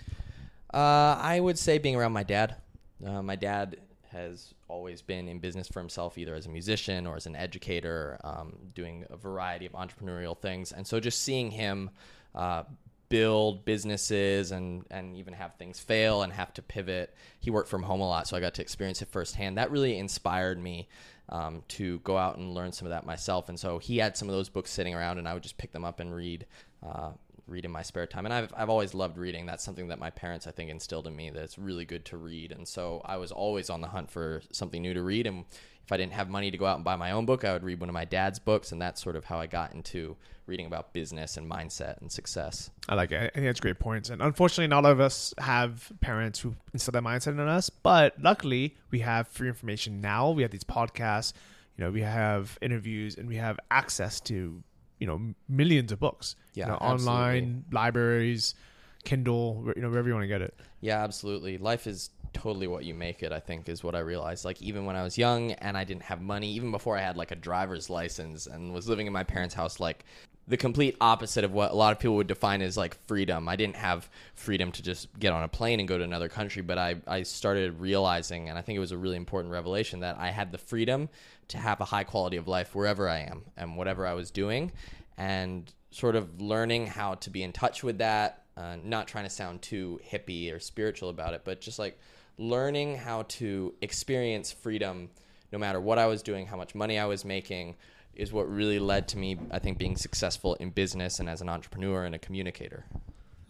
Uh, 0.71 1.17
I 1.19 1.39
would 1.39 1.57
say 1.57 1.79
being 1.79 1.95
around 1.95 2.11
my 2.11 2.23
dad. 2.23 2.55
Uh, 3.03 3.23
my 3.23 3.35
dad 3.35 3.77
has 4.11 4.53
always 4.67 5.01
been 5.01 5.27
in 5.27 5.39
business 5.39 5.67
for 5.67 5.79
himself, 5.79 6.17
either 6.17 6.35
as 6.35 6.45
a 6.45 6.49
musician 6.49 7.07
or 7.07 7.15
as 7.15 7.25
an 7.25 7.35
educator, 7.35 8.19
um, 8.23 8.55
doing 8.73 9.05
a 9.09 9.17
variety 9.17 9.65
of 9.65 9.73
entrepreneurial 9.73 10.37
things. 10.37 10.71
And 10.71 10.85
so 10.85 10.99
just 10.99 11.21
seeing 11.21 11.51
him 11.51 11.91
uh, 12.35 12.63
build 13.09 13.65
businesses 13.65 14.51
and, 14.51 14.85
and 14.91 15.15
even 15.17 15.33
have 15.33 15.55
things 15.55 15.79
fail 15.79 16.21
and 16.21 16.31
have 16.33 16.53
to 16.53 16.61
pivot. 16.61 17.15
He 17.39 17.49
worked 17.49 17.69
from 17.69 17.83
home 17.83 18.01
a 18.01 18.07
lot, 18.07 18.27
so 18.27 18.37
I 18.37 18.39
got 18.39 18.53
to 18.55 18.61
experience 18.61 19.01
it 19.01 19.09
firsthand. 19.09 19.57
That 19.57 19.71
really 19.71 19.97
inspired 19.97 20.61
me 20.61 20.87
um, 21.29 21.63
to 21.69 21.99
go 21.99 22.17
out 22.17 22.37
and 22.37 22.53
learn 22.53 22.71
some 22.71 22.85
of 22.85 22.91
that 22.91 23.05
myself. 23.05 23.49
And 23.49 23.59
so 23.59 23.79
he 23.79 23.97
had 23.97 24.17
some 24.17 24.29
of 24.29 24.35
those 24.35 24.49
books 24.49 24.71
sitting 24.71 24.95
around, 24.95 25.17
and 25.17 25.27
I 25.27 25.33
would 25.33 25.43
just 25.43 25.57
pick 25.57 25.71
them 25.71 25.85
up 25.85 25.99
and 25.99 26.13
read. 26.13 26.45
Uh, 26.83 27.11
read 27.49 27.65
in 27.65 27.71
my 27.71 27.81
spare 27.81 28.07
time. 28.07 28.25
And 28.25 28.33
I've, 28.33 28.53
I've 28.55 28.69
always 28.69 28.93
loved 28.93 29.17
reading. 29.17 29.45
That's 29.45 29.63
something 29.63 29.87
that 29.89 29.99
my 29.99 30.09
parents, 30.09 30.47
I 30.47 30.51
think, 30.51 30.69
instilled 30.69 31.07
in 31.07 31.15
me 31.15 31.29
that 31.29 31.43
it's 31.43 31.57
really 31.57 31.85
good 31.85 32.05
to 32.05 32.17
read. 32.17 32.51
And 32.51 32.67
so 32.67 33.01
I 33.05 33.17
was 33.17 33.31
always 33.31 33.69
on 33.69 33.81
the 33.81 33.87
hunt 33.87 34.09
for 34.09 34.41
something 34.51 34.81
new 34.81 34.93
to 34.93 35.01
read. 35.01 35.27
And 35.27 35.45
if 35.83 35.91
I 35.91 35.97
didn't 35.97 36.13
have 36.13 36.29
money 36.29 36.51
to 36.51 36.57
go 36.57 36.65
out 36.65 36.75
and 36.75 36.85
buy 36.85 36.95
my 36.95 37.11
own 37.11 37.25
book, 37.25 37.43
I 37.43 37.53
would 37.53 37.63
read 37.63 37.79
one 37.79 37.89
of 37.89 37.93
my 37.93 38.05
dad's 38.05 38.39
books. 38.39 38.71
And 38.71 38.81
that's 38.81 39.01
sort 39.01 39.15
of 39.15 39.25
how 39.25 39.39
I 39.39 39.47
got 39.47 39.73
into 39.73 40.15
reading 40.45 40.65
about 40.65 40.93
business 40.93 41.37
and 41.37 41.49
mindset 41.49 42.01
and 42.01 42.11
success. 42.11 42.69
I 42.87 42.95
like 42.95 43.11
it. 43.11 43.17
I 43.17 43.29
think 43.29 43.45
that's 43.45 43.59
great 43.59 43.79
points. 43.79 44.09
And 44.09 44.21
unfortunately, 44.21 44.67
not 44.67 44.85
all 44.85 44.91
of 44.91 44.99
us 44.99 45.33
have 45.37 45.91
parents 46.01 46.39
who 46.39 46.55
instill 46.73 46.91
that 46.93 47.03
mindset 47.03 47.33
in 47.33 47.39
us. 47.39 47.69
But 47.69 48.21
luckily, 48.21 48.75
we 48.91 48.99
have 48.99 49.27
free 49.27 49.47
information 49.47 50.01
now. 50.01 50.31
We 50.31 50.41
have 50.41 50.51
these 50.51 50.63
podcasts. 50.63 51.33
You 51.77 51.85
know, 51.85 51.91
we 51.91 52.01
have 52.01 52.57
interviews, 52.61 53.15
and 53.15 53.25
we 53.25 53.37
have 53.37 53.57
access 53.71 54.19
to 54.21 54.61
you 54.99 55.07
know 55.07 55.33
millions 55.47 55.91
of 55.91 55.99
books. 55.99 56.35
Yeah, 56.53 56.65
you 56.65 56.71
know, 56.71 56.77
online 56.77 57.65
libraries, 57.71 58.55
Kindle. 59.03 59.71
You 59.75 59.81
know, 59.81 59.89
wherever 59.89 60.07
you 60.07 60.13
want 60.13 60.23
to 60.23 60.27
get 60.27 60.41
it. 60.41 60.53
Yeah, 60.81 61.03
absolutely. 61.03 61.57
Life 61.57 61.87
is 61.87 62.09
totally 62.33 62.67
what 62.67 62.85
you 62.85 62.93
make 62.93 63.23
it, 63.23 63.31
I 63.31 63.39
think, 63.39 63.67
is 63.67 63.83
what 63.83 63.95
I 63.95 63.99
realized. 63.99 64.45
Like, 64.45 64.61
even 64.61 64.85
when 64.85 64.95
I 64.95 65.03
was 65.03 65.17
young 65.17 65.51
and 65.53 65.77
I 65.77 65.83
didn't 65.83 66.03
have 66.03 66.21
money, 66.21 66.51
even 66.53 66.71
before 66.71 66.97
I 66.97 67.01
had 67.01 67.17
like 67.17 67.31
a 67.31 67.35
driver's 67.35 67.89
license 67.89 68.47
and 68.47 68.73
was 68.73 68.87
living 68.87 69.07
in 69.07 69.13
my 69.13 69.23
parents' 69.23 69.55
house, 69.55 69.79
like 69.79 70.05
the 70.47 70.57
complete 70.57 70.95
opposite 70.99 71.43
of 71.43 71.51
what 71.51 71.71
a 71.71 71.75
lot 71.75 71.91
of 71.91 71.99
people 71.99 72.15
would 72.15 72.27
define 72.27 72.61
as 72.61 72.75
like 72.77 72.95
freedom. 73.07 73.47
I 73.47 73.55
didn't 73.55 73.75
have 73.75 74.09
freedom 74.35 74.71
to 74.73 74.81
just 74.81 75.07
get 75.19 75.31
on 75.31 75.43
a 75.43 75.47
plane 75.47 75.79
and 75.79 75.87
go 75.87 75.97
to 75.97 76.03
another 76.03 76.29
country, 76.29 76.61
but 76.61 76.77
I, 76.77 76.95
I 77.07 77.23
started 77.23 77.79
realizing, 77.79 78.49
and 78.49 78.57
I 78.57 78.61
think 78.61 78.77
it 78.77 78.79
was 78.79 78.91
a 78.91 78.97
really 78.97 79.17
important 79.17 79.51
revelation, 79.51 79.99
that 79.99 80.17
I 80.17 80.31
had 80.31 80.51
the 80.51 80.57
freedom 80.57 81.09
to 81.49 81.57
have 81.57 81.81
a 81.81 81.85
high 81.85 82.03
quality 82.03 82.37
of 82.37 82.47
life 82.47 82.73
wherever 82.73 83.07
I 83.09 83.19
am 83.19 83.43
and 83.57 83.75
whatever 83.75 84.07
I 84.07 84.13
was 84.13 84.31
doing. 84.31 84.71
And 85.17 85.71
sort 85.91 86.15
of 86.15 86.41
learning 86.41 86.87
how 86.87 87.15
to 87.15 87.29
be 87.29 87.43
in 87.43 87.51
touch 87.51 87.83
with 87.83 87.97
that, 87.97 88.43
uh, 88.55 88.77
not 88.83 89.07
trying 89.07 89.25
to 89.25 89.29
sound 89.29 89.61
too 89.61 89.99
hippie 90.09 90.53
or 90.53 90.59
spiritual 90.59 91.09
about 91.09 91.33
it, 91.33 91.41
but 91.43 91.61
just 91.61 91.79
like 91.79 91.99
learning 92.37 92.95
how 92.95 93.23
to 93.23 93.73
experience 93.81 94.51
freedom 94.51 95.09
no 95.51 95.57
matter 95.57 95.81
what 95.81 95.97
I 95.97 96.05
was 96.05 96.21
doing, 96.21 96.45
how 96.45 96.57
much 96.57 96.75
money 96.75 96.99
I 96.99 97.05
was 97.05 97.25
making, 97.25 97.75
is 98.13 98.31
what 98.31 98.51
really 98.51 98.79
led 98.79 99.07
to 99.09 99.17
me, 99.17 99.37
I 99.49 99.59
think, 99.59 99.77
being 99.77 99.95
successful 99.95 100.55
in 100.55 100.69
business 100.69 101.19
and 101.19 101.29
as 101.29 101.41
an 101.41 101.49
entrepreneur 101.49 102.03
and 102.03 102.13
a 102.13 102.19
communicator. 102.19 102.85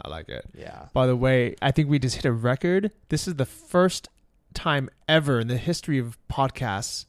I 0.01 0.07
like 0.07 0.29
it. 0.29 0.45
Yeah. 0.57 0.85
By 0.93 1.07
the 1.07 1.15
way, 1.15 1.55
I 1.61 1.71
think 1.71 1.89
we 1.89 1.99
just 1.99 2.15
hit 2.15 2.25
a 2.25 2.31
record. 2.31 2.91
This 3.09 3.27
is 3.27 3.35
the 3.35 3.45
first 3.45 4.07
time 4.53 4.89
ever 5.07 5.39
in 5.39 5.47
the 5.47 5.57
history 5.57 5.99
of 5.99 6.17
podcasts 6.29 7.05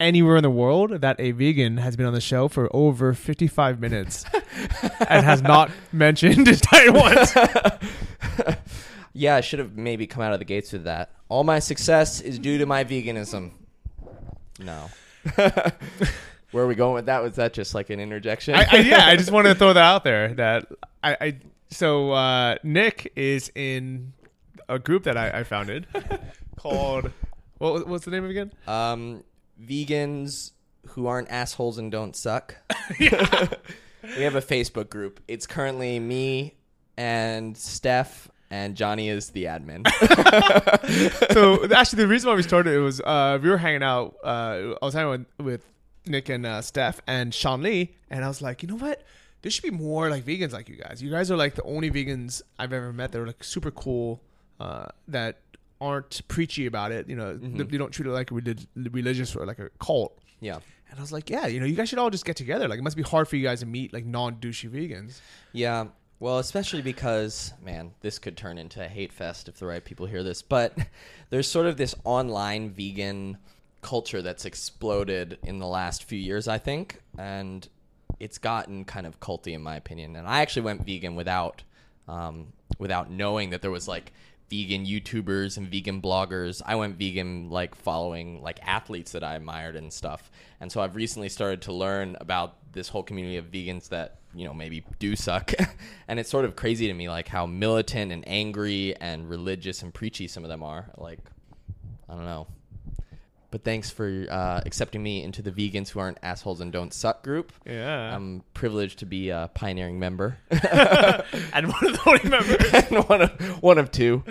anywhere 0.00 0.36
in 0.36 0.42
the 0.42 0.50
world 0.50 1.00
that 1.00 1.16
a 1.18 1.32
vegan 1.32 1.78
has 1.78 1.96
been 1.96 2.06
on 2.06 2.12
the 2.14 2.20
show 2.20 2.48
for 2.48 2.68
over 2.74 3.12
55 3.14 3.80
minutes 3.80 4.24
and 5.08 5.24
has 5.24 5.42
not 5.42 5.70
mentioned 5.92 6.46
diet 6.70 6.92
once. 6.94 7.34
Yeah, 9.12 9.36
I 9.36 9.40
should 9.40 9.58
have 9.58 9.76
maybe 9.76 10.06
come 10.06 10.22
out 10.22 10.32
of 10.32 10.38
the 10.38 10.44
gates 10.44 10.72
with 10.72 10.84
that. 10.84 11.10
All 11.28 11.42
my 11.44 11.58
success 11.58 12.20
is 12.20 12.38
due 12.38 12.58
to 12.58 12.66
my 12.66 12.84
veganism. 12.84 13.50
No. 14.60 14.90
Where 15.34 16.64
are 16.64 16.66
we 16.66 16.74
going 16.74 16.94
with 16.94 17.06
that? 17.06 17.22
Was 17.22 17.36
that 17.36 17.52
just 17.52 17.74
like 17.74 17.90
an 17.90 18.00
interjection? 18.00 18.54
I, 18.54 18.66
I, 18.70 18.76
yeah, 18.78 19.06
I 19.06 19.16
just 19.16 19.30
wanted 19.30 19.50
to 19.50 19.54
throw 19.56 19.72
that 19.72 19.82
out 19.84 20.04
there. 20.04 20.34
That 20.34 20.66
I, 21.02 21.16
I 21.20 21.36
so 21.68 22.12
uh, 22.12 22.56
Nick 22.62 23.12
is 23.16 23.50
in 23.54 24.12
a 24.68 24.78
group 24.78 25.02
that 25.04 25.16
I, 25.18 25.40
I 25.40 25.44
founded 25.44 25.86
called 26.56 27.10
what, 27.58 27.72
was- 27.74 27.84
what's 27.84 28.04
the 28.04 28.10
name 28.12 28.24
of 28.24 28.30
it 28.30 28.32
again? 28.32 28.52
Um, 28.66 29.24
vegans 29.62 30.52
who 30.88 31.06
aren't 31.06 31.30
assholes 31.30 31.78
and 31.78 31.90
don't 31.90 32.16
suck. 32.16 32.56
we 32.98 33.06
have 33.06 34.34
a 34.34 34.42
Facebook 34.42 34.90
group. 34.90 35.20
It's 35.28 35.46
currently 35.46 35.98
me 35.98 36.54
and 36.96 37.56
Steph, 37.56 38.28
and 38.50 38.74
Johnny 38.74 39.08
is 39.08 39.30
the 39.30 39.44
admin. 39.44 39.86
so 41.32 41.64
actually, 41.72 42.02
the 42.02 42.08
reason 42.08 42.28
why 42.30 42.36
we 42.36 42.42
started 42.42 42.74
it 42.74 42.80
was 42.80 43.00
uh, 43.00 43.38
we 43.42 43.48
were 43.50 43.58
hanging 43.58 43.82
out. 43.82 44.16
Uh, 44.24 44.74
I 44.80 44.84
was 44.84 44.94
hanging 44.94 45.10
with, 45.10 45.46
with 45.46 45.66
Nick 46.06 46.28
and 46.28 46.46
uh, 46.46 46.62
Steph 46.62 47.00
and 47.06 47.34
Sean 47.34 47.62
Lee, 47.62 47.94
and 48.10 48.24
I 48.24 48.28
was 48.28 48.42
like, 48.42 48.62
you 48.62 48.68
know 48.68 48.76
what? 48.76 49.02
There 49.42 49.50
should 49.50 49.62
be 49.62 49.70
more 49.70 50.10
like 50.10 50.24
vegans 50.24 50.52
like 50.52 50.68
you 50.68 50.76
guys. 50.76 51.00
You 51.00 51.10
guys 51.10 51.30
are 51.30 51.36
like 51.36 51.54
the 51.54 51.62
only 51.62 51.90
vegans 51.90 52.42
I've 52.58 52.72
ever 52.72 52.92
met 52.92 53.12
that 53.12 53.20
are 53.20 53.26
like 53.26 53.44
super 53.44 53.70
cool. 53.70 54.20
Uh, 54.58 54.86
that 55.06 55.38
aren't 55.80 56.26
preachy 56.28 56.66
about 56.66 56.92
it. 56.92 57.08
You 57.08 57.16
know, 57.16 57.36
they, 57.36 57.64
they 57.64 57.78
don't 57.78 57.90
treat 57.90 58.06
it 58.06 58.10
like 58.10 58.30
a 58.30 58.34
relig- 58.34 58.66
religious 58.74 59.34
or 59.36 59.46
like 59.46 59.58
a 59.58 59.70
cult. 59.78 60.18
yeah. 60.40 60.58
And 60.90 60.98
I 60.98 61.02
was 61.02 61.12
like, 61.12 61.28
yeah, 61.28 61.46
you 61.46 61.60
know, 61.60 61.66
you 61.66 61.74
guys 61.74 61.90
should 61.90 61.98
all 61.98 62.08
just 62.08 62.24
get 62.24 62.36
together. 62.36 62.66
Like, 62.66 62.78
it 62.78 62.82
must 62.82 62.96
be 62.96 63.02
hard 63.02 63.28
for 63.28 63.36
you 63.36 63.42
guys 63.42 63.60
to 63.60 63.66
meet 63.66 63.92
like 63.92 64.06
non 64.06 64.36
douchey 64.36 64.70
vegans. 64.70 65.20
Yeah. 65.52 65.88
Well, 66.18 66.38
especially 66.38 66.80
because, 66.80 67.52
man, 67.62 67.92
this 68.00 68.18
could 68.18 68.36
turn 68.38 68.56
into 68.56 68.82
a 68.82 68.88
hate 68.88 69.12
fest 69.12 69.48
if 69.48 69.58
the 69.58 69.66
right 69.66 69.84
people 69.84 70.06
hear 70.06 70.22
this. 70.22 70.40
But 70.40 70.76
there's 71.30 71.46
sort 71.46 71.66
of 71.66 71.76
this 71.76 71.94
online 72.04 72.70
vegan 72.70 73.36
culture 73.82 74.22
that's 74.22 74.44
exploded 74.46 75.38
in 75.44 75.58
the 75.58 75.66
last 75.66 76.04
few 76.04 76.18
years, 76.18 76.48
I 76.48 76.56
think. 76.58 77.02
And 77.18 77.68
it's 78.18 78.38
gotten 78.38 78.84
kind 78.86 79.06
of 79.06 79.20
culty, 79.20 79.52
in 79.52 79.62
my 79.62 79.76
opinion. 79.76 80.16
And 80.16 80.26
I 80.26 80.40
actually 80.40 80.62
went 80.62 80.86
vegan 80.86 81.14
without, 81.16 81.62
um, 82.08 82.48
without 82.78 83.10
knowing 83.10 83.50
that 83.50 83.60
there 83.62 83.70
was 83.70 83.86
like 83.86 84.12
vegan 84.50 84.86
YouTubers 84.86 85.56
and 85.56 85.68
vegan 85.68 86.00
bloggers. 86.00 86.62
I 86.64 86.76
went 86.76 86.96
vegan 86.98 87.50
like 87.50 87.74
following 87.74 88.42
like 88.42 88.58
athletes 88.66 89.12
that 89.12 89.22
I 89.22 89.34
admired 89.34 89.76
and 89.76 89.92
stuff. 89.92 90.30
And 90.60 90.70
so 90.72 90.80
I've 90.80 90.96
recently 90.96 91.28
started 91.28 91.62
to 91.62 91.72
learn 91.72 92.16
about 92.20 92.56
this 92.72 92.88
whole 92.88 93.02
community 93.02 93.36
of 93.36 93.46
vegans 93.46 93.88
that, 93.90 94.18
you 94.34 94.44
know, 94.44 94.54
maybe 94.54 94.84
do 94.98 95.16
suck. 95.16 95.52
and 96.08 96.18
it's 96.18 96.30
sort 96.30 96.44
of 96.44 96.56
crazy 96.56 96.86
to 96.86 96.94
me 96.94 97.08
like 97.08 97.28
how 97.28 97.46
militant 97.46 98.12
and 98.12 98.24
angry 98.26 98.96
and 98.96 99.28
religious 99.28 99.82
and 99.82 99.92
preachy 99.92 100.28
some 100.28 100.44
of 100.44 100.50
them 100.50 100.62
are. 100.62 100.90
Like 100.96 101.20
I 102.08 102.14
don't 102.14 102.24
know. 102.24 102.46
But 103.50 103.64
thanks 103.64 103.90
for 103.90 104.26
uh, 104.28 104.60
accepting 104.66 105.02
me 105.02 105.22
into 105.22 105.40
the 105.40 105.50
vegans 105.50 105.88
who 105.88 106.00
aren't 106.00 106.18
assholes 106.22 106.60
and 106.60 106.70
don't 106.70 106.92
suck 106.92 107.22
group. 107.22 107.52
Yeah. 107.64 108.14
I'm 108.14 108.42
privileged 108.52 108.98
to 108.98 109.06
be 109.06 109.30
a 109.30 109.50
pioneering 109.54 109.98
member 109.98 110.36
and 110.50 110.62
one 111.72 111.86
of 111.86 111.92
the 111.92 112.02
only 112.06 112.28
members. 112.28 112.74
and 112.90 113.08
one 113.08 113.22
of 113.22 113.62
one 113.62 113.78
of 113.78 113.90
two. 113.90 114.22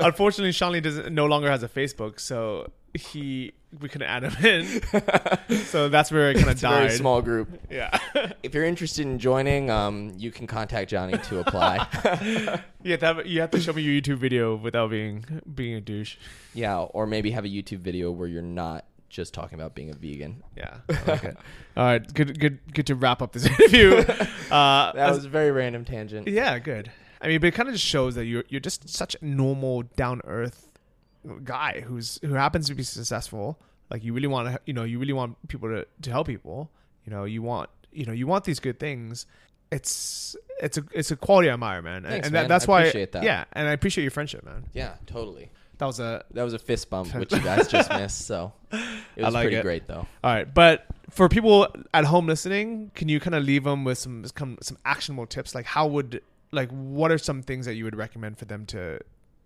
Unfortunately, 0.00 0.52
Sean 0.52 0.72
Lee 0.72 0.80
doesn't 0.80 1.14
no 1.14 1.26
longer 1.26 1.50
has 1.50 1.62
a 1.62 1.68
Facebook, 1.68 2.18
so 2.18 2.70
he 2.94 3.52
we 3.80 3.88
couldn't 3.88 4.08
add 4.08 4.24
him 4.24 4.44
in. 4.44 5.58
so 5.64 5.88
that's 5.88 6.10
where 6.10 6.30
it 6.30 6.38
kind 6.38 6.50
of 6.50 6.60
died. 6.60 6.86
very 6.86 6.90
small 6.92 7.20
group. 7.22 7.60
Yeah. 7.70 7.98
If 8.42 8.54
you're 8.54 8.64
interested 8.64 9.06
in 9.06 9.18
joining, 9.18 9.70
um, 9.70 10.12
you 10.16 10.30
can 10.30 10.46
contact 10.46 10.90
Johnny 10.90 11.18
to 11.18 11.40
apply. 11.40 11.86
yeah, 12.82 12.96
have, 13.00 13.26
you 13.26 13.40
have 13.40 13.50
to 13.50 13.60
show 13.60 13.72
me 13.72 13.82
your 13.82 14.00
YouTube 14.00 14.18
video 14.18 14.54
without 14.56 14.90
being 14.90 15.24
being 15.54 15.74
a 15.74 15.80
douche. 15.80 16.16
yeah, 16.54 16.78
or 16.78 17.06
maybe 17.06 17.30
have 17.32 17.44
a 17.44 17.48
YouTube 17.48 17.80
video 17.80 18.10
where 18.10 18.28
you're 18.28 18.42
not 18.42 18.84
just 19.08 19.32
talking 19.34 19.58
about 19.58 19.74
being 19.74 19.90
a 19.90 19.94
vegan. 19.94 20.42
Yeah. 20.56 20.78
Like. 21.06 21.24
All 21.76 21.84
right. 21.84 22.14
Good. 22.14 22.38
Good. 22.38 22.58
Good 22.72 22.86
to 22.88 22.94
wrap 22.94 23.22
up 23.22 23.32
this 23.32 23.46
interview. 23.60 23.96
Uh, 24.50 24.92
That 24.92 24.96
as- 24.96 25.16
was 25.16 25.24
a 25.24 25.28
very 25.28 25.50
random 25.50 25.84
tangent. 25.84 26.28
Yeah, 26.28 26.58
good. 26.58 26.90
I 27.20 27.28
mean, 27.28 27.40
but 27.40 27.46
it 27.46 27.52
kind 27.54 27.68
of 27.68 27.74
just 27.74 27.86
shows 27.86 28.16
that 28.16 28.26
you're 28.26 28.44
you're 28.48 28.60
just 28.60 28.88
such 28.88 29.16
a 29.20 29.24
normal, 29.24 29.82
down 29.82 30.20
earth 30.24 30.68
guy 31.44 31.82
who's 31.86 32.18
who 32.22 32.34
happens 32.34 32.66
to 32.68 32.74
be 32.74 32.82
successful. 32.82 33.58
Like 33.90 34.02
you 34.04 34.12
really 34.12 34.26
want 34.28 34.48
to, 34.54 34.60
you 34.66 34.72
know, 34.72 34.84
you 34.84 34.98
really 34.98 35.12
want 35.12 35.36
people 35.48 35.68
to 35.68 35.86
to 36.02 36.10
help 36.10 36.26
people. 36.26 36.70
You 37.04 37.10
know, 37.12 37.24
you 37.24 37.42
want 37.42 37.70
you 37.92 38.04
know 38.06 38.12
you 38.12 38.26
want 38.26 38.44
these 38.44 38.60
good 38.60 38.78
things. 38.80 39.26
It's 39.70 40.36
it's 40.60 40.78
a 40.78 40.84
it's 40.92 41.10
a 41.10 41.16
quality 41.16 41.50
I 41.50 41.54
admire, 41.54 41.82
man, 41.82 41.96
and, 41.98 42.06
Thanks, 42.06 42.26
and 42.26 42.32
man. 42.32 42.48
That's 42.48 42.66
I 42.68 42.70
why 42.70 42.80
appreciate 42.82 43.12
that. 43.12 43.22
yeah, 43.24 43.44
and 43.52 43.68
I 43.68 43.72
appreciate 43.72 44.04
your 44.04 44.10
friendship, 44.10 44.44
man. 44.44 44.64
Yeah, 44.72 44.94
totally. 45.06 45.50
That 45.78 45.86
was 45.86 45.98
a 46.00 46.24
That 46.32 46.44
was 46.44 46.54
a 46.54 46.58
fist 46.58 46.88
bump, 46.90 47.12
which 47.14 47.32
you 47.32 47.40
guys 47.40 47.66
just 47.68 47.90
missed. 47.90 48.26
So 48.26 48.52
it 48.70 49.24
was 49.24 49.34
like 49.34 49.44
pretty 49.44 49.56
it. 49.56 49.62
great, 49.62 49.86
though. 49.86 50.06
all 50.22 50.34
right. 50.34 50.52
But 50.52 50.86
for 51.10 51.28
people 51.28 51.66
at 51.92 52.04
home 52.04 52.26
listening, 52.26 52.90
can 52.94 53.08
you 53.08 53.18
kind 53.20 53.34
of 53.34 53.42
leave 53.44 53.64
them 53.64 53.84
with 53.84 53.98
some 53.98 54.24
some 54.24 54.78
actionable 54.84 55.26
tips? 55.26 55.54
Like 55.54 55.66
how 55.66 55.86
would 55.88 56.22
like 56.52 56.70
what 56.70 57.10
are 57.10 57.18
some 57.18 57.42
things 57.42 57.66
that 57.66 57.74
you 57.74 57.84
would 57.84 57.96
recommend 57.96 58.38
for 58.38 58.44
them 58.44 58.64
to 58.66 59.00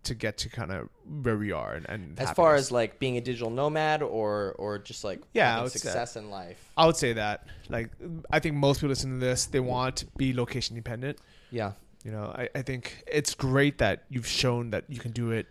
to 0.08 0.14
get 0.14 0.36
to 0.38 0.48
kind 0.48 0.70
of 0.72 0.88
where 1.22 1.36
we 1.38 1.52
are 1.52 1.72
and, 1.74 1.86
and 1.88 2.20
As 2.20 2.30
far 2.32 2.54
as 2.54 2.70
like 2.70 2.98
being 2.98 3.16
a 3.16 3.20
digital 3.20 3.50
nomad, 3.50 4.02
or 4.02 4.54
or 4.58 4.78
just 4.78 5.04
like 5.04 5.20
Yeah, 5.32 5.62
would 5.62 5.72
say- 5.72 5.78
success 5.78 6.16
in 6.16 6.30
life. 6.30 6.60
I 6.76 6.86
would 6.86 6.96
say 6.96 7.12
that. 7.14 7.46
Like, 7.68 7.90
I 8.30 8.38
think 8.40 8.56
most 8.56 8.78
people 8.78 8.90
listen 8.90 9.10
to 9.18 9.24
this, 9.24 9.46
they 9.46 9.60
want 9.60 9.96
to 9.96 10.06
be 10.16 10.32
location 10.32 10.74
dependent. 10.76 11.18
Yeah, 11.50 11.72
You 12.04 12.12
know, 12.12 12.24
I, 12.42 12.48
I 12.54 12.62
think 12.62 13.04
it's 13.06 13.34
great 13.34 13.78
that 13.78 14.04
you've 14.10 14.26
shown 14.26 14.70
that 14.70 14.84
you 14.88 14.98
can 14.98 15.12
do 15.12 15.30
it 15.30 15.46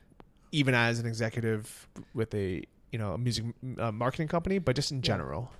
even 0.51 0.73
as 0.73 0.99
an 0.99 1.05
executive 1.05 1.87
with 2.13 2.33
a, 2.33 2.63
you 2.91 2.99
know, 2.99 3.13
a 3.13 3.17
music 3.17 3.45
uh, 3.79 3.91
marketing 3.91 4.27
company, 4.27 4.59
but 4.59 4.75
just 4.75 4.91
in 4.91 5.01
general. 5.01 5.51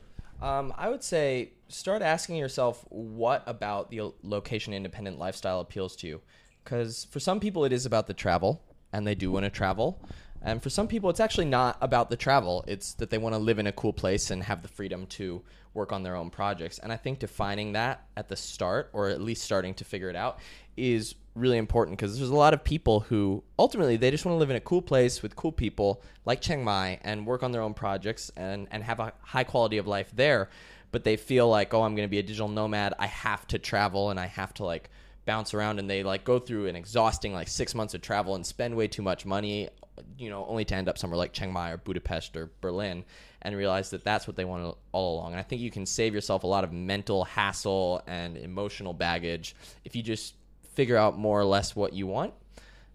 Um, 0.42 0.72
I 0.78 0.90
would 0.90 1.04
say 1.04 1.52
start 1.68 2.02
asking 2.02 2.36
yourself 2.38 2.86
what 2.90 3.44
about 3.48 3.90
the 3.92 4.14
location 4.24 4.74
independent 4.74 5.18
lifestyle 5.20 5.60
appeals 5.60 5.96
to 5.98 6.08
you. 6.08 6.22
Because 6.64 7.06
for 7.12 7.20
some 7.20 7.40
people, 7.40 7.64
it 7.66 7.72
is 7.74 7.86
about 7.86 8.08
the 8.08 8.14
travel, 8.14 8.62
and 8.94 9.06
they 9.06 9.16
do 9.16 9.32
want 9.32 9.46
to 9.46 9.50
travel. 9.50 10.00
And 10.42 10.62
for 10.62 10.70
some 10.70 10.88
people, 10.88 11.10
it's 11.10 11.20
actually 11.20 11.46
not 11.46 11.78
about 11.82 12.10
the 12.10 12.16
travel. 12.16 12.64
It's 12.68 12.94
that 12.96 13.10
they 13.10 13.18
want 13.18 13.34
to 13.34 13.40
live 13.40 13.60
in 13.60 13.68
a 13.68 13.72
cool 13.72 13.94
place 13.94 14.32
and 14.32 14.44
have 14.44 14.62
the 14.62 14.68
freedom 14.68 15.08
to 15.08 15.42
work 15.74 15.92
on 15.92 16.04
their 16.04 16.16
own 16.16 16.30
projects. 16.30 16.80
And 16.80 16.92
I 16.92 16.98
think 16.98 17.20
defining 17.20 17.74
that 17.74 18.06
at 18.16 18.30
the 18.30 18.36
start, 18.36 18.90
or 18.94 19.10
at 19.10 19.22
least 19.22 19.44
starting 19.44 19.74
to 19.76 19.84
figure 19.84 20.10
it 20.10 20.16
out, 20.16 20.40
is 20.76 21.16
really 21.36 21.58
important 21.58 21.98
because 21.98 22.18
there's 22.18 22.32
a 22.32 22.36
lot 22.36 22.54
of 22.54 22.64
people 22.64 23.02
who 23.02 23.44
ultimately 23.60 23.96
they 23.96 24.10
just 24.10 24.26
want 24.26 24.36
to 24.36 24.40
live 24.40 24.50
in 24.50 24.56
a 24.56 24.62
cool 24.62 24.82
place 24.82 25.22
with 25.22 25.36
cool 25.36 25.52
people 25.52 26.02
like 26.26 26.42
Chiang 26.42 26.64
Mai 26.64 27.00
and 27.04 27.26
work 27.26 27.44
on 27.44 27.52
their 27.52 27.62
own 27.62 27.74
projects 27.74 28.32
and, 28.36 28.68
and 28.72 28.84
have 28.84 29.00
a 29.00 29.14
high 29.22 29.44
quality 29.44 29.78
of 29.78 29.88
life 29.88 30.12
there. 30.16 30.50
But 30.92 31.04
they 31.04 31.16
feel 31.16 31.48
like, 31.50 31.74
oh, 31.74 31.84
I'm 31.84 31.96
going 31.96 32.08
to 32.08 32.12
be 32.12 32.20
a 32.20 32.24
digital 32.24 32.48
nomad. 32.48 32.94
I 32.98 33.08
have 33.08 33.46
to 33.48 33.60
travel 33.60 34.10
and 34.10 34.20
I 34.20 34.26
have 34.26 34.54
to 34.56 34.66
like 34.66 34.90
bounce 35.28 35.54
around 35.54 35.78
and 35.78 35.88
they 35.88 36.02
like 36.02 36.24
go 36.24 36.40
through 36.40 36.66
an 36.66 36.76
exhausting 36.76 37.34
like 37.34 37.48
six 37.48 37.76
months 37.76 37.94
of 37.94 38.02
travel 38.02 38.34
and 38.34 38.44
spend 38.44 38.76
way 38.76 38.88
too 38.88 39.04
much 39.04 39.26
money 39.26 39.70
you 40.18 40.30
know 40.30 40.46
only 40.48 40.66
to 40.66 40.74
end 40.74 40.90
up 40.90 40.98
somewhere 40.98 41.18
like 41.18 41.34
chiang 41.34 41.54
mai 41.54 41.70
or 41.70 41.78
budapest 41.78 42.36
or 42.36 42.50
berlin 42.62 43.04
and 43.44 43.56
realize 43.56 43.92
that 43.92 44.04
that's 44.04 44.26
what 44.26 44.36
they 44.36 44.46
want 44.46 44.76
all 44.92 45.16
along. 45.20 45.34
And 45.34 45.40
i 45.40 45.44
think 45.44 45.62
you 45.62 45.70
can 45.70 45.86
save 45.86 46.14
yourself 46.16 46.44
a 46.44 46.48
lot 46.48 46.64
of 46.64 46.74
mental 46.74 47.24
hassle 47.24 48.02
and 48.08 48.38
emotional 48.38 48.94
baggage 48.94 49.56
if 49.86 49.96
you 49.96 50.02
just 50.02 50.34
figure 50.78 50.98
out 50.98 51.18
more 51.18 51.40
or 51.40 51.46
less 51.46 51.76
what 51.76 51.94
you 51.94 52.06
want. 52.06 52.34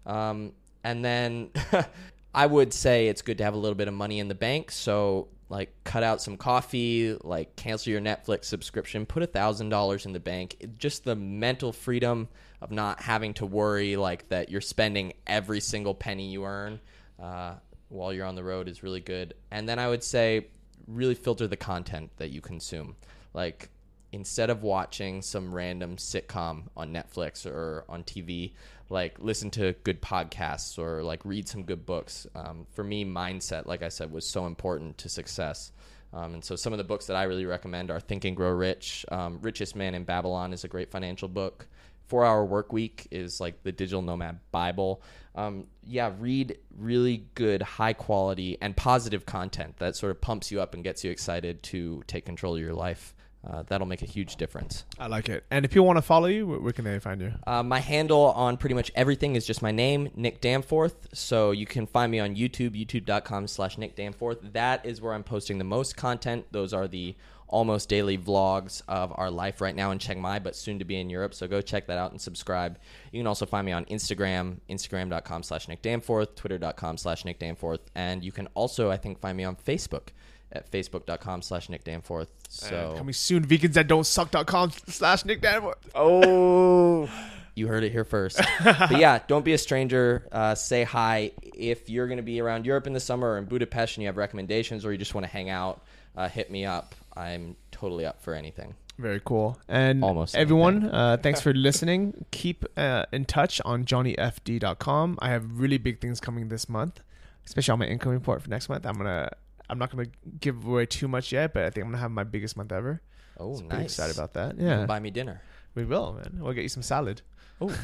Um, 0.05 0.53
and 0.85 1.03
then 1.03 1.49
i 2.33 2.45
would 2.45 2.73
say 2.73 3.07
it's 3.07 3.21
good 3.21 3.37
to 3.37 3.43
have 3.43 3.53
a 3.53 3.57
little 3.57 3.75
bit 3.75 3.87
of 3.87 3.93
money 3.93 4.19
in 4.19 4.27
the 4.27 4.35
bank 4.35 4.71
so 4.71 5.27
like 5.53 5.71
cut 5.83 6.01
out 6.01 6.19
some 6.19 6.35
coffee, 6.35 7.15
like 7.23 7.55
cancel 7.55 7.91
your 7.91 8.01
Netflix 8.01 8.45
subscription, 8.45 9.05
put 9.05 9.21
a 9.21 9.27
thousand 9.27 9.69
dollars 9.69 10.07
in 10.07 10.11
the 10.11 10.19
bank. 10.19 10.65
Just 10.79 11.03
the 11.03 11.15
mental 11.15 11.71
freedom 11.71 12.27
of 12.59 12.71
not 12.71 12.99
having 12.99 13.35
to 13.35 13.45
worry 13.45 13.95
like 13.95 14.27
that 14.29 14.49
you're 14.49 14.61
spending 14.61 15.13
every 15.27 15.59
single 15.59 15.93
penny 15.93 16.31
you 16.31 16.43
earn 16.43 16.79
uh, 17.21 17.53
while 17.89 18.11
you're 18.11 18.25
on 18.25 18.33
the 18.33 18.43
road 18.43 18.67
is 18.67 18.81
really 18.81 18.99
good. 18.99 19.35
And 19.51 19.69
then 19.69 19.77
I 19.77 19.87
would 19.87 20.03
say 20.03 20.47
really 20.87 21.13
filter 21.13 21.47
the 21.47 21.55
content 21.55 22.09
that 22.17 22.31
you 22.31 22.41
consume. 22.41 22.95
Like 23.35 23.69
instead 24.13 24.51
of 24.51 24.61
watching 24.61 25.23
some 25.23 25.53
random 25.53 25.97
sitcom 25.97 26.61
on 26.77 26.93
Netflix 26.93 27.47
or 27.47 27.83
on 27.89 28.03
TV, 28.03 28.53
like 28.89 29.17
listen 29.19 29.49
to 29.49 29.73
good 29.83 30.01
podcasts 30.01 30.77
or 30.77 31.01
like 31.01 31.25
read 31.25 31.49
some 31.49 31.63
good 31.63 31.83
books. 31.83 32.27
Um, 32.35 32.67
for 32.71 32.83
me, 32.83 33.03
mindset, 33.03 33.65
like 33.65 33.81
I 33.81 33.89
said, 33.89 34.11
was 34.11 34.25
so 34.25 34.45
important 34.45 34.99
to 34.99 35.09
success. 35.09 35.71
Um, 36.13 36.35
and 36.35 36.45
so 36.45 36.55
some 36.55 36.73
of 36.73 36.77
the 36.77 36.83
books 36.83 37.07
that 37.07 37.17
I 37.17 37.23
really 37.23 37.47
recommend 37.47 37.89
are 37.89 37.99
Think 37.99 38.23
and 38.23 38.37
Grow 38.37 38.51
Rich. 38.51 39.03
Um, 39.09 39.39
Richest 39.41 39.75
Man 39.75 39.95
in 39.95 40.03
Babylon 40.03 40.53
is 40.53 40.63
a 40.63 40.67
great 40.67 40.91
financial 40.91 41.27
book. 41.27 41.67
Four 42.05 42.23
Hour 42.23 42.45
Work 42.45 42.71
Week 42.71 43.07
is 43.09 43.41
like 43.41 43.63
the 43.63 43.71
digital 43.71 44.03
nomad 44.03 44.39
Bible. 44.51 45.01
Um, 45.33 45.65
yeah, 45.83 46.11
read 46.19 46.59
really 46.77 47.25
good, 47.33 47.63
high 47.63 47.93
quality, 47.93 48.59
and 48.61 48.77
positive 48.77 49.25
content 49.25 49.77
that 49.79 49.95
sort 49.95 50.11
of 50.11 50.21
pumps 50.21 50.51
you 50.51 50.61
up 50.61 50.75
and 50.75 50.83
gets 50.83 51.03
you 51.03 51.09
excited 51.09 51.63
to 51.63 52.03
take 52.05 52.25
control 52.25 52.53
of 52.53 52.61
your 52.61 52.75
life 52.75 53.15
uh, 53.47 53.63
that'll 53.67 53.87
make 53.87 54.01
a 54.01 54.07
huge 54.07 54.37
difference. 54.37 54.85
I 54.97 55.07
like 55.07 55.27
it. 55.27 55.43
And 55.51 55.65
if 55.65 55.71
people 55.71 55.85
want 55.85 55.97
to 55.97 56.01
follow 56.01 56.27
you, 56.27 56.47
where, 56.47 56.71
can 56.71 56.85
they 56.85 56.97
find 56.99 57.21
you? 57.21 57.33
Uh, 57.45 57.61
my 57.63 57.79
handle 57.79 58.31
on 58.31 58.57
pretty 58.57 58.75
much 58.75 58.91
everything 58.95 59.35
is 59.35 59.45
just 59.45 59.61
my 59.61 59.71
name, 59.71 60.09
Nick 60.15 60.39
Danforth. 60.39 61.09
So 61.13 61.51
you 61.51 61.65
can 61.65 61.85
find 61.85 62.11
me 62.11 62.19
on 62.19 62.35
YouTube, 62.35 62.71
youtube.com 62.71 63.47
slash 63.47 63.77
Nick 63.77 63.95
Danforth. 63.95 64.39
That 64.53 64.85
is 64.85 65.01
where 65.01 65.13
I'm 65.13 65.23
posting 65.23 65.57
the 65.57 65.65
most 65.65 65.97
content. 65.97 66.45
Those 66.51 66.73
are 66.73 66.87
the 66.87 67.15
almost 67.53 67.87
daily 67.87 68.17
vlogs 68.17 68.81
of 68.87 69.13
our 69.15 69.29
life 69.29 69.61
right 69.61 69.75
now 69.75 69.91
in 69.91 69.99
Chiang 69.99 70.19
Mai, 70.19 70.39
but 70.39 70.55
soon 70.55 70.79
to 70.79 70.85
be 70.85 70.99
in 70.99 71.09
Europe. 71.09 71.35
So 71.35 71.47
go 71.47 71.61
check 71.61 71.85
that 71.87 71.99
out 71.99 72.11
and 72.11 72.19
subscribe. 72.19 72.79
You 73.11 73.19
can 73.19 73.27
also 73.27 73.45
find 73.45 73.63
me 73.63 73.71
on 73.71 73.85
Instagram, 73.85 74.57
instagram.com 74.69 75.43
slash 75.43 75.67
Nick 75.67 75.83
Danforth, 75.83 76.35
twitter.com 76.35 76.97
slash 76.97 77.25
Nick 77.25 77.37
Danforth. 77.37 77.81
And 77.93 78.23
you 78.23 78.31
can 78.31 78.47
also, 78.55 78.89
I 78.89 78.97
think, 78.97 79.19
find 79.19 79.37
me 79.37 79.43
on 79.43 79.55
Facebook 79.55 80.07
at 80.53 80.71
facebook.com 80.71 81.41
slash 81.41 81.67
Nick 81.67 81.83
Danforth. 81.83 82.29
So 82.49 82.89
and 82.89 82.97
coming 82.97 83.13
soon, 83.13 83.45
vegans 83.45 83.73
that 83.73 83.87
don't 83.87 84.05
suck.com 84.05 84.71
slash 84.87 85.25
Nick 85.25 85.41
Danforth. 85.41 85.89
Oh, 85.95 87.09
you 87.55 87.67
heard 87.67 87.83
it 87.83 87.91
here 87.91 88.05
first. 88.05 88.39
but 88.63 88.97
yeah, 88.97 89.19
don't 89.27 89.43
be 89.43 89.53
a 89.53 89.57
stranger. 89.57 90.27
Uh, 90.31 90.55
say 90.55 90.83
hi. 90.83 91.31
If 91.41 91.89
you're 91.89 92.07
going 92.07 92.17
to 92.17 92.23
be 92.23 92.39
around 92.39 92.65
Europe 92.65 92.87
in 92.87 92.93
the 92.93 92.99
summer 92.99 93.31
or 93.31 93.37
in 93.37 93.45
Budapest 93.45 93.97
and 93.97 94.03
you 94.03 94.07
have 94.07 94.17
recommendations 94.17 94.85
or 94.85 94.91
you 94.91 94.97
just 94.97 95.13
want 95.13 95.25
to 95.25 95.31
hang 95.31 95.49
out, 95.49 95.83
uh, 96.15 96.29
hit 96.29 96.49
me 96.49 96.65
up. 96.65 96.95
I'm 97.15 97.55
totally 97.71 98.05
up 98.05 98.21
for 98.21 98.33
anything. 98.33 98.75
Very 98.99 99.21
cool. 99.25 99.57
And 99.67 100.03
Almost 100.03 100.35
everyone, 100.35 100.85
uh, 100.85 101.17
thanks 101.21 101.41
for 101.41 101.51
listening. 101.53 102.25
Keep 102.29 102.65
uh, 102.77 103.05
in 103.11 103.25
touch 103.25 103.59
on 103.65 103.85
johnnyfd.com. 103.85 105.17
I 105.19 105.29
have 105.29 105.59
really 105.59 105.79
big 105.79 105.99
things 105.99 106.19
coming 106.19 106.49
this 106.49 106.69
month, 106.69 107.01
especially 107.45 107.71
on 107.73 107.79
my 107.79 107.85
income 107.87 108.11
report 108.11 108.43
for 108.43 108.49
next 108.49 108.69
month. 108.69 108.85
I'm 108.85 108.93
going 108.93 109.07
to 109.07 109.31
I'm 109.73 109.79
not 109.79 109.89
gonna 109.89 110.05
give 110.39 110.65
away 110.67 110.85
too 110.85 111.07
much 111.07 111.31
yet, 111.31 111.51
but 111.51 111.63
I 111.63 111.71
think 111.71 111.83
I'm 111.83 111.91
gonna 111.91 112.01
have 112.01 112.11
my 112.11 112.23
biggest 112.23 112.55
month 112.55 112.71
ever. 112.71 113.01
Oh, 113.39 113.55
so 113.55 113.63
nice! 113.63 113.85
Excited 113.85 114.15
about 114.15 114.33
that. 114.35 114.59
Yeah, 114.59 114.85
buy 114.85 114.99
me 114.99 115.09
dinner. 115.09 115.41
We 115.73 115.83
will, 115.83 116.13
man. 116.13 116.37
We'll 116.39 116.53
get 116.53 116.61
you 116.61 116.69
some 116.69 116.83
salad. 116.83 117.23
Oh, 117.59 117.75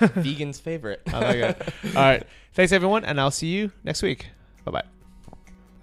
vegan's 0.00 0.58
favorite. 0.58 1.00
I 1.06 1.18
like 1.20 1.36
it. 1.36 1.74
All 1.94 2.02
right, 2.02 2.26
thanks 2.54 2.72
everyone, 2.72 3.04
and 3.04 3.20
I'll 3.20 3.30
see 3.30 3.46
you 3.46 3.70
next 3.84 4.02
week. 4.02 4.26
Bye 4.64 4.72
bye. 4.72 4.84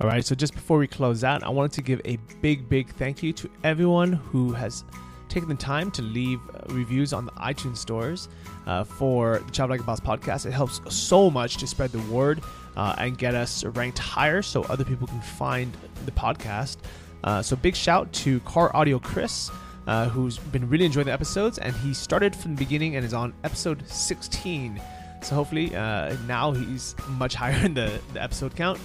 All 0.02 0.10
right, 0.10 0.26
so 0.26 0.36
just 0.36 0.54
before 0.54 0.78
we 0.78 0.88
close 0.88 1.24
out, 1.24 1.42
I 1.42 1.50
wanted 1.50 1.72
to 1.74 1.82
give 1.82 2.02
a 2.04 2.18
big, 2.42 2.68
big 2.68 2.90
thank 2.96 3.24
you 3.24 3.32
to 3.32 3.50
everyone 3.64 4.12
who 4.12 4.52
has 4.52 4.84
taken 5.30 5.48
the 5.48 5.56
time 5.56 5.90
to 5.92 6.02
leave 6.02 6.42
reviews 6.68 7.14
on 7.14 7.26
the 7.26 7.32
iTunes 7.34 7.78
stores 7.78 8.28
uh, 8.68 8.84
for 8.84 9.40
the 9.40 9.52
Travel 9.54 9.74
Like 9.74 9.80
a 9.80 9.84
Boss 9.84 10.02
podcast. 10.02 10.46
It 10.46 10.52
helps 10.52 10.82
so 10.94 11.30
much 11.30 11.56
to 11.58 11.68
spread 11.68 11.94
the 11.94 12.02
word 12.14 12.42
uh, 12.76 12.96
and 12.98 13.18
get 13.18 13.36
us 13.36 13.64
ranked 13.64 14.00
higher 14.00 14.42
so 14.42 14.64
other 14.64 14.84
people 14.84 15.08
can 15.08 15.22
find 15.22 15.76
the 16.06 16.12
podcast. 16.12 16.78
Uh, 17.24 17.42
so 17.42 17.56
big 17.56 17.76
shout 17.76 18.12
to 18.14 18.40
Car 18.42 18.76
Audio 18.76 19.00
Chris. 19.00 19.50
Uh, 19.88 20.10
who's 20.10 20.40
been 20.40 20.68
really 20.68 20.84
enjoying 20.84 21.06
the 21.06 21.14
episodes, 21.14 21.60
and 21.60 21.76
he 21.76 21.94
started 21.94 22.36
from 22.36 22.56
the 22.56 22.58
beginning 22.58 22.96
and 22.96 23.06
is 23.06 23.14
on 23.14 23.32
episode 23.44 23.88
16. 23.88 24.82
So 25.22 25.36
hopefully 25.36 25.76
uh, 25.76 26.16
now 26.28 26.54
he's 26.54 26.96
much 27.08 27.36
higher 27.42 27.64
in 27.64 27.76
the, 27.76 28.00
the 28.14 28.24
episode 28.24 28.56
count. 28.56 28.80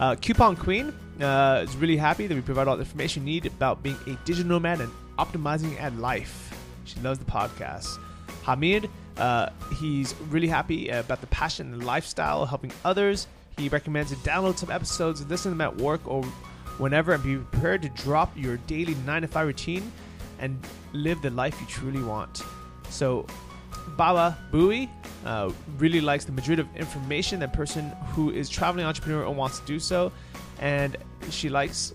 Uh, 0.00 0.14
Coupon 0.14 0.56
Queen 0.56 0.94
uh, 1.20 1.62
is 1.62 1.76
really 1.76 1.96
happy 1.96 2.26
that 2.26 2.34
we 2.34 2.40
provide 2.40 2.68
all 2.68 2.76
the 2.76 2.84
information 2.84 3.26
you 3.26 3.34
need 3.34 3.46
about 3.46 3.82
being 3.82 3.96
a 4.06 4.14
digital 4.24 4.48
nomad 4.48 4.80
and 4.80 4.90
optimizing 5.18 5.78
at 5.80 5.94
life. 5.96 6.52
She 6.84 7.00
loves 7.00 7.18
the 7.18 7.24
podcast. 7.24 7.98
Hamid, 8.42 8.88
uh, 9.16 9.50
he's 9.78 10.14
really 10.28 10.48
happy 10.48 10.88
about 10.88 11.20
the 11.20 11.26
passion 11.28 11.72
and 11.72 11.84
lifestyle, 11.84 12.46
helping 12.46 12.72
others. 12.84 13.26
He 13.56 13.68
recommends 13.68 14.10
to 14.10 14.16
download 14.18 14.58
some 14.58 14.70
episodes, 14.70 15.20
and 15.20 15.30
listen 15.30 15.52
to 15.52 15.56
them 15.56 15.62
at 15.62 15.76
work 15.76 16.00
or 16.06 16.22
whenever, 16.78 17.12
and 17.12 17.22
be 17.22 17.36
prepared 17.36 17.82
to 17.82 17.88
drop 17.90 18.36
your 18.36 18.58
daily 18.58 18.94
9 19.06 19.22
to 19.22 19.28
5 19.28 19.46
routine 19.46 19.92
and 20.38 20.62
live 20.92 21.22
the 21.22 21.30
life 21.30 21.58
you 21.60 21.66
truly 21.66 22.02
want. 22.02 22.42
So, 22.90 23.26
Baba 23.96 24.36
Bui 24.50 24.90
uh, 25.24 25.50
really 25.78 26.00
likes 26.00 26.24
the 26.24 26.32
Madrid 26.32 26.58
of 26.58 26.68
information, 26.76 27.40
that 27.40 27.52
person 27.52 27.90
who 28.08 28.30
is 28.30 28.48
traveling 28.48 28.84
entrepreneur 28.84 29.26
and 29.26 29.36
wants 29.36 29.60
to 29.60 29.66
do 29.66 29.78
so. 29.78 30.12
And 30.60 30.96
she 31.30 31.48
likes 31.48 31.94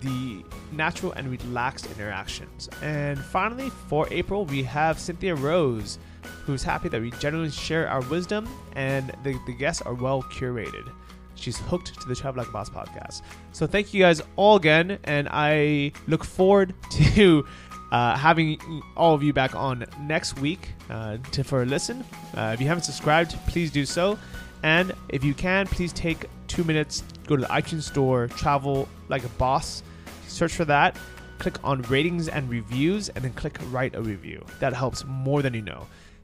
the 0.00 0.42
natural 0.72 1.12
and 1.12 1.28
relaxed 1.28 1.86
interactions. 1.86 2.68
And 2.82 3.18
finally, 3.18 3.70
for 3.88 4.08
April, 4.10 4.46
we 4.46 4.62
have 4.62 4.98
Cynthia 4.98 5.34
Rose, 5.34 5.98
who's 6.44 6.62
happy 6.62 6.88
that 6.88 7.00
we 7.00 7.10
generally 7.12 7.50
share 7.50 7.88
our 7.88 8.00
wisdom 8.02 8.48
and 8.74 9.12
the, 9.22 9.38
the 9.46 9.52
guests 9.52 9.82
are 9.82 9.94
well 9.94 10.22
curated. 10.24 10.90
She's 11.34 11.58
hooked 11.58 12.00
to 12.00 12.08
the 12.08 12.14
Travel 12.14 12.38
Like 12.38 12.48
a 12.48 12.52
Boss 12.52 12.70
podcast. 12.70 13.22
So 13.52 13.66
thank 13.66 13.92
you 13.92 14.02
guys 14.02 14.22
all 14.36 14.56
again, 14.56 14.98
and 15.04 15.28
I 15.30 15.92
look 16.06 16.24
forward 16.24 16.74
to 16.90 17.46
uh, 17.90 18.16
having 18.16 18.82
all 18.96 19.14
of 19.14 19.22
you 19.22 19.32
back 19.32 19.54
on 19.54 19.84
next 20.00 20.38
week 20.38 20.72
uh, 20.90 21.18
to 21.32 21.44
for 21.44 21.62
a 21.62 21.66
listen. 21.66 22.04
Uh, 22.36 22.52
if 22.54 22.60
you 22.60 22.66
haven't 22.66 22.84
subscribed, 22.84 23.36
please 23.46 23.70
do 23.70 23.84
so. 23.84 24.18
And 24.62 24.92
if 25.10 25.22
you 25.22 25.34
can, 25.34 25.66
please 25.66 25.92
take 25.92 26.26
two 26.48 26.64
minutes, 26.64 27.02
go 27.26 27.36
to 27.36 27.42
the 27.42 27.48
iTunes 27.48 27.82
store, 27.82 28.28
travel 28.28 28.88
like 29.08 29.24
a 29.24 29.28
boss, 29.30 29.82
search 30.26 30.54
for 30.54 30.64
that, 30.64 30.96
click 31.38 31.62
on 31.62 31.82
ratings 31.82 32.28
and 32.28 32.48
reviews, 32.48 33.10
and 33.10 33.24
then 33.24 33.32
click 33.34 33.58
write 33.70 33.94
a 33.94 34.00
review. 34.00 34.44
That 34.60 34.72
helps 34.72 35.04
more 35.04 35.42
than 35.42 35.52
you 35.52 35.62
know. 35.62 35.86